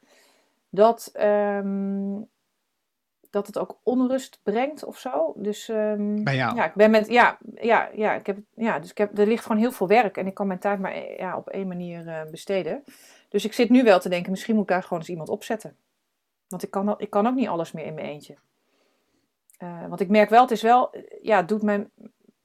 dat 0.69 1.11
um, 1.19 2.29
dat 3.35 3.47
het 3.47 3.59
ook 3.59 3.77
onrust 3.83 4.39
brengt 4.43 4.83
of 4.83 4.99
zo. 4.99 5.33
Dus 5.35 5.67
um, 5.67 6.17
jou? 6.17 6.55
ja, 6.55 6.65
ik 6.65 6.73
ben 6.73 6.91
met 6.91 7.07
ja, 7.07 7.37
ja, 7.55 7.89
ja, 7.93 8.13
ik 8.13 8.25
heb 8.25 8.37
ja, 8.53 8.79
dus 8.79 8.89
ik 8.89 8.97
heb 8.97 9.17
er 9.17 9.27
ligt 9.27 9.43
gewoon 9.45 9.61
heel 9.61 9.71
veel 9.71 9.87
werk 9.87 10.17
en 10.17 10.27
ik 10.27 10.33
kan 10.33 10.47
mijn 10.47 10.59
tijd 10.59 10.79
maar 10.79 10.95
ja, 11.17 11.37
op 11.37 11.49
één 11.49 11.67
manier 11.67 12.05
uh, 12.05 12.21
besteden. 12.31 12.83
Dus 13.29 13.45
ik 13.45 13.53
zit 13.53 13.69
nu 13.69 13.83
wel 13.83 13.99
te 13.99 14.09
denken, 14.09 14.31
misschien 14.31 14.53
moet 14.53 14.63
ik 14.63 14.69
daar 14.69 14.83
gewoon 14.83 14.99
eens 14.99 15.09
iemand 15.09 15.29
opzetten. 15.29 15.75
Want 16.47 16.63
ik 16.63 16.71
kan, 16.71 16.95
ik 16.97 17.09
kan 17.09 17.27
ook 17.27 17.35
niet 17.35 17.47
alles 17.47 17.71
meer 17.71 17.85
in 17.85 17.93
mijn 17.93 18.07
eentje. 18.07 18.35
Uh, 19.63 19.87
want 19.87 19.99
ik 19.99 20.09
merk 20.09 20.29
wel, 20.29 20.41
het 20.41 20.51
is 20.51 20.61
wel, 20.61 20.95
ja, 21.21 21.37
het 21.37 21.47
doet 21.47 21.61
mijn, 21.61 21.91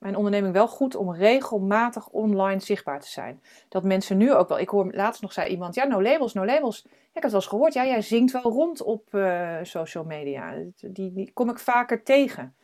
mijn 0.00 0.16
onderneming 0.16 0.52
wel 0.52 0.68
goed 0.68 0.94
om 0.94 1.14
regelmatig 1.14 2.08
online 2.08 2.60
zichtbaar 2.60 3.00
te 3.00 3.08
zijn. 3.08 3.42
Dat 3.68 3.84
mensen 3.84 4.16
nu 4.16 4.34
ook 4.34 4.48
wel, 4.48 4.58
ik 4.58 4.68
hoor 4.68 4.92
laatst 4.92 5.22
nog 5.22 5.32
zei 5.32 5.50
iemand, 5.50 5.74
ja, 5.74 5.84
no 5.84 6.02
labels, 6.02 6.32
no 6.32 6.44
labels. 6.44 6.82
Ja, 6.84 6.90
ik 6.90 7.12
heb 7.12 7.22
het 7.22 7.32
wel 7.32 7.40
eens 7.40 7.50
gehoord, 7.50 7.72
ja, 7.72 7.86
jij 7.86 8.02
zingt 8.02 8.32
wel 8.32 8.42
rond 8.42 8.82
op 8.82 9.14
uh, 9.14 9.56
social 9.62 10.04
media. 10.04 10.54
Die, 10.80 11.30
kom 11.32 11.50
ik 11.50 11.58
vaker 11.58 12.02
tegen. 12.02 12.54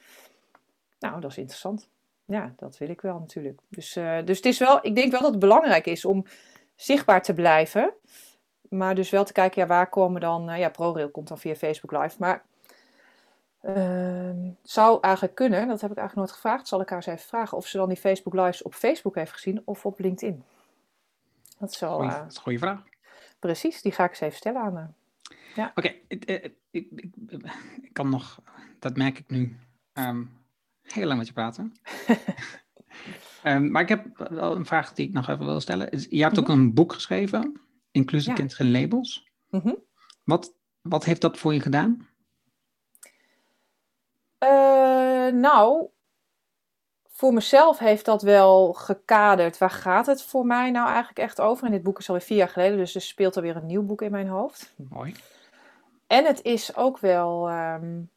Nou, 0.98 1.20
dat 1.20 1.30
is 1.30 1.38
interessant. 1.38 1.90
Ja, 2.24 2.54
dat 2.56 2.78
wil 2.78 2.88
ik 2.88 3.00
wel 3.00 3.18
natuurlijk. 3.18 3.60
Dus, 3.68 3.96
uh, 3.96 4.18
dus 4.24 4.36
het 4.36 4.46
is 4.46 4.58
wel, 4.58 4.78
ik 4.82 4.94
denk 4.94 5.10
wel 5.10 5.20
dat 5.20 5.30
het 5.30 5.38
belangrijk 5.38 5.86
is 5.86 6.04
om 6.04 6.24
zichtbaar 6.74 7.22
te 7.22 7.34
blijven. 7.34 7.92
Maar 8.68 8.94
dus 8.94 9.10
wel 9.10 9.24
te 9.24 9.32
kijken, 9.32 9.62
ja, 9.62 9.68
waar 9.68 9.88
komen 9.88 10.20
dan... 10.20 10.50
Uh, 10.50 10.58
ja, 10.58 10.68
ProRail 10.68 11.10
komt 11.10 11.28
dan 11.28 11.38
via 11.38 11.54
Facebook 11.54 12.02
Live. 12.02 12.16
Maar 12.18 12.44
uh, 13.68 14.52
zou 14.62 14.98
eigenlijk 15.00 15.34
kunnen, 15.34 15.68
dat 15.68 15.80
heb 15.80 15.90
ik 15.90 15.96
eigenlijk 15.96 16.28
nooit 16.28 16.40
gevraagd. 16.42 16.68
Zal 16.68 16.80
ik 16.80 16.88
haar 16.88 16.98
eens 16.98 17.06
even 17.06 17.28
vragen 17.28 17.56
of 17.56 17.66
ze 17.66 17.76
dan 17.76 17.88
die 17.88 17.96
Facebook 17.96 18.34
Lives 18.34 18.62
op 18.62 18.74
Facebook 18.74 19.14
heeft 19.14 19.32
gezien 19.32 19.62
of 19.64 19.86
op 19.86 19.98
LinkedIn. 19.98 20.44
Dat 21.58 21.70
is, 21.70 21.80
wel, 21.80 22.04
uh, 22.04 22.18
dat 22.18 22.30
is 22.30 22.36
een 22.36 22.42
goede 22.42 22.58
vraag. 22.58 22.82
Precies, 23.38 23.82
die 23.82 23.92
ga 23.92 24.04
ik 24.04 24.10
eens 24.10 24.20
even 24.20 24.36
stellen 24.36 24.60
aan 24.60 24.76
haar. 24.76 24.92
Ja. 25.54 25.68
Oké, 25.74 25.78
okay, 25.78 26.02
ik, 26.08 26.24
ik, 26.24 26.54
ik, 26.70 27.10
ik, 27.82 27.92
kan 27.92 28.08
nog, 28.08 28.40
dat 28.78 28.96
merk 28.96 29.18
ik 29.18 29.30
nu, 29.30 29.56
um, 29.92 30.38
heel 30.82 31.06
lang 31.06 31.18
met 31.18 31.26
je 31.26 31.32
praten. 31.32 31.72
um, 33.44 33.70
maar 33.72 33.82
ik 33.82 33.88
heb 33.88 34.28
wel 34.30 34.56
een 34.56 34.66
vraag 34.66 34.92
die 34.92 35.06
ik 35.06 35.12
nog 35.12 35.28
even 35.28 35.44
wil 35.44 35.60
stellen. 35.60 35.88
Je 36.08 36.22
hebt 36.22 36.38
ook 36.38 36.46
mm 36.46 36.54
-hmm. 36.54 36.62
een 36.62 36.74
boek 36.74 36.92
geschreven, 36.92 37.60
Inclusie 37.90 38.30
ja. 38.30 38.36
kent 38.36 38.54
geen 38.54 38.70
labels. 38.70 39.30
Mm 39.50 39.60
-hmm. 39.60 39.76
wat, 40.24 40.54
wat 40.80 41.04
heeft 41.04 41.20
dat 41.20 41.38
voor 41.38 41.54
je 41.54 41.60
gedaan? 41.60 42.08
Uh, 44.38 45.32
nou, 45.32 45.88
voor 47.08 47.32
mezelf 47.32 47.78
heeft 47.78 48.04
dat 48.04 48.22
wel 48.22 48.72
gekaderd. 48.72 49.58
Waar 49.58 49.70
gaat 49.70 50.06
het 50.06 50.22
voor 50.22 50.46
mij 50.46 50.70
nou 50.70 50.86
eigenlijk 50.86 51.18
echt 51.18 51.40
over? 51.40 51.66
En 51.66 51.72
dit 51.72 51.82
boek 51.82 51.98
is 51.98 52.08
alweer 52.08 52.24
vier 52.24 52.36
jaar 52.36 52.48
geleden, 52.48 52.76
dus 52.76 52.94
er 52.94 53.00
speelt 53.00 53.36
alweer 53.36 53.56
een 53.56 53.66
nieuw 53.66 53.82
boek 53.82 54.02
in 54.02 54.10
mijn 54.10 54.28
hoofd. 54.28 54.74
Mooi. 54.88 55.14
En 56.06 56.24
het 56.24 56.42
is 56.42 56.76
ook 56.76 56.98
wel 56.98 57.50
um, 57.50 58.10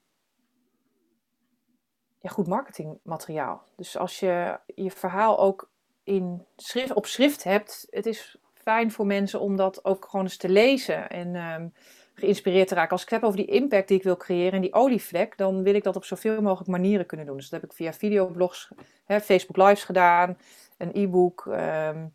ja, 2.20 2.30
goed 2.30 2.48
marketingmateriaal. 2.48 3.64
Dus 3.76 3.98
als 3.98 4.20
je 4.20 4.60
je 4.76 4.92
verhaal 4.92 5.40
ook 5.40 5.70
in 6.04 6.46
schrift, 6.56 6.94
op 6.94 7.06
schrift 7.06 7.44
hebt, 7.44 7.88
het 7.90 8.06
is 8.06 8.38
fijn 8.54 8.92
voor 8.92 9.06
mensen 9.06 9.40
om 9.40 9.56
dat 9.56 9.86
ook 9.86 10.06
gewoon 10.10 10.26
eens 10.26 10.38
te 10.38 10.50
lezen 10.50 11.10
en 11.10 11.36
um, 11.36 11.74
geïnspireerd 12.20 12.68
te 12.68 12.76
raken. 12.76 12.92
Als 12.92 13.02
ik 13.02 13.10
het 13.10 13.20
heb 13.20 13.30
over 13.30 13.46
die 13.46 13.56
impact 13.56 13.88
die 13.88 13.98
ik 13.98 14.04
wil 14.04 14.18
creëren 14.18 14.54
en 14.54 14.62
die 14.62 14.74
olievlek, 14.74 15.38
dan 15.38 15.64
wil 15.64 15.76
ik 15.76 15.84
dat 15.84 15.96
op 15.96 16.06
zoveel 16.06 16.42
mogelijk 16.42 16.70
manieren 16.70 17.06
kunnen 17.06 17.26
doen. 17.26 17.36
Dus 17.36 17.50
dat 17.50 17.62
heb 17.62 17.70
ik 17.70 17.76
via 17.76 17.94
videoblogs, 17.94 18.70
hè, 19.06 19.22
Facebook 19.22 19.58
Lives 19.58 19.84
gedaan, 19.84 20.38
een 20.78 20.92
e-book, 20.94 21.46
um, 21.46 22.14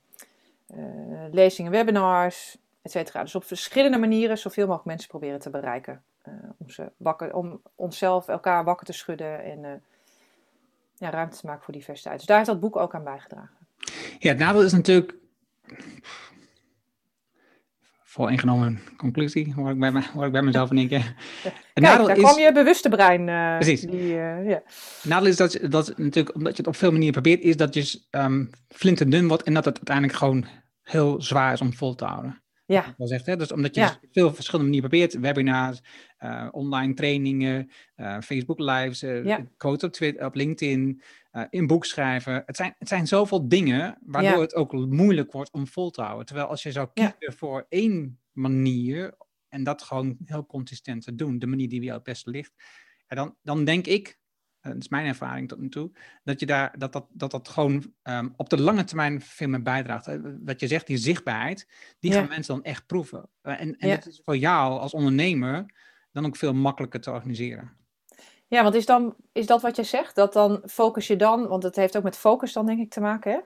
uh, 0.76 0.84
lezingen, 1.30 1.70
webinars, 1.70 2.58
et 2.82 2.90
cetera. 2.90 3.22
Dus 3.22 3.34
op 3.34 3.44
verschillende 3.44 3.98
manieren 3.98 4.38
zoveel 4.38 4.64
mogelijk 4.64 4.88
mensen 4.88 5.08
proberen 5.08 5.38
te 5.40 5.50
bereiken. 5.50 6.02
Uh, 6.28 6.34
om, 6.56 6.70
ze 6.70 6.90
wakker, 6.96 7.34
om 7.34 7.60
onszelf, 7.74 8.28
elkaar 8.28 8.64
wakker 8.64 8.86
te 8.86 8.92
schudden 8.92 9.44
en 9.44 9.58
uh, 9.58 9.70
ja, 10.96 11.10
ruimte 11.10 11.36
te 11.36 11.46
maken 11.46 11.64
voor 11.64 11.74
diversiteit. 11.74 12.16
Dus 12.16 12.26
daar 12.26 12.36
heeft 12.36 12.48
dat 12.48 12.60
boek 12.60 12.76
ook 12.76 12.94
aan 12.94 13.04
bijgedragen. 13.04 13.56
Ja, 14.18 14.28
het 14.28 14.38
nadeel 14.38 14.62
is 14.62 14.72
natuurlijk 14.72 15.14
vooringenomen 18.14 18.80
conclusie, 18.96 19.52
hoor 19.54 19.70
ik 19.70 19.78
bij, 19.78 19.92
me, 19.92 20.02
hoor 20.12 20.26
ik 20.26 20.32
bij 20.32 20.42
mezelf 20.42 20.70
in 20.70 20.76
één 20.76 20.88
keer. 20.88 21.00
Kijk, 21.42 21.56
nadeel 21.74 22.06
daar 22.06 22.16
is, 22.16 22.22
kwam 22.22 22.38
je 22.38 22.52
bewuste 22.52 22.88
brein. 22.88 23.28
Uh, 23.28 23.56
precies. 23.56 23.80
Die, 23.80 24.00
uh, 24.00 24.46
yeah. 24.46 24.46
Het 24.46 25.04
nadeel 25.04 25.28
is 25.28 25.36
dat, 25.36 25.58
dat 25.62 25.98
natuurlijk, 25.98 26.34
omdat 26.34 26.56
je 26.56 26.58
het 26.58 26.66
op 26.66 26.76
veel 26.76 26.90
manieren 26.90 27.12
probeert, 27.12 27.40
is 27.40 27.56
dat 27.56 27.74
je 27.74 28.00
um, 28.10 28.50
flinterdun 28.68 29.28
wordt 29.28 29.42
en 29.42 29.54
dat 29.54 29.64
het 29.64 29.76
uiteindelijk 29.76 30.18
gewoon 30.18 30.46
heel 30.82 31.22
zwaar 31.22 31.52
is 31.52 31.60
om 31.60 31.72
vol 31.72 31.94
te 31.94 32.04
houden. 32.04 32.42
Ja. 32.66 32.94
Dat 32.96 33.08
zegt, 33.08 33.26
hè? 33.26 33.36
Dus 33.36 33.52
omdat 33.52 33.74
je 33.74 33.80
ja. 33.80 33.86
dus 33.86 34.10
veel 34.12 34.34
verschillende 34.34 34.70
manieren 34.70 34.90
probeert, 34.90 35.20
webinars, 35.20 35.80
uh, 36.24 36.48
online 36.50 36.94
trainingen, 36.94 37.70
Facebook 38.20 38.58
lives, 38.58 39.00
ja. 39.00 39.46
quotes 39.56 39.88
op, 39.88 39.92
Twitter, 39.92 40.26
op 40.26 40.34
LinkedIn, 40.34 41.02
in 41.50 41.66
boek 41.66 41.84
schrijven. 41.84 42.42
Het 42.46 42.56
zijn, 42.56 42.74
het 42.78 42.88
zijn 42.88 43.06
zoveel 43.06 43.48
dingen 43.48 43.98
waardoor 44.00 44.32
ja. 44.32 44.40
het 44.40 44.54
ook 44.54 44.72
moeilijk 44.72 45.32
wordt 45.32 45.52
om 45.52 45.66
vol 45.66 45.90
te 45.90 46.02
houden. 46.02 46.26
Terwijl 46.26 46.46
als 46.46 46.62
je 46.62 46.72
zou 46.72 46.88
kiezen 46.94 47.32
voor 47.38 47.66
één 47.68 48.20
manier 48.32 49.16
en 49.48 49.64
dat 49.64 49.82
gewoon 49.82 50.16
heel 50.24 50.46
consistent 50.46 51.02
te 51.02 51.14
doen, 51.14 51.38
de 51.38 51.46
manier 51.46 51.68
die 51.68 51.80
jou 51.80 51.94
het 51.94 52.02
beste 52.02 52.30
ligt, 52.30 52.52
dan, 53.06 53.36
dan 53.42 53.64
denk 53.64 53.86
ik 53.86 54.22
dat 54.72 54.76
is 54.76 54.88
mijn 54.88 55.06
ervaring 55.06 55.48
tot 55.48 55.58
nu 55.58 55.68
toe, 55.68 55.90
dat 56.22 56.40
je 56.40 56.46
daar, 56.46 56.78
dat, 56.78 56.92
dat, 56.92 57.06
dat, 57.10 57.30
dat 57.30 57.48
gewoon 57.48 57.92
um, 58.02 58.34
op 58.36 58.48
de 58.48 58.60
lange 58.60 58.84
termijn 58.84 59.20
veel 59.20 59.48
meer 59.48 59.62
bijdraagt. 59.62 60.08
Wat 60.44 60.60
je 60.60 60.66
zegt, 60.66 60.86
die 60.86 60.96
zichtbaarheid, 60.96 61.68
die 61.98 62.12
gaan 62.12 62.28
mensen 62.28 62.54
dan 62.54 62.64
echt 62.64 62.86
proeven. 62.86 63.28
En 63.42 63.76
en 63.78 63.88
dat 63.88 64.06
is 64.06 64.20
voor 64.24 64.36
jou 64.36 64.78
als 64.78 64.94
ondernemer 64.94 65.74
dan 66.12 66.26
ook 66.26 66.36
veel 66.36 66.54
makkelijker 66.54 67.00
te 67.00 67.10
organiseren. 67.10 67.72
Ja, 68.54 68.62
want 68.62 68.74
is, 68.74 68.86
dan, 68.86 69.14
is 69.32 69.46
dat 69.46 69.62
wat 69.62 69.76
je 69.76 69.82
zegt? 69.82 70.14
Dat 70.14 70.32
dan 70.32 70.62
focus 70.66 71.06
je 71.06 71.16
dan, 71.16 71.46
want 71.48 71.62
het 71.62 71.76
heeft 71.76 71.96
ook 71.96 72.02
met 72.02 72.16
focus 72.16 72.52
dan 72.52 72.66
denk 72.66 72.80
ik 72.80 72.90
te 72.90 73.00
maken, 73.00 73.32
hè? 73.32 73.38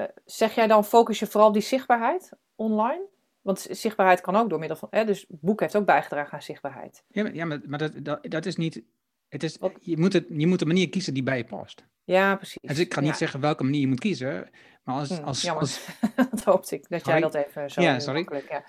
Uh, 0.00 0.08
zeg 0.24 0.54
jij 0.54 0.66
dan 0.66 0.84
focus 0.84 1.18
je 1.18 1.26
vooral 1.26 1.48
op 1.48 1.54
die 1.54 1.62
zichtbaarheid 1.62 2.30
online? 2.54 3.02
Want 3.42 3.66
zichtbaarheid 3.70 4.20
kan 4.20 4.36
ook 4.36 4.48
door 4.48 4.58
middel 4.58 4.76
van. 4.76 4.88
Hè, 4.90 5.04
dus 5.04 5.26
boek 5.28 5.60
heeft 5.60 5.76
ook 5.76 5.84
bijgedragen 5.86 6.32
aan 6.32 6.42
zichtbaarheid. 6.42 7.04
Ja, 7.08 7.22
maar, 7.22 7.34
ja, 7.34 7.44
maar, 7.44 7.60
maar 7.66 7.78
dat, 7.78 7.92
dat, 8.02 8.18
dat 8.22 8.46
is 8.46 8.56
niet 8.56 8.82
het 9.28 9.42
is, 9.42 9.58
je, 9.80 9.98
moet 9.98 10.12
het, 10.12 10.24
je 10.28 10.46
moet 10.46 10.60
een 10.60 10.66
manier 10.66 10.88
kiezen 10.88 11.14
die 11.14 11.22
bij 11.22 11.36
je 11.36 11.44
past. 11.44 11.84
Ja, 12.04 12.36
precies. 12.36 12.62
Dus 12.62 12.78
ik 12.78 12.94
ga 12.94 13.00
niet 13.00 13.10
ja. 13.10 13.16
zeggen 13.16 13.40
welke 13.40 13.64
manier 13.64 13.80
je 13.80 13.86
moet 13.86 14.00
kiezen, 14.00 14.50
maar 14.82 14.94
als... 14.94 15.08
Hm, 15.08 15.24
als... 15.24 15.80
dat 16.30 16.44
hoopte 16.44 16.74
ik, 16.74 16.88
dat 16.88 17.06
jij 17.06 17.20
dat 17.20 17.34
even 17.34 17.70
zo... 17.70 17.80
Ja, 17.80 17.98
sorry. 17.98 18.26
Ja. 18.48 18.64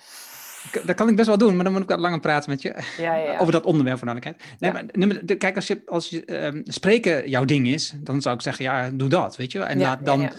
Dat 0.86 0.96
kan 0.96 1.10
ik 1.10 1.16
best 1.16 1.28
wel 1.28 1.38
doen, 1.38 1.56
maar 1.56 1.64
dan 1.64 1.74
moet 1.74 1.82
ik 1.82 1.90
wat 1.90 2.00
langer 2.00 2.20
praten 2.20 2.50
met 2.50 2.62
je 2.62 2.84
ja, 2.98 3.16
ja, 3.16 3.16
ja. 3.16 3.40
over 3.40 3.54
dat 3.54 3.66
onderwerp 3.66 3.98
voor 3.98 4.08
duidelijkheid. 4.08 4.60
Nee, 4.60 5.08
maar, 5.08 5.36
kijk, 5.38 5.56
als, 5.56 5.68
je, 5.68 5.82
als 5.86 6.10
je, 6.10 6.46
um, 6.46 6.62
spreken 6.66 7.30
jouw 7.30 7.46
ding 7.46 7.68
is, 7.68 7.94
dan 7.98 8.22
zou 8.22 8.36
ik 8.36 8.42
zeggen, 8.42 8.66
ja, 8.66 8.90
doe 8.90 9.10
dat, 9.10 9.36
weet 9.36 9.52
je 9.52 9.64
En 9.64 9.80
laat 9.80 10.06
dan, 10.06 10.32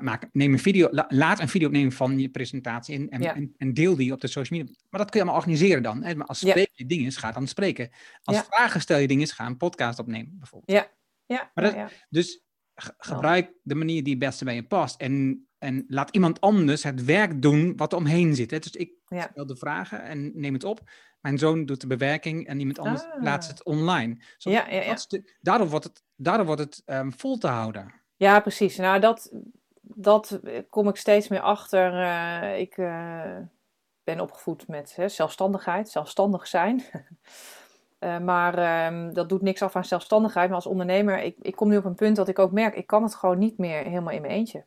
Maak, 0.00 0.28
neem 0.32 0.52
een 0.52 0.58
video, 0.58 0.88
la, 0.90 1.04
laat 1.08 1.40
een 1.40 1.48
video 1.48 1.66
opnemen 1.66 1.92
van 1.92 2.18
je 2.18 2.28
presentatie 2.28 2.94
en, 2.94 3.08
en, 3.08 3.34
en, 3.34 3.54
en, 3.56 3.74
deel 3.74 3.96
die 3.96 4.12
op 4.12 4.20
de 4.20 4.28
social 4.28 4.58
media. 4.58 4.74
Maar 4.90 5.00
dat 5.00 5.10
kun 5.10 5.20
je 5.20 5.26
allemaal 5.26 5.42
organiseren 5.42 5.82
dan. 5.82 6.02
Hè? 6.02 6.14
Maar 6.14 6.26
als 6.26 6.38
spreken 6.38 6.72
je 6.74 6.86
ding 6.86 7.06
is, 7.06 7.16
ga 7.16 7.32
dan 7.32 7.46
spreken. 7.46 7.90
Als 8.22 8.42
vragen 8.50 8.80
stel 8.80 8.98
je 8.98 9.06
ding 9.06 9.22
is, 9.22 9.32
ga 9.32 9.46
een 9.46 9.56
podcast 9.56 9.98
opnemen, 9.98 10.36
bijvoorbeeld. 10.38 10.78
Ja, 10.78 10.90
ja. 11.26 11.50
Maar 11.54 11.64
dat, 11.64 11.92
Dus 12.08 12.42
gebruik 12.98 13.52
de 13.62 13.74
manier 13.74 14.02
die 14.02 14.14
het 14.14 14.22
beste 14.22 14.44
bij 14.44 14.54
je 14.54 14.66
past. 14.66 15.00
En 15.00 15.44
en 15.60 15.84
laat 15.88 16.10
iemand 16.10 16.40
anders 16.40 16.82
het 16.82 17.04
werk 17.04 17.42
doen 17.42 17.76
wat 17.76 17.92
er 17.92 17.98
omheen 17.98 18.34
zit. 18.34 18.50
Hè? 18.50 18.58
Dus 18.58 18.72
ik 18.72 18.92
ja. 19.06 19.28
stel 19.30 19.46
de 19.46 19.56
vragen 19.56 20.02
en 20.02 20.30
neem 20.34 20.52
het 20.52 20.64
op. 20.64 20.80
Mijn 21.20 21.38
zoon 21.38 21.66
doet 21.66 21.80
de 21.80 21.86
bewerking 21.86 22.46
en 22.46 22.58
iemand 22.58 22.78
anders 22.78 23.02
ah. 23.02 23.20
plaatst 23.20 23.50
het 23.50 23.64
online. 23.64 24.16
Zo, 24.36 24.50
ja, 24.50 24.70
ja. 24.70 24.94
De, 25.08 25.32
daardoor 25.40 25.68
wordt 25.68 25.84
het, 25.84 26.02
daardoor 26.16 26.46
wordt 26.46 26.60
het 26.60 26.82
um, 26.86 27.12
vol 27.12 27.38
te 27.38 27.46
houden. 27.46 27.94
Ja, 28.16 28.40
precies. 28.40 28.76
Nou, 28.76 29.00
dat, 29.00 29.30
dat 29.80 30.40
kom 30.68 30.88
ik 30.88 30.96
steeds 30.96 31.28
meer 31.28 31.40
achter. 31.40 31.92
Uh, 31.92 32.58
ik 32.58 32.76
uh, 32.76 33.36
ben 34.04 34.20
opgevoed 34.20 34.68
met 34.68 34.96
hè, 34.96 35.08
zelfstandigheid, 35.08 35.88
zelfstandig 35.88 36.46
zijn. 36.46 36.82
uh, 38.00 38.18
maar 38.18 38.86
um, 38.86 39.14
dat 39.14 39.28
doet 39.28 39.42
niks 39.42 39.62
af 39.62 39.76
aan 39.76 39.84
zelfstandigheid. 39.84 40.46
Maar 40.46 40.56
als 40.56 40.66
ondernemer, 40.66 41.22
ik, 41.22 41.36
ik 41.40 41.56
kom 41.56 41.68
nu 41.68 41.76
op 41.76 41.84
een 41.84 41.94
punt 41.94 42.16
dat 42.16 42.28
ik 42.28 42.38
ook 42.38 42.52
merk, 42.52 42.74
ik 42.74 42.86
kan 42.86 43.02
het 43.02 43.14
gewoon 43.14 43.38
niet 43.38 43.58
meer 43.58 43.84
helemaal 43.84 44.12
in 44.12 44.20
mijn 44.20 44.32
eentje. 44.32 44.64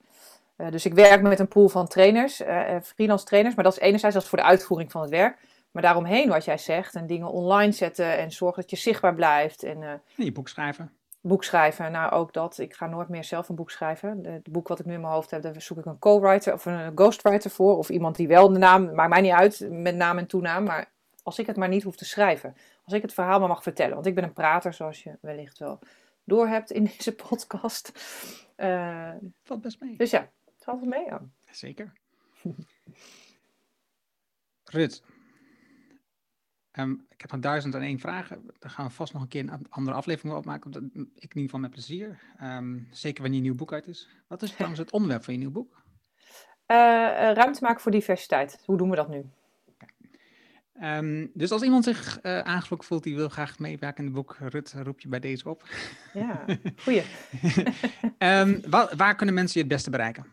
Uh, 0.58 0.72
dus 0.72 0.86
ik 0.86 0.94
werk 0.94 1.22
met 1.22 1.40
een 1.40 1.48
pool 1.48 1.70
van 1.70 1.88
trainers, 1.88 2.42
uh, 2.42 2.62
freelance 2.84 3.26
trainers, 3.26 3.56
maar 3.56 3.64
dat 3.64 3.74
is 3.74 3.80
enerzijds 3.80 4.16
is 4.16 4.28
voor 4.28 4.38
de 4.38 4.44
uitvoering 4.44 4.92
van 4.92 5.02
het 5.02 5.10
werk. 5.10 5.38
Maar 5.72 5.82
daaromheen, 5.82 6.30
wat 6.30 6.46
jij 6.46 6.58
zegt, 6.58 6.96
en 6.96 7.08
dingen 7.08 7.28
online 7.28 7.72
zetten 7.72 8.18
en 8.18 8.32
zorgen 8.32 8.62
dat 8.62 8.70
je 8.70 8.76
zichtbaar 8.76 9.16
blijft. 9.16 9.64
En, 9.64 9.84
en 9.84 10.02
je 10.16 10.32
boek 10.32 10.48
schrijven. 10.48 10.92
Boek 11.22 11.44
schrijven, 11.44 11.92
nou 11.92 12.12
ook 12.12 12.34
dat. 12.34 12.58
Ik 12.58 12.74
ga 12.74 12.88
nooit 12.88 13.10
meer 13.10 13.24
zelf 13.24 13.50
een 13.50 13.56
boek 13.56 13.72
schrijven. 13.72 14.26
Het 14.26 14.52
boek 14.52 14.68
wat 14.68 14.80
ik 14.80 14.86
nu 14.86 14.94
in 14.94 15.02
mijn 15.02 15.14
hoofd 15.14 15.32
heb, 15.32 15.42
daar 15.42 15.62
zoek 15.62 15.78
ik 15.78 15.86
een 15.86 16.00
co-writer 16.00 16.54
of 16.54 16.66
een 16.66 16.92
ghostwriter 16.96 17.52
voor. 17.52 17.78
Of 17.78 17.90
iemand 17.90 18.16
die 18.16 18.28
wel 18.28 18.54
de 18.54 18.60
naam, 18.60 18.94
maakt 18.94 19.10
mij 19.10 19.22
niet 19.22 19.32
uit, 19.32 19.68
met 19.70 19.96
naam 19.96 20.18
en 20.18 20.28
toenaam. 20.28 20.64
Maar 20.64 20.92
als 21.24 21.40
ik 21.40 21.48
het 21.48 21.58
maar 21.58 21.68
niet 21.68 21.84
hoef 21.84 21.96
te 21.96 22.06
schrijven. 22.06 22.56
Als 22.84 22.94
ik 22.94 23.02
het 23.02 23.14
verhaal 23.14 23.40
maar 23.40 23.48
mag 23.48 23.64
vertellen. 23.64 23.94
Want 23.94 24.06
ik 24.06 24.16
ben 24.16 24.24
een 24.24 24.34
prater, 24.34 24.74
zoals 24.74 25.04
je 25.04 25.18
wellicht 25.22 25.58
wel 25.58 25.80
door 26.24 26.48
hebt 26.48 26.72
in 26.72 26.84
deze 26.98 27.16
podcast. 27.16 27.92
Uh, 28.58 29.12
Valt 29.44 29.62
best 29.62 29.80
mee. 29.80 29.98
Dus 29.98 30.12
ja, 30.12 30.32
het 30.46 30.64
valt 30.64 30.86
mee 30.86 31.12
aan. 31.12 31.34
Zeker. 31.52 31.94
Rut, 34.64 35.04
um, 36.80 37.06
ik 37.10 37.22
heb 37.22 37.32
nog 37.32 37.40
duizend 37.40 37.76
en 37.76 37.82
één 37.82 38.00
vragen. 38.00 38.46
Daar 38.60 38.72
gaan 38.72 38.86
we 38.86 38.92
vast 38.92 39.14
nog 39.14 39.22
een 39.22 39.28
keer 39.28 39.50
een 39.50 39.70
andere 39.70 39.98
aflevering 39.98 40.36
opmaken. 40.36 40.72
Dat 40.72 40.84
ik 40.84 40.94
in 40.94 41.10
ieder 41.16 41.42
geval 41.42 41.60
met 41.60 41.72
plezier. 41.72 42.20
Um, 42.42 42.88
zeker 42.92 43.22
wanneer 43.22 43.40
je 43.40 43.46
nieuw 43.46 43.56
boek 43.56 43.74
uit 43.74 43.88
is. 43.88 44.10
Wat 44.28 44.42
is 44.42 44.52
trouwens 44.56 44.80
het 44.80 44.92
onderwerp 44.92 45.24
van 45.24 45.34
je 45.34 45.40
nieuw 45.40 45.52
boek? 45.52 45.82
Uh, 46.68 46.78
ruimte 47.34 47.64
maken 47.64 47.82
voor 47.82 47.92
diversiteit. 47.92 48.62
Hoe 48.66 48.78
doen 48.78 48.90
we 48.90 48.96
dat 48.96 49.10
nu? 49.10 49.26
Ehm, 50.74 51.28
dus 51.34 51.52
als 51.52 51.62
iemand 51.62 51.84
zich 51.84 52.24
uh, 52.24 52.40
aangesproken 52.40 52.86
voelt, 52.86 53.04
die 53.04 53.16
wil 53.16 53.30
graag 53.30 53.60
meewerken 53.60 53.98
in 53.98 54.06
het 54.06 54.14
boek, 54.14 54.38
Rut, 54.40 54.74
roep 54.74 55.00
je 55.00 55.08
bij 55.08 55.20
deze 55.20 55.50
op. 55.50 55.64
Ja, 56.14 56.46
goeie. 56.84 57.04
um, 58.42 58.62
waar, 58.70 58.96
waar, 58.96 59.16
kunnen 59.16 59.36
mensen 59.36 59.54
je 59.54 59.66
het 59.66 59.76
beste 59.76 59.90
bereiken? 59.90 60.26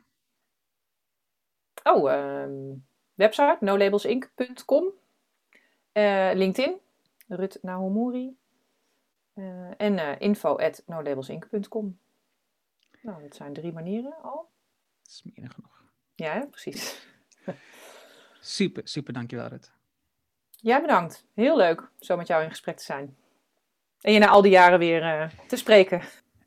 Oh, 1.83 2.12
um, 2.12 2.87
website 3.15 3.57
nolabelsinc.com, 3.61 4.85
uh, 5.93 6.31
LinkedIn, 6.35 6.79
Rut 7.29 7.59
Nahomuri 7.62 8.37
uh, 9.35 9.71
en 9.77 9.93
uh, 9.93 10.21
info 10.21 10.57
at 10.57 10.83
nolabelsinc.com. 10.87 11.99
Nou, 13.03 13.23
dat 13.23 13.37
zijn 13.37 13.53
drie 13.53 13.73
manieren 13.73 14.23
al. 14.23 14.51
Dat 15.03 15.12
is 15.12 15.23
meer 15.23 15.41
dan 15.41 15.51
genoeg. 15.51 15.85
Ja, 16.15 16.47
precies. 16.51 17.07
super, 18.41 18.89
super, 18.89 19.12
dankjewel 19.12 19.47
Rut. 19.47 19.71
Ja, 20.62 20.81
bedankt. 20.81 21.24
Heel 21.35 21.57
leuk 21.57 21.89
zo 22.01 22.16
met 22.16 22.27
jou 22.27 22.43
in 22.43 22.51
gesprek 22.51 22.77
te 22.77 22.85
zijn. 22.85 23.15
En 24.01 24.12
je 24.12 24.19
na 24.19 24.28
al 24.28 24.43
die 24.43 24.51
jaren 24.51 24.78
weer 24.78 25.03
uh, 25.03 25.24
te 25.49 25.57
spreken. 25.57 26.01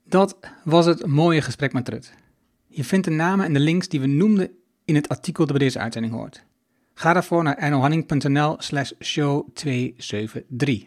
Dat 0.04 0.38
was 0.64 0.86
het 0.86 1.06
mooie 1.06 1.42
gesprek 1.42 1.74
met 1.74 1.90
Rut. 1.90 2.14
Je 2.68 2.84
vindt 2.84 3.06
de 3.06 3.12
namen 3.12 3.46
en 3.46 3.54
de 3.54 3.60
links 3.60 3.88
die 3.88 4.00
we 4.00 4.08
noemden 4.08 4.52
in 4.86 4.96
het 4.96 5.10
artikel 5.10 5.46
dat 5.46 5.58
bij 5.58 5.66
deze 5.66 5.80
uitzending 5.80 6.14
hoort. 6.14 6.44
Ga 6.94 7.14
daarvoor 7.14 7.44
naar 7.44 7.58
ernohanning.nl 7.58 8.56
slash 8.58 8.92
show 9.00 9.48
273. 9.54 10.86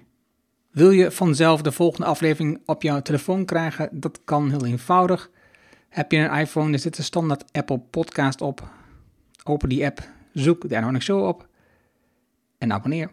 Wil 0.70 0.90
je 0.90 1.10
vanzelf 1.10 1.62
de 1.62 1.72
volgende 1.72 2.06
aflevering 2.06 2.62
op 2.66 2.82
jouw 2.82 3.02
telefoon 3.02 3.44
krijgen? 3.44 3.88
Dat 3.92 4.20
kan 4.24 4.50
heel 4.50 4.66
eenvoudig. 4.66 5.30
Heb 5.88 6.12
je 6.12 6.18
een 6.18 6.38
iPhone, 6.38 6.72
er 6.72 6.78
zit 6.78 6.96
de 6.96 7.02
standaard 7.02 7.52
Apple 7.52 7.78
Podcast 7.78 8.40
op. 8.40 8.68
Open 9.44 9.68
die 9.68 9.84
app, 9.84 10.08
zoek 10.32 10.60
de 10.60 10.68
Ernohanning 10.68 11.04
Show 11.04 11.26
op 11.26 11.46
en 12.58 12.72
abonneer. 12.72 13.10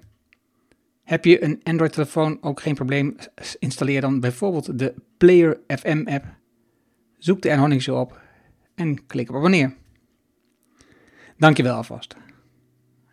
Heb 1.04 1.26
je 1.26 1.44
een 1.44 1.60
Android-telefoon, 1.64 2.38
ook 2.42 2.62
geen 2.62 2.76
probleem. 2.76 3.16
Installeer 3.60 4.02
dan 4.02 4.20
bijvoorbeeld 4.20 4.80
de 4.80 4.94
Player 5.18 5.60
FM 5.68 6.04
app. 6.06 6.26
Zoek 7.18 7.42
de 7.42 7.50
Ernohanning 7.50 7.82
Show 7.82 8.00
op 8.00 8.22
en 8.76 9.06
klik 9.06 9.30
op 9.30 9.36
abonneer. 9.36 9.74
Dankjewel 11.38 11.76
alvast. 11.76 12.16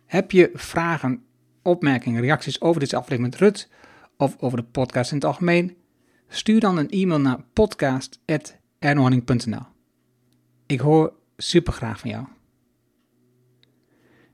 Heb 0.05 0.31
je 0.31 0.49
vragen, 0.53 1.23
opmerkingen, 1.61 2.21
reacties 2.21 2.61
over 2.61 2.79
deze 2.79 2.95
aflevering 2.95 3.31
met 3.31 3.41
Rut 3.41 3.69
of 4.17 4.35
over 4.39 4.57
de 4.57 4.63
podcast 4.63 5.11
in 5.11 5.17
het 5.17 5.25
algemeen? 5.25 5.77
Stuur 6.27 6.59
dan 6.59 6.77
een 6.77 6.89
e-mail 6.89 7.19
naar 7.19 7.43
podcast.ernohanning.nl 7.53 9.65
Ik 10.65 10.79
hoor 10.79 11.13
super 11.37 11.73
graag 11.73 11.99
van 11.99 12.09
jou. 12.09 12.25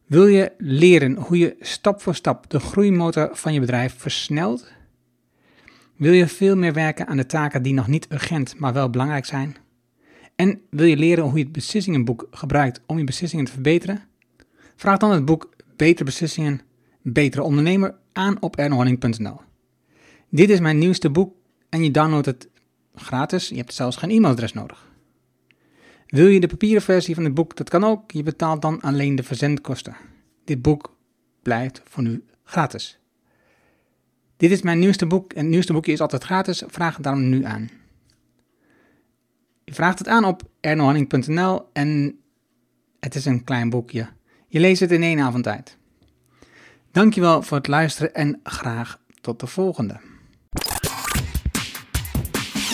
Wil 0.08 0.28
je 0.28 0.52
leren 0.58 1.16
hoe 1.16 1.38
je 1.38 1.56
stap 1.60 2.02
voor 2.02 2.16
stap 2.16 2.50
de 2.50 2.60
groeimotor 2.60 3.30
van 3.32 3.54
je 3.54 3.60
bedrijf 3.60 3.96
versnelt? 3.98 4.72
Wil 5.96 6.12
je 6.12 6.28
veel 6.28 6.56
meer 6.56 6.74
werken 6.74 7.08
aan 7.08 7.18
de 7.18 7.26
taken 7.26 7.62
die 7.62 7.74
nog 7.74 7.88
niet 7.88 8.08
urgent, 8.12 8.60
maar 8.60 8.74
wel 8.74 8.90
belangrijk 8.90 9.26
zijn? 9.26 9.56
En 10.36 10.62
wil 10.70 10.86
je 10.86 10.98
leren 10.98 11.24
hoe 11.24 11.38
je 11.38 11.44
het 11.44 11.52
beslissingenboek 11.52 12.28
gebruikt 12.32 12.82
om 12.86 12.98
je 12.98 13.04
beslissingen 13.04 13.46
te 13.46 13.52
verbeteren? 13.52 14.04
Vraag 14.76 14.98
dan 14.98 15.12
het 15.12 15.26
boek 15.26 15.50
Betere 15.76 16.04
Beslissingen, 16.04 16.62
Betere 17.02 17.44
Ondernemer 17.44 17.96
aan 18.14 18.42
op 18.42 18.56
ernohanning.nl. 18.56 19.40
Dit 20.30 20.50
is 20.50 20.60
mijn 20.60 20.78
nieuwste 20.78 21.10
boek 21.10 21.36
en 21.70 21.84
je 21.84 21.92
downloadt 21.92 22.26
het 22.26 22.50
gratis. 22.96 23.50
Je 23.50 23.56
hebt 23.58 23.74
zelfs 23.74 23.98
geen 23.98 24.10
e-mailadres 24.10 24.54
nodig. 24.54 24.87
Wil 26.08 26.28
je 26.28 26.40
de 26.40 26.48
papieren 26.48 26.82
versie 26.82 27.16
van 27.16 27.24
het 27.24 27.34
boek? 27.34 27.56
Dat 27.56 27.70
kan 27.70 27.84
ook. 27.84 28.12
Je 28.12 28.24
betaalt 28.24 28.62
dan 28.62 28.82
alleen 28.82 29.16
de 29.16 29.24
verzendkosten. 29.24 29.96
Dit 30.44 30.62
boek 30.62 30.96
blijft 31.42 31.82
voor 31.86 32.04
nu 32.04 32.24
gratis. 32.44 33.00
Dit 34.38 34.52
is 34.52 34.62
mijn 34.62 34.80
nieuwste 34.80 35.06
boek 35.06 35.34
en 35.34 35.42
het 35.42 35.50
nieuwste 35.50 35.74
boekje 35.74 35.92
is 35.92 36.02
altijd 36.02 36.24
gratis. 36.24 36.64
Vraag 36.68 36.94
het 36.94 37.04
daarom 37.04 37.30
nu 37.30 37.44
aan. 37.44 37.70
Je 39.64 39.74
vraagt 39.74 40.00
het 40.00 40.08
aan 40.08 40.26
op 40.26 40.44
ernohanning.nl 40.60 41.70
en 41.74 42.20
het 43.00 43.16
is 43.16 43.26
een 43.26 43.44
klein 43.44 43.70
boekje. 43.70 44.10
Je 44.48 44.60
leest 44.60 44.80
het 44.80 44.92
in 44.92 45.04
één 45.04 45.20
avond 45.20 45.44
tijd. 45.44 45.78
Dankjewel 46.92 47.42
voor 47.42 47.58
het 47.58 47.68
luisteren 47.68 48.14
en 48.14 48.40
graag 48.44 49.00
tot 49.22 49.40
de 49.40 49.48
volgende. 49.48 50.00